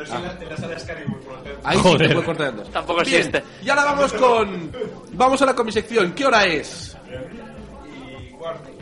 Ahí 1.63 1.77
sí 1.77 1.83
Joder. 1.83 2.07
te 2.09 2.13
puede 2.15 2.25
cortar 2.25 2.47
en 2.49 2.57
dos. 2.57 2.69
Tampoco 2.71 3.01
Bien, 3.03 3.15
existe. 3.17 3.43
Y 3.63 3.69
ahora 3.69 3.85
vamos 3.85 4.13
con 4.13 4.71
vamos 5.13 5.41
a 5.41 5.45
la 5.45 5.55
comisección. 5.55 6.11
¿Qué 6.13 6.25
hora 6.25 6.45
es? 6.45 6.97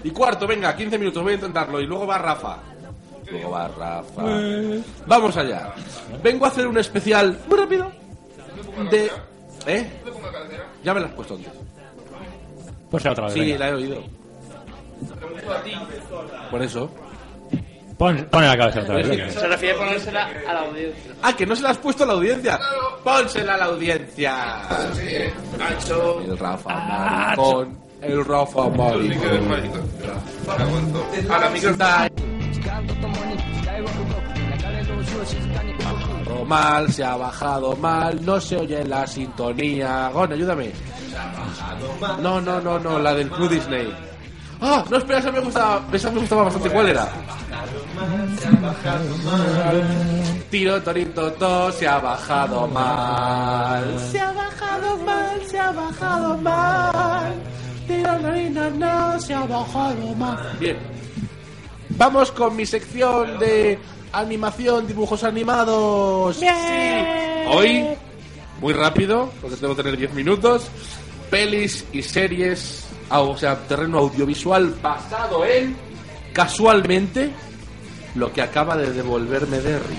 Y 0.06 0.12
cuarto, 0.12 0.46
venga, 0.46 0.76
15 0.76 1.00
minutos, 1.00 1.24
voy 1.24 1.32
a 1.32 1.36
intentarlo. 1.36 1.82
Y 1.82 1.88
luego 1.88 2.06
va 2.06 2.20
Rafa. 2.20 2.60
Luego 3.32 3.50
va 3.50 3.68
Rafa. 3.68 4.24
Vamos 5.08 5.36
allá. 5.36 5.74
Vengo 6.22 6.46
a 6.46 6.50
hacer 6.50 6.68
un 6.68 6.78
especial 6.78 7.40
muy 7.48 7.58
rápido 7.58 7.92
de. 8.92 9.10
¿Eh? 9.66 9.90
Ya 10.84 10.94
me 10.94 11.00
lo 11.00 11.08
has 11.08 11.12
puesto 11.14 11.34
antes. 11.34 11.52
Pues 12.92 13.02
sea 13.02 13.14
otra 13.14 13.26
vez. 13.26 13.34
Sí, 13.34 13.40
venga. 13.40 13.58
la 13.58 13.70
he 13.70 13.74
oído. 13.74 14.04
Por 16.52 16.62
eso. 16.62 16.92
Pon, 17.98 18.28
pon 18.30 18.44
en 18.44 18.50
la 18.50 18.58
cabeza 18.58 18.82
otra 18.82 18.96
vez. 18.98 19.10
venga. 19.10 19.30
Se 19.32 19.48
refiere 19.48 19.74
a 19.74 19.78
ponérsela 19.80 20.30
a 20.48 20.54
la 20.54 20.60
audiencia. 20.60 21.14
Ah, 21.24 21.36
que 21.36 21.48
no 21.48 21.56
se 21.56 21.64
la 21.64 21.70
has 21.72 21.80
puesto 21.80 22.04
a 22.04 22.08
la 22.08 22.14
audiencia. 22.14 22.60
Pónsela 23.04 23.56
a 23.56 23.58
la 23.58 23.66
audiencia. 23.66 24.36
Nacho. 25.58 26.22
El 26.22 26.38
Rafa 26.38 26.76
Maricón. 26.76 27.85
El 28.08 28.26
Rafa 28.26 28.70
Maricón. 28.70 29.46
A 31.30 31.40
la 31.40 31.50
micro. 31.50 31.76
bajado 35.86 36.46
mal, 36.46 36.92
se 36.92 37.04
ha 37.04 37.16
bajado 37.16 37.76
mal, 37.76 38.26
no 38.26 38.40
se 38.40 38.58
oye 38.58 38.84
la 38.84 39.08
sintonía. 39.08 40.10
Gon, 40.14 40.32
ayúdame. 40.32 40.72
No, 42.22 42.42
no, 42.42 42.62
no, 42.62 42.80
no, 42.80 43.00
la 43.00 43.14
del 43.14 43.30
Club 43.30 43.50
Disney. 43.50 43.94
Ah, 44.62 44.84
no, 44.90 44.98
espera, 44.98 45.20
esa 45.20 45.32
me 45.32 45.40
gustaba, 45.42 45.82
esa 45.92 46.12
me 46.12 46.20
gustaba 46.20 46.44
bastante. 46.44 46.70
¿Cuál 46.70 46.90
era? 46.90 47.08
Tiro, 50.50 50.82
torito, 50.82 51.32
to, 51.34 51.72
se 51.72 51.88
ha 51.88 52.00
bajado 52.00 52.68
mal. 52.68 54.00
Se 54.12 54.20
ha 54.20 54.32
bajado 54.32 54.98
mal, 54.98 55.42
se 55.48 55.60
ha 55.60 55.72
bajado 55.72 56.38
mal. 56.38 57.34
No, 57.88 59.20
se 59.20 59.34
ha 59.34 59.46
bajado 59.46 60.16
mal. 60.16 60.58
Bien. 60.60 60.78
Vamos 61.90 62.32
con 62.32 62.56
mi 62.56 62.66
sección 62.66 63.40
de 63.40 63.80
animación, 64.12 64.88
dibujos 64.88 65.24
animados. 65.24 66.38
Sí. 66.38 66.48
Hoy, 67.48 67.86
muy 68.60 68.74
rápido, 68.74 69.32
porque 69.42 69.58
tengo 69.58 69.76
que 69.76 69.84
tener 69.84 69.98
10 69.98 70.14
minutos, 70.14 70.68
pelis 71.30 71.86
y 71.94 72.02
series, 72.02 72.88
o 73.10 73.38
sea, 73.38 73.56
terreno 73.68 74.00
audiovisual 74.00 74.76
basado 74.82 75.46
en, 75.46 75.76
casualmente, 76.34 77.32
lo 78.16 78.32
que 78.34 78.42
acaba 78.42 78.76
de 78.76 78.92
devolverme 78.92 79.60
Derry. 79.60 79.98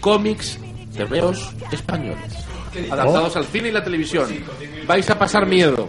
Cómics, 0.00 0.58
tebeos 0.94 1.52
españoles. 1.72 2.47
Adaptados 2.90 3.36
al 3.36 3.44
cine 3.46 3.68
y 3.68 3.72
la 3.72 3.82
televisión. 3.82 4.28
Vais 4.86 5.08
a 5.10 5.18
pasar 5.18 5.46
miedo. 5.46 5.86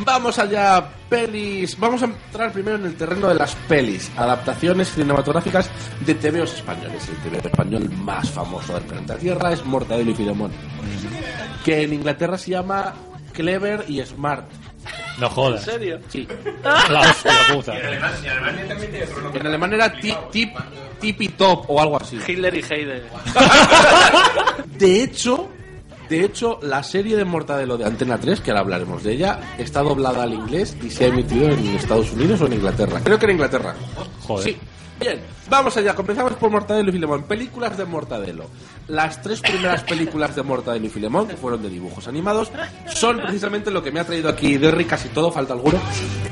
Vamos 0.00 0.38
allá, 0.38 0.86
pelis. 1.08 1.78
Vamos 1.78 2.02
a 2.02 2.06
entrar 2.06 2.52
primero 2.52 2.76
en 2.76 2.86
el 2.86 2.96
terreno 2.96 3.28
de 3.28 3.34
las 3.34 3.54
pelis, 3.54 4.10
adaptaciones 4.16 4.92
cinematográficas 4.92 5.70
de 6.04 6.14
TVOs 6.14 6.54
españoles. 6.54 7.08
El 7.08 7.30
TVO 7.30 7.48
español 7.48 7.90
más 7.90 8.30
famoso 8.30 8.74
del 8.74 8.82
planeta 8.84 9.16
Tierra 9.16 9.52
es 9.52 9.64
Mortadelo 9.64 10.10
y 10.10 10.14
Filemón, 10.14 10.52
que 11.64 11.82
en 11.82 11.94
Inglaterra 11.94 12.36
se 12.38 12.50
llama 12.52 12.94
Clever 13.32 13.84
y 13.88 14.04
Smart. 14.04 14.46
No 15.18 15.30
jodas. 15.30 15.62
serio? 15.64 15.98
Sí. 16.08 16.26
La 16.62 17.00
hostia 17.00 17.32
puta. 17.52 17.72
En 19.34 19.46
alemán 19.46 19.72
era 19.72 19.92
ti- 19.92 20.14
tip, 20.32 20.56
tip 21.00 21.20
y 21.22 21.28
top 21.28 21.64
o 21.68 21.80
algo 21.80 21.96
así. 22.00 22.18
Hitler 22.26 22.54
y 22.54 22.60
Heide. 22.68 23.02
De 24.78 25.02
hecho, 25.02 25.48
de 26.08 26.24
hecho, 26.24 26.58
la 26.62 26.82
serie 26.82 27.16
de 27.16 27.24
Mortadelo 27.24 27.76
de 27.78 27.84
Antena 27.84 28.18
3, 28.18 28.40
que 28.40 28.50
ahora 28.50 28.60
hablaremos 28.60 29.02
de 29.02 29.12
ella, 29.12 29.54
está 29.58 29.80
doblada 29.82 30.24
al 30.24 30.34
inglés 30.34 30.76
y 30.82 30.90
se 30.90 31.04
ha 31.04 31.08
emitido 31.08 31.48
en 31.48 31.66
Estados 31.76 32.12
Unidos 32.12 32.40
o 32.42 32.46
en 32.46 32.54
Inglaterra. 32.54 33.00
Creo 33.02 33.18
que 33.18 33.24
en 33.26 33.32
Inglaterra. 33.32 33.74
Joder. 34.26 34.44
Sí. 34.44 34.58
Bien, 35.04 35.20
vamos 35.50 35.76
allá. 35.76 35.94
Comenzamos 35.94 36.32
por 36.32 36.50
Mortadelo 36.50 36.88
y 36.88 36.92
Filemón. 36.92 37.24
Películas 37.24 37.76
de 37.76 37.84
Mortadelo. 37.84 38.46
Las 38.88 39.20
tres 39.20 39.42
primeras 39.42 39.82
películas 39.82 40.34
de 40.34 40.42
Mortadelo 40.42 40.86
y 40.86 40.88
Filemón, 40.88 41.28
que 41.28 41.36
fueron 41.36 41.60
de 41.62 41.68
dibujos 41.68 42.08
animados, 42.08 42.50
son 42.86 43.18
precisamente 43.18 43.70
lo 43.70 43.82
que 43.82 43.92
me 43.92 44.00
ha 44.00 44.06
traído 44.06 44.30
aquí 44.30 44.56
Derry, 44.56 44.86
casi 44.86 45.10
todo, 45.10 45.30
falta 45.30 45.52
alguno, 45.52 45.78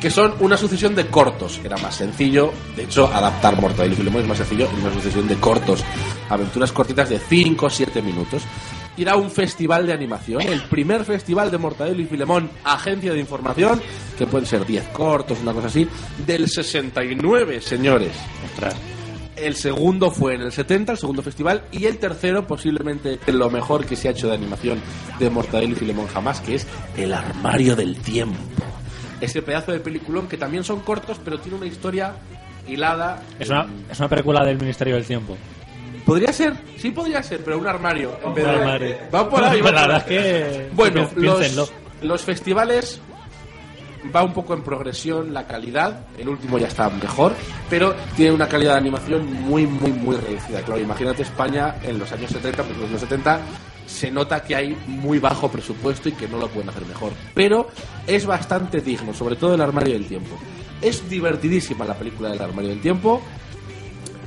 que 0.01 0.11
son 0.11 0.33
una 0.41 0.57
sucesión 0.57 0.95
de 0.95 1.07
cortos. 1.09 1.61
Era 1.63 1.77
más 1.77 1.97
sencillo, 1.97 2.51
de 2.75 2.85
hecho, 2.85 3.13
adaptar 3.13 3.61
Mortadelo 3.61 3.93
y 3.93 3.97
Filemón 3.99 4.23
es 4.23 4.29
más 4.29 4.39
sencillo, 4.39 4.67
una 4.81 4.91
sucesión 4.95 5.29
de 5.29 5.37
cortos. 5.37 5.85
Aventuras 6.31 6.73
cortitas 6.73 7.11
de 7.11 7.19
5 7.19 7.67
o 7.67 7.69
7 7.69 8.01
minutos. 8.01 8.43
Y 8.97 9.03
era 9.03 9.17
un 9.17 9.31
festival 9.31 9.87
de 9.87 9.93
animación, 9.93 10.43
el 10.43 10.63
primer 10.65 11.05
festival 11.05 11.51
de 11.51 11.59
Mortadelo 11.59 12.03
y 12.03 12.07
Filemón, 12.07 12.51
agencia 12.65 13.13
de 13.13 13.21
información, 13.21 13.81
que 14.19 14.27
pueden 14.27 14.47
ser 14.47 14.67
10 14.67 14.89
cortos, 14.89 15.39
una 15.41 15.53
cosa 15.53 15.69
así, 15.69 15.89
del 16.27 16.49
69, 16.49 17.61
señores. 17.61 18.13
Ostras. 18.45 18.77
El 19.35 19.57
segundo 19.57 20.11
fue 20.11 20.35
en 20.35 20.43
el 20.43 20.53
70, 20.53 20.93
el 20.93 20.99
segundo 20.99 21.23
festival, 21.23 21.65
y 21.73 21.87
el 21.87 21.99
tercero 21.99 22.47
posiblemente 22.47 23.19
lo 23.27 23.51
mejor 23.51 23.87
que 23.87 23.97
se 23.97 24.09
ha 24.09 24.11
hecho 24.11 24.29
de 24.29 24.35
animación 24.35 24.79
de 25.19 25.31
Mortadelo 25.31 25.73
y 25.73 25.77
Filemón 25.77 26.07
jamás, 26.09 26.41
que 26.41 26.57
es 26.57 26.67
El 26.97 27.15
armario 27.15 27.75
del 27.75 27.97
tiempo. 27.97 28.39
Ese 29.21 29.41
pedazo 29.41 29.73
de 29.73 29.81
peliculón 29.81 30.29
que 30.29 30.37
también 30.37 30.65
son 30.65 30.81
cortos, 30.81 31.19
pero 31.25 31.41
tiene 31.41 31.57
una 31.57 31.67
historia 31.67 32.15
hilada. 32.69 33.23
Es 33.39 33.49
una, 33.49 33.67
es 33.91 33.99
una 33.99 34.09
película 34.09 34.45
del 34.45 34.59
Ministerio 34.59 34.97
del 34.97 35.05
Tiempo. 35.05 35.37
Podría 36.05 36.33
ser, 36.33 36.55
sí 36.79 36.91
podría 36.91 37.23
ser, 37.23 37.41
pero 37.45 37.59
un 37.59 37.67
armario. 37.67 38.17
en 38.25 38.35
vez 38.35 38.45
Un 38.45 38.51
de- 38.51 38.57
armario. 38.59 38.97
Va 39.15 39.29
por 39.29 39.45
ahí. 39.45 39.61
va 39.61 39.71
La 39.71 39.81
verdad 39.87 39.99
es 39.99 40.05
que- 40.05 40.71
Bueno, 40.75 41.09
los, 41.17 41.73
los 42.03 42.23
festivales 42.23 43.01
va 44.15 44.23
un 44.25 44.33
poco 44.33 44.53
en 44.55 44.63
progresión 44.63 45.33
la 45.33 45.47
calidad. 45.47 46.07
El 46.19 46.29
último 46.29 46.59
ya 46.59 46.67
está 46.67 46.91
mejor, 46.91 47.35
pero 47.71 47.95
tiene 48.17 48.33
una 48.33 48.49
calidad 48.49 48.73
de 48.73 48.79
animación 48.79 49.33
muy, 49.43 49.67
muy, 49.67 49.93
muy 49.93 50.17
reducida. 50.17 50.61
Claro, 50.63 50.81
imagínate 50.81 51.23
España 51.23 51.77
en 51.85 51.99
los 51.99 52.11
años 52.13 52.31
70, 52.31 52.63
porque 52.65 52.85
en 52.85 52.93
los 52.93 53.01
70 53.01 53.41
se 53.87 54.11
nota 54.11 54.43
que 54.43 54.57
hay 54.57 54.77
muy 54.89 55.19
bajo 55.21 55.49
presupuesto 55.51 56.09
y 56.09 56.13
que 56.13 56.27
no 56.27 56.39
lo 56.39 56.49
pueden 56.49 56.69
hacer 56.71 56.85
mejor. 56.87 57.13
Pero 57.35 57.69
es 58.07 58.27
bastante 58.27 58.81
digno, 58.81 59.15
sobre 59.15 59.37
todo 59.37 59.55
el 59.55 59.61
armario 59.61 59.93
del 59.95 60.07
tiempo. 60.07 60.37
Es 60.81 61.09
divertidísima 61.09 61.85
la 61.85 61.95
película 61.95 62.31
del 62.31 62.41
armario 62.43 62.71
del 62.71 62.81
tiempo 62.81 63.23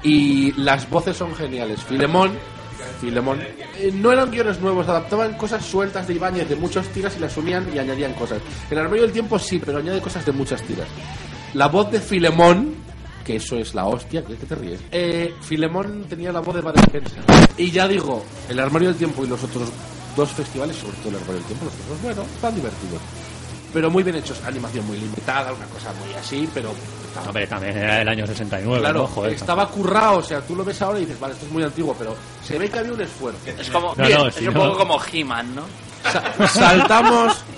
y 0.05 0.51
las 0.53 0.87
voces 0.89 1.17
son 1.17 1.35
geniales. 1.35 1.81
Filemón, 1.83 2.31
Filemón, 3.01 3.41
eh, 3.41 3.91
no 3.91 4.11
eran 4.11 4.29
guiones 4.29 4.61
nuevos, 4.61 4.87
adaptaban 4.87 5.33
cosas 5.35 5.65
sueltas 5.65 6.07
de 6.07 6.13
Ibáñez 6.13 6.47
de 6.47 6.55
muchas 6.55 6.87
tiras 6.89 7.15
y 7.17 7.19
las 7.19 7.35
unían 7.35 7.67
y 7.73 7.79
añadían 7.79 8.13
cosas. 8.13 8.39
El 8.69 8.77
armario 8.77 9.03
del 9.03 9.11
tiempo 9.11 9.39
sí, 9.39 9.59
pero 9.63 9.79
añade 9.79 9.99
cosas 10.01 10.23
de 10.23 10.31
muchas 10.31 10.61
tiras. 10.61 10.87
La 11.55 11.67
voz 11.69 11.91
de 11.91 11.99
Filemón, 11.99 12.75
que 13.25 13.37
eso 13.37 13.57
es 13.57 13.73
la 13.73 13.87
hostia, 13.87 14.23
¿qué, 14.23 14.35
te 14.35 14.53
ríes? 14.55 14.81
Eh, 14.91 15.33
Filemón 15.41 16.05
tenía 16.07 16.31
la 16.31 16.41
voz 16.41 16.53
de 16.53 16.61
Bad 16.61 16.77
Spencer. 16.77 17.23
Y 17.57 17.71
ya 17.71 17.87
digo, 17.87 18.23
el 18.47 18.59
armario 18.59 18.89
del 18.89 18.97
tiempo 18.97 19.25
y 19.25 19.27
los 19.27 19.43
otros 19.43 19.71
dos 20.15 20.29
festivales, 20.29 20.75
sobre 20.75 20.97
todo 20.97 21.09
el 21.09 21.15
armario 21.15 21.35
del 21.37 21.45
tiempo, 21.45 21.65
los 21.65 21.73
otros, 21.73 22.01
bueno, 22.03 22.21
están 22.21 22.53
divertidos. 22.53 23.01
Pero 23.73 23.89
muy 23.91 24.03
bien 24.03 24.15
hechos, 24.15 24.41
animación 24.45 24.85
muy 24.87 24.97
limitada, 24.97 25.51
una 25.53 25.65
cosa 25.65 25.91
muy 26.03 26.13
así, 26.13 26.49
pero 26.53 26.73
Hombre, 27.27 27.47
también 27.47 27.77
era 27.77 28.01
el 28.01 28.09
año 28.09 28.27
69, 28.27 28.79
Claro, 28.81 28.99
¿no? 29.01 29.07
Joder, 29.07 29.33
estaba 29.33 29.67
currado, 29.69 30.17
o 30.17 30.23
sea, 30.23 30.41
tú 30.41 30.53
lo 30.55 30.65
ves 30.65 30.81
ahora 30.81 30.99
y 30.99 31.05
dices, 31.05 31.17
vale, 31.19 31.33
esto 31.33 31.45
es 31.45 31.51
muy 31.51 31.63
antiguo, 31.63 31.95
pero 31.97 32.15
se 32.43 32.57
ve 32.59 32.69
que 32.69 32.79
había 32.79 32.91
un 32.93 33.01
esfuerzo. 33.01 33.39
Es 33.45 33.69
como, 33.69 33.93
No, 33.95 34.05
bien, 34.05 34.17
no, 34.19 34.27
es 34.27 34.35
si 34.35 34.47
un 34.47 34.53
poco 34.53 34.77
como 34.77 34.99
He-Man, 35.11 35.55
¿no? 35.55 35.63
Sa- 36.11 36.47
saltamos. 36.47 37.43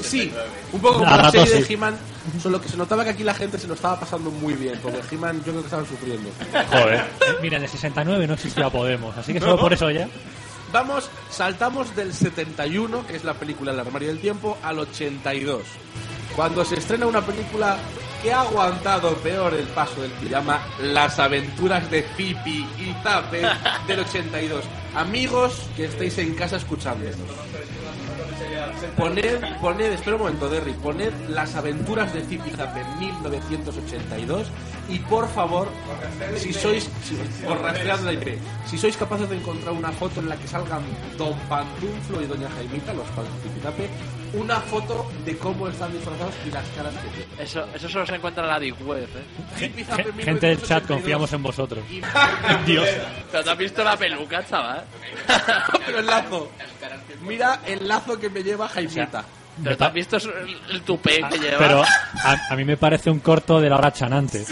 Sí, 0.00 0.32
un 0.72 0.80
poco 0.80 0.98
como 1.00 1.16
la 1.16 1.30
serie 1.30 1.62
de. 1.62 1.72
He-Man, 1.74 1.96
solo 2.42 2.60
que 2.60 2.68
se 2.68 2.76
notaba 2.76 3.04
que 3.04 3.10
aquí 3.10 3.24
la 3.24 3.34
gente 3.34 3.58
se 3.58 3.66
lo 3.66 3.74
estaba 3.74 3.98
pasando 4.00 4.30
muy 4.30 4.54
bien, 4.54 4.78
porque 4.82 5.00
He-Man 5.10 5.38
yo 5.38 5.44
creo 5.52 5.60
que 5.60 5.64
estaban 5.66 5.86
sufriendo. 5.86 6.30
Joder. 6.70 6.94
Eh, 6.94 7.04
Mira, 7.42 7.56
en 7.58 7.64
el 7.64 7.68
69 7.68 8.26
no 8.26 8.34
existía 8.34 8.70
Podemos, 8.70 9.16
así 9.16 9.32
que 9.32 9.40
solo 9.40 9.58
por 9.58 9.72
eso 9.72 9.90
ya. 9.90 10.08
Vamos, 10.72 11.10
saltamos 11.30 11.96
del 11.96 12.12
71, 12.12 13.06
que 13.06 13.16
es 13.16 13.24
la 13.24 13.34
película 13.34 13.72
El 13.72 13.80
armario 13.80 14.08
del 14.08 14.20
tiempo, 14.20 14.58
al 14.62 14.78
82. 14.78 15.62
Cuando 16.36 16.64
se 16.64 16.76
estrena 16.76 17.06
una 17.06 17.22
película 17.22 17.78
que 18.22 18.32
ha 18.32 18.42
aguantado 18.42 19.14
peor 19.16 19.54
el 19.54 19.66
paso 19.68 20.02
del 20.02 20.12
que 20.12 20.28
llama 20.28 20.60
Las 20.80 21.18
aventuras 21.18 21.90
de 21.90 22.02
Pipi 22.16 22.66
y 22.78 22.92
Tape 23.02 23.42
del 23.86 24.00
82. 24.00 24.64
Amigos 24.94 25.62
que 25.74 25.86
estéis 25.86 26.18
en 26.18 26.34
casa 26.34 26.56
escuchándonos. 26.56 27.16
Poned, 28.96 29.40
poned, 29.60 29.92
espera 29.92 30.16
un 30.16 30.22
momento, 30.22 30.48
Derry, 30.48 30.72
poned 30.72 31.12
las 31.28 31.54
aventuras 31.54 32.12
de 32.12 32.22
Zip 32.22 32.46
y 32.46 32.50
Zap 32.50 32.76
en 32.76 32.98
1982 32.98 34.48
y 34.88 34.98
por 35.00 35.28
favor, 35.28 35.68
si 36.36 36.52
sois, 36.52 36.88
si, 37.04 37.14
os 37.46 37.60
rastread 37.60 38.00
la 38.00 38.12
IP, 38.12 38.38
si 38.66 38.78
sois 38.78 38.96
capaces 38.96 39.28
de 39.28 39.36
encontrar 39.36 39.72
una 39.74 39.92
foto 39.92 40.20
en 40.20 40.28
la 40.28 40.36
que 40.36 40.48
salgan 40.48 40.82
Don 41.16 41.38
Pantuflo 41.48 42.22
y 42.22 42.26
Doña 42.26 42.48
Jaimita, 42.50 42.94
los 42.94 43.06
padres 43.08 43.32
de 43.42 44.38
una 44.38 44.60
foto 44.60 45.10
de 45.24 45.36
cómo 45.36 45.68
están 45.68 45.92
disfrazados 45.92 46.34
y 46.46 46.50
las 46.50 46.66
caras 46.68 46.94
que 46.94 47.08
tienen. 47.08 47.28
Eso, 47.38 47.66
eso 47.74 47.88
solo 47.88 48.06
se 48.06 48.14
encuentra 48.14 48.42
en 48.44 48.48
la 48.48 48.60
Deep 48.60 48.86
Web, 48.86 49.08
¿eh? 49.16 49.68
Gente 50.22 50.46
del 50.46 50.62
chat, 50.62 50.82
1982. 50.82 50.86
confiamos 50.86 51.32
en 51.32 51.42
vosotros. 51.42 51.84
Dios. 52.66 52.88
¿Pero 53.30 53.44
te 53.44 53.50
has 53.50 53.58
visto 53.58 53.84
la 53.84 53.96
peluca, 53.96 54.44
chaval? 54.44 54.84
Pero 55.86 55.98
el 55.98 56.06
lazo. 56.06 56.50
Mira 57.22 57.60
el 57.66 57.86
lazo 57.88 58.18
que 58.18 58.28
me 58.30 58.42
lleva 58.42 58.68
Jaimita. 58.68 59.24
¿Pero 59.62 59.76
te 59.76 59.84
has 59.84 59.92
visto 59.92 60.16
el, 60.16 60.56
el 60.70 60.82
tupé 60.82 61.20
que 61.30 61.38
lleva? 61.38 61.58
Pero 61.58 61.82
a, 61.82 62.36
a 62.50 62.56
mí 62.56 62.64
me 62.64 62.76
parece 62.76 63.10
un 63.10 63.20
corto 63.20 63.60
de 63.60 63.68
la 63.68 63.76
hora 63.76 63.92
chanante. 63.92 64.44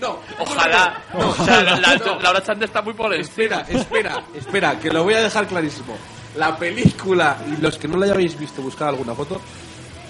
No, 0.00 0.18
Ojalá. 0.38 1.02
No, 1.12 1.28
o 1.28 1.34
sea, 1.44 1.62
la, 1.62 1.76
la, 1.76 1.96
no. 1.96 2.20
la 2.20 2.30
hora 2.30 2.42
chante 2.42 2.64
está 2.64 2.82
muy 2.82 2.94
por. 2.94 3.12
Espera, 3.14 3.64
espera, 3.68 4.22
espera, 4.34 4.78
que 4.78 4.90
lo 4.90 5.04
voy 5.04 5.14
a 5.14 5.20
dejar 5.20 5.46
clarísimo. 5.46 5.96
La 6.36 6.56
película, 6.56 7.36
y 7.46 7.60
los 7.60 7.76
que 7.76 7.88
no 7.88 7.98
la 7.98 8.06
hayáis 8.06 8.38
visto, 8.38 8.62
buscad 8.62 8.88
alguna 8.88 9.14
foto. 9.14 9.40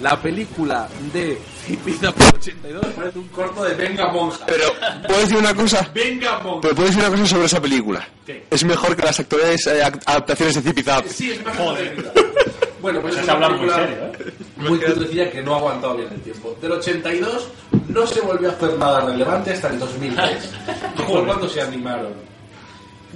La 0.01 0.17
película 0.19 0.89
de 1.13 1.39
Pizza 1.85 2.11
por 2.13 2.35
82 2.37 2.87
parece 2.97 3.19
un 3.19 3.29
corto 3.29 3.65
de 3.65 3.75
Venga 3.75 4.11
Monja. 4.11 4.47
Pero, 4.47 4.73
¿puedo 5.07 5.21
decir 5.21 5.37
una 5.37 5.55
cosa? 5.55 5.91
Venga 5.95 6.39
Monja. 6.39 6.61
Pero 6.63 6.75
puedo 6.75 6.89
decir 6.89 7.03
una 7.05 7.11
cosa 7.11 7.27
sobre 7.27 7.45
esa 7.47 7.61
película. 7.61 8.09
¿Qué? 8.25 8.47
Es 8.51 8.65
mejor 8.65 8.97
que 8.97 9.03
las 9.03 9.21
actuales 9.21 9.67
eh, 9.67 9.83
adaptaciones 9.83 10.65
de 10.65 10.83
Zap. 10.83 11.07
Sí, 11.07 11.33
es 11.33 11.45
mejor. 11.45 11.79
Bueno, 12.81 13.01
pues 13.01 13.15
Se 13.15 13.21
es 13.21 13.29
una 13.29 13.49
muy 13.49 13.59
película 13.59 13.75
serio, 13.77 13.97
¿eh? 14.05 14.33
muy 14.57 14.79
cutrecilla 14.81 15.31
que 15.31 15.43
no 15.43 15.55
ha 15.55 15.59
aguantado 15.59 15.97
bien 15.97 16.09
el 16.13 16.21
tiempo. 16.21 16.57
Del 16.61 16.73
82 16.73 17.49
no 17.89 18.07
se 18.07 18.21
volvió 18.21 18.49
a 18.49 18.53
hacer 18.53 18.79
nada 18.79 19.01
relevante 19.03 19.53
hasta 19.53 19.69
el 19.69 19.79
2003. 19.79 20.51
que 20.97 21.03
fue 21.03 21.25
cuando 21.25 21.49
se 21.49 21.61
animaron. 21.61 22.13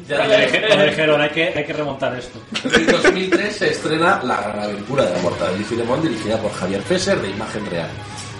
Ya 0.08 0.16
Cuando 0.16 0.36
dije- 0.36 0.64
cuando 0.66 0.84
dijeron, 0.86 1.20
hay 1.20 1.30
que, 1.30 1.44
hay 1.56 1.64
que 1.64 1.72
remontar 1.72 2.14
esto. 2.16 2.38
En 2.64 2.86
2003 2.86 3.56
se 3.56 3.70
estrena 3.70 4.20
La 4.24 4.40
gran 4.42 4.58
aventura 4.64 5.04
de 5.04 5.12
la 5.12 5.18
Mortadelo 5.22 5.60
y 5.60 5.64
Filemón, 5.64 6.02
dirigida 6.02 6.36
por 6.38 6.52
Javier 6.52 6.82
Fesser, 6.82 7.20
de 7.20 7.30
Imagen 7.30 7.64
Real. 7.66 7.88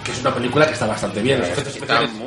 Que 0.03 0.11
es 0.11 0.19
una 0.21 0.35
película 0.35 0.67
que 0.67 0.73
está 0.73 0.85
bastante 0.85 1.21
bien. 1.21 1.39
Los 1.39 1.47
efectos 1.47 1.73
especiales, 1.75 2.09
Es 2.11 2.17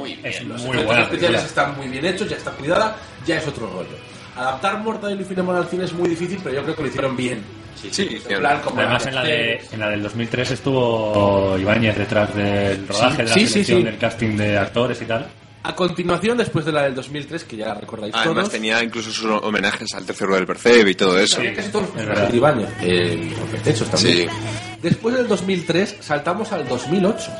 los 0.44 0.60
muy 0.62 0.70
efectos 0.70 0.84
buena 0.86 1.02
especiales 1.02 1.44
están 1.44 1.76
muy 1.76 1.88
bien 1.88 2.06
hechos, 2.06 2.28
ya 2.28 2.36
está 2.36 2.50
cuidada, 2.52 2.96
ya 3.26 3.36
es 3.36 3.46
otro 3.46 3.66
rollo. 3.70 3.96
Adaptar 4.34 4.78
Mortadelo 4.78 5.20
y 5.20 5.24
Filemón 5.24 5.56
al 5.56 5.66
cine 5.68 5.84
es 5.84 5.92
muy 5.92 6.08
difícil, 6.08 6.40
pero 6.42 6.54
yo 6.56 6.62
creo 6.62 6.74
que 6.76 6.82
lo 6.82 6.88
hicieron 6.88 7.16
bien. 7.16 7.44
Sí, 7.90 8.20
En 8.28 8.38
plan, 8.40 8.60
como 8.62 8.80
Además, 8.80 9.06
en 9.06 9.14
la, 9.14 9.22
de, 9.24 9.60
en 9.72 9.80
la 9.80 9.90
del 9.90 10.02
2003 10.02 10.50
estuvo 10.52 11.56
Ibáñez 11.58 11.96
detrás 11.96 12.34
del 12.34 12.86
rodaje, 12.88 13.18
de 13.18 13.28
la 13.28 13.34
sí, 13.34 13.40
sí, 13.40 13.48
selección 13.48 13.78
sí. 13.78 13.84
del 13.84 13.98
casting 13.98 14.36
de 14.36 14.58
actores 14.58 15.00
y 15.02 15.04
tal. 15.04 15.26
A 15.64 15.74
continuación, 15.74 16.38
después 16.38 16.64
de 16.64 16.72
la 16.72 16.82
del 16.84 16.94
2003, 16.94 17.44
que 17.44 17.56
ya 17.56 17.66
la 17.66 17.74
recordáis 17.74 18.14
Además 18.14 18.36
todos, 18.36 18.50
tenía 18.50 18.82
incluso 18.82 19.10
sus 19.10 19.26
homenajes 19.42 19.92
al 19.94 20.06
tercero 20.06 20.34
del 20.34 20.46
Percebe 20.46 20.92
y 20.92 20.94
todo 20.94 21.18
eso. 21.18 21.38
había 21.40 21.54
casi 21.54 21.70
todos 21.70 21.88
los 21.94 22.34
Ibáñez, 22.34 22.68
eh, 22.80 23.32
hechos 23.66 23.90
también. 23.90 24.28
Sí. 24.30 24.36
Después 24.82 25.16
del 25.16 25.26
2003, 25.28 25.96
saltamos 26.00 26.52
al 26.52 26.66
2008. 26.68 27.30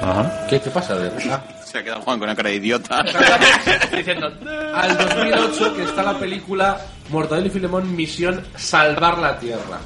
Ajá. 0.00 0.46
¿Qué, 0.48 0.60
qué 0.60 0.70
pasa? 0.70 0.96
De... 0.96 1.10
Ah, 1.30 1.44
Se 1.74 1.80
ha 1.80 1.82
quedado 1.82 2.02
Juan 2.02 2.20
con 2.20 2.28
una 2.28 2.36
cara 2.36 2.50
de 2.50 2.54
idiota. 2.54 3.02
Diciendo, 3.96 4.32
al 4.72 4.96
2008 4.96 5.74
que 5.74 5.82
está 5.82 6.04
la 6.04 6.16
película 6.16 6.80
Mortadelo 7.10 7.48
y 7.48 7.50
Filemón 7.50 7.96
Misión 7.96 8.44
Salvar 8.54 9.18
la 9.18 9.36
Tierra. 9.40 9.80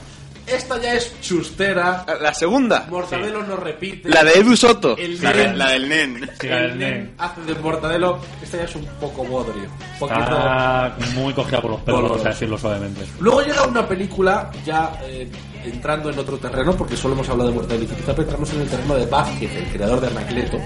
Esta 0.47 0.79
ya 0.83 0.93
es 0.93 1.19
chustera. 1.23 2.05
La 2.21 2.35
segunda. 2.35 2.85
Mortadelo 2.91 3.43
no 3.43 3.57
repite. 3.57 4.07
La 4.11 4.23
de 4.23 4.33
Edu 4.33 4.55
Soto. 4.55 4.99
El 4.99 5.19
La, 5.23 5.33
de- 5.33 5.55
la 5.57 5.69
del 5.71 5.89
nen. 5.89 6.31
Sí, 6.39 6.47
la 6.47 6.59
el 6.59 6.69
del 6.69 6.79
nen 6.79 7.15
hace 7.17 7.41
de 7.41 7.55
Mortadelo. 7.55 8.19
Esta 8.43 8.59
ya 8.59 8.65
es 8.65 8.75
un 8.77 8.85
poco 9.01 9.25
bodrio. 9.25 9.71
Poquito- 9.99 10.21
Está 10.21 10.95
muy 11.15 11.33
cogida 11.33 11.63
por 11.63 11.71
los 11.71 11.81
pelos, 11.81 12.03
Por 12.19 12.21
a 12.27 12.31
decirlo 12.31 12.59
suavemente. 12.59 13.01
Luego 13.19 13.41
llega 13.41 13.63
una 13.67 13.89
película 13.89 14.51
ya 14.63 14.93
eh, 15.05 15.27
entrando 15.65 16.11
en 16.11 16.19
otro 16.19 16.37
terreno, 16.37 16.77
porque 16.77 16.99
solo 16.99 17.15
hemos 17.15 17.27
hablado 17.31 17.49
de 17.49 17.55
Mortadelo 17.57 17.85
y 17.85 17.87
quizá 17.87 18.13
entramos 18.13 18.53
en 18.53 18.61
el 18.61 18.69
terreno 18.69 18.95
de 18.95 19.07
Vázquez, 19.07 19.57
el 19.57 19.65
creador 19.73 20.01
de 20.03 20.07
Anacleto. 20.09 20.59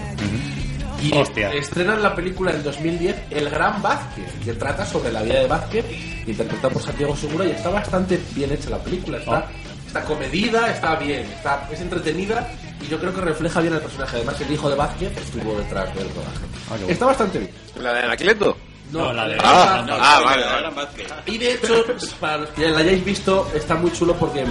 Y 1.02 1.12
Hostia. 1.16 1.52
estrenan 1.52 2.02
la 2.02 2.14
película 2.14 2.52
en 2.52 2.62
2010 2.62 3.16
El 3.30 3.50
Gran 3.50 3.82
Vázquez, 3.82 4.26
que 4.44 4.52
trata 4.54 4.86
sobre 4.86 5.10
la 5.12 5.22
vida 5.22 5.40
de 5.40 5.46
Vázquez, 5.48 5.84
interpretado 6.26 6.74
por 6.74 6.82
Santiago 6.82 7.16
Segura, 7.16 7.44
y 7.46 7.50
está 7.50 7.70
bastante 7.70 8.20
bien 8.34 8.52
hecha 8.52 8.70
la 8.70 8.78
película. 8.78 9.18
Está, 9.18 9.36
Ah. 9.38 9.46
está 9.86 10.04
comedida, 10.04 10.70
está 10.70 10.94
bien, 10.96 11.20
está, 11.26 11.68
es 11.72 11.80
entretenida 11.80 12.48
y 12.80 12.86
yo 12.88 12.98
creo 13.00 13.12
que 13.14 13.20
refleja 13.20 13.60
bien 13.60 13.74
al 13.74 13.80
personaje. 13.80 14.16
Además, 14.16 14.40
el 14.40 14.52
hijo 14.52 14.70
de 14.70 14.76
Vázquez 14.76 15.16
estuvo 15.16 15.58
detrás 15.58 15.94
del 15.94 16.08
rodaje. 16.10 16.38
Ah, 16.70 16.70
bueno. 16.70 16.86
Está 16.88 17.06
bastante 17.06 17.38
bien. 17.40 17.50
La 17.80 17.92
de 17.94 18.00
Anacleto. 18.00 18.56
No, 18.92 19.12
la 19.12 19.26
de- 19.26 19.36
Ah, 19.42 19.82
no, 19.86 19.94
ah, 19.98 20.18
no, 20.20 20.24
vale, 20.26 20.42
no, 20.62 20.72
vale. 20.74 20.88
y 21.26 21.38
de 21.38 21.54
hecho, 21.54 21.84
para 22.20 22.36
los 22.38 22.48
que 22.50 22.68
la 22.68 22.78
hayáis 22.78 23.02
visto, 23.04 23.50
está 23.54 23.74
muy 23.74 23.90
chulo 23.92 24.14
porque 24.16 24.44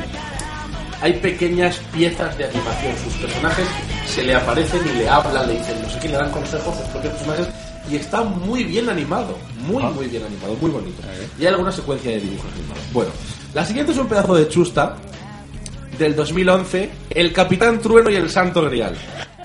hay 1.01 1.13
pequeñas 1.13 1.77
piezas 1.91 2.37
de 2.37 2.45
animación. 2.45 2.93
Sus 3.03 3.13
personajes 3.15 3.67
se 4.05 4.23
le 4.23 4.35
aparecen 4.35 4.81
y 4.87 4.99
le 4.99 5.09
hablan, 5.09 5.47
le 5.47 5.57
dicen 5.57 5.81
no 5.81 5.89
sé 5.89 5.99
qué, 5.99 6.09
le 6.09 6.17
dan 6.17 6.31
consejos 6.31 6.75
a 6.75 6.81
sus 6.81 6.89
propios 6.89 7.13
personajes. 7.13 7.47
Y 7.89 7.95
está 7.95 8.21
muy 8.21 8.63
bien 8.63 8.87
animado, 8.89 9.37
muy, 9.67 9.83
muy 9.83 10.07
bien 10.07 10.23
animado, 10.23 10.55
muy 10.61 10.69
bonito. 10.69 11.01
Y 11.39 11.41
hay 11.41 11.47
alguna 11.47 11.71
secuencia 11.71 12.11
de 12.11 12.19
dibujos 12.19 12.51
animados. 12.53 12.83
Bueno, 12.93 13.11
la 13.53 13.65
siguiente 13.65 13.91
es 13.91 13.97
un 13.97 14.07
pedazo 14.07 14.35
de 14.35 14.47
chusta 14.47 14.95
del 15.97 16.15
2011, 16.15 16.89
El 17.09 17.33
Capitán 17.33 17.79
Trueno 17.81 18.09
y 18.09 18.15
el 18.15 18.29
Santo 18.29 18.61
Grial. 18.63 18.95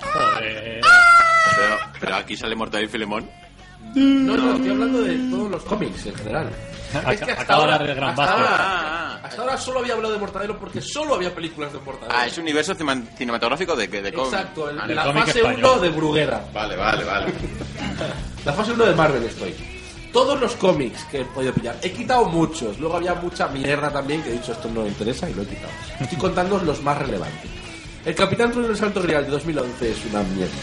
Joder. 0.01 0.81
Pero, 0.81 1.75
pero 1.99 2.15
aquí 2.15 2.37
sale 2.37 2.55
Mortadelo 2.55 2.87
y 2.87 2.91
Filemón. 2.91 3.29
No, 3.95 4.37
no, 4.37 4.55
estoy 4.55 4.69
hablando 4.69 5.01
de 5.01 5.15
todos 5.29 5.51
los 5.51 5.63
cómics 5.63 6.05
en 6.05 6.15
general. 6.15 6.49
Es 7.11 7.21
que 7.21 7.31
hasta 7.31 7.41
Acaba 7.43 7.65
de 7.67 7.71
ahora, 7.73 7.85
el 7.85 7.95
gran 7.95 8.09
hasta, 8.11 8.31
ahora, 8.33 9.15
hasta 9.23 9.41
ahora 9.41 9.57
solo 9.57 9.79
había 9.79 9.93
hablado 9.93 10.13
de 10.13 10.19
Mortadelo 10.19 10.57
porque 10.57 10.81
solo 10.81 11.15
había 11.15 11.33
películas 11.35 11.73
de 11.73 11.79
Mortadelo. 11.79 12.13
Ah, 12.17 12.25
es 12.27 12.37
un 12.37 12.43
universo 12.43 12.73
cinematográfico 12.75 13.75
de, 13.75 13.87
de 13.87 14.13
cómic. 14.13 14.33
Exacto, 14.33 14.69
el- 14.69 14.77
Vale. 14.77 14.95
la 14.95 15.13
fase 15.13 15.43
1 15.43 15.79
de 15.79 15.89
Bruguera. 15.89 16.45
Vale, 16.53 16.75
vale, 16.75 17.03
vale. 17.03 17.25
La 18.45 18.53
fase 18.53 18.71
1 18.71 18.85
de 18.85 18.95
Marvel 18.95 19.23
estoy. 19.23 19.53
Todos 20.13 20.39
los 20.39 20.55
cómics 20.55 21.03
que 21.11 21.21
he 21.21 21.25
podido 21.25 21.53
pillar. 21.53 21.75
He 21.81 21.91
quitado 21.91 22.25
muchos. 22.25 22.79
Luego 22.79 22.95
había 22.95 23.13
mucha 23.15 23.47
mierda 23.49 23.91
también 23.91 24.23
que 24.23 24.29
he 24.29 24.33
dicho 24.33 24.53
esto 24.53 24.69
no 24.73 24.83
me 24.83 24.87
interesa 24.87 25.29
y 25.29 25.33
lo 25.33 25.41
he 25.41 25.45
quitado. 25.45 25.71
Estoy 25.99 26.17
contando 26.17 26.57
los 26.59 26.81
más 26.81 26.97
relevantes. 26.97 27.51
El 28.05 28.15
Capitán 28.15 28.49
Trueno 28.51 28.69
del 28.69 28.77
Salto 28.77 29.01
Grial 29.01 29.25
de 29.25 29.31
2011 29.31 29.91
es 29.91 29.97
una 30.09 30.23
mierda. 30.23 30.53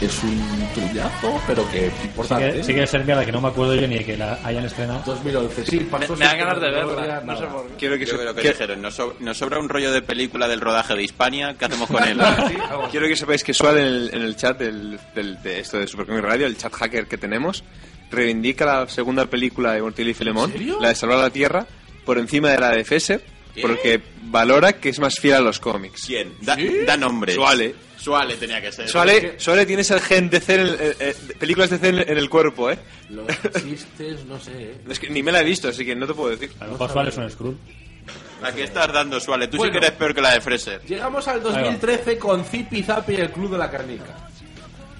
Es 0.00 0.22
un 0.22 0.68
truñazo, 0.74 1.40
pero 1.46 1.68
que 1.70 1.88
Sí 1.90 2.06
importante. 2.06 2.52
que, 2.52 2.64
sí 2.64 2.74
que 2.74 2.82
es 2.82 2.92
mierda 3.06 3.24
que 3.24 3.32
no 3.32 3.40
me 3.40 3.48
acuerdo 3.48 3.74
yo 3.76 3.88
ni 3.88 3.96
de 3.98 4.04
que 4.04 4.16
la 4.16 4.38
hayan 4.44 4.64
estrenado. 4.66 5.02
2011, 5.06 5.64
sí, 5.64 5.78
pasó 5.90 6.12
Me, 6.12 6.18
me 6.18 6.24
dan 6.26 6.38
ganas 6.38 6.60
de 6.60 6.70
verla. 6.70 7.22
No 7.24 7.36
sé 7.38 7.46
por 7.46 7.66
qué. 7.68 7.74
Quiero 7.78 7.98
que, 7.98 8.06
se- 8.06 8.34
que 8.42 8.48
dijeron, 8.50 8.82
nos, 8.82 8.94
so- 8.94 9.16
nos 9.20 9.38
sobra 9.38 9.58
un 9.58 9.70
rollo 9.70 9.90
de 9.92 10.02
película 10.02 10.48
del 10.48 10.60
rodaje 10.60 10.94
de 10.94 11.02
Hispania, 11.02 11.56
¿qué 11.58 11.64
hacemos 11.64 11.88
con 11.88 12.04
él? 12.06 12.18
quiero 12.90 13.08
que 13.08 13.16
sepáis 13.16 13.42
que 13.42 13.54
Sual 13.54 13.78
en 13.78 13.84
el, 13.86 14.10
en 14.12 14.22
el 14.22 14.36
chat 14.36 14.58
del, 14.58 15.00
del- 15.14 15.42
de 15.42 15.60
esto 15.60 15.78
de 15.78 15.86
Supercomic 15.86 16.22
Radio, 16.22 16.46
el 16.46 16.58
chat 16.58 16.74
hacker 16.74 17.06
que 17.06 17.16
tenemos, 17.16 17.64
reivindica 18.10 18.66
la 18.66 18.88
segunda 18.88 19.24
película 19.26 19.72
de 19.72 19.80
Mortillo 19.80 20.10
y 20.10 20.14
Filemón, 20.14 20.52
la 20.78 20.88
de 20.88 20.94
Salvar 20.94 21.18
la 21.20 21.30
Tierra, 21.30 21.66
por 22.04 22.18
encima 22.18 22.50
de 22.50 22.58
la 22.58 22.70
de 22.70 22.84
Fesser, 22.84 23.24
porque 23.62 24.02
valora 24.24 24.74
que 24.74 24.90
es 24.90 24.98
más 25.00 25.18
fiel 25.18 25.36
a 25.36 25.40
los 25.40 25.58
cómics. 25.58 26.04
¿Quién? 26.06 26.34
Da, 26.42 26.56
da 26.86 26.96
nombre. 26.98 27.32
Suale. 27.32 27.74
Suale 28.06 28.36
tenía 28.36 28.60
que 28.60 28.70
ser. 28.70 28.88
Suale, 28.88 29.34
Suale 29.38 29.66
tienes 29.66 29.90
el 29.90 30.00
gen 30.00 30.30
de 30.30 30.38
C 30.40 30.54
en 30.54 30.60
el- 30.60 30.74
eh, 30.78 30.96
eh, 31.00 31.16
películas 31.40 31.70
de 31.70 31.78
C 31.78 31.88
en, 31.88 31.98
en 31.98 32.16
el 32.18 32.30
cuerpo, 32.30 32.70
¿eh? 32.70 32.78
Los 33.10 33.26
chistes, 33.62 34.24
no 34.26 34.38
sé. 34.38 34.52
¿eh? 34.62 34.74
Es 34.88 35.00
que 35.00 35.10
ni 35.10 35.24
me 35.24 35.32
la 35.32 35.40
he 35.40 35.44
visto, 35.44 35.66
así 35.68 35.84
que 35.84 35.96
no 35.96 36.06
te 36.06 36.14
puedo 36.14 36.30
decir. 36.30 36.52
A 36.60 36.66
lo 36.66 36.72
mejor 36.72 36.92
Suárez 36.92 37.14
es 37.14 37.18
un 37.18 37.30
Skrull. 37.30 37.58
Aquí 38.44 38.60
estás 38.62 38.92
dando 38.92 39.18
Suale. 39.18 39.48
Tú 39.48 39.56
Bueno. 39.56 39.72
sí 39.72 39.78
que 39.80 39.84
eres 39.86 39.98
peor 39.98 40.14
que 40.14 40.20
la 40.22 40.34
de 40.34 40.40
Freser. 40.40 40.80
Llegamos 40.82 41.26
al 41.26 41.42
2013 41.42 42.16
con 42.16 42.44
Zipi 42.44 42.84
Zapi 42.84 43.14
y 43.14 43.16
el 43.16 43.30
Club 43.32 43.50
de 43.50 43.58
la 43.58 43.68
Carnica. 43.70 44.14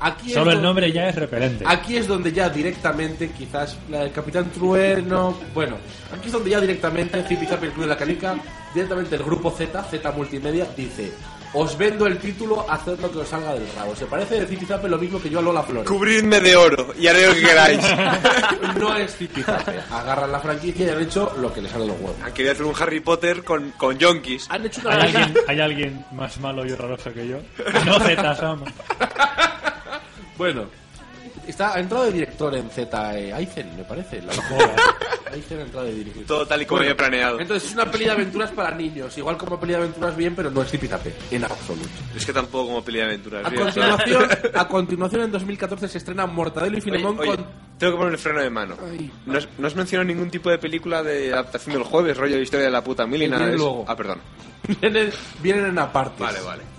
Aquí 0.00 0.28
es 0.30 0.34
Solo 0.34 0.50
el 0.50 0.60
nombre 0.60 0.90
ya 0.90 1.08
es 1.08 1.14
repelente. 1.14 1.64
Aquí 1.66 1.96
es 1.96 2.06
donde 2.08 2.32
ya 2.32 2.48
directamente, 2.50 3.30
quizás 3.30 3.78
la 3.88 4.00
del 4.00 4.10
Capitán 4.12 4.50
Trueno. 4.50 5.38
Bueno, 5.54 5.78
aquí 6.12 6.26
es 6.26 6.32
donde 6.32 6.50
ya 6.50 6.60
directamente 6.60 7.22
Zipi 7.22 7.46
Zapi 7.46 7.66
y 7.66 7.68
el 7.68 7.72
Club 7.72 7.84
de 7.84 7.90
la 7.90 7.96
Canica, 7.96 8.36
directamente 8.74 9.14
el 9.14 9.22
grupo 9.22 9.50
Z, 9.52 9.80
Z 9.84 10.10
Multimedia, 10.10 10.66
dice: 10.76 11.12
Os 11.58 11.78
vendo 11.78 12.06
el 12.06 12.18
título, 12.18 12.66
haced 12.68 13.00
lo 13.00 13.10
que 13.10 13.18
os 13.20 13.28
salga 13.28 13.54
del 13.54 13.66
rabo. 13.74 13.96
Se 13.96 14.04
parece 14.04 14.40
de 14.40 14.46
Zipi 14.46 14.66
Zapi 14.66 14.88
lo 14.88 14.98
mismo 14.98 15.18
que 15.18 15.30
yo 15.30 15.38
a 15.38 15.42
Lola 15.42 15.62
Flores. 15.62 15.88
Cubridme 15.88 16.38
de 16.38 16.54
oro 16.54 16.92
y 16.98 17.06
haré 17.06 17.26
lo 17.28 17.32
que 17.32 17.40
queráis. 17.40 17.80
no 18.78 18.94
es 18.94 19.16
Zipi 19.16 19.42
Zapi. 19.42 19.72
Agarran 19.90 20.30
la 20.32 20.40
franquicia 20.40 20.84
y 20.84 20.90
han 20.90 21.00
hecho 21.00 21.34
lo 21.40 21.50
que 21.50 21.62
les 21.62 21.72
sale 21.72 21.84
de 21.84 21.92
los 21.92 21.98
huevos. 21.98 22.16
Han 22.22 22.34
querido 22.34 22.52
hacer 22.52 22.66
un 22.66 22.74
Harry 22.78 23.00
Potter 23.00 23.42
con, 23.42 23.70
con 23.70 23.96
yonkis. 23.96 24.46
Han 24.50 24.66
hecho 24.66 24.82
¿Hay 24.84 24.96
una 24.96 25.04
alguien, 25.04 25.34
¿Hay 25.48 25.60
alguien 25.60 26.04
más 26.12 26.38
malo 26.40 26.66
y 26.66 26.72
horroroso 26.72 27.10
que 27.14 27.26
yo? 27.26 27.38
No, 27.86 28.00
Z-Sama. 28.00 28.66
Bueno, 30.36 30.66
está, 31.47 31.74
ha 31.74 31.81
entrado 31.81 32.05
de 32.05 32.12
director 32.12 32.55
en 32.55 32.68
Z 32.70 33.18
eh, 33.18 33.32
Aizen, 33.32 33.77
me 33.77 33.85
parece. 33.85 34.23
La 34.23 34.32
Aizen 35.32 35.59
ha 35.59 35.62
entrado 35.62 35.86
de 35.86 35.94
director. 35.94 36.24
Todo 36.24 36.47
tal 36.47 36.62
y 36.62 36.66
como 36.66 36.78
Bueno, 36.78 36.90
había 36.90 36.97
planeado. 36.97 37.40
Entonces 37.40 37.68
es 37.68 37.74
una 37.74 37.90
peli 37.90 38.05
de 38.05 38.10
aventuras 38.10 38.51
para 38.52 38.70
niños. 38.74 39.16
Igual 39.18 39.36
como 39.36 39.59
peli 39.59 39.73
de 39.73 39.78
aventuras 39.78 40.16
bien, 40.16 40.35
pero 40.35 40.51
no 40.51 40.62
es 40.62 40.70
Zipizape, 40.70 41.14
en 41.31 41.44
absoluto. 41.44 41.89
Es 42.14 42.24
que 42.24 42.32
tampoco 42.32 42.66
como 42.66 42.85
peli 42.85 42.98
de 42.98 43.05
aventuras. 43.05 43.44
A 43.47 43.51
bien. 43.51 43.62
continuación, 43.62 44.28
a 44.55 44.68
continuación, 44.68 45.23
en 45.23 45.32
2014 45.32 45.89
se 45.89 45.98
estrena 45.98 46.27
Mortadelo 46.27 46.78
y 46.78 46.81
Filemón 46.81 47.18
Oye, 47.18 47.31
oye, 47.31 47.36
con... 47.43 47.47
tengo 47.78 47.93
que 47.93 47.98
poner 47.98 48.12
el 48.12 48.18
freno 48.18 48.40
de 48.40 48.51
mano. 48.51 48.77
Ay. 48.82 49.10
No 49.27 49.39
has, 49.39 49.48
no 49.59 49.66
has 49.66 49.74
mencionado 49.74 50.06
ningún 50.06 50.31
tipo 50.31 50.51
de 50.51 50.59
película 50.59 51.02
de 51.02 51.32
adaptación 51.32 51.74
del 51.74 51.85
jueves, 51.85 52.16
rollo 52.16 52.36
de 52.36 52.43
historia 52.43 52.66
de 52.66 52.73
la 52.73 52.82
puta 52.82 53.06
mil 53.06 53.23
y 53.23 53.28
nada 53.28 53.47
de 53.47 53.55
eso. 53.55 53.64
luego. 53.64 53.85
Ah, 53.89 53.97
perdón. 53.97 54.20
Vienen, 54.81 55.10
vienen 55.43 55.66
en 55.66 55.78
aparte. 55.78 56.23
Vale, 56.23 56.40
vale. 56.40 56.75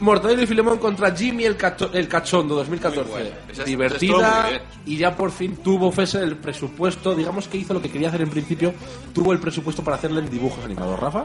Mortadelo 0.00 0.42
y 0.42 0.46
Filemón 0.46 0.78
contra 0.78 1.14
Jimmy 1.14 1.44
el, 1.44 1.56
Cacho- 1.56 1.90
el 1.92 2.08
Cachondo 2.08 2.54
2014. 2.56 3.02
Muy 3.02 3.10
bueno. 3.10 3.30
Es- 3.50 3.64
Divertida 3.64 4.48
y 4.86 4.96
ya 4.96 5.14
por 5.14 5.30
fin 5.30 5.56
tuvo 5.56 5.92
Fesser 5.92 6.22
el 6.22 6.36
presupuesto, 6.36 7.14
digamos 7.14 7.46
que 7.48 7.58
hizo 7.58 7.74
lo 7.74 7.82
que 7.82 7.90
quería 7.90 8.08
hacer 8.08 8.22
en 8.22 8.30
principio, 8.30 8.72
tuvo 9.14 9.32
el 9.32 9.38
presupuesto 9.38 9.82
para 9.84 9.96
hacerle 9.96 10.20
en 10.20 10.30
dibujos 10.30 10.64
animados. 10.64 10.98
¿Rafa? 10.98 11.24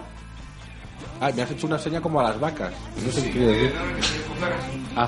Ah, 1.21 1.31
me 1.33 1.41
has 1.43 1.51
hecho 1.51 1.65
una 1.67 1.79
seña 1.79 2.01
como 2.01 2.19
a 2.19 2.23
las 2.23 2.39
vacas. 2.39 2.73
No 3.03 3.09
sé 3.11 3.23
qué 3.23 3.31
quiere 3.31 3.47
decir. 3.47 3.73
Ah. 4.97 5.07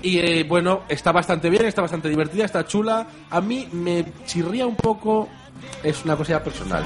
Y 0.00 0.18
eh, 0.18 0.44
bueno, 0.44 0.82
está 0.88 1.10
bastante 1.10 1.50
bien, 1.50 1.64
está 1.66 1.82
bastante 1.82 2.08
divertida, 2.08 2.44
está 2.44 2.64
chula. 2.64 3.04
A 3.28 3.40
mí 3.40 3.68
me 3.72 4.04
chirría 4.26 4.64
un 4.64 4.76
poco, 4.76 5.28
es 5.82 6.04
una 6.04 6.16
cosa 6.16 6.34
ya 6.34 6.44
personal, 6.44 6.84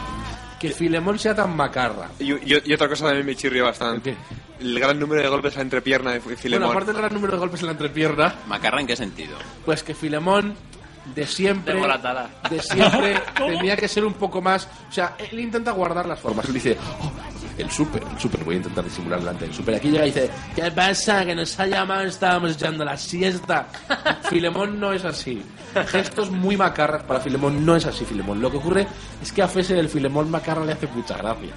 que 0.59 0.70
Filemón 0.70 1.19
sea 1.19 1.35
tan 1.35 1.55
macarra. 1.55 2.09
Y, 2.19 2.32
y- 2.32 2.62
y 2.64 2.73
otra 2.73 2.89
cosa 2.89 3.05
también 3.06 3.27
me 3.27 3.36
chirrió 3.36 3.66
bastante. 3.66 4.16
El 4.63 4.79
gran 4.79 4.99
número 4.99 5.21
de 5.23 5.29
golpes 5.29 5.55
a 5.55 5.57
la 5.59 5.63
entrepierna 5.63 6.13
de 6.13 6.21
Filemón. 6.21 6.61
Bueno, 6.69 6.73
aparte 6.73 6.93
del 6.93 7.01
gran 7.01 7.13
número 7.15 7.33
de 7.33 7.39
golpes 7.39 7.61
en 7.61 7.67
la 7.67 7.73
entrepierna, 7.73 8.35
¿Macarra 8.47 8.81
en 8.81 8.87
qué 8.87 8.97
sentido? 8.97 9.37
pues 9.65 9.83
que 9.83 9.95
Filemón 9.95 10.55
de 11.17 11.27
siempre 11.27 11.75
De 11.75 12.57
de 12.57 12.63
siempre 12.63 13.21
tenía 13.37 13.77
que 13.77 13.89
ser 13.89 14.05
un 14.05 14.15
poco 14.15 14.41
más 14.41 14.69
o 14.89 14.93
sea 14.93 15.17
él 15.19 15.41
intenta 15.41 15.73
guardar 15.73 16.07
las 16.07 16.21
formas. 16.21 16.47
Él 16.47 16.55
dice 16.55 16.79
"Oh, 17.01 17.11
el 17.59 17.69
súper 17.73 18.05
el 18.09 18.21
súper 18.21 18.45
voy 18.45 18.55
a 18.55 18.59
intentar 18.59 18.85
disimular 18.85 19.19
delante 19.19 19.45
del 19.47 19.53
súper 19.53 19.75
aquí 19.75 19.91
llega 19.91 20.05
y 20.07 20.11
dice 20.13 20.31
¿qué 20.55 20.71
pasa? 20.71 21.25
que 21.25 21.35
nos 21.35 21.59
ha 21.59 21.67
llamado 21.67 22.03
estábamos 22.03 22.53
echando 22.53 22.85
la 22.85 22.97
siesta 22.97 23.67
Filemón 24.31 24.79
no 24.79 24.93
es 24.93 25.05
así. 25.05 25.43
Gestos 25.89 26.31
muy 26.31 26.57
macarras 26.57 27.03
para 27.03 27.19
Filemón 27.19 27.67
no 27.67 27.75
es 27.75 27.85
así 27.87 28.05
Filemón. 28.05 28.41
Lo 28.41 28.51
que 28.51 28.59
ocurre 28.59 28.87
es 29.21 29.33
que 29.33 29.43
a 29.43 29.49
Fese 29.49 29.77
el 29.81 29.89
Filemón 29.89 30.31
macarra 30.31 30.65
le 30.65 30.73
hace 30.75 30.87
mucha 30.87 31.17
gracia. 31.17 31.51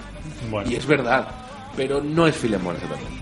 Bueno. 0.50 0.70
y 0.72 0.76
es 0.76 0.86
verdad 0.88 1.28
pero 1.76 2.02
no 2.02 2.28
es 2.28 2.36
Filemón 2.36 2.76
exactamente 2.76 3.16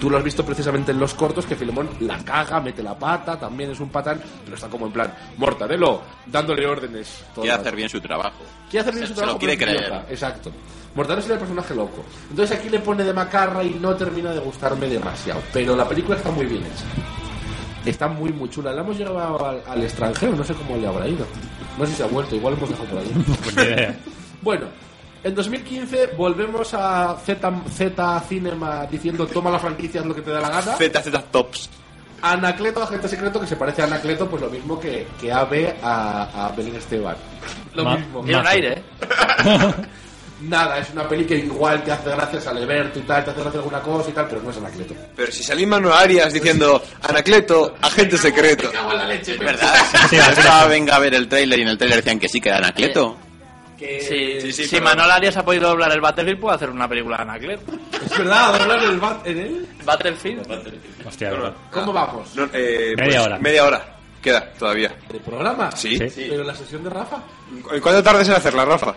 Tú 0.00 0.08
lo 0.08 0.16
has 0.16 0.22
visto 0.22 0.44
precisamente 0.44 0.92
en 0.92 1.00
los 1.00 1.12
cortos 1.14 1.44
que 1.44 1.56
Filemón 1.56 1.88
la 2.00 2.18
caga, 2.24 2.60
mete 2.60 2.84
la 2.84 2.96
pata, 2.96 3.36
también 3.36 3.72
es 3.72 3.80
un 3.80 3.88
patán, 3.88 4.20
pero 4.44 4.54
está 4.54 4.68
como 4.68 4.86
en 4.86 4.92
plan, 4.92 5.12
Mortadelo, 5.36 6.02
dándole 6.24 6.64
órdenes. 6.68 7.24
Quiere 7.34 7.50
hacer 7.50 7.74
bien 7.74 7.88
su 7.88 8.00
trabajo. 8.00 8.36
Quiere 8.70 8.82
hacer 8.82 8.94
bien 8.94 9.02
Se- 9.06 9.08
su 9.08 9.14
se 9.14 9.18
trabajo. 9.18 9.34
lo 9.34 9.38
quiere 9.40 9.54
es 9.54 9.60
creer. 9.60 9.76
idiota. 9.80 10.06
Exacto. 10.08 10.52
Mortadelo 10.94 11.20
sería 11.22 11.34
el 11.34 11.40
personaje 11.40 11.74
loco. 11.74 12.04
Entonces 12.30 12.56
aquí 12.56 12.68
le 12.68 12.78
pone 12.78 13.02
de 13.02 13.12
macarra 13.12 13.64
y 13.64 13.70
no 13.80 13.96
termina 13.96 14.30
de 14.30 14.38
gustarme 14.38 14.86
demasiado. 14.88 15.40
Pero 15.52 15.74
la 15.74 15.88
película 15.88 16.16
está 16.16 16.30
muy 16.30 16.46
bien 16.46 16.62
hecha. 16.62 16.84
Está 17.84 18.06
muy, 18.06 18.32
muy 18.32 18.48
chula. 18.50 18.72
La 18.72 18.82
hemos 18.82 18.96
llevado 18.96 19.44
al, 19.44 19.62
al 19.66 19.82
extranjero, 19.82 20.36
no 20.36 20.44
sé 20.44 20.54
cómo 20.54 20.76
le 20.76 20.86
habrá 20.86 21.08
ido. 21.08 21.26
No 21.76 21.84
sé 21.86 21.90
si 21.90 21.96
se 21.98 22.02
ha 22.04 22.06
vuelto, 22.06 22.36
igual 22.36 22.54
hemos 22.54 22.68
dejado 22.68 22.88
por 22.88 22.98
ahí. 23.00 23.12
Pues. 23.54 23.96
Bueno, 24.42 24.66
en 25.28 25.34
2015 25.34 26.06
volvemos 26.16 26.74
a 26.74 27.16
Z, 27.24 27.52
Z 27.74 28.20
Cinema 28.28 28.86
diciendo 28.90 29.26
toma 29.26 29.50
la 29.50 29.58
franquicia, 29.58 30.00
haz 30.00 30.06
lo 30.06 30.14
que 30.14 30.22
te 30.22 30.30
da 30.30 30.40
la 30.40 30.48
gana. 30.50 30.76
Z, 30.76 31.02
Z 31.02 31.22
Tops. 31.30 31.70
Anacleto, 32.20 32.82
agente 32.82 33.08
secreto, 33.08 33.40
que 33.40 33.46
se 33.46 33.54
parece 33.56 33.82
a 33.82 33.84
Anacleto, 33.84 34.28
pues 34.28 34.42
lo 34.42 34.50
mismo 34.50 34.80
que, 34.80 35.06
que 35.20 35.30
Ave 35.32 35.76
a, 35.82 36.46
a 36.46 36.48
Belén 36.50 36.74
Esteban. 36.74 37.16
Lo 37.74 37.84
Ma- 37.84 37.96
mismo. 37.96 38.24
Tiene 38.24 38.40
un 38.40 38.46
aire, 38.46 38.72
¿eh? 38.72 38.82
Nada, 40.40 40.78
es 40.78 40.90
una 40.90 41.08
peli 41.08 41.24
que 41.24 41.36
igual 41.36 41.82
te 41.82 41.90
hace 41.90 42.10
gracia 42.10 42.50
al 42.50 42.58
Alberto 42.58 43.00
y 43.00 43.02
tal, 43.02 43.24
te 43.24 43.30
hace 43.32 43.40
gracia 43.40 43.58
alguna 43.58 43.80
cosa 43.80 44.10
y 44.10 44.12
tal, 44.12 44.26
pero 44.28 44.40
no 44.42 44.50
es 44.50 44.56
Anacleto. 44.56 44.94
Pero 45.16 45.32
si 45.32 45.42
salí 45.42 45.66
Manu 45.66 45.90
Arias 45.92 46.32
diciendo 46.32 46.80
Anacleto, 47.08 47.74
agente 47.82 48.16
secreto. 48.18 48.70
Es 49.12 49.38
verdad. 49.38 49.74
Yo 50.12 50.18
estaba, 50.30 50.66
venga 50.66 50.94
a 50.96 50.98
ver 51.00 51.14
el 51.14 51.28
tráiler 51.28 51.58
y 51.58 51.62
en 51.62 51.68
el 51.68 51.78
tráiler 51.78 51.98
decían 51.98 52.18
que 52.20 52.28
sí, 52.28 52.40
que 52.40 52.48
era 52.50 52.58
Anacleto. 52.58 53.16
Que... 53.78 54.00
Si, 54.00 54.52
sí, 54.52 54.64
si 54.64 54.70
pero- 54.76 54.84
Manol 54.84 55.10
Arias 55.10 55.36
ha 55.36 55.44
podido 55.44 55.68
doblar 55.68 55.92
el 55.92 56.00
Battlefield, 56.00 56.40
puede 56.40 56.56
hacer 56.56 56.70
una 56.70 56.88
película 56.88 57.16
de 57.18 57.22
Anacleto. 57.22 57.72
Es 58.04 58.18
verdad, 58.18 58.58
doblar 58.58 58.82
el 58.84 58.98
bat 58.98 59.26
en 59.26 59.38
él. 59.38 59.68
Battlefield. 59.84 60.76
Hostia. 61.06 61.32
¿Cómo 61.70 61.92
vamos? 61.92 62.34
No, 62.34 62.44
eh, 62.52 62.94
Media 62.96 63.04
pues, 63.04 63.18
hora. 63.26 63.38
Media 63.38 63.64
hora. 63.64 63.94
Queda 64.20 64.52
todavía. 64.58 64.92
¿De 65.12 65.20
programa? 65.20 65.70
Sí. 65.72 65.96
Sí. 66.10 66.26
Pero 66.28 66.42
la 66.42 66.54
sesión 66.54 66.82
de 66.82 66.90
Rafa. 66.90 67.22
¿Y 67.76 67.80
cuánto 67.80 68.02
tardes 68.02 68.28
en 68.28 68.34
hacerla, 68.34 68.64
Rafa? 68.64 68.94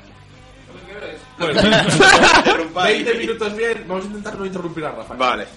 Bueno, 1.41 2.71
20 2.85 3.13
minutos 3.15 3.55
bien. 3.57 3.83
Vamos 3.87 4.03
a 4.05 4.07
intentar 4.07 4.37
no 4.37 4.45
interrumpir 4.45 4.85
a 4.85 4.91
Rafa. 4.91 5.13
Vale. 5.15 5.47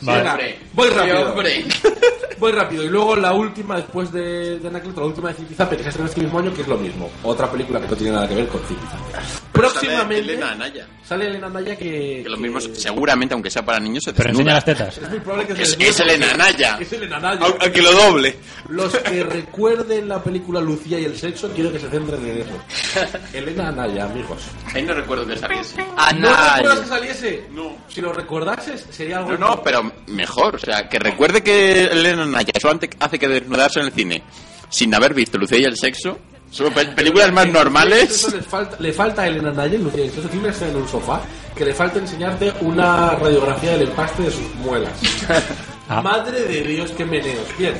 Voy 0.73 0.89
rápido. 0.90 1.35
Voy 2.39 2.52
rápido. 2.52 2.82
Y 2.85 2.89
luego 2.89 3.15
la 3.16 3.32
última, 3.32 3.77
después 3.77 4.11
de, 4.12 4.59
de 4.59 4.69
Anacleto, 4.69 5.01
la 5.01 5.06
última 5.06 5.28
de 5.28 5.35
Zipizape, 5.36 5.77
que 5.77 5.82
se 5.85 5.89
estrena 5.90 6.09
este 6.09 6.20
mismo 6.23 6.39
año, 6.40 6.52
que 6.52 6.62
es 6.62 6.69
lo 6.69 6.77
mismo. 6.77 7.09
Otra 7.23 7.51
película 7.51 7.81
que 7.81 7.86
no 7.89 7.97
tiene 7.97 8.12
nada 8.12 8.28
que 8.28 8.35
ver 8.35 8.48
con 8.48 8.61
Zipizape. 8.62 9.44
Próximamente. 9.52 10.32
Elena 10.32 10.51
Anaya. 10.52 10.86
Sale 11.05 11.27
Elena 11.28 11.48
Naya 11.48 11.77
que. 11.77 12.23
Que 12.23 12.28
los 12.28 12.36
que- 12.36 12.43
mismos, 12.43 12.70
seguramente, 12.74 13.35
aunque 13.35 13.51
sea 13.51 13.65
para 13.65 13.78
niños, 13.78 14.02
se 14.05 14.12
Pero 14.12 14.31
enseña 14.31 14.55
las 14.55 14.65
tetas. 14.65 14.98
Es 14.98 15.09
muy 15.11 15.20
probable 15.20 15.47
que 15.47 15.65
se 15.66 15.89
Es- 15.89 16.01
Elena 16.01 16.27
porque- 16.27 16.39
Naya. 16.39 16.78
Es 16.81 16.93
Elena 16.93 17.20
Naya. 17.20 17.47
Aunque 17.61 17.82
lo 17.82 17.93
doble. 17.93 18.36
Los 18.69 18.97
que 18.97 19.23
recuerden 19.23 20.09
la 20.09 20.23
película 20.23 20.61
Lucía 20.61 20.98
y 20.98 21.05
el 21.05 21.16
sexo, 21.16 21.51
quiero 21.55 21.70
que 21.70 21.78
se 21.78 21.89
centren 21.89 22.27
en 22.27 22.39
eso. 22.39 23.19
Elena 23.32 23.69
Anaya, 23.69 24.05
amigos. 24.06 24.43
Ahí 24.74 24.82
no 24.82 24.94
recuerdo 24.94 25.27
que 25.27 25.36
saliese. 25.39 25.74
¿No 25.77 26.29
recuerdas 26.29 26.61
que 26.61 26.67
Anaya. 26.69 26.87
saliese? 26.87 27.47
No. 27.53 27.77
Si 27.89 28.01
lo 28.01 28.13
recordases, 28.13 28.87
sería 28.91 29.19
algo. 29.19 29.33
No, 29.33 29.39
no, 29.39 29.63
pero 29.63 29.91
mejor. 30.09 30.57
O 30.57 30.59
sea, 30.59 30.89
que 30.89 30.99
recuerde 30.99 31.43
que 31.43 31.85
Elena 31.85 32.25
Naya 32.27 32.53
hace 33.01 33.19
que 33.19 33.29
desnudarse 33.29 33.81
en 33.81 33.87
el 33.87 33.93
cine. 33.93 34.23
sin 34.69 34.95
haber 34.95 35.15
visto 35.15 35.39
Lucía 35.39 35.59
y 35.61 35.65
el 35.65 35.77
sexo. 35.77 36.19
Son 36.51 36.73
pe- 36.73 36.87
películas 36.87 37.33
más 37.33 37.49
normales. 37.49 38.33
Le 38.33 38.43
falta, 38.43 38.77
le 38.79 38.93
falta 38.93 39.23
a 39.23 39.27
Elena 39.27 39.51
Nayel, 39.51 39.83
Lucía, 39.83 40.05
eso 40.05 40.21
tiene 40.29 40.45
que 40.47 40.51
estar 40.53 40.69
en 40.69 40.77
un 40.77 40.89
sofá, 40.89 41.21
que 41.57 41.65
le 41.65 41.75
falta 41.75 41.99
enseñarte 41.99 42.53
una 42.61 43.11
radiografía 43.11 43.73
del 43.73 43.89
empaste 43.89 44.23
de 44.25 44.31
sus 44.31 44.55
muelas. 44.57 44.93
Ah. 45.87 46.01
Madre 46.01 46.41
de 46.45 46.63
Dios, 46.63 46.93
qué 46.97 47.05
meneos. 47.05 47.45
Bien. 47.59 47.75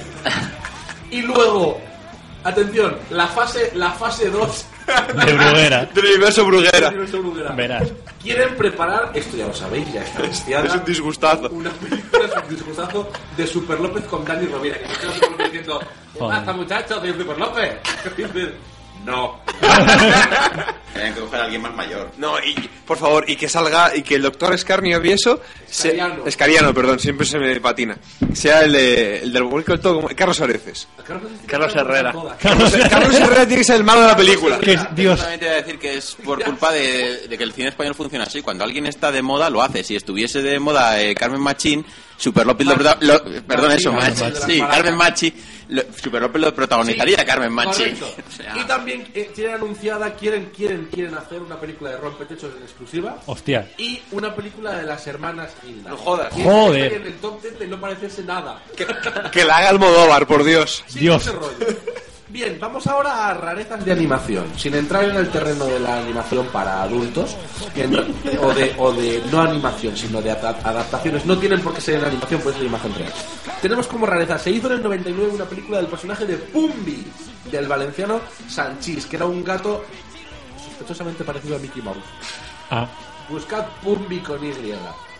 Y 1.11 1.23
luego, 1.23 1.81
atención, 2.45 2.99
la 3.09 3.27
fase 3.29 3.73
la 3.75 3.93
fase 3.93 4.29
2 4.29 4.67
De 4.87 5.33
Bruguera. 5.33 5.85
Del 5.95 6.05
universo 6.05 6.45
Bruguera. 6.45 6.79
del 6.79 6.89
universo 6.89 7.19
Bruguera. 7.21 7.53
Verás. 7.53 7.93
Quieren 8.23 8.55
preparar, 8.57 9.11
esto 9.15 9.37
ya 9.37 9.47
lo 9.47 9.55
sabéis, 9.55 9.93
ya 9.93 10.03
está 10.03 10.19
anunciada, 10.21 10.67
Es 10.67 10.75
un 10.75 10.85
disgustazo. 10.85 11.49
una 11.51 11.71
película, 11.71 12.25
es 12.27 12.33
un 12.43 12.49
disgustazo 12.57 13.11
de 13.37 13.47
Super 13.47 13.81
López 13.81 14.05
con 14.05 14.25
Dani 14.25 14.47
Rovira. 14.47 14.77
Que 14.79 15.07
López 15.31 15.47
diciendo, 15.47 15.81
¿qué 16.13 16.19
pasa 16.19 16.53
muchachos 16.53 17.03
de 17.03 17.13
Super 17.13 17.39
López? 17.39 17.75
No. 19.05 19.41
Tienen 20.95 21.13
que 21.13 21.21
coger 21.21 21.41
a 21.41 21.45
alguien 21.45 21.61
más 21.61 21.75
mayor. 21.75 22.13
No, 22.19 22.39
y 22.39 22.55
por 22.87 22.97
favor, 22.97 23.25
y 23.29 23.35
que 23.35 23.49
salga, 23.49 23.97
y 23.97 24.03
que 24.03 24.15
el 24.15 24.23
doctor 24.23 24.55
Escarnio 24.55 25.01
Vieso... 25.01 25.41
se- 25.67 25.89
Escariano. 25.89 26.25
Escariano, 26.27 26.73
perdón, 26.75 27.01
siempre 27.01 27.27
se 27.27 27.37
me 27.39 27.61
patina. 27.61 27.97
Sea 28.33 28.61
el, 28.61 28.73
de, 28.73 29.19
el 29.23 29.33
del 29.33 29.43
vuelco 29.43 29.73
del 29.73 29.81
todo, 29.81 29.97
como 29.97 30.09
Carlos 30.15 30.41
Areces. 30.41 30.87
Carlos 31.49 31.75
Herrera. 31.75 32.15
Carlos, 32.41 32.73
Carlos 32.89 33.15
Herrera 33.15 33.45
tiene 33.47 33.57
que 33.57 33.65
ser 33.65 33.77
el 33.77 33.85
malo 33.85 34.03
de 34.03 34.07
la 34.07 34.17
película. 34.17 34.59
Que 34.61 34.75
es 34.75 34.95
Dios. 34.95 35.19
Solamente 35.19 35.47
voy 35.47 35.55
a 35.55 35.57
decir 35.59 35.79
que 35.81 35.97
es 35.97 36.17
por 36.25 36.43
culpa 36.45 36.71
de, 36.73 37.27
de 37.29 37.39
que 37.39 37.43
el 37.45 37.53
cine 37.53 37.69
español 37.71 37.95
funciona 37.97 38.25
así. 38.25 38.41
Cuando 38.41 38.63
alguien 38.63 38.87
está 38.87 39.11
de 39.11 39.21
moda, 39.23 39.51
lo 39.51 39.63
hace. 39.63 39.83
Si 39.83 39.97
estuviese 39.97 40.43
de 40.43 40.61
moda 40.61 41.01
eh, 41.03 41.13
Carmen 41.17 41.41
Machín, 41.41 41.85
Super 42.17 42.47
López 42.47 42.67
lo, 42.69 42.75
prota- 42.77 42.99
lo- 43.01 43.23
Perdón, 43.45 43.73
eso, 43.73 43.93
Machi, 43.93 44.23
Machi. 44.23 44.23
Machi. 44.33 44.53
Sí, 44.53 44.61
Carmen 44.61 44.95
Machi. 44.97 45.35
Lo- 45.69 45.83
Super 46.01 46.23
López 46.23 46.41
lo 46.43 46.55
protagonizaría 46.55 47.25
Carmen 47.25 47.53
Machi. 47.53 47.83
Correcto. 47.95 48.15
O 48.29 48.37
sea, 48.37 48.55
Y 48.57 48.65
también 48.65 49.07
eh, 49.15 49.31
tienen 49.35 49.55
anunciada, 49.55 50.15
quieren, 50.15 50.51
quieren, 50.55 50.89
quieren 50.93 51.15
hacer 51.15 51.41
una 51.41 51.59
película 51.61 51.91
de 51.91 51.97
rompetechos 51.99 52.53
en 52.57 52.63
exclusiva. 52.63 53.19
Hostia. 53.27 53.71
Y 53.79 54.01
una 54.11 54.35
película 54.35 54.73
de 54.77 54.83
las 54.85 55.07
hermanas 55.07 55.53
Hilda. 55.67 55.91
No 55.91 55.97
jodas. 55.97 56.37
Y 56.37 56.43
Joder. 56.43 56.93
En 56.95 57.07
el 57.07 57.15
top 57.15 57.41
10 57.43 57.59
de 57.61 57.67
no 57.69 57.81
parecerse 57.81 58.23
nada. 58.25 58.63
Que 59.33 59.45
la 59.45 59.59
haga 59.59 59.69
Almodóvar, 59.71 60.27
por 60.27 60.43
Dios. 60.45 60.83
Sí, 60.89 61.01
Dios. 61.01 61.23
ese 61.23 61.33
rollo. 61.33 61.55
Bien, 62.29 62.57
vamos 62.59 62.87
ahora 62.87 63.29
a 63.29 63.35
rarezas 63.35 63.85
de 63.85 63.93
animación, 63.93 64.47
sin 64.57 64.75
entrar 64.75 65.05
en 65.05 65.17
el 65.17 65.29
terreno 65.31 65.67
de 65.67 65.79
la 65.79 65.99
animación 65.99 66.47
para 66.47 66.83
adultos, 66.83 67.37
en- 67.77 67.95
o, 68.41 68.53
de, 68.55 68.75
o 68.79 68.93
de 68.93 69.23
no 69.31 69.43
animación, 69.43 69.95
sino 69.97 70.23
de 70.23 70.31
adaptaciones. 70.31 71.27
No 71.27 71.37
tienen 71.39 71.61
por 71.61 71.75
qué 71.75 71.81
ser 71.83 71.97
en 71.99 72.07
animación, 72.07 72.41
puede 72.41 72.57
ser 72.57 72.67
imagen 72.67 72.95
real. 72.95 73.13
Tenemos 73.61 73.87
como 73.87 74.07
rareza, 74.07 74.39
se 74.39 74.51
hizo 74.51 74.69
en 74.69 74.75
el 74.75 74.83
99 74.83 75.33
una 75.35 75.45
película 75.45 75.77
del 75.79 75.87
personaje 75.87 76.25
de 76.25 76.37
Pumbi, 76.39 77.05
del 77.53 77.69
valenciano 77.69 78.21
Sanchís, 78.49 79.05
que 79.07 79.17
era 79.17 79.27
un 79.27 79.45
gato 79.45 79.85
sospechosamente 80.67 81.25
parecido 81.25 81.57
a 81.57 81.59
Mickey 81.59 81.83
Mouse. 81.83 81.99
Ah. 82.71 82.89
Buscad 83.29 83.65
Pumbi 83.83 84.21
con 84.21 84.43
Y 84.45 84.49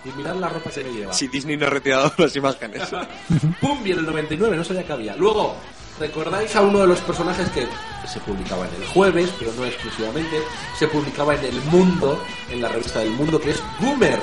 y 0.07 0.13
mirad 0.17 0.35
la 0.37 0.49
ropa 0.51 0.69
que 0.71 0.83
le 0.85 0.93
lleva. 0.93 1.13
Si 1.15 1.29
Disney 1.29 1.57
no 1.57 1.67
ha 1.67 1.71
retirado 1.71 2.13
las 2.19 2.35
imágenes. 2.37 2.83
Pumbi 3.61 3.93
en 3.93 3.99
el 4.01 4.07
99, 4.07 4.57
no 4.57 4.65
sabía 4.65 4.85
que 4.85 4.93
había. 4.93 5.17
Luego, 5.17 5.57
¿recordáis 5.99 6.55
a 6.57 6.63
uno 6.63 6.81
de 6.81 6.87
los 6.89 7.01
personajes 7.01 7.49
que 7.51 7.67
se 8.07 8.21
publicaba 8.21 8.67
en 8.67 8.75
el 8.83 8.87
jueves, 8.89 9.31
pero 9.39 9.53
no 9.57 9.65
exclusivamente? 9.65 10.41
Se 10.79 10.89
publicaba 10.89 11.35
en 11.35 11.45
El 11.45 11.61
Mundo, 11.63 12.23
en 12.51 12.61
la 12.63 12.69
revista 12.69 13.01
del 13.01 13.11
Mundo, 13.11 13.41
que 13.41 13.51
es 13.51 13.63
Goomer, 13.81 14.19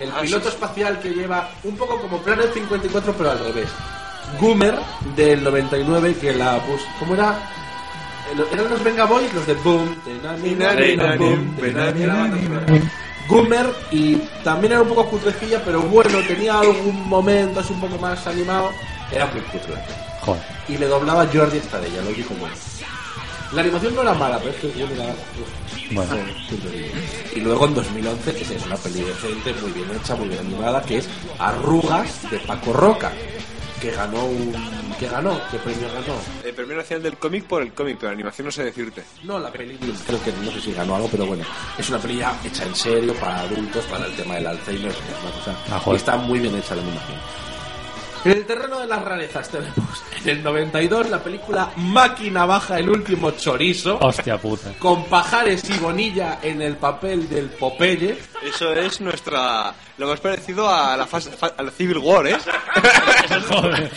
el 0.00 0.10
Ah, 0.10 0.20
piloto 0.22 0.48
sí. 0.48 0.54
espacial 0.54 0.98
que 1.00 1.10
lleva 1.10 1.50
un 1.64 1.76
poco 1.76 2.00
como 2.00 2.18
Planet 2.18 2.52
54, 2.52 3.14
pero 3.16 3.30
al 3.30 3.38
revés. 3.38 3.68
Goomer 4.40 4.78
del 5.16 5.42
99, 5.44 6.16
que 6.20 6.32
la 6.32 6.56
bus... 6.58 6.80
¿Cómo 6.98 7.14
era? 7.14 7.38
Eran 8.52 8.70
los 8.70 8.82
Venga 8.82 9.04
Boys, 9.04 9.32
los 9.34 9.46
de 9.46 9.54
Boom. 9.54 9.94
de. 10.04 10.12
Goomer 13.28 13.66
y 13.90 14.16
también 14.42 14.72
era 14.72 14.82
un 14.82 14.88
poco 14.88 15.06
cutrecilla, 15.06 15.62
pero 15.64 15.80
bueno, 15.82 16.18
tenía 16.26 16.58
algún 16.58 17.08
momento 17.08 17.60
así 17.60 17.72
un 17.72 17.80
poco 17.80 17.96
más 17.98 18.26
animado. 18.26 18.70
Era 19.12 19.26
muy 19.26 19.40
cutre. 19.42 19.74
Joder. 20.22 20.42
Y 20.68 20.78
le 20.78 20.86
doblaba 20.86 21.26
Jordi 21.32 21.58
Estadella, 21.58 22.02
lo 22.02 22.10
dijo 22.10 22.34
bueno. 22.38 22.54
La 23.52 23.60
animación 23.60 23.94
no 23.94 24.02
era 24.02 24.14
mala, 24.14 24.38
pero 24.38 24.50
es 24.50 24.56
que 24.56 24.70
guion 24.72 24.90
era... 24.92 25.04
uf, 25.10 25.92
Bueno. 25.92 26.16
Y 27.36 27.40
luego 27.40 27.66
en 27.66 27.74
2011, 27.74 28.34
que 28.34 28.42
es 28.42 28.66
una 28.66 28.76
peli 28.76 29.02
decente, 29.02 29.52
muy 29.60 29.72
bien 29.72 29.90
hecha, 29.94 30.14
muy 30.16 30.28
bien 30.28 30.40
animada, 30.40 30.80
que 30.82 30.98
es 30.98 31.08
Arrugas 31.38 32.30
de 32.30 32.38
Paco 32.40 32.72
Roca, 32.72 33.12
que 33.80 33.90
ganó 33.90 34.24
un... 34.24 34.82
¿Qué 34.98 35.08
ganó? 35.08 35.38
¿Qué 35.50 35.58
premio 35.58 35.88
ganó? 35.92 36.14
El 36.44 36.54
premio 36.54 36.76
nacional 36.76 37.02
del 37.02 37.16
cómic 37.18 37.44
por 37.44 37.60
el 37.60 37.72
cómic, 37.72 37.96
pero 37.98 38.12
animación 38.12 38.46
no 38.46 38.52
sé 38.52 38.62
decirte. 38.64 39.02
No, 39.24 39.38
la 39.38 39.50
peli 39.50 39.76
creo 40.06 40.22
que 40.22 40.32
no 40.44 40.50
sé 40.52 40.60
si 40.60 40.72
ganó 40.72 40.94
algo, 40.94 41.08
pero 41.10 41.26
bueno, 41.26 41.44
es 41.76 41.88
una 41.90 41.98
peli 41.98 42.18
ya 42.18 42.38
hecha 42.44 42.64
en 42.64 42.74
serio 42.74 43.12
para 43.14 43.40
adultos, 43.40 43.84
para 43.86 44.06
el 44.06 44.14
tema 44.14 44.36
del 44.36 44.46
Alzheimer, 44.46 44.92
es 44.92 44.96
una 44.96 45.32
cosa. 45.32 45.56
Ah, 45.70 45.82
y 45.92 45.96
está 45.96 46.16
muy 46.16 46.38
bien 46.38 46.54
hecha 46.54 46.76
la 46.76 46.82
animación. 46.82 47.18
En 48.24 48.30
el 48.32 48.46
terreno 48.46 48.78
de 48.78 48.86
las 48.86 49.02
rarezas 49.04 49.48
tenemos 49.48 50.02
en 50.22 50.28
el 50.28 50.42
92 50.44 51.10
la 51.10 51.18
película 51.22 51.70
Máquina 51.76 52.44
Baja, 52.46 52.78
el 52.78 52.88
último 52.88 53.32
chorizo, 53.32 53.98
Hostia 54.00 54.38
puta. 54.38 54.72
con 54.78 55.06
Pajares 55.06 55.68
y 55.68 55.76
Bonilla 55.78 56.38
en 56.42 56.62
el 56.62 56.76
papel 56.76 57.28
del 57.28 57.46
Popeye. 57.50 58.16
Eso 58.42 58.72
es 58.74 59.00
nuestra. 59.00 59.74
Lo 59.98 60.06
más 60.06 60.20
parecido 60.20 60.68
a 60.72 60.96
la, 60.96 61.06
fase, 61.06 61.30
fa- 61.32 61.52
a 61.56 61.62
la 61.64 61.70
Civil 61.72 61.98
War, 61.98 62.26
¿eh? 62.28 62.36
Joder. 63.48 63.90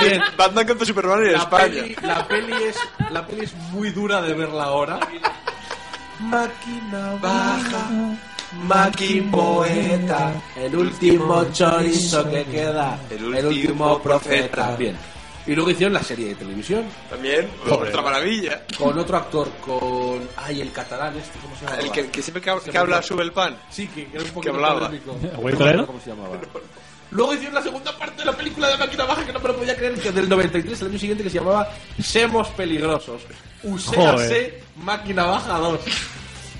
Bien, 0.00 0.22
Batman 0.38 0.66
contra 0.66 0.86
Superman 0.86 1.24
en 1.26 1.32
la 1.32 1.38
España. 1.38 1.82
peli, 1.82 1.96
la 2.02 2.28
peli 2.28 2.52
es 2.64 2.76
la 3.10 3.26
peli 3.26 3.44
es 3.44 3.54
muy 3.72 3.90
dura 3.90 4.22
de 4.22 4.32
verla 4.34 4.64
ahora. 4.64 5.00
Máquina 6.20 7.14
baja, 7.20 7.88
máquina 8.52 9.30
poeta, 9.30 10.32
el 10.56 10.76
último 10.76 11.44
chorizo 11.52 12.28
que 12.30 12.44
queda, 12.44 12.98
el 13.10 13.18
El 13.18 13.24
último, 13.46 13.48
último 13.48 14.02
profeta. 14.02 14.76
Bien. 14.76 14.96
Y 15.46 15.54
luego 15.54 15.70
hicieron 15.70 15.94
la 15.94 16.02
serie 16.02 16.28
de 16.28 16.34
televisión 16.34 16.84
También, 17.08 17.48
Joder. 17.66 17.88
otra 17.88 18.02
maravilla. 18.02 18.62
con 18.78 18.98
otro 18.98 19.16
actor, 19.16 19.48
con 19.64 20.20
ay 20.36 20.60
el 20.60 20.70
catalán 20.70 21.16
este, 21.16 21.38
¿cómo 21.38 21.56
se 21.56 21.64
llama? 21.64 21.78
El 21.78 21.90
que, 21.90 22.10
que 22.10 22.22
siempre 22.22 22.42
que, 22.42 22.70
que 22.70 22.78
habla 22.78 23.02
sube 23.02 23.22
el 23.22 23.32
pan. 23.32 23.56
Sí, 23.70 23.88
que 23.88 24.06
era 24.12 24.22
un 24.22 24.28
poco 24.28 24.40
que 24.42 24.50
hablaba. 24.50 24.90
¿Cómo 25.86 26.00
se 26.00 26.10
llamaba? 26.10 26.36
Luego 27.10 27.34
hicieron 27.34 27.54
la 27.54 27.62
segunda 27.62 27.96
parte 27.98 28.18
de 28.18 28.24
la 28.26 28.36
película 28.36 28.68
de 28.68 28.76
Máquina 28.76 29.04
Baja 29.04 29.24
que 29.26 29.32
no 29.32 29.40
me 29.40 29.48
lo 29.48 29.56
podía 29.56 29.76
creer, 29.76 29.94
que 29.94 30.12
del 30.12 30.28
93, 30.28 30.80
el 30.82 30.88
año 30.88 30.98
siguiente, 30.98 31.24
que 31.24 31.30
se 31.30 31.38
llamaba 31.38 31.68
Semos 32.00 32.48
Peligrosos. 32.48 33.22
Uséase. 33.64 34.62
Máquina 34.76 35.24
Baja 35.24 35.58
2. 35.58 35.80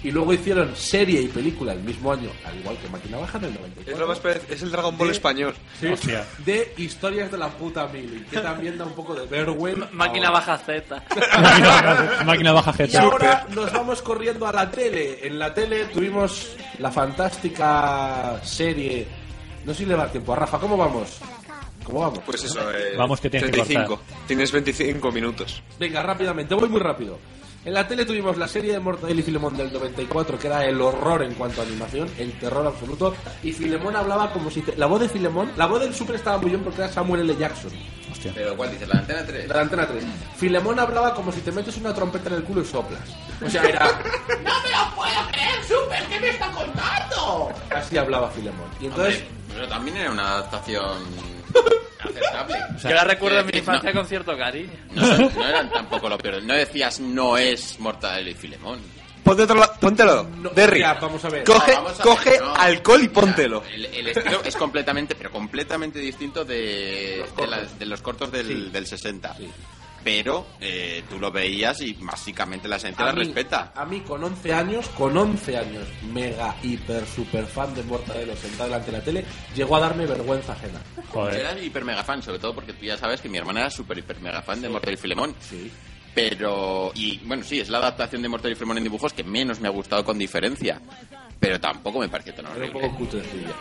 Y 0.02 0.10
luego 0.10 0.32
hicieron 0.32 0.74
serie 0.74 1.20
y 1.20 1.28
película 1.28 1.72
el 1.74 1.80
mismo 1.82 2.12
año, 2.12 2.30
al 2.46 2.58
igual 2.58 2.76
que 2.78 2.88
Máquina 2.88 3.18
Baja 3.18 3.36
en 3.38 3.44
el 3.44 3.54
94. 3.54 3.92
Es, 3.92 3.98
lo 3.98 4.06
más 4.08 4.20
es 4.48 4.62
el 4.62 4.70
Dragon 4.70 4.96
Ball 4.96 5.08
De- 5.08 5.12
español. 5.12 5.54
Sí, 5.78 5.86
Hostia. 5.88 6.26
de 6.38 6.72
historias 6.78 7.30
de 7.30 7.36
la 7.38 7.48
puta 7.48 7.86
mili, 7.88 8.24
que 8.30 8.38
también 8.38 8.78
da 8.78 8.84
un 8.86 8.94
poco 8.94 9.14
de 9.14 9.26
vergüenza. 9.26 9.88
Máquina 9.92 10.30
baja 10.30 10.56
Z. 10.56 11.02
Máquina 12.24 12.52
baja, 12.52 12.70
baja 12.72 12.84
Y 12.86 12.96
ahora 12.96 13.46
nos 13.54 13.72
vamos 13.72 14.00
corriendo 14.02 14.46
a 14.46 14.52
la 14.52 14.70
tele. 14.70 15.26
En 15.26 15.38
la 15.38 15.52
tele 15.52 15.84
tuvimos 15.86 16.56
la 16.78 16.90
fantástica 16.90 18.40
serie. 18.42 19.06
No 19.64 19.72
sé 19.74 19.80
si 19.80 19.86
le 19.86 19.94
va 19.94 20.10
tiempo 20.10 20.32
a 20.32 20.36
Rafa. 20.36 20.58
¿Cómo 20.58 20.76
vamos? 20.76 21.18
¿Cómo 21.84 22.00
vamos? 22.00 22.20
Pues 22.24 22.44
eso, 22.44 22.70
eh, 22.72 22.94
Vamos, 22.96 23.20
que 23.20 23.28
tienes 23.30 23.50
que 23.50 23.56
35. 23.62 24.00
Tienes 24.26 24.52
25 24.52 25.12
minutos. 25.12 25.62
Venga, 25.78 26.02
rápidamente, 26.02 26.54
voy 26.54 26.68
muy 26.68 26.80
rápido. 26.80 27.18
En 27.62 27.74
la 27.74 27.86
tele 27.86 28.06
tuvimos 28.06 28.38
la 28.38 28.48
serie 28.48 28.72
de 28.72 28.80
Mortadelo 28.80 29.20
y 29.20 29.22
Filemón 29.22 29.54
del 29.54 29.70
94, 29.70 30.38
que 30.38 30.46
era 30.46 30.64
el 30.64 30.80
horror 30.80 31.22
en 31.22 31.34
cuanto 31.34 31.60
a 31.60 31.64
animación, 31.64 32.08
el 32.16 32.32
terror 32.38 32.66
absoluto. 32.66 33.14
Y 33.42 33.52
Filemón 33.52 33.94
hablaba 33.96 34.32
como 34.32 34.50
si. 34.50 34.62
te- 34.62 34.76
La 34.78 34.86
voz 34.86 35.00
de 35.00 35.08
Filemón, 35.10 35.52
la 35.56 35.66
voz 35.66 35.80
del 35.80 35.94
Super 35.94 36.16
estaba 36.16 36.38
muy 36.38 36.48
bien 36.50 36.62
porque 36.62 36.80
era 36.82 36.90
Samuel 36.90 37.20
L. 37.20 37.36
Jackson. 37.36 37.70
Hostia. 38.10 38.32
Pero 38.34 38.56
¿cuál 38.56 38.70
dices? 38.70 38.88
¿La 38.88 39.00
antena 39.00 39.26
3? 39.26 39.46
La 39.48 39.60
Antena 39.60 39.86
3. 39.86 40.04
Filemón 40.38 40.78
hablaba 40.80 41.14
como 41.14 41.30
si 41.32 41.40
te 41.42 41.52
metes 41.52 41.76
una 41.76 41.92
trompeta 41.94 42.30
en 42.30 42.36
el 42.36 42.44
culo 42.44 42.62
y 42.62 42.64
soplas. 42.64 43.02
O 43.44 43.50
sea, 43.50 43.62
era. 43.62 43.84
¡No 44.42 44.62
me 44.62 44.70
lo 44.70 44.94
puedo 44.96 45.30
creer, 45.30 45.62
Super! 45.68 46.02
¿Qué 46.08 46.18
me 46.20 46.28
está 46.30 46.50
contando? 46.50 47.52
Así 47.76 47.98
hablaba 47.98 48.30
Filemón. 48.30 48.68
Y 48.80 48.86
entonces. 48.86 49.16
Hombre, 49.16 49.28
pero 49.54 49.68
también 49.68 49.96
era 49.98 50.10
una 50.10 50.28
adaptación 50.32 50.96
aceptable. 52.00 52.58
Yo 52.82 52.90
la 52.90 53.04
recuerdo 53.04 53.40
en 53.40 53.46
mi 53.46 53.58
infancia 53.58 53.92
con 53.92 54.06
cierto 54.06 54.36
cariño. 54.36 54.70
No, 54.92 55.06
no, 55.18 55.30
no 55.30 55.48
eran 55.48 55.70
tampoco 55.70 56.08
lo 56.08 56.18
peor. 56.18 56.42
No 56.42 56.54
decías 56.54 57.00
no 57.00 57.36
es 57.38 57.78
Mortadelo 57.80 58.30
y 58.30 58.34
Filemón. 58.34 58.80
Ponte 59.22 59.42
otro 59.42 59.56
la- 59.56 59.72
póntelo. 59.74 60.24
Derry. 60.54 60.80
ya, 60.80 60.94
vamos 60.94 61.22
a 61.24 61.28
ver. 61.28 61.44
Coge, 61.44 61.72
No, 61.74 61.82
vamos 61.82 62.00
a 62.00 62.02
coge 62.02 62.30
ver, 62.30 62.40
no. 62.40 62.54
alcohol 62.54 63.02
y 63.02 63.08
póntelo. 63.08 63.62
El, 63.70 63.84
el 63.86 64.08
estilo 64.08 64.42
es 64.42 64.56
completamente, 64.56 65.14
pero 65.14 65.30
completamente 65.30 65.98
distinto 65.98 66.44
de, 66.44 67.24
de, 67.36 67.46
la- 67.46 67.60
de 67.62 67.86
los 67.86 68.00
cortos 68.00 68.32
del, 68.32 68.72
del 68.72 68.86
60. 68.86 69.36
Pero 70.02 70.46
eh, 70.60 71.02
tú 71.08 71.18
lo 71.18 71.30
veías 71.30 71.80
y 71.82 71.92
básicamente 71.94 72.68
la 72.68 72.76
esencia 72.76 73.04
la 73.04 73.10
A 73.10 73.14
mí- 73.14 73.24
respeta. 73.24 73.72
A 73.74 73.84
mí 73.84 74.00
con 74.00 74.22
11 74.24 74.54
años, 74.54 74.88
con 74.90 75.16
11 75.16 75.56
años, 75.56 75.86
mega, 76.12 76.56
hiper, 76.62 77.06
super 77.06 77.46
fan 77.46 77.74
de 77.74 77.82
Mortadelo 77.82 78.34
sentado 78.36 78.64
delante 78.70 78.90
de 78.90 78.98
la 78.98 79.04
tele, 79.04 79.24
llegó 79.54 79.76
a 79.76 79.80
darme 79.80 80.06
vergüenza 80.06 80.52
ajena. 80.52 80.80
Yo 81.12 81.28
era 81.28 81.58
hiper 81.60 81.84
mega 81.84 82.02
fan, 82.04 82.22
sobre 82.22 82.38
todo 82.38 82.54
porque 82.54 82.72
tú 82.72 82.84
ya 82.84 82.96
sabes 82.96 83.20
que 83.20 83.28
mi 83.28 83.38
hermana 83.38 83.60
era 83.60 83.70
súper 83.70 83.98
hiper 83.98 84.20
mega 84.20 84.42
fan 84.42 84.60
de 84.62 84.68
Mortadelo 84.68 84.98
y 84.98 85.00
Filemón. 85.00 85.34
Pero, 86.14 86.90
y 86.94 87.18
bueno, 87.18 87.44
sí, 87.44 87.60
es 87.60 87.68
la 87.68 87.78
adaptación 87.78 88.20
de 88.22 88.28
Mortadelo 88.28 88.54
y 88.54 88.56
Filemón 88.58 88.78
en 88.78 88.84
dibujos 88.84 89.12
que 89.12 89.22
menos 89.22 89.60
me 89.60 89.68
ha 89.68 89.70
gustado 89.70 90.04
con 90.04 90.18
diferencia. 90.18 90.80
Pero 91.38 91.60
tampoco 91.60 92.00
me 92.00 92.08
pareció 92.08 92.34
tan 92.34 92.46
Era 92.46 92.54
un 92.56 92.60
horrible. 92.62 92.80
poco 92.80 92.96
cutrecilla. 92.98 93.54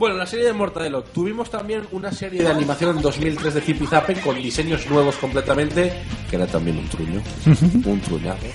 Bueno, 0.00 0.16
la 0.16 0.24
serie 0.24 0.46
de 0.46 0.52
Mortadelo. 0.54 1.02
Tuvimos 1.02 1.50
también 1.50 1.82
una 1.92 2.10
serie 2.10 2.42
de 2.42 2.48
animación 2.48 2.96
en 2.96 3.02
2003 3.02 3.52
de 3.52 3.60
Zipi 3.60 3.86
Zape 3.86 4.14
con 4.22 4.34
diseños 4.42 4.88
nuevos 4.88 5.14
completamente, 5.16 5.92
que 6.30 6.36
era 6.36 6.46
también 6.46 6.78
un 6.78 6.88
truño. 6.88 7.20
un 7.84 8.00
truñazo. 8.00 8.46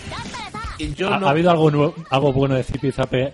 Y 0.80 0.94
yo 0.96 1.14
¿Ha, 1.14 1.20
no- 1.20 1.28
ha 1.28 1.30
habido 1.30 1.52
algo, 1.52 1.70
nuevo- 1.70 1.94
algo 2.10 2.34
bueno 2.34 2.56
de 2.56 2.64
Zipi 2.64 2.92
Zape 2.92 3.32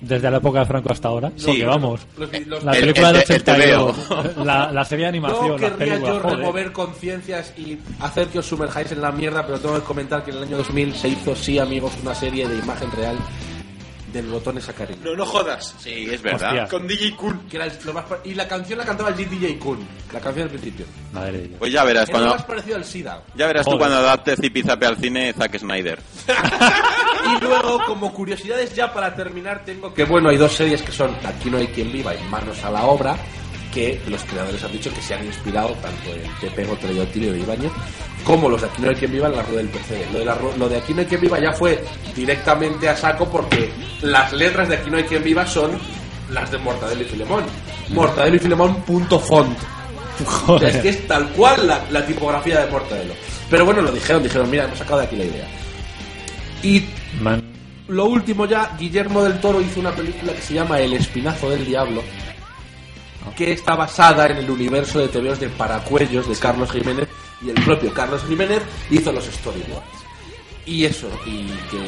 desde 0.00 0.30
la 0.30 0.36
época 0.36 0.60
de 0.60 0.66
Franco 0.66 0.92
hasta 0.92 1.08
ahora? 1.08 1.32
Sí, 1.34 1.46
Porque 1.46 1.64
vamos, 1.66 2.06
los- 2.16 2.46
los- 2.46 2.62
la 2.64 2.72
el- 2.74 2.80
película 2.80 3.08
el- 3.10 3.14
de 3.16 3.20
el 3.22 3.40
82, 3.42 3.96
TVO. 4.08 4.24
la, 4.44 4.72
la 4.72 4.84
serie 4.84 5.04
de 5.06 5.08
animación, 5.08 5.48
No 5.48 5.56
querría 5.56 5.76
películas, 5.78 6.14
yo 6.14 6.20
joder. 6.20 6.38
remover 6.38 6.72
conciencias 6.72 7.54
y 7.58 7.76
hacer 8.00 8.28
que 8.28 8.38
os 8.38 8.46
sumerjáis 8.46 8.92
en 8.92 9.02
la 9.02 9.10
mierda, 9.10 9.44
pero 9.44 9.58
tengo 9.58 9.74
que 9.74 9.82
comentar 9.82 10.24
que 10.24 10.30
en 10.30 10.36
el 10.36 10.42
año 10.44 10.56
2000 10.58 10.94
se 10.94 11.08
hizo, 11.08 11.34
sí, 11.34 11.58
amigos, 11.58 11.92
una 12.02 12.14
serie 12.14 12.48
de 12.48 12.56
imagen 12.56 12.88
real 12.92 13.16
del 14.22 14.30
botón 14.30 14.60
Sacarina. 14.60 15.00
No, 15.04 15.14
no 15.16 15.24
jodas. 15.26 15.74
Sí, 15.78 16.08
es 16.10 16.20
verdad. 16.22 16.48
Hostia. 16.50 16.68
Con 16.68 16.86
DJ 16.86 17.16
Kun. 17.16 17.40
Que 17.48 17.56
era 17.56 17.66
el- 17.66 17.72
lo 17.84 17.92
más 17.92 18.04
pa- 18.04 18.18
y 18.24 18.34
la 18.34 18.46
canción 18.48 18.78
la 18.78 18.84
cantaba 18.84 19.10
el 19.10 19.16
DJ 19.16 19.58
Kun, 19.58 19.78
la 20.12 20.20
canción 20.20 20.48
del 20.48 20.58
principio. 20.58 20.86
Madre 21.12 21.32
de 21.32 21.48
Dios. 21.48 21.58
Pues 21.58 21.72
ya 21.72 21.84
verás 21.84 22.08
Era 22.08 22.18
lo 22.18 22.24
cuando 22.24 22.36
más 22.36 22.44
parecido 22.46 22.76
al 22.76 22.84
SIDA. 22.84 23.22
ya 23.34 23.46
verás 23.46 23.64
tú 23.64 23.70
Joder. 23.72 23.78
cuando 23.78 23.96
adapte 23.98 24.36
Zipizape 24.36 24.86
al 24.86 24.96
cine 24.96 25.32
Zack 25.32 25.58
Snyder. 25.58 25.98
Y 27.36 27.44
luego, 27.44 27.80
como 27.86 28.12
curiosidades 28.12 28.74
ya 28.74 28.92
para 28.92 29.14
terminar, 29.14 29.62
tengo 29.64 29.92
que, 29.92 30.04
bueno, 30.04 30.30
hay 30.30 30.36
dos 30.36 30.52
series 30.52 30.80
que 30.82 30.92
son 30.92 31.14
Aquí 31.26 31.50
no 31.50 31.58
hay 31.58 31.66
quien 31.68 31.92
viva 31.92 32.14
y 32.14 32.22
Manos 32.30 32.62
a 32.64 32.70
la 32.70 32.84
obra, 32.86 33.16
que 33.74 34.00
los 34.08 34.22
creadores 34.24 34.62
han 34.64 34.72
dicho 34.72 34.92
que 34.94 35.02
se 35.02 35.14
han 35.14 35.26
inspirado 35.26 35.70
tanto 35.82 36.10
en 36.14 36.30
Pepe 36.40 36.64
Gotero 36.64 36.92
y 36.94 37.00
Otilio 37.00 37.32
de 37.32 37.40
Ibañez, 37.40 37.72
como 38.24 38.48
los 38.48 38.62
de 38.62 38.68
Aquí 38.68 38.80
no 38.82 38.88
hay 38.90 38.94
quien 38.96 39.12
viva 39.12 39.26
en 39.28 39.36
la 39.36 39.42
rueda 39.42 39.58
del 39.58 39.68
PC. 39.68 40.06
Lo 40.12 40.18
de, 40.20 40.24
la 40.24 40.38
ru- 40.38 40.56
lo 40.56 40.68
de 40.68 40.76
Aquí 40.78 40.94
no 40.94 41.00
hay 41.00 41.06
quien 41.06 41.20
viva 41.20 41.38
ya 41.38 41.52
fue 41.52 41.84
directamente 42.14 42.88
a 42.88 42.96
saco 42.96 43.28
porque 43.28 43.70
las 44.02 44.32
letras 44.32 44.68
de 44.68 44.76
Aquí 44.76 44.90
no 44.90 44.96
hay 44.96 45.04
quien 45.04 45.22
viva 45.22 45.46
son 45.46 45.72
las 46.30 46.50
de 46.50 46.58
Mortadelo 46.58 47.02
y 47.02 47.04
Filemón. 47.06 47.44
Mortadelo 47.90 48.36
y 48.36 48.38
Filemón 48.38 48.82
punto 48.82 49.18
font. 49.18 49.56
Es 50.62 50.76
que 50.78 50.88
es 50.88 51.06
tal 51.06 51.28
cual 51.30 51.66
la, 51.66 51.84
la 51.90 52.04
tipografía 52.04 52.60
de 52.64 52.70
Mortadelo. 52.70 53.14
Pero 53.48 53.64
bueno, 53.64 53.82
lo 53.82 53.92
dijeron, 53.92 54.22
dijeron, 54.22 54.50
mira, 54.50 54.64
hemos 54.64 54.78
sacado 54.78 55.00
de 55.00 55.06
aquí 55.06 55.16
la 55.16 55.24
idea. 55.24 55.46
Y 56.62 56.84
Man- 57.20 57.44
lo 57.86 58.04
último 58.06 58.44
ya, 58.46 58.76
Guillermo 58.78 59.22
del 59.22 59.40
Toro 59.40 59.60
hizo 59.60 59.80
una 59.80 59.92
película 59.92 60.32
que 60.34 60.42
se 60.42 60.54
llama 60.54 60.78
El 60.80 60.92
Espinazo 60.92 61.48
del 61.50 61.64
Diablo, 61.64 62.02
que 63.36 63.52
está 63.52 63.76
basada 63.76 64.26
en 64.26 64.38
el 64.38 64.50
universo 64.50 64.98
de 64.98 65.08
TVOs 65.08 65.40
de 65.40 65.48
Paracuellos 65.48 66.28
de 66.28 66.34
Carlos 66.36 66.70
Jiménez, 66.72 67.08
y 67.40 67.50
el 67.50 67.62
propio 67.64 67.94
Carlos 67.94 68.22
Jiménez 68.28 68.60
hizo 68.90 69.12
los 69.12 69.24
storyboards. 69.24 69.86
Y 70.66 70.84
eso, 70.84 71.08
y 71.24 71.46
que 71.70 71.78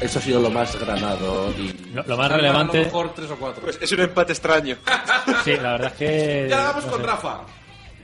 eso 0.00 0.18
ha 0.18 0.22
sido 0.22 0.40
lo 0.40 0.50
más 0.50 0.76
granado. 0.78 1.52
Y 1.58 1.72
Lo- 1.94 2.02
lo 2.04 2.16
más 2.16 2.26
A 2.26 2.36
lo 2.36 2.36
relevante- 2.42 2.84
mejor 2.84 3.14
tres 3.14 3.30
o 3.30 3.36
cuatro. 3.36 3.62
Pues 3.62 3.78
es 3.80 3.90
un 3.92 4.00
empate 4.00 4.32
extraño. 4.32 4.76
Sí, 5.44 5.56
la 5.56 5.72
verdad 5.72 5.92
es 5.92 5.98
que... 5.98 6.46
ya 6.50 6.58
vamos 6.68 6.84
no 6.86 6.90
con 6.92 7.00
sé. 7.00 7.06
Rafa. 7.06 7.40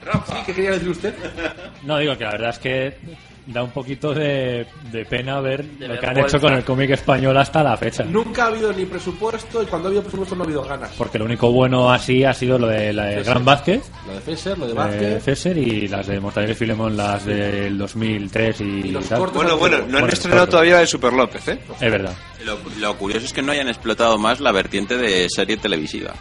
Rafa. 0.04 0.36
¿Sí? 0.36 0.42
¿Qué 0.46 0.54
quería 0.54 0.70
decir 0.72 0.88
usted? 0.88 1.14
No, 1.82 1.98
digo 1.98 2.16
que 2.16 2.24
la 2.24 2.30
verdad 2.32 2.50
es 2.50 2.58
que 2.58 2.98
da 3.46 3.62
un 3.62 3.70
poquito 3.70 4.14
de, 4.14 4.66
de 4.90 5.04
pena 5.04 5.40
ver 5.40 5.64
lo 5.78 5.98
que 5.98 6.06
han 6.06 6.18
hecho 6.18 6.40
con 6.40 6.52
el 6.52 6.64
cómic 6.64 6.90
español 6.90 7.36
hasta 7.36 7.62
la 7.62 7.76
fecha. 7.76 8.04
Nunca 8.04 8.44
ha 8.44 8.46
habido 8.48 8.72
ni 8.72 8.84
presupuesto 8.84 9.62
y 9.62 9.66
cuando 9.66 9.88
ha 9.88 9.90
habido 9.90 10.02
presupuesto 10.02 10.34
no 10.36 10.42
ha 10.42 10.46
habido 10.46 10.62
ganas. 10.64 10.90
Porque 10.96 11.18
lo 11.18 11.24
único 11.24 11.50
bueno 11.50 11.90
así 11.92 12.24
ha 12.24 12.32
sido 12.34 12.58
lo 12.58 12.68
de 12.68 12.92
la 12.92 13.04
de. 13.06 13.22
Gran 13.22 13.44
Vázquez, 13.44 13.90
Lo 14.06 14.14
de 14.14 14.20
Fesser, 14.20 14.58
lo 14.58 14.66
de 14.66 14.72
de 14.72 14.78
Vázquez. 14.78 15.22
Fesser 15.22 15.58
y 15.58 15.88
las 15.88 16.06
de 16.06 16.20
Mortadelo 16.20 16.52
y 16.52 16.56
Filemón, 16.56 16.96
las 16.96 17.24
del 17.24 17.76
2003 17.78 18.60
y, 18.60 18.82
los 18.90 19.06
tal. 19.08 19.18
cortos 19.18 19.42
Bueno, 19.42 19.56
bueno, 19.58 19.78
no 19.78 19.84
han 19.84 19.90
Bueno, 19.90 20.08
estrenado 20.08 20.46
todavía 20.48 20.80
el 20.80 20.86
Super 20.88 21.12
López, 21.12 21.48
¿eh? 21.48 21.58
Es 21.80 21.90
verdad. 21.90 22.14
Lo, 22.44 22.58
lo 22.78 22.96
curioso 22.96 23.26
es 23.26 23.32
que 23.32 23.42
no 23.42 23.52
hayan 23.52 23.68
explotado 23.68 24.18
más 24.18 24.40
la 24.40 24.52
vertiente 24.52 24.96
de 24.96 25.28
serie 25.28 25.56
televisiva. 25.56 26.12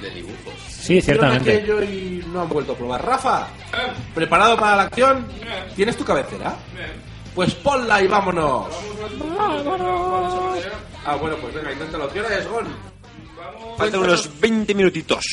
De 0.00 0.10
dibujos. 0.10 0.69
Sí, 0.90 1.00
ciertamente. 1.00 1.54
y 1.84 2.24
no 2.32 2.40
han 2.40 2.48
vuelto 2.48 2.72
a 2.72 2.76
probar. 2.76 3.06
Rafa, 3.06 3.46
¿preparado 4.12 4.56
para 4.58 4.74
la 4.74 4.82
acción? 4.82 5.24
¿Tienes 5.76 5.96
tu 5.96 6.04
cabecera? 6.04 6.56
Pues 7.32 7.54
ponla 7.54 8.02
y 8.02 8.08
vámonos. 8.08 8.66
Ah, 11.06 11.14
bueno, 11.14 11.36
pues 11.36 11.54
venga, 11.54 11.70
inténtalo. 11.70 12.12
¿Qué 12.12 12.18
hora 12.18 12.36
es, 12.36 12.48
Gon? 12.48 12.66
Faltan 13.78 14.00
unos 14.00 14.40
20 14.40 14.74
minutitos. 14.74 15.24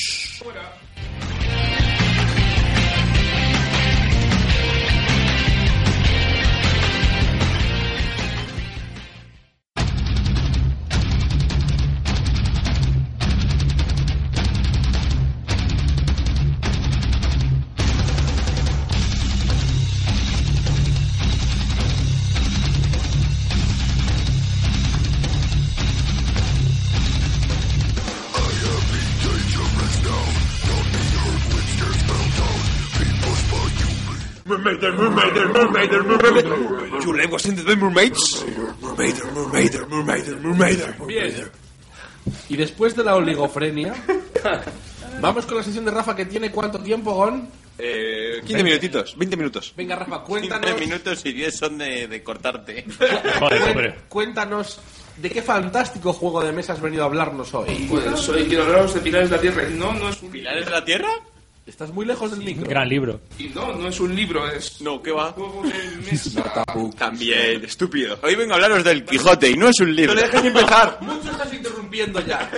Mermaider, 35.58 36.04
mermaider. 36.04 37.04
Your 37.04 37.16
leg 37.16 37.32
was 37.32 37.46
into 37.46 37.64
the 37.64 37.76
mermaids? 37.76 38.46
Mermaider, 38.82 39.26
mermaider, 39.34 39.88
mermaider, 39.88 40.36
mermaider. 40.40 40.96
Bien. 41.08 41.50
Y 42.50 42.58
después 42.58 42.96
de 42.96 43.04
la 43.04 43.16
oligofrenia, 43.16 43.94
vamos 45.22 45.46
con 45.46 45.58
la 45.58 45.64
sesión 45.64 45.86
de 45.86 45.92
Rafa 45.92 46.16
que 46.16 46.26
tiene 46.26 46.52
cuánto 46.52 46.80
tiempo, 46.80 47.14
Gon. 47.14 47.50
Eh, 47.80 48.42
15 48.44 48.64
minutitos, 48.64 49.16
20 49.18 49.38
minutos. 49.38 49.74
Venga, 49.78 49.96
Rafa, 49.96 50.24
cuéntanos. 50.24 50.72
15 50.72 50.86
minutos 50.86 51.26
y 51.26 51.32
10 51.34 51.56
son 51.56 51.78
de, 51.78 52.08
de 52.08 52.24
cortarte. 52.24 52.86
Joder, 53.40 53.62
hombre. 53.62 53.96
Cuéntanos 54.10 54.80
de 55.18 55.30
qué 55.30 55.42
fantástico 55.42 56.12
juego 56.14 56.44
de 56.44 56.52
mesa 56.52 56.74
has 56.74 56.82
venido 56.82 57.04
a 57.04 57.06
hablarnos 57.06 57.54
hoy. 57.54 57.88
Pues 57.90 58.30
hoy 58.30 58.46
quiero 58.46 58.64
hablaros 58.64 58.94
de 58.96 59.00
Pilares 59.02 59.30
de 59.30 59.36
la 59.36 59.42
Tierra. 59.42 59.64
No, 59.70 59.94
no 59.94 60.10
es 60.10 60.22
un 60.22 60.32
¿Pilares 60.32 60.66
de 60.66 60.72
la 60.72 60.84
Tierra? 60.84 61.10
Estás 61.68 61.94
muy 61.94 62.06
lejos 62.06 62.32
del 62.32 62.40
micro. 62.40 62.66
Gran 62.66 62.88
libro. 62.88 63.20
Y 63.38 63.50
no, 63.50 63.76
no 63.76 63.90
es 63.90 64.00
un 64.00 64.16
libro, 64.16 64.50
es 64.50 64.82
No, 64.82 65.02
¿qué 65.02 65.12
va? 65.12 65.36
También, 66.98 67.66
estúpido. 67.66 68.18
Hoy 68.24 68.36
vengo 68.36 68.54
a 68.54 68.56
hablaros 68.56 68.86
del 68.86 69.04
Quijote 69.04 69.52
y 69.52 69.56
no 69.56 69.68
es 69.68 69.80
un 69.82 69.94
libro. 69.94 70.16
No 70.16 70.22
le 70.22 70.28
dejes 70.28 70.46
empezar. 70.46 70.98
Mucho 71.02 71.30
estás 71.30 71.54
interrumpiendo 71.54 72.26
ya. 72.26 72.50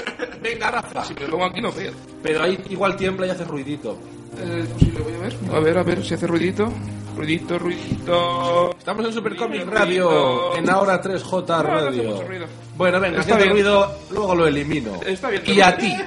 Venga, 0.44 0.70
Rafa. 0.70 1.04
Si 1.06 1.16
me 1.16 1.22
pongo 1.22 1.46
aquí 1.46 1.60
no 1.60 1.72
veo. 1.72 1.92
Pero 2.22 2.44
ahí 2.44 2.60
igual 2.70 2.96
tiembla 2.96 3.26
y 3.26 3.30
hace 3.32 3.46
ruidito. 3.46 3.98
Eh, 4.38 4.66
pues 4.70 4.84
sí, 4.84 4.92
lo 4.96 5.04
voy 5.04 5.14
a 5.14 5.18
ver. 5.18 5.36
A 5.56 5.60
ver, 5.60 5.78
a 5.80 5.84
ver 5.84 6.06
si 6.06 6.14
hace 6.14 6.28
ruidito. 6.28 6.72
Ruidito, 7.20 7.60
ruidito. 7.60 8.76
Estamos 8.78 9.06
en 9.06 9.12
Supercomic 9.14 9.66
Radio, 9.68 10.56
en 10.56 10.70
ahora 10.70 11.02
3J 11.02 11.48
No, 11.48 11.64
no 11.64 11.78
hace 11.78 11.86
Radio. 11.86 12.12
mucho 12.12 12.24
ruido. 12.28 12.46
Bueno, 12.78 13.00
venga, 13.02 13.20
Está 13.20 13.36
bien. 13.36 13.50
ruido, 13.50 14.00
luego 14.10 14.36
lo 14.36 14.48
elimino. 14.48 14.92
Está 15.06 15.30
bien. 15.30 15.44
Y 15.46 15.60
a 15.60 15.76
ti. 15.78 15.94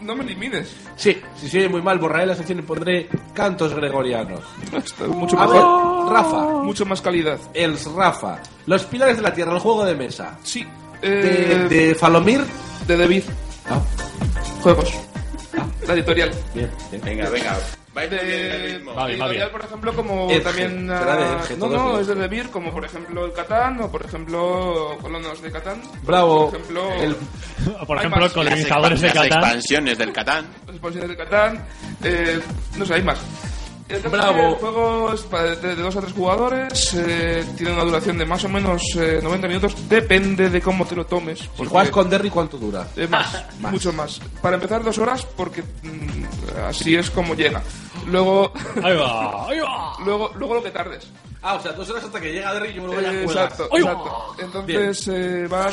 No 0.00 0.14
me 0.14 0.22
elimines. 0.22 0.72
Sí, 0.94 1.20
si 1.36 1.48
se 1.48 1.58
oye 1.58 1.68
muy 1.68 1.82
mal, 1.82 1.98
borraré 1.98 2.26
la 2.26 2.36
sección 2.36 2.60
y 2.60 2.62
pondré 2.62 3.08
cantos 3.34 3.74
gregorianos. 3.74 4.40
Está 4.72 5.04
mucho 5.08 5.36
A 5.36 5.46
mejor. 5.48 6.04
ver, 6.04 6.12
Rafa. 6.14 6.42
Mucho 6.62 6.86
más 6.86 7.02
calidad. 7.02 7.38
El 7.52 7.76
Rafa. 7.96 8.38
Los 8.66 8.84
pilares 8.84 9.16
de 9.16 9.22
la 9.22 9.34
tierra, 9.34 9.52
el 9.52 9.58
juego 9.58 9.84
de 9.84 9.96
mesa. 9.96 10.38
Sí. 10.44 10.64
De, 11.02 11.52
Eh, 11.64 11.68
de 11.68 11.94
Falomir. 11.96 12.40
de 12.86 12.96
David. 12.96 13.24
Ah, 13.68 13.80
Juegos. 14.62 14.94
La 15.88 15.94
editorial. 15.94 16.30
bien, 16.54 16.70
bien. 16.90 17.02
Venga, 17.04 17.28
venga. 17.28 17.56
De, 17.96 18.82
Va 18.86 18.92
bien, 18.92 18.96
va 18.96 19.08
editorial, 19.10 19.30
bien. 19.30 19.48
por 19.50 19.64
ejemplo, 19.64 19.94
como 19.96 20.30
Edge, 20.30 20.40
también... 20.42 20.86
será 20.86 21.16
de 21.16 21.24
ah, 21.24 21.40
Edge, 21.48 21.56
no, 21.58 21.66
no, 21.68 21.94
es 21.96 22.00
es 22.02 22.06
de 22.08 22.14
de 22.14 22.20
Debir, 22.22 22.50
como 22.50 22.70
por 22.72 22.84
ejemplo 22.84 23.24
el 23.24 23.32
Catán, 23.32 23.80
o 23.80 23.90
por 23.90 24.04
ejemplo 24.04 24.96
Colonos 25.00 25.40
de 25.42 25.50
Catán. 25.50 25.80
Bravo. 26.02 26.50
Por 26.50 26.60
ejemplo, 26.60 26.92
El- 26.92 27.16
Por 27.86 27.98
Hay 27.98 28.06
ejemplo, 28.06 28.32
colonizadores 28.32 29.00
de 29.00 29.06
Las 29.08 29.16
Catán. 29.16 29.38
expansiones 29.42 29.98
del 29.98 30.12
Catán. 30.12 30.46
las 30.66 30.74
expansiones 30.76 31.08
de 31.10 31.16
Catán. 31.16 31.64
Eh, 32.04 32.40
no 32.76 32.84
sé, 32.86 32.94
hay 32.94 33.02
más. 33.02 33.18
El 33.88 34.00
Bravo. 34.00 34.48
El 34.48 34.54
juego 34.56 35.12
es 35.14 35.20
para 35.20 35.44
de, 35.54 35.56
de 35.76 35.76
dos 35.76 35.94
a 35.94 36.00
tres 36.00 36.12
jugadores, 36.12 36.92
eh, 36.94 37.44
tiene 37.56 37.72
una 37.72 37.84
duración 37.84 38.18
de 38.18 38.26
más 38.26 38.42
o 38.42 38.48
menos 38.48 38.82
eh, 38.96 39.20
90 39.22 39.46
minutos, 39.46 39.88
depende 39.88 40.50
de 40.50 40.60
cómo 40.60 40.84
te 40.84 40.96
lo 40.96 41.06
tomes. 41.06 41.38
Si 41.56 41.64
juegas 41.66 41.90
con 41.90 42.10
Derry, 42.10 42.28
¿cuánto 42.28 42.58
dura? 42.58 42.84
Eh, 42.96 43.06
más, 43.06 43.44
Más. 43.60 43.70
mucho 43.70 43.92
más. 43.92 44.20
Para 44.42 44.56
empezar, 44.56 44.82
dos 44.82 44.98
horas, 44.98 45.24
porque 45.36 45.62
mm, 45.62 46.24
así 46.68 46.96
es 46.96 47.10
como 47.12 47.36
llega. 47.36 47.62
Luego. 48.06 48.52
Ahí 48.82 48.96
va, 48.96 49.48
ahí 49.48 49.58
va. 49.60 49.92
Luego, 50.04 50.32
luego 50.36 50.54
lo 50.54 50.62
que 50.62 50.70
tardes. 50.70 51.08
Ah, 51.42 51.54
o 51.54 51.60
sea, 51.62 51.72
dos 51.72 51.88
horas 51.90 52.02
hasta 52.04 52.20
que 52.20 52.32
llega 52.32 52.52
Derry 52.54 52.70
y 52.70 52.74
yo 52.74 52.82
me 52.82 52.88
lo 52.88 52.94
voy 52.94 53.04
a 53.04 53.12
Eh, 53.12 53.22
jugar. 53.24 53.44
exacto, 53.44 53.68
exacto. 53.76 54.34
Entonces 54.38 55.08
eh, 55.08 55.46
van, 55.48 55.72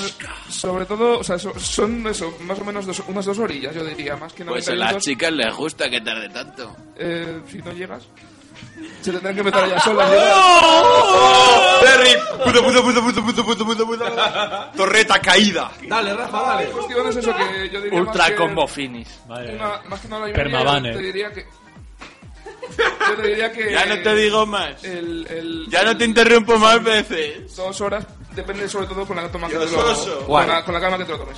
sobre 0.50 0.86
todo, 0.86 1.20
o 1.20 1.24
sea, 1.24 1.40
so- 1.40 1.58
son 1.60 2.06
eso, 2.06 2.32
más 2.42 2.60
o 2.60 2.66
menos 2.66 2.86
dos- 2.86 3.02
unas 3.08 3.26
dos 3.26 3.40
orillas, 3.40 3.74
yo 3.74 3.84
diría, 3.84 4.16
más 4.16 4.34
que 4.34 4.44
90 4.44 4.52
Pues 4.52 4.70
a 4.70 4.76
las 4.94 5.04
chicas 5.04 5.32
les 5.32 5.56
gusta 5.56 5.90
que 5.90 6.02
tarde 6.02 6.30
tanto. 6.30 6.76
Eh, 6.96 7.42
si 7.50 7.58
no 7.60 7.72
llegas, 7.72 8.04
se 9.02 9.12
tendrán 9.12 9.36
que 9.36 9.44
meter 9.44 9.64
allá 9.64 9.80
solas. 9.80 10.12
Terry, 11.82 12.10
puto, 12.44 12.64
puto, 12.64 12.84
puto, 12.84 13.02
puto, 13.04 13.24
puto, 13.24 13.46
puto, 13.46 13.66
puto, 13.66 13.86
puto. 13.88 14.06
Torreta 14.78 15.20
caída. 15.20 15.72
Dale, 15.88 16.14
Rafa, 16.14 16.42
dale. 16.42 16.68
La 16.68 16.72
cuestión 16.72 17.08
es 17.08 17.16
eso 17.16 17.36
que 17.36 17.70
yo 17.72 17.82
diría 17.82 18.00
Ultra 18.00 18.18
más 18.24 18.30
que, 18.30 18.36
combo 18.36 18.68
finish. 18.68 19.08
una- 19.28 19.82
más 19.88 20.00
que 20.00 20.08
nada, 20.08 20.82
te 20.82 20.98
diría 21.00 21.32
que 21.32 21.46
yo 23.10 23.16
te 23.22 23.28
diría 23.28 23.52
que 23.52 23.72
Ya 23.72 23.86
no 23.86 24.02
te 24.02 24.16
digo 24.16 24.46
más. 24.46 24.84
el, 24.84 25.28
el- 25.30 25.66
Ya 25.70 25.84
no 25.84 25.98
te 25.98 26.06
interrumpo 26.06 26.58
más 26.58 26.84
veces. 26.84 27.56
dos 27.56 27.80
horas 27.82 28.06
depende 28.36 28.68
sobre 28.68 28.88
todo 28.88 29.06
con 29.06 29.16
la 29.18 29.32
toma 29.32 29.48
que 29.48 29.56
te 29.58 29.66
lo, 29.66 30.26
con, 30.26 30.48
la, 30.48 30.64
con 30.66 30.74
la 30.74 30.80
calma 30.82 30.98
que 30.98 31.06
te 31.06 31.12
lo 31.12 31.20
tomes. 31.20 31.38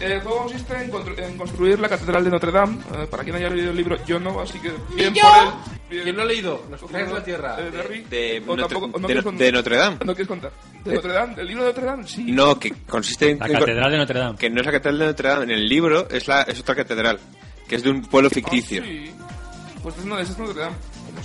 El 0.00 0.20
juego 0.22 0.38
consiste 0.42 0.74
en, 0.74 0.90
constru- 0.90 1.18
en 1.24 1.38
construir 1.38 1.78
la 1.78 1.88
catedral 1.88 2.24
de 2.24 2.30
Notre 2.30 2.50
Dame. 2.50 2.78
Eh, 2.98 3.06
para 3.08 3.22
quien 3.22 3.36
haya 3.36 3.48
leído 3.48 3.70
el 3.70 3.76
libro, 3.76 3.96
yo 4.04 4.18
no, 4.18 4.40
así 4.40 4.58
que 4.58 4.72
bien 4.96 5.14
yo? 5.14 5.22
por 5.22 5.42
él. 5.44 5.48
Bien. 5.88 6.02
¿Quién 6.02 6.16
no 6.16 6.22
ha 6.22 6.24
leído? 6.24 6.64
Los 6.68 6.80
Crímenes 6.80 7.08
de 7.08 7.14
la 7.14 7.24
Tierra. 7.24 7.56
Eh. 7.60 8.04
De, 8.10 8.42
tampoco- 8.44 8.98
no 8.98 9.06
de- 9.06 9.52
Notre 9.52 9.76
Dame. 9.76 9.96
¿No 10.04 10.12
quieres 10.12 10.26
contar? 10.26 10.50
¿De 10.84 10.94
Notre 10.94 11.12
Dame? 11.12 11.34
¿El 11.40 11.46
libro 11.46 11.62
de 11.62 11.68
Notre 11.70 11.84
Dame? 11.86 12.08
Sí. 12.08 12.24
No, 12.26 12.58
que 12.58 12.72
consiste 12.88 13.30
en... 13.30 13.38
La 13.38 13.48
Catedral 13.48 13.92
de 13.92 13.98
Notre 13.98 14.18
Dame. 14.18 14.36
Que 14.36 14.50
no 14.50 14.60
es 14.60 14.66
la 14.66 14.72
catedral 14.72 14.98
de 14.98 15.06
Notre 15.06 15.28
Dame. 15.28 15.44
En 15.44 15.50
el 15.52 15.68
libro 15.68 16.08
es, 16.10 16.26
la, 16.26 16.42
es 16.42 16.58
otra 16.58 16.74
catedral. 16.74 17.20
Que 17.68 17.76
es 17.76 17.82
de 17.84 17.90
un 17.90 18.02
pueblo 18.02 18.28
ficticio. 18.30 18.82
Ah, 18.84 18.86
sí. 18.88 19.14
Pues 19.84 19.98
es 19.98 20.04
no, 20.06 20.18
ese 20.18 20.32
es 20.32 20.38
Notre 20.38 20.60
Dame. 20.62 20.76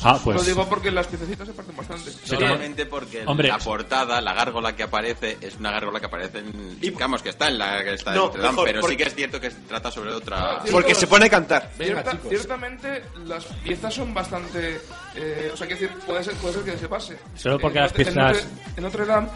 Ah, 0.04 0.20
pues. 0.24 0.36
Lo 0.38 0.44
digo 0.44 0.68
porque 0.70 0.92
las 0.92 1.08
piececitas 1.08 1.48
se 1.48 1.54
parten 1.54 1.76
bastante. 1.76 2.12
Solamente 2.12 2.86
porque 2.86 3.24
Hombre. 3.26 3.48
la 3.48 3.58
portada, 3.58 4.20
la 4.22 4.34
gárgola 4.34 4.76
que 4.76 4.84
aparece, 4.84 5.38
es 5.42 5.56
una 5.56 5.72
gárgola 5.72 6.00
que 6.00 6.06
aparece 6.08 6.40
en. 6.40 6.80
Digamos 6.80 7.24
que 7.24 7.30
está 7.30 7.48
en 7.48 7.58
la 7.58 7.82
que 7.84 7.94
está 7.94 8.12
en 8.12 8.18
No, 8.18 8.26
Notre 8.26 8.42
Dame, 8.42 8.52
mejor, 8.52 8.66
pero 8.68 8.82
porque- 8.82 8.94
sí 8.98 8.98
que 9.04 9.08
es 9.10 9.16
cierto 9.16 9.40
que 9.42 9.50
trata 9.50 9.90
sobre 9.92 10.12
otra. 10.14 10.60
Porque 10.70 10.94
se 10.94 11.08
pone 11.08 11.26
a 11.26 11.30
cantar. 11.30 11.72
Venga, 11.78 11.94
Cierta- 11.94 12.12
chicos. 12.12 12.30
Ciertamente 12.30 13.04
las 13.26 13.46
piezas 13.46 13.94
son 13.94 14.14
bastante... 14.14 14.82
eh, 15.16 15.52
o 15.54 15.58
sea, 15.58 15.66
quiero 15.66 15.82
decir, 15.82 15.98
puede 16.06 16.24
ser, 16.24 16.34
puede 16.36 16.54
ser 16.56 16.64
que 16.64 16.78
se 16.78 16.88
pase. 16.90 17.18
Solo 17.36 17.58
porque 17.60 17.78
En 17.80 17.84
las 17.86 17.92
en 17.92 17.96
piezas- 17.98 18.16
Notre- 18.16 18.44
En 18.76 18.84
Notre 18.84 19.06
Dame, 19.06 19.28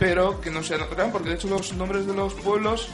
pero 0.00 0.40
que 0.40 0.50
no 0.50 0.62
sea 0.64 0.76
Notre 0.78 0.96
Dame, 0.96 1.12
porque 1.12 1.28
de 1.28 1.34
hecho 1.36 1.46
los 1.48 1.72
nombres 1.74 2.04
de 2.04 2.14
los 2.14 2.34
pueblos 2.34 2.88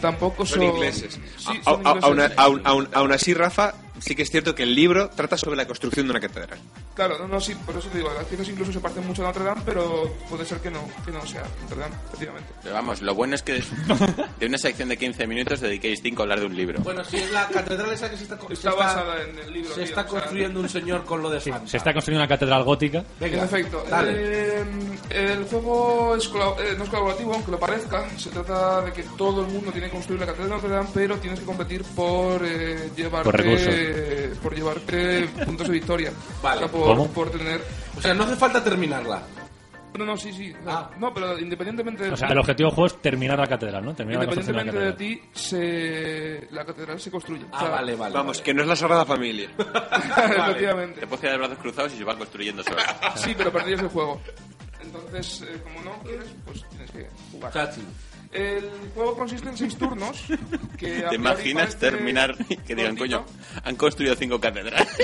tampoco 0.00 0.46
son... 0.46 0.60
Son 0.60 0.68
ingleses. 0.68 1.14
Sí, 1.14 1.20
son 1.62 1.76
ingleses. 1.86 2.38
aún- 2.38 2.62
aún- 2.64 2.88
aún 2.94 3.12
así, 3.12 3.34
Rafa, 3.34 3.74
sí 3.98 4.14
que 4.14 4.22
es 4.22 4.30
cierto 4.30 4.54
que 4.54 4.62
el 4.64 4.74
libro 4.74 5.10
trata 5.10 5.36
sobre 5.36 5.56
la 5.56 5.66
construcción 5.66 6.06
de 6.06 6.10
una 6.10 6.20
catedral. 6.20 6.58
Claro, 6.94 7.18
no, 7.18 7.28
no, 7.28 7.40
sí, 7.40 7.54
por 7.66 7.76
eso 7.76 7.88
te 7.88 7.98
digo, 7.98 8.12
las 8.14 8.24
piezas 8.24 8.48
incluso 8.48 8.72
se 8.72 8.80
parecen 8.80 9.06
mucho 9.06 9.22
a 9.22 9.26
Notre 9.26 9.44
Dame, 9.44 9.62
pero 9.64 10.14
puede 10.28 10.44
ser 10.44 10.58
que 10.58 10.70
no, 10.70 10.80
que 11.04 11.10
no 11.10 11.24
sea 11.26 11.42
Notre 11.62 11.80
Dame, 11.80 11.94
efectivamente. 12.08 12.48
Pero 12.62 12.74
vamos, 12.74 13.02
lo 13.02 13.14
bueno 13.14 13.34
es 13.34 13.42
que 13.42 13.62
de 14.40 14.46
una 14.46 14.58
sección 14.58 14.88
de 14.88 14.96
15 14.96 15.26
minutos 15.26 15.60
dediquéis 15.60 16.00
5 16.02 16.20
a 16.20 16.24
hablar 16.24 16.40
de 16.40 16.46
un 16.46 16.56
libro. 16.56 16.80
Bueno, 16.82 17.04
sí, 17.04 17.16
es 17.16 17.30
la 17.32 17.48
catedral 17.48 17.92
esa 17.92 18.10
que 18.10 18.16
se 18.16 18.24
está, 18.24 18.38
se 18.48 18.52
Está 18.52 18.74
basada 18.74 19.22
en 19.22 19.38
el 19.38 19.52
libro, 19.52 19.70
Se 19.70 19.74
tío, 19.76 19.84
está 19.84 20.00
o 20.02 20.04
sea, 20.10 20.20
construyendo 20.20 20.60
un 20.60 20.68
señor 20.68 21.04
con 21.04 21.22
lo 21.22 21.30
de 21.30 21.40
Santa. 21.40 21.66
Se 21.66 21.76
está 21.76 21.92
construyendo 21.92 22.22
una 22.22 22.28
catedral 22.28 22.64
gótica. 22.64 23.04
Venga, 23.20 23.46
dale. 23.90 24.12
eh, 24.14 24.64
el 25.10 25.44
juego 25.44 26.16
es 26.16 26.26
eh, 26.26 26.74
no 26.76 26.84
es 26.84 26.90
colaborativo, 26.90 27.34
aunque 27.34 27.50
lo 27.50 27.58
parezca. 27.58 28.08
Se 28.18 28.30
trata 28.30 28.82
de 28.82 28.92
que 28.92 29.02
todo 29.16 29.42
el 29.44 29.48
mundo 29.48 29.70
tiene 29.72 29.88
que 29.88 29.92
construir 29.92 30.20
la 30.20 30.26
catedral 30.26 30.48
de 30.48 30.54
Notre 30.56 30.70
Dame, 30.70 30.88
pero 30.94 31.16
tienes 31.18 31.40
que 31.40 31.46
competir 31.46 31.82
por 31.94 32.44
eh, 32.44 32.90
llevarte 32.96 33.30
Por 33.30 33.42
recursos. 33.86 34.38
por 34.38 34.54
llevarte 34.54 35.28
puntos 35.44 35.66
de 35.68 35.72
victoria. 35.72 36.12
Vale. 36.42 36.56
O 36.56 36.58
sea, 36.60 36.68
por, 36.68 36.82
¿Cómo? 36.84 37.08
por 37.08 37.30
tener. 37.30 37.60
O 37.96 38.00
sea, 38.00 38.14
no 38.14 38.24
hace 38.24 38.36
falta 38.36 38.62
terminarla. 38.62 39.22
No, 39.98 40.04
no, 40.04 40.16
sí, 40.16 40.32
sí. 40.32 40.52
Ah. 40.66 40.90
No, 40.98 41.14
pero 41.14 41.38
independientemente. 41.38 42.10
O 42.10 42.16
sea, 42.16 42.26
el 42.28 42.38
objetivo 42.38 42.68
del 42.68 42.74
juego 42.74 42.86
es 42.88 43.00
terminar 43.00 43.38
la 43.38 43.46
catedral, 43.46 43.84
¿no? 43.84 43.94
Terminar 43.94 44.22
la 44.22 44.26
construcción 44.26 44.56
de 44.56 44.64
la 44.64 44.70
Independientemente 44.72 45.14
de 45.14 45.22
ti, 45.22 45.38
se... 45.38 46.48
la 46.50 46.64
catedral 46.64 46.98
se 47.00 47.10
construye. 47.12 47.44
Ah, 47.52 47.56
O 47.56 47.60
sea, 47.60 47.68
vale, 47.70 47.94
vale. 47.94 48.14
Vamos, 48.14 48.38
vale. 48.38 48.44
que 48.44 48.54
no 48.54 48.62
es 48.62 48.68
la 48.68 48.74
Sagrada 48.74 49.04
Familia. 49.04 49.50
Efectivamente. 49.58 50.98
Te 51.00 51.06
puedes 51.06 51.20
quedar 51.20 51.34
de 51.34 51.38
brazos 51.38 51.58
cruzados 51.58 51.94
y 51.94 51.98
se 51.98 52.04
va 52.04 52.16
construyendo 52.18 52.64
solo. 52.64 52.76
Sí, 53.14 53.34
pero 53.38 53.52
perdías 53.52 53.82
el 53.82 53.88
juego. 53.88 54.20
Entonces, 54.82 55.42
eh, 55.42 55.60
como 55.62 55.80
no 55.82 56.02
quieres, 56.02 56.26
pues 56.44 56.64
tienes 56.70 56.90
que 56.90 57.06
jugar. 57.30 57.52
Chachi. 57.52 57.82
El 58.34 58.68
juego 58.94 59.16
consiste 59.16 59.48
en 59.48 59.56
seis 59.56 59.76
turnos. 59.76 60.22
Que 60.76 61.04
a 61.06 61.10
¿Te 61.10 61.14
imaginas 61.16 61.74
parece 61.76 61.78
terminar 61.78 62.34
y 62.48 62.56
que 62.56 62.74
digan, 62.74 62.96
coño, 62.96 63.24
han 63.62 63.76
construido 63.76 64.14
5 64.16 64.40
catedrales? 64.40 64.88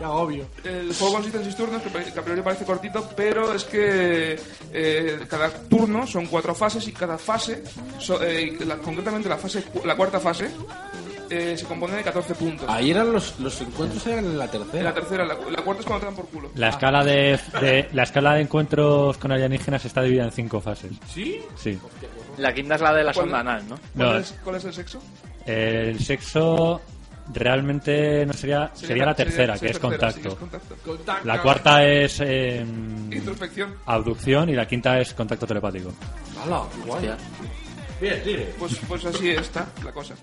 Ya, 0.00 0.10
obvio. 0.10 0.46
El 0.64 0.92
juego 0.94 1.14
consiste 1.14 1.38
en 1.38 1.44
seis 1.44 1.56
turnos, 1.56 1.80
que, 1.82 2.18
a 2.18 2.22
priori 2.22 2.42
parece 2.42 2.64
cortito, 2.64 3.08
pero 3.16 3.54
es 3.54 3.62
que 3.64 4.40
eh, 4.72 5.20
cada 5.28 5.50
turno 5.68 6.06
son 6.06 6.26
cuatro 6.26 6.54
fases 6.54 6.88
y 6.88 6.92
cada 6.92 7.18
fase, 7.18 7.62
so- 8.00 8.20
eh, 8.22 8.56
la- 8.66 8.78
concretamente 8.78 9.28
la 9.28 9.36
fase 9.38 9.62
cu- 9.62 9.82
la 9.86 9.94
cuarta 9.94 10.18
fase, 10.18 10.50
eh, 11.52 11.56
se 11.56 11.64
compone 11.66 11.96
de 11.96 12.02
14 12.02 12.34
puntos. 12.34 12.68
Ahí 12.68 12.90
eran 12.90 13.12
los, 13.12 13.38
los 13.40 13.60
encuentros 13.60 14.06
eran 14.06 14.24
en 14.24 14.38
la 14.38 14.44
En 14.44 14.50
tercera. 14.50 14.82
la 14.84 14.94
tercera, 14.94 15.24
la, 15.24 15.34
la 15.34 15.62
cuarta 15.62 15.80
es 15.80 15.86
cuando 15.86 16.00
te 16.00 16.06
dan 16.06 16.14
por 16.16 16.28
culo. 16.28 16.50
La 16.54 16.68
escala 16.68 17.04
de, 17.04 17.38
de- 17.60 17.88
la 17.92 18.02
escala 18.02 18.34
de 18.34 18.42
encuentros 18.42 19.16
con 19.18 19.32
alienígenas 19.32 19.84
está 19.84 20.02
dividida 20.02 20.24
en 20.24 20.32
cinco 20.32 20.60
fases. 20.60 20.92
¿Sí? 21.08 21.40
Sí. 21.56 21.78
La 22.38 22.52
quinta 22.54 22.76
es 22.76 22.80
la 22.80 22.92
de 22.94 23.04
la 23.04 23.12
¿Cuál- 23.12 23.24
sonda 23.26 23.40
anal, 23.40 23.62
¿no? 23.68 23.76
¿Cuál, 23.96 24.08
No. 24.12 24.18
es, 24.18 24.34
cuál 24.44 24.56
es 24.56 24.64
el 24.64 24.72
sexo? 24.74 25.02
El 25.46 25.98
sexo 26.00 26.80
realmente 27.32 28.26
no 28.26 28.32
sería 28.32 28.70
sería 28.74 29.06
la 29.06 29.14
tercera, 29.14 29.58
que 29.58 29.66
es 29.66 29.78
tercera, 29.78 30.10
sí, 30.12 30.20
contacto. 30.20 30.28
es 30.28 30.34
contacto. 30.34 30.76
Contacto. 30.84 31.26
La 31.28 31.40
cuarta 31.42 31.84
es 31.84 32.20
eh, 32.20 32.64
Introspección. 33.10 33.74
abducción 33.86 34.48
y 34.50 34.54
la 34.54 34.66
quinta 34.66 34.98
es 35.00 35.14
contacto 35.14 35.46
telepático. 35.46 35.92
Hala. 36.44 36.62
Bien. 38.00 38.48
Pues, 38.58 38.76
pues 38.88 39.04
así 39.04 39.30
está 39.30 39.66
la 39.84 39.92
cosa. 39.92 40.14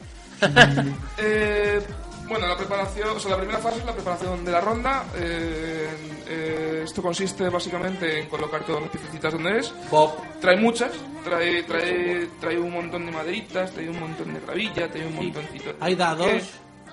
Eh, 1.18 1.82
bueno, 2.28 2.48
la 2.48 2.56
preparación, 2.56 3.10
o 3.10 3.20
sea, 3.20 3.32
la 3.32 3.38
primera 3.38 3.58
fase 3.60 3.80
es 3.80 3.86
la 3.86 3.94
preparación 3.94 4.46
de 4.46 4.52
la 4.52 4.62
ronda. 4.62 5.04
Eh, 5.16 5.90
eh, 6.28 6.82
esto 6.86 7.02
consiste 7.02 7.50
básicamente 7.50 8.20
en 8.22 8.30
colocar 8.30 8.64
todas 8.64 8.82
las 8.84 8.92
piececitas 8.92 9.34
donde 9.34 9.60
es. 9.60 9.74
Bob. 9.90 10.12
Trae 10.40 10.56
muchas, 10.58 10.92
trae, 11.24 11.64
trae, 11.64 12.28
trae 12.40 12.58
un 12.60 12.72
montón 12.72 13.06
de 13.08 13.12
maderitas, 13.12 13.72
trae 13.72 13.90
un 13.90 14.00
montón 14.00 14.34
de 14.34 14.40
gravilla, 14.42 14.90
trae 14.92 15.08
un 15.08 15.16
montoncito. 15.16 15.74
Hay 15.80 15.96
dados. 15.96 16.28
¿Qué? 16.28 16.42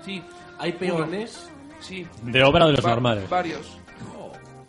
Sí. 0.04 0.22
Hay 0.58 0.72
peones. 0.72 1.50
Sí. 1.80 2.06
De 2.22 2.42
obra 2.42 2.66
de 2.66 2.72
los 2.72 2.84
Va- 2.84 2.90
normales. 2.90 3.28
Varios. 3.28 3.76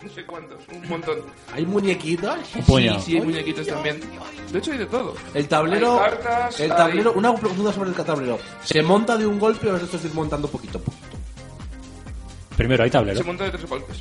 No 0.07 0.13
sé 0.13 0.25
cuántos, 0.25 0.57
un 0.73 0.89
montón. 0.89 1.17
Hay 1.53 1.65
muñequitos. 1.65 2.37
Sí, 3.03 3.15
hay 3.17 3.21
muñequitos 3.21 3.67
también. 3.67 3.99
De 4.51 4.59
hecho, 4.59 4.71
hay 4.71 4.77
de 4.79 4.85
todo. 4.85 5.13
El 5.33 5.47
tablero. 5.47 6.01
Hay 6.01 6.09
cartas, 6.11 6.59
el 6.59 6.71
hay- 6.71 6.77
tablero. 6.77 7.13
Una 7.13 7.33
pregunta 7.35 7.71
sobre 7.73 7.89
el 7.89 7.95
tablero. 7.95 8.39
¿Se 8.63 8.81
monta 8.81 9.17
de 9.17 9.25
un 9.25 9.39
golpe 9.39 9.69
o 9.69 9.75
es 9.77 9.83
esto 9.83 9.97
es 9.97 10.05
ir 10.05 10.13
montando 10.13 10.47
poquito 10.47 10.77
a 10.77 10.81
poquito? 10.81 11.05
Primero 12.55 12.83
hay 12.83 12.89
tablero. 12.89 13.17
Se 13.19 13.23
monta 13.23 13.43
de 13.43 13.51
tres 13.51 13.65
golpes. 13.69 13.97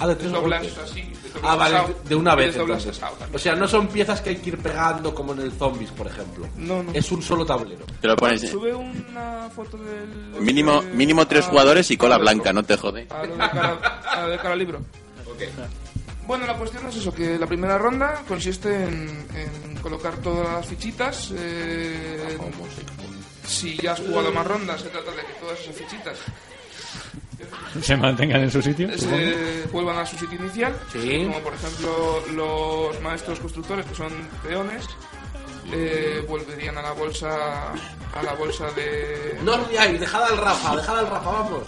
Ah, 0.00 0.08
de 0.08 0.16
tres 0.16 0.32
Desdoblas 0.32 0.60
golpes. 0.62 0.78
así, 0.90 1.02
desdoblas 1.02 1.40
Ah, 1.44 1.54
vale, 1.56 1.76
asado, 1.76 1.94
de 2.08 2.14
una 2.16 2.32
y 2.32 2.36
vez. 2.36 2.46
desdoblas 2.48 2.78
entonces. 2.78 3.02
asado 3.02 3.16
también. 3.16 3.36
O 3.36 3.38
sea, 3.38 3.54
no 3.54 3.68
son 3.68 3.86
piezas 3.88 4.20
que 4.20 4.30
hay 4.30 4.36
que 4.36 4.48
ir 4.50 4.58
pegando 4.58 5.14
como 5.14 5.32
en 5.34 5.40
el 5.40 5.52
Zombies, 5.52 5.90
por 5.92 6.06
ejemplo. 6.08 6.48
No, 6.56 6.82
no. 6.82 6.92
Es 6.92 7.10
un 7.12 7.22
solo 7.22 7.46
tablero. 7.46 7.84
Te 8.00 8.08
lo 8.08 8.16
pones. 8.16 8.40
Sube 8.50 8.74
una 8.74 9.48
foto 9.54 9.76
del... 9.76 10.40
Mínimo, 10.40 10.82
de- 10.82 10.88
mínimo 10.94 11.26
tres 11.28 11.46
a- 11.46 11.48
jugadores 11.50 11.90
y 11.92 11.96
cola 11.96 12.16
a- 12.16 12.18
blanca, 12.18 12.52
no 12.52 12.64
te 12.64 12.76
jode. 12.76 13.06
A 13.10 13.24
lo 13.24 13.32
de 13.34 13.38
cara, 13.38 14.02
a 14.12 14.22
lo 14.22 14.28
de 14.30 14.38
cara 14.38 14.56
libro. 14.56 14.80
Bueno, 16.26 16.46
la 16.46 16.54
cuestión 16.56 16.86
es 16.86 16.96
eso, 16.96 17.12
que 17.12 17.38
la 17.38 17.46
primera 17.46 17.76
ronda 17.76 18.22
consiste 18.26 18.84
en, 18.84 19.26
en 19.34 19.76
colocar 19.82 20.16
todas 20.18 20.48
las 20.54 20.66
fichitas. 20.66 21.32
eh, 21.36 22.38
si 23.46 23.76
ya 23.76 23.92
has 23.92 24.00
jugado 24.00 24.32
más 24.32 24.46
rondas, 24.46 24.80
se 24.80 24.88
trata 24.88 25.10
de 25.10 25.18
que 25.18 25.32
todas 25.38 25.60
esas 25.60 25.76
fichitas 25.76 26.18
Se 27.82 27.96
mantengan 27.96 28.40
en 28.42 28.50
su 28.50 28.62
sitio. 28.62 28.88
supongo. 28.96 29.16
se 29.18 29.68
vuelvan 29.70 29.98
a 29.98 30.06
su 30.06 30.16
sitio 30.16 30.38
inicial. 30.40 30.74
Sí. 30.92 31.24
Como 31.26 31.40
por 31.40 31.52
ejemplo 31.54 32.22
los 32.32 33.00
maestros 33.02 33.40
constructores, 33.40 33.84
que 33.84 33.94
son 33.94 34.12
peones, 34.42 34.86
eh, 35.72 36.24
volverían 36.26 36.78
a 36.78 36.82
la 36.82 36.92
bolsa 36.92 37.72
a 37.72 38.22
la 38.22 38.32
bolsa 38.34 38.70
de 38.72 39.38
No 39.42 39.54
os 39.54 39.68
dejad 39.70 40.24
al 40.24 40.38
Rafa, 40.38 40.76
dejad 40.76 40.98
al 41.00 41.10
Rafa, 41.10 41.30
vamos. 41.30 41.62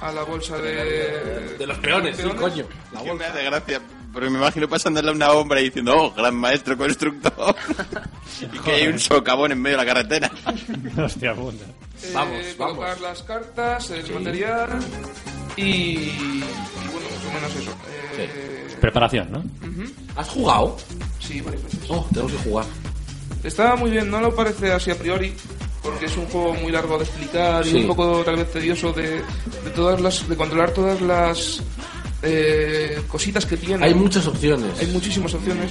A 0.00 0.12
la 0.12 0.22
bolsa 0.24 0.56
de 0.58 1.56
De 1.58 1.66
los 1.66 1.78
peones, 1.78 2.16
sí, 2.16 2.22
coño. 2.38 2.64
La 2.92 3.02
me 3.02 3.10
bolsa. 3.10 3.28
hace 3.28 3.44
gracia, 3.44 3.80
porque 4.12 4.30
me 4.30 4.38
imagino 4.38 4.68
pasándole 4.68 5.08
a 5.10 5.12
una 5.12 5.32
hombre 5.32 5.60
y 5.62 5.64
diciendo, 5.64 5.94
oh, 5.96 6.10
gran 6.14 6.34
maestro 6.34 6.76
constructor. 6.76 7.54
y 8.52 8.58
que 8.60 8.70
hay 8.72 8.86
un 8.88 8.98
socavón 8.98 9.52
en 9.52 9.60
medio 9.62 9.78
de 9.78 9.84
la 9.84 9.92
carretera. 9.92 10.30
Hostia 11.02 11.34
puta. 11.34 11.64
eh, 11.64 12.10
Vamos, 12.14 12.44
colocar 12.56 12.88
vamos. 12.88 13.00
las 13.00 13.22
cartas, 13.22 13.90
el 13.90 14.12
material 14.12 14.68
y, 15.56 15.62
y 15.62 16.44
bueno, 16.92 17.08
más 17.14 17.24
o 17.24 17.34
menos 17.34 17.56
eso. 17.56 17.76
Eh, 18.18 18.76
Preparación, 18.80 19.32
¿no? 19.32 19.42
¿Has 20.16 20.28
jugado? 20.28 20.76
Sí, 21.18 21.40
varias 21.40 21.62
veces. 21.64 21.80
Oh, 21.88 22.06
tenemos 22.12 22.32
que 22.32 22.38
jugar. 22.38 22.66
Está 23.42 23.76
muy 23.76 23.90
bien, 23.90 24.10
no 24.10 24.20
lo 24.20 24.34
parece 24.34 24.72
así 24.72 24.90
a 24.90 24.96
priori, 24.98 25.34
porque 25.86 26.06
es 26.06 26.16
un 26.16 26.26
juego 26.26 26.54
muy 26.54 26.70
largo 26.72 26.98
de 26.98 27.04
explicar 27.04 27.66
y 27.66 27.74
un 27.74 27.86
poco 27.86 28.22
tal 28.24 28.36
vez 28.36 28.50
tedioso 28.52 28.92
de, 28.92 29.22
de 29.64 29.70
todas 29.74 30.00
las 30.00 30.28
de 30.28 30.36
controlar 30.36 30.70
todas 30.72 31.00
las 31.00 31.62
eh, 32.22 33.00
cositas 33.08 33.46
que 33.46 33.56
tiene. 33.56 33.84
Hay 33.86 33.94
muchas 33.94 34.26
opciones. 34.26 34.78
Hay 34.80 34.86
muchísimas 34.88 35.32
opciones, 35.34 35.70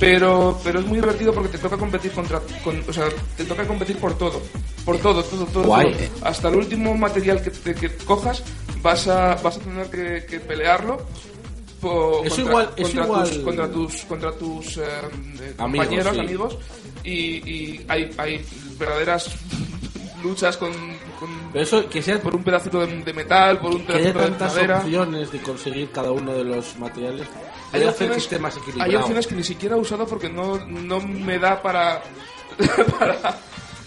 pero 0.00 0.58
pero 0.64 0.80
es 0.80 0.86
muy 0.86 0.96
divertido 0.98 1.32
porque 1.32 1.48
te 1.50 1.58
toca 1.58 1.76
competir 1.76 2.10
contra, 2.12 2.40
con- 2.64 2.82
o 2.88 2.92
sea, 2.92 3.06
te 3.36 3.44
toca 3.44 3.66
competir 3.66 3.96
por 3.98 4.16
todo, 4.18 4.42
por 4.84 4.98
todo, 4.98 5.22
todo, 5.22 5.44
todo, 5.46 5.64
Guay. 5.64 5.92
todo. 5.92 6.26
Hasta 6.28 6.48
el 6.48 6.56
último 6.56 6.94
material 6.96 7.42
que, 7.42 7.50
te- 7.50 7.74
que 7.74 7.90
cojas 8.04 8.42
vas 8.82 9.06
a 9.08 9.34
vas 9.36 9.56
a 9.56 9.60
tener 9.60 9.86
que, 9.90 10.26
que 10.26 10.40
pelearlo. 10.40 10.98
po- 11.80 12.22
Eso 12.24 12.36
contra, 12.36 12.42
igual- 12.50 12.70
eso 12.76 12.84
contra 12.86 13.04
igual- 13.04 13.28
tus 13.28 13.38
contra 13.38 13.68
tus 13.70 13.94
contra 14.04 14.32
tus 14.32 14.76
eh, 14.78 14.82
eh, 15.40 15.54
Amigos, 15.58 15.86
compañeros 15.86 16.14
sí. 16.14 16.20
amigos 16.20 16.58
y, 17.04 17.10
y 17.12 17.84
hay, 17.88 18.10
hay 18.16 18.44
verdaderas 18.82 19.30
luchas 20.22 20.56
con, 20.56 20.72
con 21.18 21.30
Pero 21.52 21.64
eso, 21.64 21.88
que 21.88 22.02
sea 22.02 22.20
por 22.20 22.34
un 22.34 22.44
pedacito 22.44 22.86
de, 22.86 23.02
de 23.02 23.12
metal 23.12 23.58
por 23.58 23.74
un 23.74 23.84
que 23.84 23.92
haya 23.92 24.12
pedacito 24.12 24.18
de 24.20 24.28
tantas 24.30 24.54
madera 24.54 24.78
opciones 24.78 25.32
de 25.32 25.40
conseguir 25.40 25.90
cada 25.90 26.12
uno 26.12 26.32
de 26.32 26.44
los 26.44 26.76
materiales. 26.78 27.26
hay 27.72 27.84
opciones, 27.84 28.40
más 28.40 28.58
hay 28.78 28.94
opciones 28.94 29.26
que 29.26 29.34
ni 29.34 29.44
siquiera 29.44 29.76
he 29.76 29.78
usado 29.78 30.06
porque 30.06 30.28
no, 30.28 30.58
no 30.66 31.00
me 31.00 31.38
da 31.38 31.60
para, 31.60 32.02
para 32.98 33.36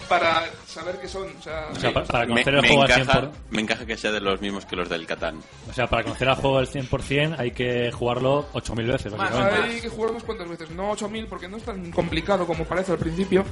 para 0.07 0.45
saber 0.65 0.99
qué 0.99 1.07
son. 1.07 1.27
O 1.37 1.41
sea, 1.41 1.69
O 1.71 1.75
sea, 1.75 1.93
para, 1.93 2.05
para 2.05 2.25
Me, 2.25 2.31
conocer 2.31 2.55
el 2.55 2.61
me 2.61 2.67
juego 2.67 2.83
al 2.83 2.91
encaja, 2.91 3.21
100%, 3.21 3.31
me 3.49 3.61
encaja 3.61 3.85
que 3.85 3.97
sea 3.97 4.11
de 4.11 4.21
los 4.21 4.41
mismos 4.41 4.65
que 4.65 4.75
los 4.75 4.89
del 4.89 5.05
Catán. 5.05 5.39
o 5.69 5.73
sea, 5.73 5.87
para 5.87 6.03
conocer 6.03 6.29
al 6.29 6.35
juego 6.35 6.57
al 6.57 6.67
100% 6.67 7.35
hay 7.37 7.51
que 7.51 7.91
jugarlo 7.91 8.45
8000 8.53 8.87
veces, 8.87 9.13
básicamente. 9.13 9.61
hay 9.61 9.81
que 9.81 9.89
jugar 9.89 10.11
unas 10.11 10.23
cuantas 10.23 10.49
veces, 10.49 10.69
no 10.71 10.91
8000 10.91 11.27
porque 11.27 11.47
no 11.47 11.57
es 11.57 11.63
tan 11.63 11.91
complicado 11.91 12.45
como 12.45 12.65
parece 12.65 12.91
al 12.91 12.97
principio. 12.97 13.45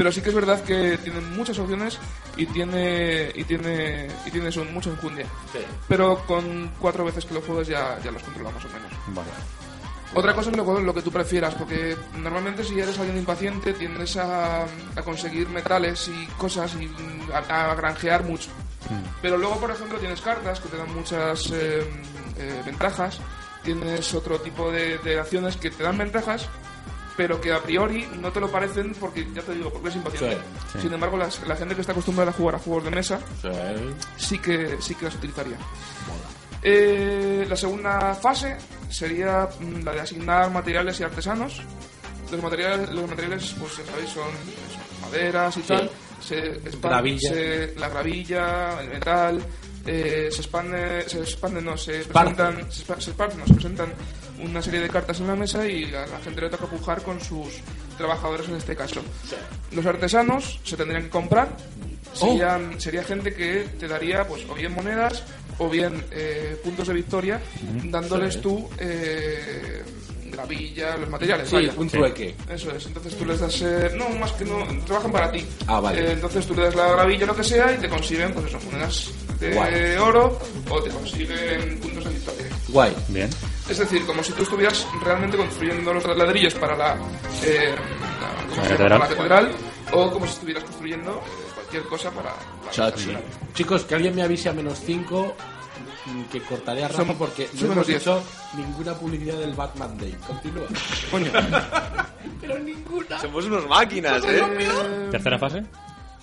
Pero 0.00 0.10
sí 0.10 0.22
que 0.22 0.30
es 0.30 0.34
verdad 0.34 0.64
que 0.64 0.96
tiene 0.96 1.20
muchas 1.20 1.58
opciones 1.58 1.98
y 2.34 2.46
tiene 2.46 3.30
y 3.34 3.44
tiene 3.44 4.08
y 4.24 4.30
tiene 4.30 4.50
su- 4.50 4.64
mucha 4.64 4.88
enjundia. 4.88 5.26
Pero 5.88 6.24
con 6.26 6.72
cuatro 6.80 7.04
veces 7.04 7.26
que 7.26 7.34
lo 7.34 7.42
juegues 7.42 7.68
ya, 7.68 7.98
ya 8.02 8.10
los 8.10 8.22
controla 8.22 8.50
más 8.50 8.64
o 8.64 8.68
menos. 8.68 8.90
Vale. 9.08 9.28
Otra 10.14 10.32
cosa 10.34 10.50
es 10.50 10.56
lo, 10.56 10.80
lo 10.80 10.94
que 10.94 11.02
tú 11.02 11.12
prefieras, 11.12 11.54
porque 11.54 11.98
normalmente 12.16 12.64
si 12.64 12.80
eres 12.80 12.98
alguien 12.98 13.18
impaciente 13.18 13.74
tiendes 13.74 14.16
a, 14.16 14.62
a 14.64 15.02
conseguir 15.04 15.50
metales 15.50 16.08
y 16.08 16.24
cosas 16.38 16.74
y 16.80 16.86
mm, 16.86 17.30
a, 17.50 17.70
a 17.70 17.74
granjear 17.74 18.24
mucho. 18.24 18.48
Pero 19.20 19.36
luego, 19.36 19.60
por 19.60 19.70
ejemplo, 19.70 19.98
tienes 19.98 20.22
cartas 20.22 20.60
que 20.60 20.68
te 20.70 20.78
dan 20.78 20.94
muchas 20.94 21.50
eh, 21.52 21.84
eh, 22.38 22.62
ventajas, 22.64 23.20
tienes 23.62 24.14
otro 24.14 24.40
tipo 24.40 24.72
de, 24.72 24.96
de 24.98 25.20
acciones 25.20 25.58
que 25.58 25.70
te 25.70 25.82
dan 25.82 25.98
ventajas, 25.98 26.48
pero 27.20 27.38
que 27.38 27.52
a 27.52 27.62
priori 27.62 28.08
no 28.18 28.32
te 28.32 28.40
lo 28.40 28.50
parecen 28.50 28.94
porque, 28.98 29.28
ya 29.34 29.42
te 29.42 29.52
digo, 29.52 29.70
porque 29.70 29.90
es 29.90 29.96
impaciente. 29.96 30.36
Sí, 30.36 30.42
sí. 30.72 30.78
Sin 30.80 30.92
embargo, 30.94 31.18
las- 31.18 31.46
la 31.46 31.54
gente 31.54 31.74
que 31.74 31.82
está 31.82 31.92
acostumbrada 31.92 32.30
a 32.30 32.32
jugar 32.32 32.54
a 32.54 32.58
juegos 32.58 32.84
de 32.84 32.90
mesa 32.92 33.20
Sí. 33.42 33.48
sí 34.16 34.38
que, 34.38 34.78
sí 34.80 34.94
que 34.94 35.04
las 35.04 35.14
utilizaría. 35.16 35.58
Eh, 36.62 37.44
la 37.46 37.56
segunda 37.56 38.14
fase 38.14 38.56
sería 38.88 39.48
mm, 39.60 39.84
la 39.84 39.92
de 39.92 40.00
asignar 40.00 40.50
materiales 40.50 40.98
y 41.00 41.02
artesanos. 41.02 41.60
Los 42.32 42.42
materiales, 42.42 42.88
los 42.90 43.06
materiales 43.06 43.54
pues 43.58 43.76
ya 43.76 43.84
sabéis, 43.84 44.08
son, 44.08 44.24
son 44.24 45.00
maderas 45.02 45.56
y 45.58 45.60
tal. 45.60 45.90
Se 46.20 46.38
expande, 46.38 46.88
Gravilla. 46.88 47.28
se- 47.28 47.74
la 47.76 47.88
gravilla, 47.90 48.80
el 48.80 48.88
metal, 48.88 49.42
eh, 49.86 50.28
se 50.32 50.40
expande, 50.40 51.06
se 51.06 51.18
expande, 51.20 51.60
no, 51.60 51.76
se 51.76 52.00
presentan, 52.04 52.72
se, 52.72 52.82
se 52.84 52.92
no, 52.92 53.46
se 53.46 53.52
presentan 53.54 53.92
una 54.42 54.62
serie 54.62 54.80
de 54.80 54.88
cartas 54.88 55.20
en 55.20 55.26
la 55.26 55.34
mesa 55.36 55.66
y 55.66 55.84
a 55.94 56.06
la 56.06 56.18
gente 56.20 56.40
le 56.40 56.48
toca 56.50 56.66
pujar 56.66 57.02
con 57.02 57.20
sus 57.20 57.48
trabajadores 57.96 58.48
en 58.48 58.56
este 58.56 58.74
caso. 58.76 59.00
Los 59.72 59.84
artesanos 59.86 60.60
se 60.64 60.76
tendrían 60.76 61.04
que 61.04 61.10
comprar. 61.10 61.48
Serían, 62.12 62.80
Sería 62.80 63.04
gente 63.04 63.32
que 63.34 63.66
te 63.78 63.86
daría, 63.86 64.26
pues, 64.26 64.42
o 64.48 64.54
bien 64.54 64.72
monedas 64.72 65.22
o 65.58 65.68
bien 65.68 66.02
eh, 66.10 66.58
puntos 66.64 66.88
de 66.88 66.94
victoria, 66.94 67.40
dándoles 67.84 68.34
Sí. 68.34 68.40
tú 68.40 68.68
eh, 68.78 69.82
gravilla, 70.32 70.96
los 70.96 71.08
materiales. 71.08 71.48
Sí, 71.48 71.54
vaya. 71.56 71.72
un 71.76 71.88
trueque. 71.88 72.34
Eso 72.48 72.74
es. 72.74 72.86
Entonces 72.86 73.14
tú 73.16 73.24
les 73.26 73.38
das, 73.38 73.60
eh, 73.62 73.92
no, 73.96 74.08
más 74.18 74.32
que 74.32 74.44
no, 74.44 74.66
trabajan 74.86 75.12
para 75.12 75.30
ti. 75.30 75.44
Ah, 75.66 75.80
vale. 75.80 76.00
Eh, 76.00 76.12
entonces 76.12 76.46
tú 76.46 76.54
le 76.54 76.62
das 76.62 76.74
la 76.74 76.88
gravilla, 76.92 77.26
lo 77.26 77.36
que 77.36 77.44
sea, 77.44 77.72
y 77.74 77.78
te 77.78 77.88
consiguen, 77.88 78.32
pues 78.32 78.46
eso, 78.46 78.58
monedas 78.64 79.10
de 79.38 79.54
Guay. 79.54 79.96
oro 79.96 80.38
o 80.68 80.82
te 80.82 80.90
consiguen 80.90 81.78
puntos 81.78 82.04
de 82.04 82.10
victoria. 82.10 82.46
Guay. 82.68 82.96
Bien. 83.08 83.30
Es 83.70 83.78
decir, 83.78 84.04
como 84.04 84.22
si 84.22 84.32
tú 84.32 84.42
estuvieras 84.42 84.86
realmente 85.02 85.36
construyendo 85.36 85.94
los 85.94 86.04
ladrillos 86.04 86.54
para 86.54 86.76
la, 86.76 86.96
eh, 87.44 87.74
la- 88.20 88.48
¿cómo 88.48 88.62
La 88.62 88.64
se 88.64 88.76
llama? 88.76 88.76
catedral. 88.76 88.88
Para 88.88 88.98
la 88.98 89.08
catedral 89.08 89.52
o 89.92 90.10
como 90.10 90.26
si 90.26 90.32
estuvieras 90.32 90.64
construyendo 90.64 91.22
cualquier 91.54 91.82
cosa 91.84 92.10
para, 92.10 92.30
para 92.34 92.70
Chachi. 92.72 93.16
Chicos, 93.54 93.84
que 93.84 93.94
alguien 93.94 94.14
me 94.16 94.22
avise 94.22 94.48
a 94.48 94.52
menos 94.52 94.80
5 94.84 95.34
que 96.32 96.40
cortaré 96.40 96.82
a 96.82 96.88
Rafa 96.88 97.12
porque 97.14 97.48
no 97.60 97.72
hemos 97.72 97.86
diez. 97.86 98.00
hecho 98.02 98.20
ninguna 98.56 98.94
publicidad 98.94 99.38
del 99.38 99.54
Batman 99.54 99.96
Day. 99.98 100.16
Continúa. 100.26 100.66
Coño. 101.10 101.30
Pero 102.40 102.58
ninguna. 102.58 103.18
Somos 103.20 103.44
unos 103.44 103.68
máquinas, 103.68 104.22
¿eh? 104.24 104.42
¿Tercera 105.12 105.38
fase? 105.38 105.62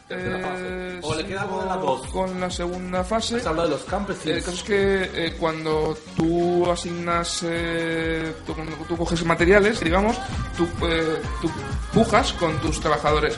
Eh, 0.09 0.99
O 1.03 1.13
le 1.15 1.25
queda 1.25 1.41
algo 1.41 1.59
de 1.61 1.65
la 1.67 1.73
sigo 1.73 1.85
dos. 1.97 2.07
Con 2.07 2.39
la 2.39 2.49
segunda 2.49 3.03
fase. 3.03 3.35
Has 3.37 3.45
hablado 3.45 3.67
de 3.67 3.73
los 3.75 3.81
Eh, 3.81 3.85
El 3.85 3.91
campesinos. 3.91 4.43
caso 4.43 4.57
es 4.57 4.63
que 4.63 5.11
eh, 5.13 5.35
cuando 5.39 5.97
tú 6.15 6.69
asignas, 6.71 7.43
eh, 7.45 8.33
tú, 8.45 8.53
cuando 8.53 8.75
tú 8.87 8.95
coges 8.97 9.23
materiales, 9.25 9.79
digamos, 9.81 10.17
tú, 10.55 10.65
eh, 10.87 11.21
tú 11.41 11.49
pujas 11.93 12.31
con 12.33 12.57
tus 12.61 12.79
trabajadores. 12.79 13.37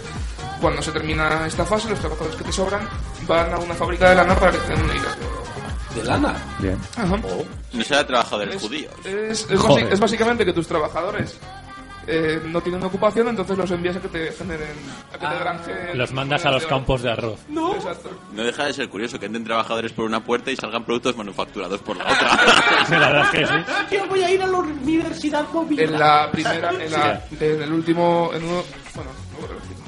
Cuando 0.61 0.81
se 0.81 0.91
termina 0.91 1.47
esta 1.47 1.65
fase, 1.65 1.89
los 1.89 1.99
trabajadores 1.99 2.35
que 2.37 2.43
te 2.43 2.51
sobran 2.51 2.87
van 3.27 3.53
a 3.53 3.57
una 3.57 3.73
fábrica 3.73 4.09
de 4.09 4.15
lana 4.15 4.35
para 4.35 4.51
que 4.51 4.57
te 4.59 4.73
den 4.73 4.83
una 4.83 4.93
hilas 4.95 5.17
de 5.19 5.25
oro. 5.25 5.43
¿De 5.95 6.03
lana? 6.03 6.35
Bien. 6.59 6.77
Ajá. 6.97 7.17
No 7.73 7.83
será 7.83 8.05
trabajadores 8.05 8.61
judíos. 8.61 8.93
Es, 9.05 9.47
es, 9.49 9.59
es 9.91 9.99
básicamente 9.99 10.45
que 10.45 10.53
tus 10.53 10.67
trabajadores 10.67 11.35
eh, 12.09 12.41
no 12.45 12.61
tienen 12.61 12.83
ocupación, 12.83 13.27
entonces 13.27 13.57
los 13.57 13.69
envías 13.71 13.95
a 13.95 14.01
que 14.01 14.07
te 14.07 14.31
generen, 14.31 14.75
a 15.13 15.17
que 15.17 15.27
te 15.27 15.39
granjeen 15.39 15.97
Los 15.97 16.11
mandas 16.11 16.45
a 16.45 16.51
los 16.51 16.65
campos 16.65 17.03
de 17.03 17.11
arroz. 17.11 17.39
No. 17.47 17.75
Exacto. 17.75 18.09
No 18.33 18.43
deja 18.43 18.65
de 18.65 18.73
ser 18.73 18.89
curioso 18.89 19.19
que 19.19 19.27
entren 19.27 19.43
trabajadores 19.43 19.91
por 19.93 20.05
una 20.05 20.23
puerta 20.23 20.51
y 20.51 20.55
salgan 20.55 20.83
productos 20.83 21.15
manufacturados 21.15 21.81
por 21.81 21.97
la 21.97 22.05
otra. 22.05 22.29
La 22.99 23.09
verdad 23.09 23.21
es 23.33 23.39
que 23.39 23.45
sí. 23.45 23.95
Yo 23.95 24.07
voy 24.07 24.23
a 24.23 24.31
ir 24.31 24.41
a 24.41 24.47
la 24.47 24.57
universidad 24.57 25.45
móvil. 25.53 25.79
En 25.79 25.99
la 25.99 26.31
primera, 26.31 26.71
en, 26.71 26.91
la, 26.91 27.23
en 27.39 27.61
el 27.61 27.71
último, 27.73 28.31
en 28.33 28.43
uno, 28.43 28.63
bueno, 28.95 29.11
luego 29.31 29.47
te 29.47 29.53
lo 29.53 29.59
explico. 29.59 29.78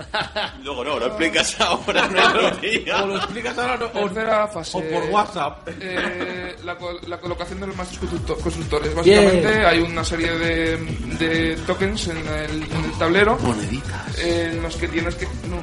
Luego 0.64 0.84
no, 0.84 0.98
lo 0.98 1.06
explicas 1.06 1.60
ahora, 1.60 2.08
no. 2.08 3.02
O 3.02 3.06
lo 3.06 3.16
explicas 3.16 3.56
ahora 3.58 3.76
no, 3.76 3.86
o, 3.86 4.04
Tercera 4.06 4.48
fase. 4.48 4.78
o 4.78 4.82
por 4.82 5.10
WhatsApp. 5.10 5.68
Eh, 5.80 6.56
la, 6.64 6.76
col- 6.76 7.00
la 7.06 7.18
colocación 7.18 7.60
de 7.60 7.66
los 7.68 7.76
maestros 7.76 8.00
constructo- 8.10 8.36
constructores. 8.40 8.94
Básicamente 8.94 9.64
hay 9.66 9.80
una 9.80 10.04
serie 10.04 10.30
de, 10.32 10.76
de 11.18 11.56
tokens 11.66 12.08
en 12.08 12.18
el, 12.18 12.62
en 12.62 12.84
el 12.84 12.92
tablero 12.98 13.38
Moneditas. 13.38 14.18
en 14.18 14.62
los 14.62 14.76
que 14.76 14.88
tienes 14.88 15.14
que 15.14 15.24
no, 15.26 15.58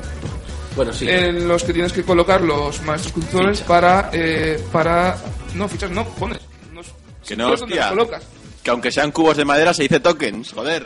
Bueno, 0.76 0.94
sí. 0.94 1.08
en 1.10 1.48
los 1.48 1.64
que 1.64 1.74
tienes 1.74 1.94
que 1.94 2.04
colocar 2.04 2.42
los 2.42 2.82
maestros 2.84 3.14
constructores 3.14 3.62
para 3.62 4.10
eh, 4.14 4.64
para 4.72 5.18
no 5.56 5.68
fichas 5.68 5.90
no 5.92 6.06
pones 6.10 6.40
no, 6.74 6.82
Que 7.26 7.36
no, 7.36 7.52
hostia. 7.52 7.90
colocas 7.90 8.24
Que 8.64 8.70
aunque 8.72 8.92
sean 8.92 9.12
cubos 9.12 9.38
de 9.38 9.46
madera 9.46 9.74
se 9.74 9.84
dice 9.84 10.00
tokens, 10.00 10.52
joder. 10.54 10.86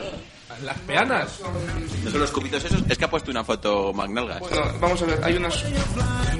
Las 0.64 0.78
peanas. 0.80 1.40
No 2.04 2.10
son 2.10 2.20
los 2.20 2.30
cubitos 2.30 2.64
esos, 2.64 2.82
es 2.88 2.96
que 2.98 3.04
ha 3.04 3.10
puesto 3.10 3.30
una 3.30 3.42
foto 3.44 3.92
Magnalgas. 3.92 4.40
Bueno, 4.40 4.62
vamos 4.80 5.02
a 5.02 5.06
ver, 5.06 5.20
hay 5.22 5.36
unas. 5.36 5.64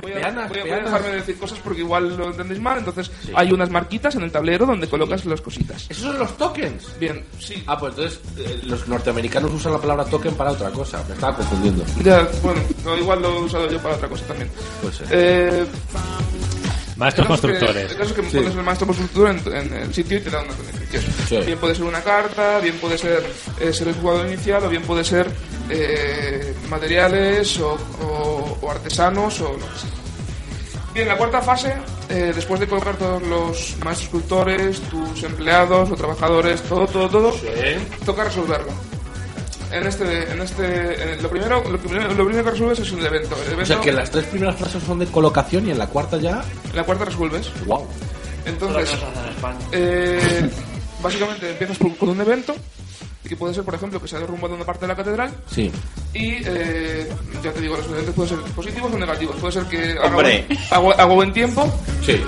Voy 0.02 0.12
a, 0.12 0.14
Peanas, 0.14 0.48
voy 0.48 0.58
a- 0.58 0.62
voy 0.62 0.70
a 0.70 0.74
peanas. 0.74 0.84
dejarme 0.84 1.08
de 1.08 1.16
decir 1.16 1.38
cosas 1.38 1.58
porque 1.62 1.80
igual 1.80 2.16
lo 2.16 2.26
entendéis 2.30 2.60
mal. 2.60 2.78
Entonces, 2.78 3.10
hay 3.34 3.52
unas 3.52 3.70
marquitas 3.70 4.14
en 4.14 4.22
el 4.22 4.30
tablero 4.32 4.64
donde 4.66 4.88
colocas 4.88 5.24
las 5.24 5.40
cositas. 5.40 5.86
¿Esos 5.90 6.04
son 6.04 6.18
los 6.18 6.36
tokens? 6.36 6.98
Bien, 7.00 7.24
sí. 7.38 7.62
Ah, 7.66 7.78
pues 7.78 7.94
entonces 7.96 8.20
eh, 8.38 8.60
los 8.64 8.86
norteamericanos 8.88 9.52
usan 9.52 9.72
la 9.72 9.78
palabra 9.80 10.04
token 10.04 10.34
para 10.34 10.52
otra 10.52 10.70
cosa. 10.70 11.02
Me 11.08 11.14
estaba 11.14 11.36
confundiendo. 11.36 11.84
Ya, 12.02 12.28
bueno, 12.42 12.60
no, 12.84 12.96
igual 12.96 13.22
lo 13.22 13.28
he 13.38 13.40
usado 13.42 13.68
yo 13.70 13.78
para 13.80 13.96
otra 13.96 14.08
cosa 14.08 14.24
también. 14.26 14.50
Puede 14.80 14.94
ser. 14.94 15.06
Eh, 15.10 15.66
Maestros 17.02 17.26
el 17.26 17.30
caso 17.32 17.34
es 17.34 17.40
que- 17.40 17.58
constructores. 17.66 17.90
El 17.92 17.96
caso 17.98 18.10
es 18.10 18.16
que 18.16 18.30
Sí. 18.30 18.36
pones 18.38 18.54
el 18.54 18.62
maestro 18.62 18.86
constructor 18.86 19.28
en, 19.28 19.54
en 19.56 19.74
el 19.82 19.94
sitio 19.94 20.18
y 20.18 20.20
te 20.20 20.30
da 20.30 20.42
unos 20.42 20.56
beneficios. 20.58 21.04
Sí. 21.28 21.36
Bien 21.44 21.58
puede 21.58 21.74
ser 21.74 21.84
una 21.84 22.00
carta, 22.02 22.58
bien 22.60 22.76
puede 22.78 22.96
ser 22.98 23.22
eh, 23.60 23.72
ser 23.72 23.88
el 23.88 23.94
jugador 23.94 24.26
inicial 24.26 24.64
o 24.64 24.68
bien 24.68 24.82
puede 24.82 25.04
ser 25.04 25.26
eh, 25.70 26.54
materiales 26.68 27.58
o, 27.60 27.72
o- 28.02 28.58
o 28.60 28.70
artesanos 28.70 29.40
o 29.40 29.52
lo 29.52 29.58
que 29.58 29.78
sea. 29.78 29.90
Bien, 30.94 31.08
la 31.08 31.16
cuarta 31.16 31.40
fase, 31.40 31.72
eh, 32.10 32.32
después 32.34 32.60
de 32.60 32.66
colocar 32.68 32.96
todos 32.96 33.22
los 33.22 33.76
maestros 33.82 34.10
cultores, 34.10 34.80
tus 34.82 35.22
empleados 35.22 35.90
o 35.90 35.94
trabajadores, 35.94 36.60
todo, 36.64 36.86
todo, 36.86 37.08
todo, 37.08 37.34
toca 38.04 38.24
resolverlo. 38.24 38.72
En 39.72 39.86
este, 39.86 40.30
en 40.32 40.40
este, 40.42 41.12
en 41.14 41.22
lo 41.22 41.30
primero, 41.30 41.62
lo 41.68 41.78
primero, 41.78 42.08
lo 42.12 42.24
primero 42.26 42.44
que 42.44 42.50
resuelves 42.50 42.78
es 42.80 42.92
el 42.92 43.06
evento. 43.06 43.36
El 43.46 43.52
evento 43.54 43.62
O 43.62 43.66
sea 43.66 43.80
que 43.80 43.92
las 43.92 44.10
tres 44.10 44.24
primeras 44.26 44.56
frases 44.56 44.82
son 44.82 44.98
de 44.98 45.06
colocación 45.06 45.66
y 45.66 45.70
en 45.70 45.78
la 45.78 45.86
cuarta 45.86 46.18
ya. 46.18 46.44
En 46.70 46.76
la 46.76 46.84
cuarta 46.84 47.06
resuelves. 47.06 47.50
¡Wow! 47.66 47.86
Entonces, 48.44 48.90
eh, 49.72 50.50
básicamente 51.02 51.50
empiezas 51.50 51.78
por- 51.78 51.96
con 51.96 52.08
un 52.10 52.20
evento 52.20 52.54
que 53.28 53.36
puede 53.36 53.54
ser, 53.54 53.64
por 53.64 53.74
ejemplo, 53.74 54.00
que 54.02 54.08
se 54.08 54.16
ha 54.16 54.20
derrumbado 54.20 54.54
una 54.54 54.64
parte 54.64 54.82
de 54.82 54.88
la 54.88 54.96
catedral 54.96 55.32
Sí. 55.50 55.70
Y 56.12 56.34
eh, 56.44 57.08
ya 57.42 57.52
te 57.52 57.60
digo, 57.60 57.76
los 57.76 57.86
ingredientes 57.86 58.14
pueden 58.14 58.36
ser 58.36 58.52
positivos 58.52 58.92
o 58.92 58.98
negativos. 58.98 59.36
Puede 59.36 59.52
ser 59.52 59.64
que 59.64 59.92
haga, 59.92 60.06
Hombre. 60.08 60.44
buen- 60.48 60.58
haga- 60.70 61.02
haga 61.02 61.14
buen 61.14 61.32
tiempo, 61.32 61.72
Sí. 62.04 62.20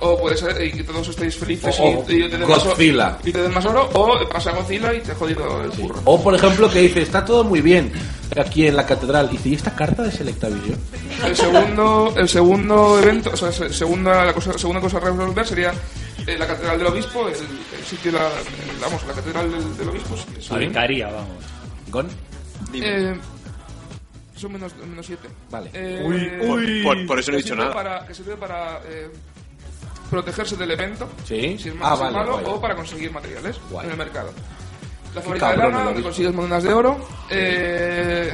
O 0.00 0.18
puede 0.18 0.36
ser 0.36 0.64
y 0.64 0.70
que 0.72 0.84
todos 0.84 1.08
estéis 1.08 1.36
felices 1.36 1.76
O- 1.80 2.04
y, 2.08 2.14
y 2.24 2.28
te 2.28 2.38
den 2.38 2.48
más 2.48 2.64
oro- 2.64 2.76
y 3.24 3.32
te 3.32 3.42
den 3.42 3.52
más 3.54 3.64
oro, 3.66 3.88
o 3.94 4.28
pasa 4.28 4.52
Godzilla 4.52 4.94
y 4.94 5.00
te 5.00 5.12
he 5.12 5.14
jodido 5.14 5.62
el 5.62 5.70
curro. 5.70 6.00
O, 6.04 6.22
por 6.22 6.34
ejemplo, 6.34 6.70
que 6.70 6.80
dice, 6.80 7.02
está 7.02 7.24
todo 7.24 7.42
muy 7.44 7.60
bien 7.60 7.92
aquí 8.40 8.66
en 8.66 8.76
la 8.76 8.86
catedral. 8.86 9.28
Y 9.32 9.36
dice, 9.36 9.48
¿y 9.50 9.54
esta 9.54 9.74
carta 9.74 10.02
de 10.02 10.12
Selectavision? 10.12 10.78
El 11.24 11.34
segundo, 11.36 12.14
el 12.16 12.28
segundo 12.28 12.98
evento, 13.00 13.30
o 13.32 13.36
sea, 13.36 13.50
se- 13.52 13.72
segunda, 13.72 14.24
la 14.24 14.32
cosa, 14.32 14.56
segunda 14.58 14.80
cosa 14.80 14.98
a 14.98 15.00
resolver 15.00 15.46
sería 15.46 15.72
eh, 16.26 16.36
la 16.38 16.46
catedral 16.46 16.78
del 16.78 16.86
obispo, 16.88 17.26
el, 17.28 17.34
el 17.34 17.84
sitio, 17.84 18.12
la, 18.12 18.26
el- 18.28 18.80
vamos, 18.80 19.04
la 19.06 19.14
catedral 19.14 19.50
del, 19.50 19.76
del 19.78 19.88
obispo. 19.88 20.16
sí, 20.16 20.48
La 20.50 20.58
vicaría, 20.58 21.06
vamos. 21.08 21.44
¿Gon? 21.90 22.08
Eh, 22.74 23.14
son 24.36 24.52
menos, 24.52 24.72
menos 24.76 25.04
siete. 25.06 25.26
Vale. 25.50 25.70
Eh, 25.72 26.04
Uy, 26.06 26.48
uy. 26.48 26.82
Por- 26.84 27.06
por 27.06 27.18
eso 27.18 27.32
no 27.32 27.38
he 27.38 27.42
dicho 27.42 27.56
nada. 27.56 27.72
Para, 27.72 28.06
que 28.06 28.14
sirve 28.14 28.36
para 28.36 28.80
eh, 28.88 29.08
protegerse 30.10 30.56
del 30.56 30.70
evento, 30.70 31.08
Sí. 31.24 31.58
si 31.58 31.68
es 31.68 31.74
Ah, 31.80 31.90
más 31.90 31.98
vale, 32.00 32.16
malo, 32.16 32.40
o 32.44 32.60
para 32.60 32.74
conseguir 32.74 33.10
materiales 33.12 33.56
Guay. 33.70 33.86
en 33.86 33.92
el 33.92 33.98
mercado. 33.98 34.30
La 35.14 35.22
fábrica 35.22 35.50
de 35.50 35.56
lana, 35.56 35.84
donde 35.84 36.02
consigues 36.02 36.34
monedas 36.34 36.62
de 36.64 36.72
oro. 36.74 36.98
eh, 37.30 38.32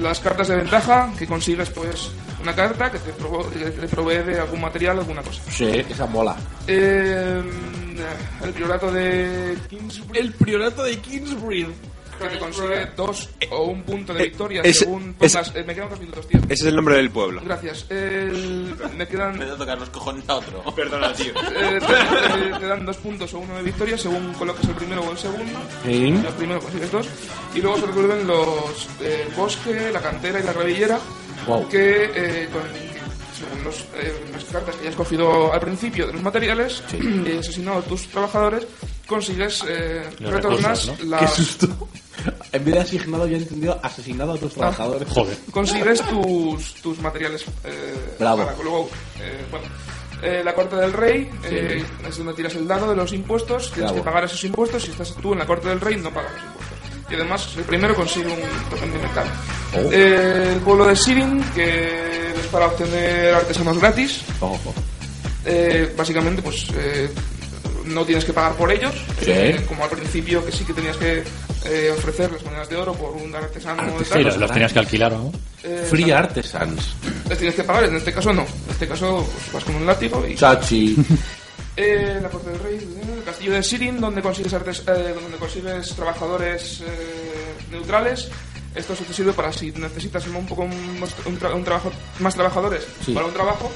las 0.00 0.20
cartas 0.20 0.48
de 0.48 0.56
ventaja, 0.56 1.10
que 1.18 1.26
consigues 1.26 1.70
pues 1.70 2.10
una 2.42 2.54
carta 2.54 2.90
que 2.90 2.98
te, 2.98 3.12
provo- 3.14 3.48
que 3.50 3.58
te 3.70 3.88
provee 3.88 4.18
de 4.22 4.38
algún 4.40 4.60
material, 4.60 4.98
alguna 4.98 5.22
cosa. 5.22 5.40
Sí, 5.50 5.64
esa 5.88 6.06
mola. 6.06 6.36
Eh, 6.66 7.42
el 8.44 8.50
priorato 8.52 8.92
de 8.92 9.56
Kingsbridge. 9.68 10.16
El 10.20 10.32
priorato 10.34 10.82
de 10.84 10.98
Kingsbridge. 10.98 11.68
Que 12.18 12.28
te 12.28 12.38
consigue 12.38 12.86
dos 12.96 13.28
o 13.50 13.62
un 13.64 13.82
punto 13.82 14.12
de 14.14 14.20
eh, 14.20 14.26
victoria 14.28 14.62
ese- 14.62 14.80
según 14.80 15.14
ese- 15.20 15.38
pongas. 15.38 15.56
eh, 15.56 15.64
me 15.66 15.74
quedan 15.74 15.88
dos 15.90 16.00
minutos, 16.00 16.26
tío. 16.28 16.40
Ese 16.44 16.52
es 16.54 16.64
el 16.64 16.76
nombre 16.76 16.96
del 16.96 17.10
pueblo. 17.10 17.40
Gracias. 17.44 17.86
El- 17.90 18.74
me 18.96 19.06
quedan. 19.06 19.38
Me 19.38 19.46
da 19.46 19.56
tocar 19.56 19.78
los 19.78 19.88
cojones 19.90 20.24
a 20.28 20.36
otro. 20.36 20.62
Perdona, 20.76 21.12
tío. 21.12 21.32
eh, 21.56 21.78
te, 21.80 22.38
te- 22.50 22.58
te 22.58 22.66
dan 22.66 22.84
dos 22.86 22.96
puntos 22.98 23.32
o 23.34 23.38
uno 23.38 23.56
de 23.56 23.62
victoria 23.62 23.96
según 23.98 24.32
coloques 24.34 24.64
el 24.68 24.74
primero 24.74 25.02
o 25.02 25.10
el 25.12 25.18
segundo. 25.18 25.58
Sí. 25.84 26.06
El 26.08 26.34
primero 26.36 26.60
consigues 26.60 26.90
dos. 26.92 27.06
Y 27.54 27.60
luego 27.60 27.78
se 27.78 27.86
resuelven 27.86 28.26
los 28.26 28.88
eh, 29.00 29.24
el 29.28 29.34
bosque, 29.34 29.90
la 29.92 30.00
cantera 30.00 30.40
y 30.40 30.42
la 30.42 30.52
rabillera. 30.52 30.98
Wow. 31.46 31.68
Que 31.68 32.10
eh, 32.14 32.48
con, 32.52 32.62
según 33.38 33.64
los, 33.64 33.76
eh, 33.94 34.12
las 34.32 34.44
cartas 34.44 34.74
que 34.76 34.82
hayas 34.82 34.96
cogido 34.96 35.52
al 35.52 35.60
principio 35.60 36.06
de 36.08 36.12
los 36.14 36.22
materiales 36.22 36.82
y 36.92 37.38
asesinado 37.38 37.78
a 37.78 37.82
tus 37.82 38.08
trabajadores, 38.08 38.66
consigues 39.06 39.64
eh, 39.68 40.02
retornas 40.20 40.86
recursos, 40.86 41.04
¿no? 41.04 41.10
las. 41.10 41.20
Qué 41.34 41.42
susto. 41.42 41.88
En 42.52 42.64
vez 42.64 42.74
de 42.74 42.80
asignado, 42.80 43.26
yo 43.26 43.36
he 43.36 43.40
entendido 43.40 43.78
asesinado 43.82 44.32
a 44.32 44.36
tus 44.38 44.54
trabajadores. 44.54 45.08
Joder. 45.08 45.36
consigues 45.50 46.02
tus, 46.02 46.74
tus 46.82 46.98
materiales 47.00 47.44
eh, 47.64 48.16
Bravo. 48.18 48.44
para 48.46 48.56
luego 48.62 48.88
eh, 49.20 49.44
bueno 49.50 49.66
eh, 50.22 50.42
la 50.44 50.52
corte 50.54 50.74
del 50.76 50.92
rey 50.92 51.30
eh, 51.44 51.84
es 52.08 52.18
donde 52.18 52.34
tiras 52.34 52.54
el 52.56 52.66
dado 52.66 52.90
de 52.90 52.96
los 52.96 53.12
impuestos 53.12 53.66
tienes 53.72 53.92
Bravo. 53.92 53.96
que 53.96 54.02
pagar 54.04 54.24
esos 54.24 54.42
impuestos 54.44 54.82
si 54.82 54.90
estás 54.90 55.14
tú 55.22 55.32
en 55.32 55.38
la 55.38 55.46
corte 55.46 55.68
del 55.68 55.80
rey 55.80 55.96
no 55.96 56.12
pagas 56.12 56.32
los 56.32 56.42
impuestos 56.42 56.78
y 57.10 57.14
además 57.14 57.48
el 57.56 57.64
primero 57.64 57.94
consigue 57.94 58.26
un 58.26 58.70
token 58.70 58.92
de 58.92 58.98
mercado 58.98 59.28
Oh. 59.76 59.92
Eh, 59.92 60.52
el 60.54 60.60
pueblo 60.60 60.86
de 60.86 60.96
Sirin 60.96 61.44
que 61.54 62.30
es 62.40 62.46
para 62.50 62.68
obtener 62.68 63.34
artesanos 63.34 63.78
gratis 63.78 64.22
eh, 65.44 65.92
básicamente 65.96 66.42
pues 66.42 66.66
eh, 66.74 67.10
no 67.88 68.04
tienes 68.04 68.24
que 68.24 68.32
pagar 68.32 68.54
por 68.54 68.70
ellos 68.72 68.94
Sí. 69.20 69.30
eh, 69.30 69.64
como 69.66 69.84
al 69.84 69.90
principio 69.90 70.44
que 70.44 70.52
sí 70.52 70.64
que 70.64 70.72
tenías 70.74 70.96
que 70.96 71.22
eh, 71.64 71.90
ofrecer 71.96 72.30
las 72.32 72.42
monedas 72.44 72.68
de 72.68 72.76
oro 72.76 72.94
por 72.94 73.10
un 73.12 73.34
artesano 73.34 73.98
de 73.98 74.04
Sí, 74.04 74.10
tal. 74.10 74.22
los, 74.24 74.36
los 74.36 74.50
tenías 74.52 74.72
que 74.72 74.78
alquilar, 74.78 75.12
¿no? 75.12 75.32
Eh, 75.64 75.86
Free 75.90 76.10
Artisans. 76.10 76.94
les 77.28 77.38
tienes 77.38 77.56
que 77.56 77.64
pagar, 77.64 77.84
en 77.84 77.96
este 77.96 78.12
caso 78.12 78.32
no. 78.32 78.42
En 78.42 78.70
este 78.70 78.86
caso 78.88 79.26
pues, 79.32 79.52
vas 79.52 79.64
con 79.64 79.74
un 79.74 79.86
látigo 79.86 80.24
y... 80.26 80.34
Chachi. 80.34 80.96
Eh, 81.80 82.18
la 82.20 82.28
corte 82.28 82.50
del 82.50 82.58
rey, 82.58 82.74
eh, 82.76 83.14
el 83.18 83.22
castillo 83.22 83.52
de 83.52 83.62
Sirin, 83.62 84.00
donde 84.00 84.20
consigues, 84.20 84.52
artes- 84.52 84.82
eh, 84.88 85.14
donde 85.14 85.38
consigues 85.38 85.94
trabajadores 85.94 86.80
eh, 86.80 87.54
neutrales. 87.70 88.28
Esto 88.74 88.96
se 88.96 89.04
te 89.04 89.12
sirve 89.14 89.32
para 89.32 89.52
si 89.52 89.70
necesitas 89.70 90.26
un 90.26 90.44
poco 90.44 90.66
más, 90.66 91.14
un, 91.24 91.38
tra- 91.38 91.54
un 91.54 91.62
trabajo, 91.62 91.92
más 92.18 92.34
trabajadores 92.34 92.84
Sí. 93.06 93.12
para 93.12 93.26
un 93.26 93.32
trabajo, 93.32 93.70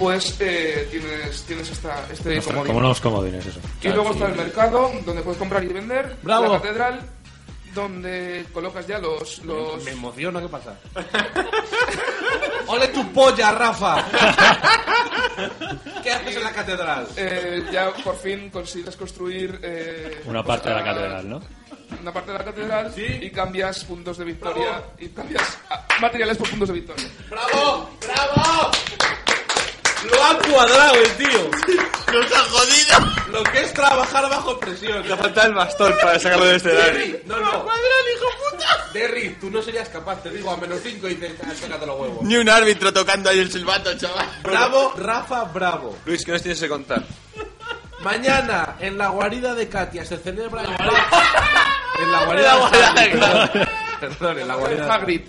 pues 0.00 0.36
eh, 0.40 0.88
tienes, 0.90 1.42
tienes 1.44 1.70
esta, 1.70 2.04
este 2.10 2.38
Ostras, 2.38 2.46
comodín. 2.46 2.66
como 2.72 2.78
unos 2.78 3.00
comodines, 3.00 3.46
eso. 3.46 3.60
Y 3.82 3.88
luego 3.90 4.10
está 4.12 4.26
el 4.28 4.34
mercado, 4.34 4.90
donde 5.04 5.22
puedes 5.22 5.38
comprar 5.38 5.62
y 5.62 5.68
vender. 5.68 6.16
Bravo. 6.22 6.54
La 6.54 6.60
catedral, 6.60 7.00
donde 7.74 8.46
colocas 8.52 8.86
ya 8.86 8.98
los... 8.98 9.38
los... 9.44 9.84
Me 9.84 9.90
emociona, 9.92 10.40
¿qué 10.40 10.48
pasa? 10.48 10.74
¡Ole 12.66 12.88
tu 12.88 13.12
polla, 13.12 13.52
Rafa! 13.52 14.04
¿Qué 16.02 16.10
haces 16.12 16.36
en 16.36 16.42
la 16.44 16.52
catedral? 16.52 17.06
Eh, 17.16 17.64
ya 17.70 17.92
por 18.02 18.16
fin 18.16 18.48
consigues 18.50 18.96
construir... 18.96 19.60
eh, 19.62 20.22
Una 20.26 20.42
parte 20.42 20.70
de 20.70 20.74
la 20.76 20.84
catedral, 20.84 21.28
¿no? 21.28 21.40
Una 22.00 22.12
parte 22.12 22.32
de 22.32 22.38
la 22.38 22.44
catedral 22.44 22.94
y 22.96 23.30
cambias 23.30 23.84
puntos 23.84 24.16
de 24.16 24.24
victoria 24.24 24.82
y 24.98 25.08
cambias 25.08 25.58
materiales 26.00 26.38
por 26.38 26.48
puntos 26.48 26.68
de 26.68 26.74
victoria. 26.74 27.06
¡Bravo! 27.28 27.90
¡Bravo! 28.00 28.70
Lo 30.04 30.24
ha 30.24 30.38
cuadrado 30.38 30.94
el 30.94 31.16
tío. 31.16 31.50
¡Nos 32.12 32.32
ha 32.32 32.40
jodido! 32.44 33.12
Lo 33.32 33.42
que 33.44 33.60
es 33.60 33.72
trabajar 33.72 34.28
bajo 34.28 34.58
presión. 34.58 35.02
Te 35.02 35.16
falta 35.16 35.44
el 35.44 35.54
bastón 35.54 35.94
para 36.00 36.18
sacarlo 36.18 36.46
del 36.46 36.56
escenario. 36.56 36.92
Derry, 36.92 37.22
no, 37.26 37.38
no. 37.38 37.66
Derry, 38.92 39.36
tú 39.40 39.50
no 39.50 39.62
serías 39.62 39.88
capaz, 39.88 40.22
te 40.22 40.30
digo, 40.30 40.50
a 40.50 40.56
menos 40.56 40.80
5 40.82 41.08
y 41.08 41.14
te 41.14 41.36
sácate 41.36 41.86
los 41.86 42.00
huevos. 42.00 42.22
Ni 42.22 42.36
un 42.36 42.48
árbitro 42.48 42.92
tocando 42.92 43.30
ahí 43.30 43.38
el 43.38 43.50
silbato, 43.50 43.96
chaval. 43.96 44.26
Bravo, 44.42 44.94
Rafa, 44.96 45.44
bravo. 45.44 45.96
Luis, 46.04 46.24
¿qué 46.24 46.32
nos 46.32 46.42
tienes 46.42 46.60
que 46.60 46.68
contar? 46.68 47.02
Mañana, 48.02 48.76
en 48.80 48.98
la 48.98 49.08
guarida 49.08 49.54
de 49.54 49.68
Katia, 49.68 50.04
se 50.04 50.16
celebra 50.16 50.62
el... 50.62 50.70
En 50.70 52.12
la 52.12 52.20
En 52.20 52.26
guarida 52.26 52.54
la 52.54 52.56
guarida 52.56 52.92
de 52.94 53.00
de 53.00 53.10
Katia. 53.20 53.46
Katia. 53.46 53.68
Perdón, 54.00 54.38
en 54.38 54.48
la 54.48 54.54
guarida 54.56 54.84
de 54.84 54.90
Hagrid. 54.90 55.20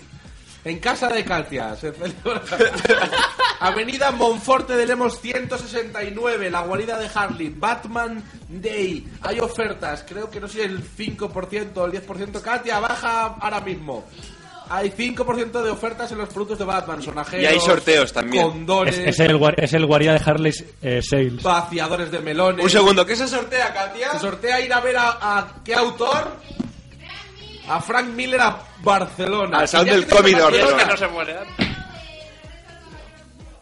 En 0.64 0.78
casa 0.78 1.08
de 1.08 1.24
Katia 1.24 1.74
se 1.76 1.92
celebra... 1.92 2.40
Avenida 3.60 4.10
Monforte 4.10 4.74
de 4.76 4.86
Lemos 4.86 5.20
169, 5.20 6.50
la 6.50 6.62
guarida 6.62 6.98
de 6.98 7.08
Harley, 7.14 7.52
Batman 7.56 8.22
Day. 8.48 9.06
Hay 9.22 9.38
ofertas, 9.40 10.04
creo 10.08 10.28
que 10.30 10.40
no 10.40 10.48
sé 10.48 10.64
el 10.64 10.82
5% 10.82 11.76
o 11.76 11.86
el 11.86 11.92
10%. 11.92 12.40
Katia, 12.40 12.80
baja 12.80 13.36
ahora 13.40 13.60
mismo. 13.60 14.04
Hay 14.68 14.90
5% 14.90 15.62
de 15.62 15.70
ofertas 15.70 16.10
en 16.12 16.18
los 16.18 16.28
productos 16.30 16.58
de 16.58 16.64
Batman, 16.64 17.02
sonajeros, 17.02 17.44
Y 17.44 17.46
hay 17.46 17.60
sorteos 17.60 18.12
también. 18.12 18.48
condones, 18.48 18.96
Es, 18.98 19.08
es 19.08 19.20
el, 19.20 19.38
es 19.58 19.72
el 19.74 19.86
guardia 19.86 20.12
de 20.14 20.20
Harley 20.24 20.52
eh, 20.80 21.02
Sales. 21.02 21.42
vaciadores 21.42 22.10
de 22.10 22.20
melones. 22.20 22.64
Un 22.64 22.70
segundo, 22.70 23.04
¿qué 23.04 23.14
se 23.14 23.28
sortea, 23.28 23.72
Katia? 23.74 24.12
Se 24.12 24.18
sortea 24.20 24.60
ir 24.60 24.72
a 24.72 24.80
ver 24.80 24.96
a, 24.96 25.18
a- 25.20 25.54
¿qué 25.64 25.74
autor? 25.74 26.36
A 27.68 27.80
Frank 27.80 28.08
Miller 28.08 28.40
a 28.40 28.58
Barcelona. 28.80 29.58
Al 29.60 29.66
ya 29.68 29.84
del 29.84 30.06
Cómic 30.06 30.36
de 30.36 30.42
Barcelona, 30.42 30.76
Barcelona. 30.76 30.86
No 30.92 30.96
se 30.96 31.08
muere. 31.08 31.36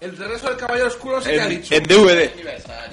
El 0.00 0.16
regreso 0.16 0.48
del 0.48 0.56
Caballero 0.56 0.88
Oscuro 0.88 1.20
se 1.20 1.30
te 1.30 1.40
ha 1.40 1.46
dicho. 1.46 1.74
en 1.74 1.82
DVD. 1.82 2.30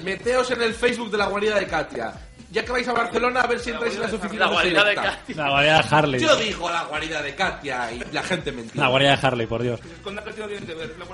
Meteos 0.02 0.50
en 0.50 0.62
el 0.62 0.74
Facebook 0.74 1.10
de 1.10 1.18
la 1.18 1.26
guarida 1.26 1.58
de 1.58 1.66
Katia. 1.66 2.12
Ya 2.50 2.64
que 2.64 2.72
vais 2.72 2.88
a 2.88 2.92
Barcelona, 2.94 3.42
a 3.42 3.46
ver 3.46 3.60
si 3.60 3.70
entráis 3.70 3.94
en 3.94 4.00
las 4.02 4.12
oficinas 4.12 4.46
La 4.48 4.52
guarida 4.52 4.84
de. 4.84 4.94
Katia. 4.94 5.36
La 5.36 5.50
guardia 5.50 5.74
de 5.74 5.84
Harley. 5.90 6.20
Yo 6.20 6.36
digo 6.36 6.70
la 6.70 6.84
guarida 6.84 7.22
de 7.22 7.34
Katia 7.34 7.92
y 7.92 7.98
la 8.12 8.22
gente 8.22 8.52
me 8.52 8.62
entiende. 8.62 8.82
La 8.82 8.88
guardia 8.88 9.16
de 9.16 9.26
Harley, 9.26 9.46
por 9.46 9.62
Dios. 9.62 9.80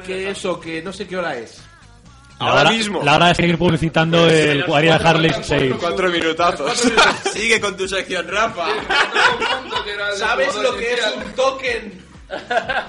Que 0.07 0.31
eso, 0.31 0.61
que 0.61 0.83
no 0.83 0.93
sé 0.93 1.07
qué 1.07 1.17
hora 1.17 1.37
es. 1.37 1.61
Ahora 2.39 2.61
hora- 2.63 2.71
mismo. 2.71 3.03
La 3.03 3.17
hora 3.17 3.29
de 3.29 3.35
seguir 3.37 3.57
publicitando 3.59 4.29
el 4.29 4.65
guardia 4.65 4.99
de 4.99 5.09
Harley 5.09 5.33
Sales. 5.43 5.77
Cuatro 5.79 6.11
minutazos. 6.11 6.83
Sigue 7.33 7.61
con 7.61 7.77
tu 7.77 7.87
sección, 7.89 8.27
Rafa. 8.29 8.67
¿Sabes 10.17 10.55
lo 10.57 10.77
que 10.77 10.93
es 10.95 11.01
un 11.17 11.33
token? 11.35 12.05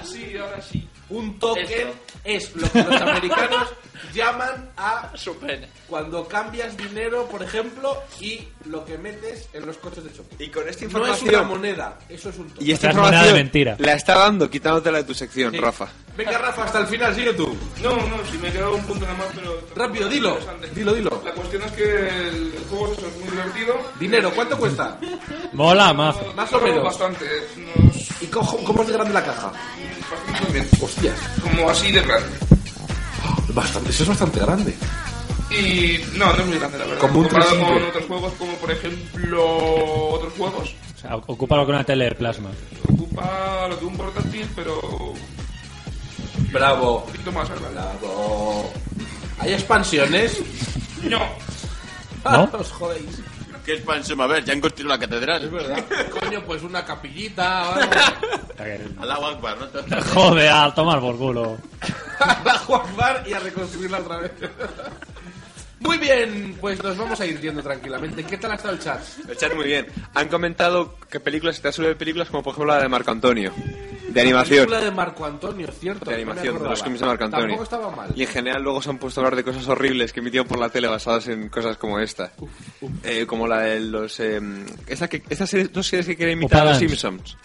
Sí, 0.04 0.36
ahora 0.38 0.60
sí. 0.60 0.88
Un 1.08 1.38
token 1.38 1.88
es 2.24 2.54
lo 2.56 2.70
que 2.70 2.82
los 2.82 3.00
americanos 3.00 3.68
llaman 4.16 4.70
a 4.76 5.12
Su 5.14 5.36
pene. 5.36 5.68
cuando 5.88 6.26
cambias 6.26 6.76
dinero, 6.76 7.26
por 7.28 7.42
ejemplo, 7.42 7.96
y 8.20 8.48
lo 8.64 8.84
que 8.84 8.98
metes 8.98 9.48
en 9.52 9.64
los 9.66 9.76
coches 9.76 10.02
de 10.04 10.12
choque. 10.12 10.36
Y 10.44 10.48
con 10.50 10.68
esta 10.68 10.86
No 10.86 10.88
es 11.06 11.22
una 11.22 11.32
información. 11.32 11.46
moneda, 11.48 11.98
eso 12.08 12.30
es 12.30 12.38
un 12.38 12.48
token. 12.48 12.66
y 12.66 12.72
esta 12.72 12.88
O 12.88 12.90
sea, 12.90 12.90
es 12.90 12.96
moneda 12.96 13.10
de 13.22 13.28
información 13.28 13.36
mentira. 13.36 13.76
la 13.78 13.92
está 13.94 14.18
dando 14.18 14.50
quitándotela 14.50 14.98
de 14.98 15.04
tu 15.04 15.14
sección, 15.14 15.52
Sí. 15.52 15.58
Rafa. 15.58 15.86
Venga, 16.16 16.38
Rafa, 16.38 16.64
hasta 16.64 16.78
el 16.80 16.86
final, 16.86 17.14
sigue 17.14 17.34
tú. 17.34 17.54
No, 17.82 17.90
no, 17.94 18.16
si 18.30 18.38
me 18.38 18.48
he 18.48 18.52
quedado 18.52 18.74
un 18.74 18.84
punto 18.84 19.04
nada 19.04 19.18
más, 19.18 19.26
pero... 19.34 19.60
Rápido, 19.76 20.08
dilo. 20.08 20.38
Dilo, 20.74 20.94
dilo. 20.94 21.22
La 21.24 21.32
cuestión 21.32 21.62
es 21.62 21.72
que 21.72 21.82
el, 21.84 22.54
el 22.56 22.64
juego 22.70 22.86
es 22.92 22.98
eso, 22.98 23.06
es 23.08 23.16
muy 23.20 23.28
divertido. 23.30 23.74
Dinero, 24.00 24.32
¿cuánto 24.34 24.56
cuesta? 24.56 24.98
Mola, 25.52 25.92
mazo. 25.92 26.32
Más 26.34 26.50
o 26.54 26.60
menos. 26.60 26.84
Bastante. 26.84 27.26
Unos, 27.78 28.22
¿Y 28.22 28.26
cómo, 28.28 28.56
cómo 28.64 28.80
es 28.82 28.88
de 28.88 28.94
grande 28.94 29.12
la 29.12 29.24
caja? 29.24 29.52
bastante 30.10 30.52
bien. 30.54 30.68
Hostias. 30.80 31.18
Como 31.42 31.68
así 31.68 31.92
de 31.92 32.00
grande. 32.00 32.38
Bastante, 33.48 33.90
eso 33.90 34.02
es 34.02 34.08
bastante 34.08 34.40
grande. 34.40 34.74
Y 35.50 36.00
no, 36.18 36.26
no 36.32 36.40
es 36.40 36.46
muy 36.46 36.58
grande 36.58 36.78
la 36.78 36.84
verdad. 36.86 37.00
Como 37.00 37.20
un 37.20 37.28
Comparado 37.28 37.58
con 37.60 37.82
otros 37.84 38.04
juegos 38.06 38.32
como 38.34 38.52
por 38.54 38.70
ejemplo 38.70 40.08
otros 40.10 40.32
juegos. 40.36 40.74
O 40.96 40.98
sea, 41.00 41.16
ocupa 41.16 41.56
lo 41.56 41.64
que 41.66 41.72
una 41.72 41.84
tele 41.84 42.06
de 42.06 42.14
plasma. 42.14 42.50
Ocupa 42.90 43.68
lo 43.68 43.76
de 43.76 43.84
un 43.84 43.96
portátil, 43.96 44.48
pero 44.56 45.14
Bravo. 46.52 46.98
un 46.98 47.06
poquito 47.06 47.32
más 47.32 47.48
grande. 47.48 47.68
Bravo. 47.72 48.72
¿Hay 49.38 49.52
expansiones? 49.52 50.38
No. 51.04 51.20
¿No? 52.24 52.50
Os 52.58 52.72
jodéis. 52.72 53.20
¿Qué 53.66 53.74
expansión? 53.74 54.20
A 54.20 54.28
ver, 54.28 54.44
ya 54.44 54.52
han 54.52 54.60
construido 54.60 54.90
la 54.90 54.98
catedral. 55.00 55.42
Es 55.42 55.50
verdad. 55.50 55.84
Coño, 56.20 56.40
pues 56.44 56.62
una 56.62 56.84
capillita 56.84 57.68
o 57.68 57.74
algo. 57.74 57.92
Allahu 59.02 59.24
Akbar, 59.26 59.58
¿no? 59.58 60.00
Joder, 60.14 60.52
a 60.52 60.72
tomar 60.72 61.00
por 61.00 61.18
culo. 61.18 61.58
a 62.20 62.58
jugar 62.58 63.24
y 63.26 63.32
a 63.32 63.40
reconstruirla 63.40 63.98
otra 63.98 64.18
vez. 64.18 64.30
Muy 65.80 65.98
bien, 65.98 66.56
pues 66.60 66.82
nos 66.82 66.96
vamos 66.96 67.20
a 67.20 67.26
ir 67.26 67.40
yendo 67.40 67.62
tranquilamente. 67.62 68.24
¿Qué 68.24 68.38
tal 68.38 68.52
ha 68.52 68.54
estado 68.54 68.74
el 68.74 68.80
chat? 68.80 69.00
El 69.28 69.36
chat 69.36 69.54
muy 69.54 69.66
bien. 69.66 69.86
Han 70.14 70.28
comentado 70.28 70.96
que 71.10 71.20
películas, 71.20 71.60
te 71.60 71.70
suele 71.72 71.94
películas 71.94 72.28
como 72.30 72.42
por 72.42 72.52
ejemplo 72.54 72.74
la 72.74 72.82
de 72.82 72.88
Marco 72.88 73.10
Antonio. 73.10 73.52
De 74.08 74.22
animación. 74.22 74.60
película 74.64 74.80
de 74.80 74.90
Marco 74.90 75.26
Antonio, 75.26 75.68
cierto. 75.78 76.08
De 76.08 76.16
animación, 76.16 76.62
de 76.62 76.68
los 76.70 76.82
cómics 76.82 77.00
de 77.00 77.06
Marco 77.06 77.24
Antonio. 77.24 77.46
Tampoco 77.48 77.62
estaba 77.64 77.90
mal. 77.94 78.10
Y 78.16 78.22
en 78.22 78.28
general 78.28 78.62
luego 78.62 78.80
se 78.80 78.88
han 78.88 78.96
puesto 78.98 79.20
a 79.20 79.24
hablar 79.24 79.36
de 79.36 79.44
cosas 79.44 79.68
horribles 79.68 80.14
que 80.14 80.20
emitían 80.20 80.46
por 80.46 80.58
la 80.58 80.70
tele 80.70 80.88
basadas 80.88 81.28
en 81.28 81.50
cosas 81.50 81.76
como 81.76 82.00
esta. 82.00 82.32
Eh, 83.04 83.26
como 83.26 83.46
la 83.46 83.60
de 83.60 83.80
los... 83.80 84.18
Eh, 84.20 84.40
esta 84.86 85.08
que, 85.08 85.22
series- 85.24 85.70
dos 85.70 85.86
series 85.86 86.06
que 86.06 86.16
quieren 86.16 86.38
imitar 86.38 86.62
a 86.66 86.70
los. 86.70 86.78
Simpsons. 86.78 87.36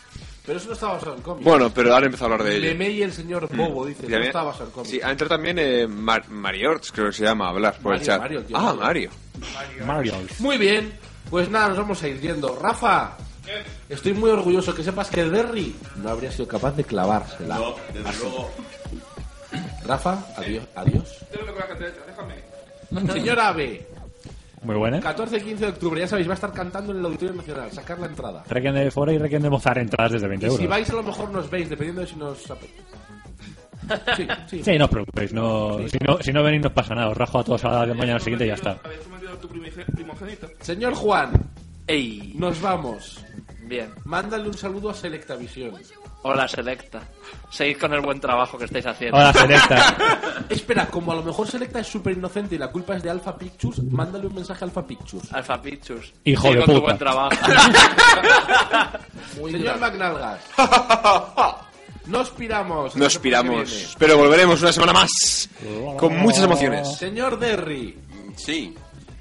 Pero 0.45 0.57
eso 0.57 0.67
no 0.69 0.73
estaba 0.73 0.93
basado 0.93 1.15
en 1.15 1.21
cómics. 1.21 1.45
Bueno, 1.45 1.71
pero 1.73 1.93
ahora 1.93 2.05
he 2.05 2.07
empezado 2.07 2.31
a 2.31 2.33
hablar 2.33 2.47
de 2.49 2.57
ello. 2.57 2.67
Meme 2.69 2.89
y 2.89 3.01
el 3.03 3.13
señor 3.13 3.47
Bobo, 3.55 3.85
dice. 3.85 4.05
Y 4.07 4.09
No 4.09 4.17
estaba 4.17 4.45
basado 4.45 4.65
en 4.65 4.71
cómics. 4.71 4.89
Sí, 4.89 4.99
ha 5.03 5.11
entrado 5.11 5.29
también 5.35 5.59
eh, 5.59 5.85
Mar- 5.87 6.27
Mariorts, 6.29 6.91
creo 6.91 7.07
que 7.07 7.13
se 7.13 7.23
llama, 7.23 7.45
a 7.45 7.49
hablar 7.49 7.77
por 7.79 7.93
el 7.93 7.99
Mario, 7.99 8.05
chat. 8.05 8.19
Mario, 8.21 8.43
tío, 8.43 8.57
ah, 8.57 8.73
Mario. 8.73 9.11
Mario. 9.55 9.85
Mario. 9.85 10.13
Muy 10.39 10.57
bien, 10.57 10.93
pues 11.29 11.47
nada, 11.49 11.69
nos 11.69 11.77
vamos 11.77 12.01
a 12.01 12.07
ir 12.07 12.19
yendo. 12.19 12.57
Rafa, 12.59 13.17
estoy 13.87 14.13
muy 14.13 14.31
orgulloso 14.31 14.73
que 14.73 14.83
sepas 14.83 15.09
que 15.09 15.23
Derry 15.25 15.75
no 16.01 16.09
habría 16.09 16.31
sido 16.31 16.47
capaz 16.47 16.71
de 16.75 16.83
clavársela. 16.85 17.57
No, 17.59 17.75
desde 17.93 18.19
luego. 18.23 18.49
Rafa, 19.85 20.25
adiós. 20.37 20.63
adiós. 20.75 21.17
Tengo 21.31 21.45
que 21.53 21.59
la 21.59 21.67
catedral, 21.67 21.93
déjame. 22.07 23.13
Señora 23.13 23.47
Ave, 23.49 23.87
Muy 24.63 24.75
buena. 24.75 24.99
14 24.99 25.37
y 25.37 25.41
15 25.41 25.65
de 25.65 25.71
octubre, 25.71 25.99
ya 26.01 26.07
sabéis, 26.07 26.27
va 26.27 26.33
a 26.33 26.35
estar 26.35 26.53
cantando 26.53 26.91
en 26.91 26.99
el 26.99 27.05
Auditorio 27.05 27.33
Nacional, 27.35 27.71
sacar 27.71 27.99
la 27.99 28.05
entrada. 28.07 28.43
Requiem 28.47 28.75
de 28.75 28.91
Fora 28.91 29.11
y 29.13 29.17
Requiem 29.17 29.41
de 29.41 29.49
Mozart 29.49 29.77
entradas 29.79 30.11
desde 30.11 30.27
20 30.27 30.45
Y 30.45 30.49
si 30.49 30.55
euros. 30.55 30.69
vais 30.69 30.89
a 30.89 30.93
lo 30.93 31.03
mejor 31.03 31.31
nos 31.31 31.49
veis, 31.49 31.69
dependiendo 31.69 32.01
de 32.01 32.07
si 32.07 32.15
nos... 32.15 32.37
Sí, 34.15 34.27
sí. 34.47 34.63
Sí, 34.63 34.77
no 34.77 34.85
os 34.85 34.91
preocupéis. 34.91 35.33
No, 35.33 35.79
si, 35.89 35.97
no, 36.05 36.17
si 36.21 36.31
no 36.31 36.43
venís 36.43 36.61
no 36.61 36.73
pasa 36.73 36.93
nada. 36.95 37.09
Os 37.09 37.17
rajo 37.17 37.39
a 37.39 37.43
todos 37.43 37.65
a 37.65 37.85
la 37.85 37.93
mañana 37.93 38.19
siguiente 38.19 38.45
y 38.45 38.49
ya 38.49 38.53
está. 38.53 38.71
A 38.83 38.87
ver, 38.87 38.99
tú 38.99 39.09
me 39.09 39.15
has 39.15 39.21
dio 39.21 39.31
tu 39.37 39.49
primige- 39.49 39.85
primogénito. 39.93 40.47
Señor 40.61 40.93
Juan, 40.93 41.31
¡Ey! 41.87 42.33
nos 42.37 42.61
vamos. 42.61 43.25
Bien. 43.63 43.89
Mándale 44.05 44.47
un 44.47 44.53
saludo 44.53 44.91
a 44.91 44.93
Selectavisión. 44.93 45.73
Hola, 46.23 46.47
Selecta. 46.47 47.01
Seguid 47.49 47.77
con 47.77 47.93
el 47.93 48.01
buen 48.01 48.19
trabajo 48.19 48.57
que 48.57 48.65
estáis 48.65 48.85
haciendo. 48.85 49.17
Hola, 49.17 49.33
Selecta. 49.33 49.97
Espera, 50.49 50.85
como 50.87 51.11
a 51.11 51.15
lo 51.15 51.23
mejor 51.23 51.47
Selecta 51.47 51.79
es 51.79 51.87
súper 51.87 52.13
inocente 52.13 52.55
y 52.55 52.57
la 52.57 52.71
culpa 52.71 52.95
es 52.95 53.03
de 53.03 53.09
Alpha 53.09 53.35
Pictures, 53.37 53.83
mándale 53.83 54.27
un 54.27 54.35
mensaje 54.35 54.63
a 54.63 54.67
Alpha 54.67 54.85
Pictures. 54.85 55.33
Alfa 55.33 55.61
Pictures. 55.61 56.13
Hijo 56.23 56.43
Sigue 56.47 56.59
de 56.59 56.65
con 56.65 56.75
tu 56.75 56.81
buen 56.81 56.97
trabajo. 56.97 57.35
Señor 59.35 59.79
McNalgas, 59.79 60.41
nos 62.05 62.29
piramos. 62.29 62.95
Nos 62.95 63.17
piramos. 63.17 63.95
Pero 63.97 64.17
volveremos 64.17 64.61
una 64.61 64.71
semana 64.71 64.93
más. 64.93 65.49
Con 65.97 66.17
muchas 66.17 66.43
emociones. 66.43 66.97
Señor 66.97 67.39
Derry, 67.39 67.97
Sí, 68.35 68.73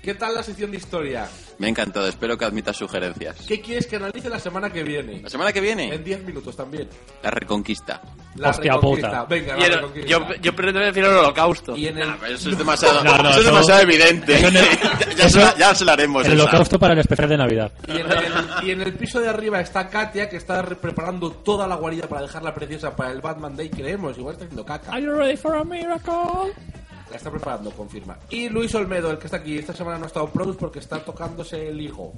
¿qué 0.03 0.15
tal 0.15 0.35
la 0.35 0.43
sección 0.43 0.71
de 0.71 0.77
historia? 0.79 1.29
me 1.59 1.67
ha 1.67 1.71
encantado. 1.71 2.09
Espero 2.09 2.39
que 2.39 2.47
admitas 2.47 2.75
sugerencias. 2.77 3.37
¿Qué 3.47 3.61
quieres 3.61 3.87
que 3.87 3.97
analice 3.97 4.31
la 4.31 4.39
semana 4.39 4.71
que 4.71 4.83
viene? 4.83 5.21
La 5.23 5.29
semana 5.29 5.53
que 5.53 5.61
viene, 5.61 5.93
En 5.95 6.03
10 6.03 6.25
minutos 6.25 6.57
también. 6.57 6.89
la 7.23 7.31
reconquista. 7.31 8.01
La 8.37 8.49
Hostia 8.49 8.73
reconquista. 8.75 9.09
puta. 9.11 9.25
Venga, 9.27 9.57
la 9.59 9.67
el- 9.67 9.75
reconquista. 9.75 10.09
yo, 10.09 10.35
yo 10.41 10.57
prefiero 10.57 11.11
el 11.11 11.17
holocausto. 11.19 11.77
Y 11.77 11.89
en 11.89 11.99
el... 11.99 12.09
Ah, 12.09 12.17
pero 12.19 12.35
eso 12.35 12.49
es 12.49 12.57
demasiado, 12.57 13.05
No, 13.05 13.15
no, 13.19 13.29
eso 13.29 13.41
es 13.41 13.45
eso- 13.45 13.53
demasiado 13.53 13.81
evidente. 13.83 14.35
eso 14.37 14.51
no- 14.51 14.61
ya, 15.17 15.41
la, 15.45 15.57
ya 15.59 15.75
se 15.75 15.85
la 15.85 15.93
haremos. 15.93 16.25
El 16.25 16.33
esa. 16.33 16.43
holocausto 16.45 16.79
para 16.79 16.95
el 16.95 17.01
especial 17.01 17.29
de 17.29 17.37
Navidad. 17.37 17.73
Y 17.87 17.91
en, 17.99 18.07
el, 18.11 18.67
y 18.67 18.71
en 18.71 18.81
el 18.81 18.95
piso 18.95 19.21
de 19.21 19.29
arriba 19.29 19.61
está 19.61 19.89
Katia, 19.91 20.31
que 20.31 20.37
está 20.39 20.63
re- 20.63 20.77
preparando 20.77 21.31
toda 21.31 21.69
la 21.69 21.75
guarida 21.75 22.09
para 22.09 22.23
dejarla 22.23 22.55
preciosa 22.55 22.97
para 22.97 23.11
el 23.13 23.21
Batman 23.21 23.55
Day, 23.55 23.69
creemos. 23.69 24.17
Igual 24.17 24.33
está 24.33 24.47
haciendo 24.47 24.65
caca. 24.65 24.99
you 24.99 25.13
ready 25.13 25.37
for 25.37 25.55
a 25.57 25.63
miracle? 25.65 26.55
La 27.11 27.17
está 27.17 27.31
preparando, 27.31 27.71
confirma. 27.73 28.17
Y 28.29 28.49
Luis 28.49 28.75
Olmedo, 28.75 29.11
el 29.11 29.19
que 29.19 29.27
está 29.27 29.39
aquí. 29.39 29.59
Esta 29.59 29.73
semana 29.73 29.99
no 29.99 30.05
ha 30.05 30.07
estado 30.07 30.29
Produce 30.31 30.59
porque 30.59 30.79
está 30.79 31.05
tocándose 31.05 31.69
el 31.69 31.81
higo. 31.81 32.13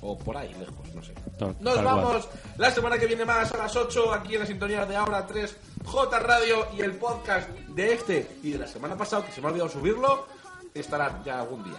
O 0.00 0.16
por 0.16 0.36
ahí, 0.36 0.54
lejos, 0.54 0.94
no 0.94 1.02
sé. 1.02 1.12
Nos 1.60 1.82
vamos 1.82 2.28
la 2.56 2.70
semana 2.70 2.98
que 2.98 3.06
viene 3.06 3.24
más 3.24 3.52
a 3.52 3.58
las 3.58 3.74
8 3.74 4.14
aquí 4.14 4.34
en 4.34 4.40
la 4.40 4.46
sintonía 4.46 4.86
de 4.86 4.96
ahora 4.96 5.26
3 5.26 5.56
J 5.84 6.18
Radio 6.18 6.66
y 6.76 6.80
el 6.80 6.92
podcast 6.92 7.48
de 7.48 7.94
este 7.94 8.38
y 8.42 8.50
de 8.52 8.58
la 8.58 8.66
semana 8.66 8.96
pasada, 8.96 9.24
que 9.24 9.32
se 9.32 9.40
me 9.40 9.46
ha 9.46 9.50
olvidado 9.50 9.70
subirlo, 9.70 10.26
estarán 10.74 11.22
ya 11.24 11.40
algún 11.40 11.64
día. 11.64 11.76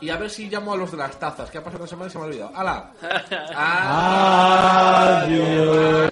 Y 0.00 0.08
a 0.08 0.16
ver 0.16 0.30
si 0.30 0.48
llamo 0.48 0.72
a 0.72 0.76
los 0.76 0.90
de 0.90 0.96
las 0.96 1.18
tazas, 1.18 1.50
que 1.50 1.58
ha 1.58 1.64
pasado 1.64 1.82
una 1.82 1.90
semana 1.90 2.08
y 2.08 2.10
se 2.10 2.18
me 2.18 2.24
ha 2.24 2.26
olvidado. 2.28 2.52
¡Hala! 2.54 2.92
Adiós. 5.24 6.10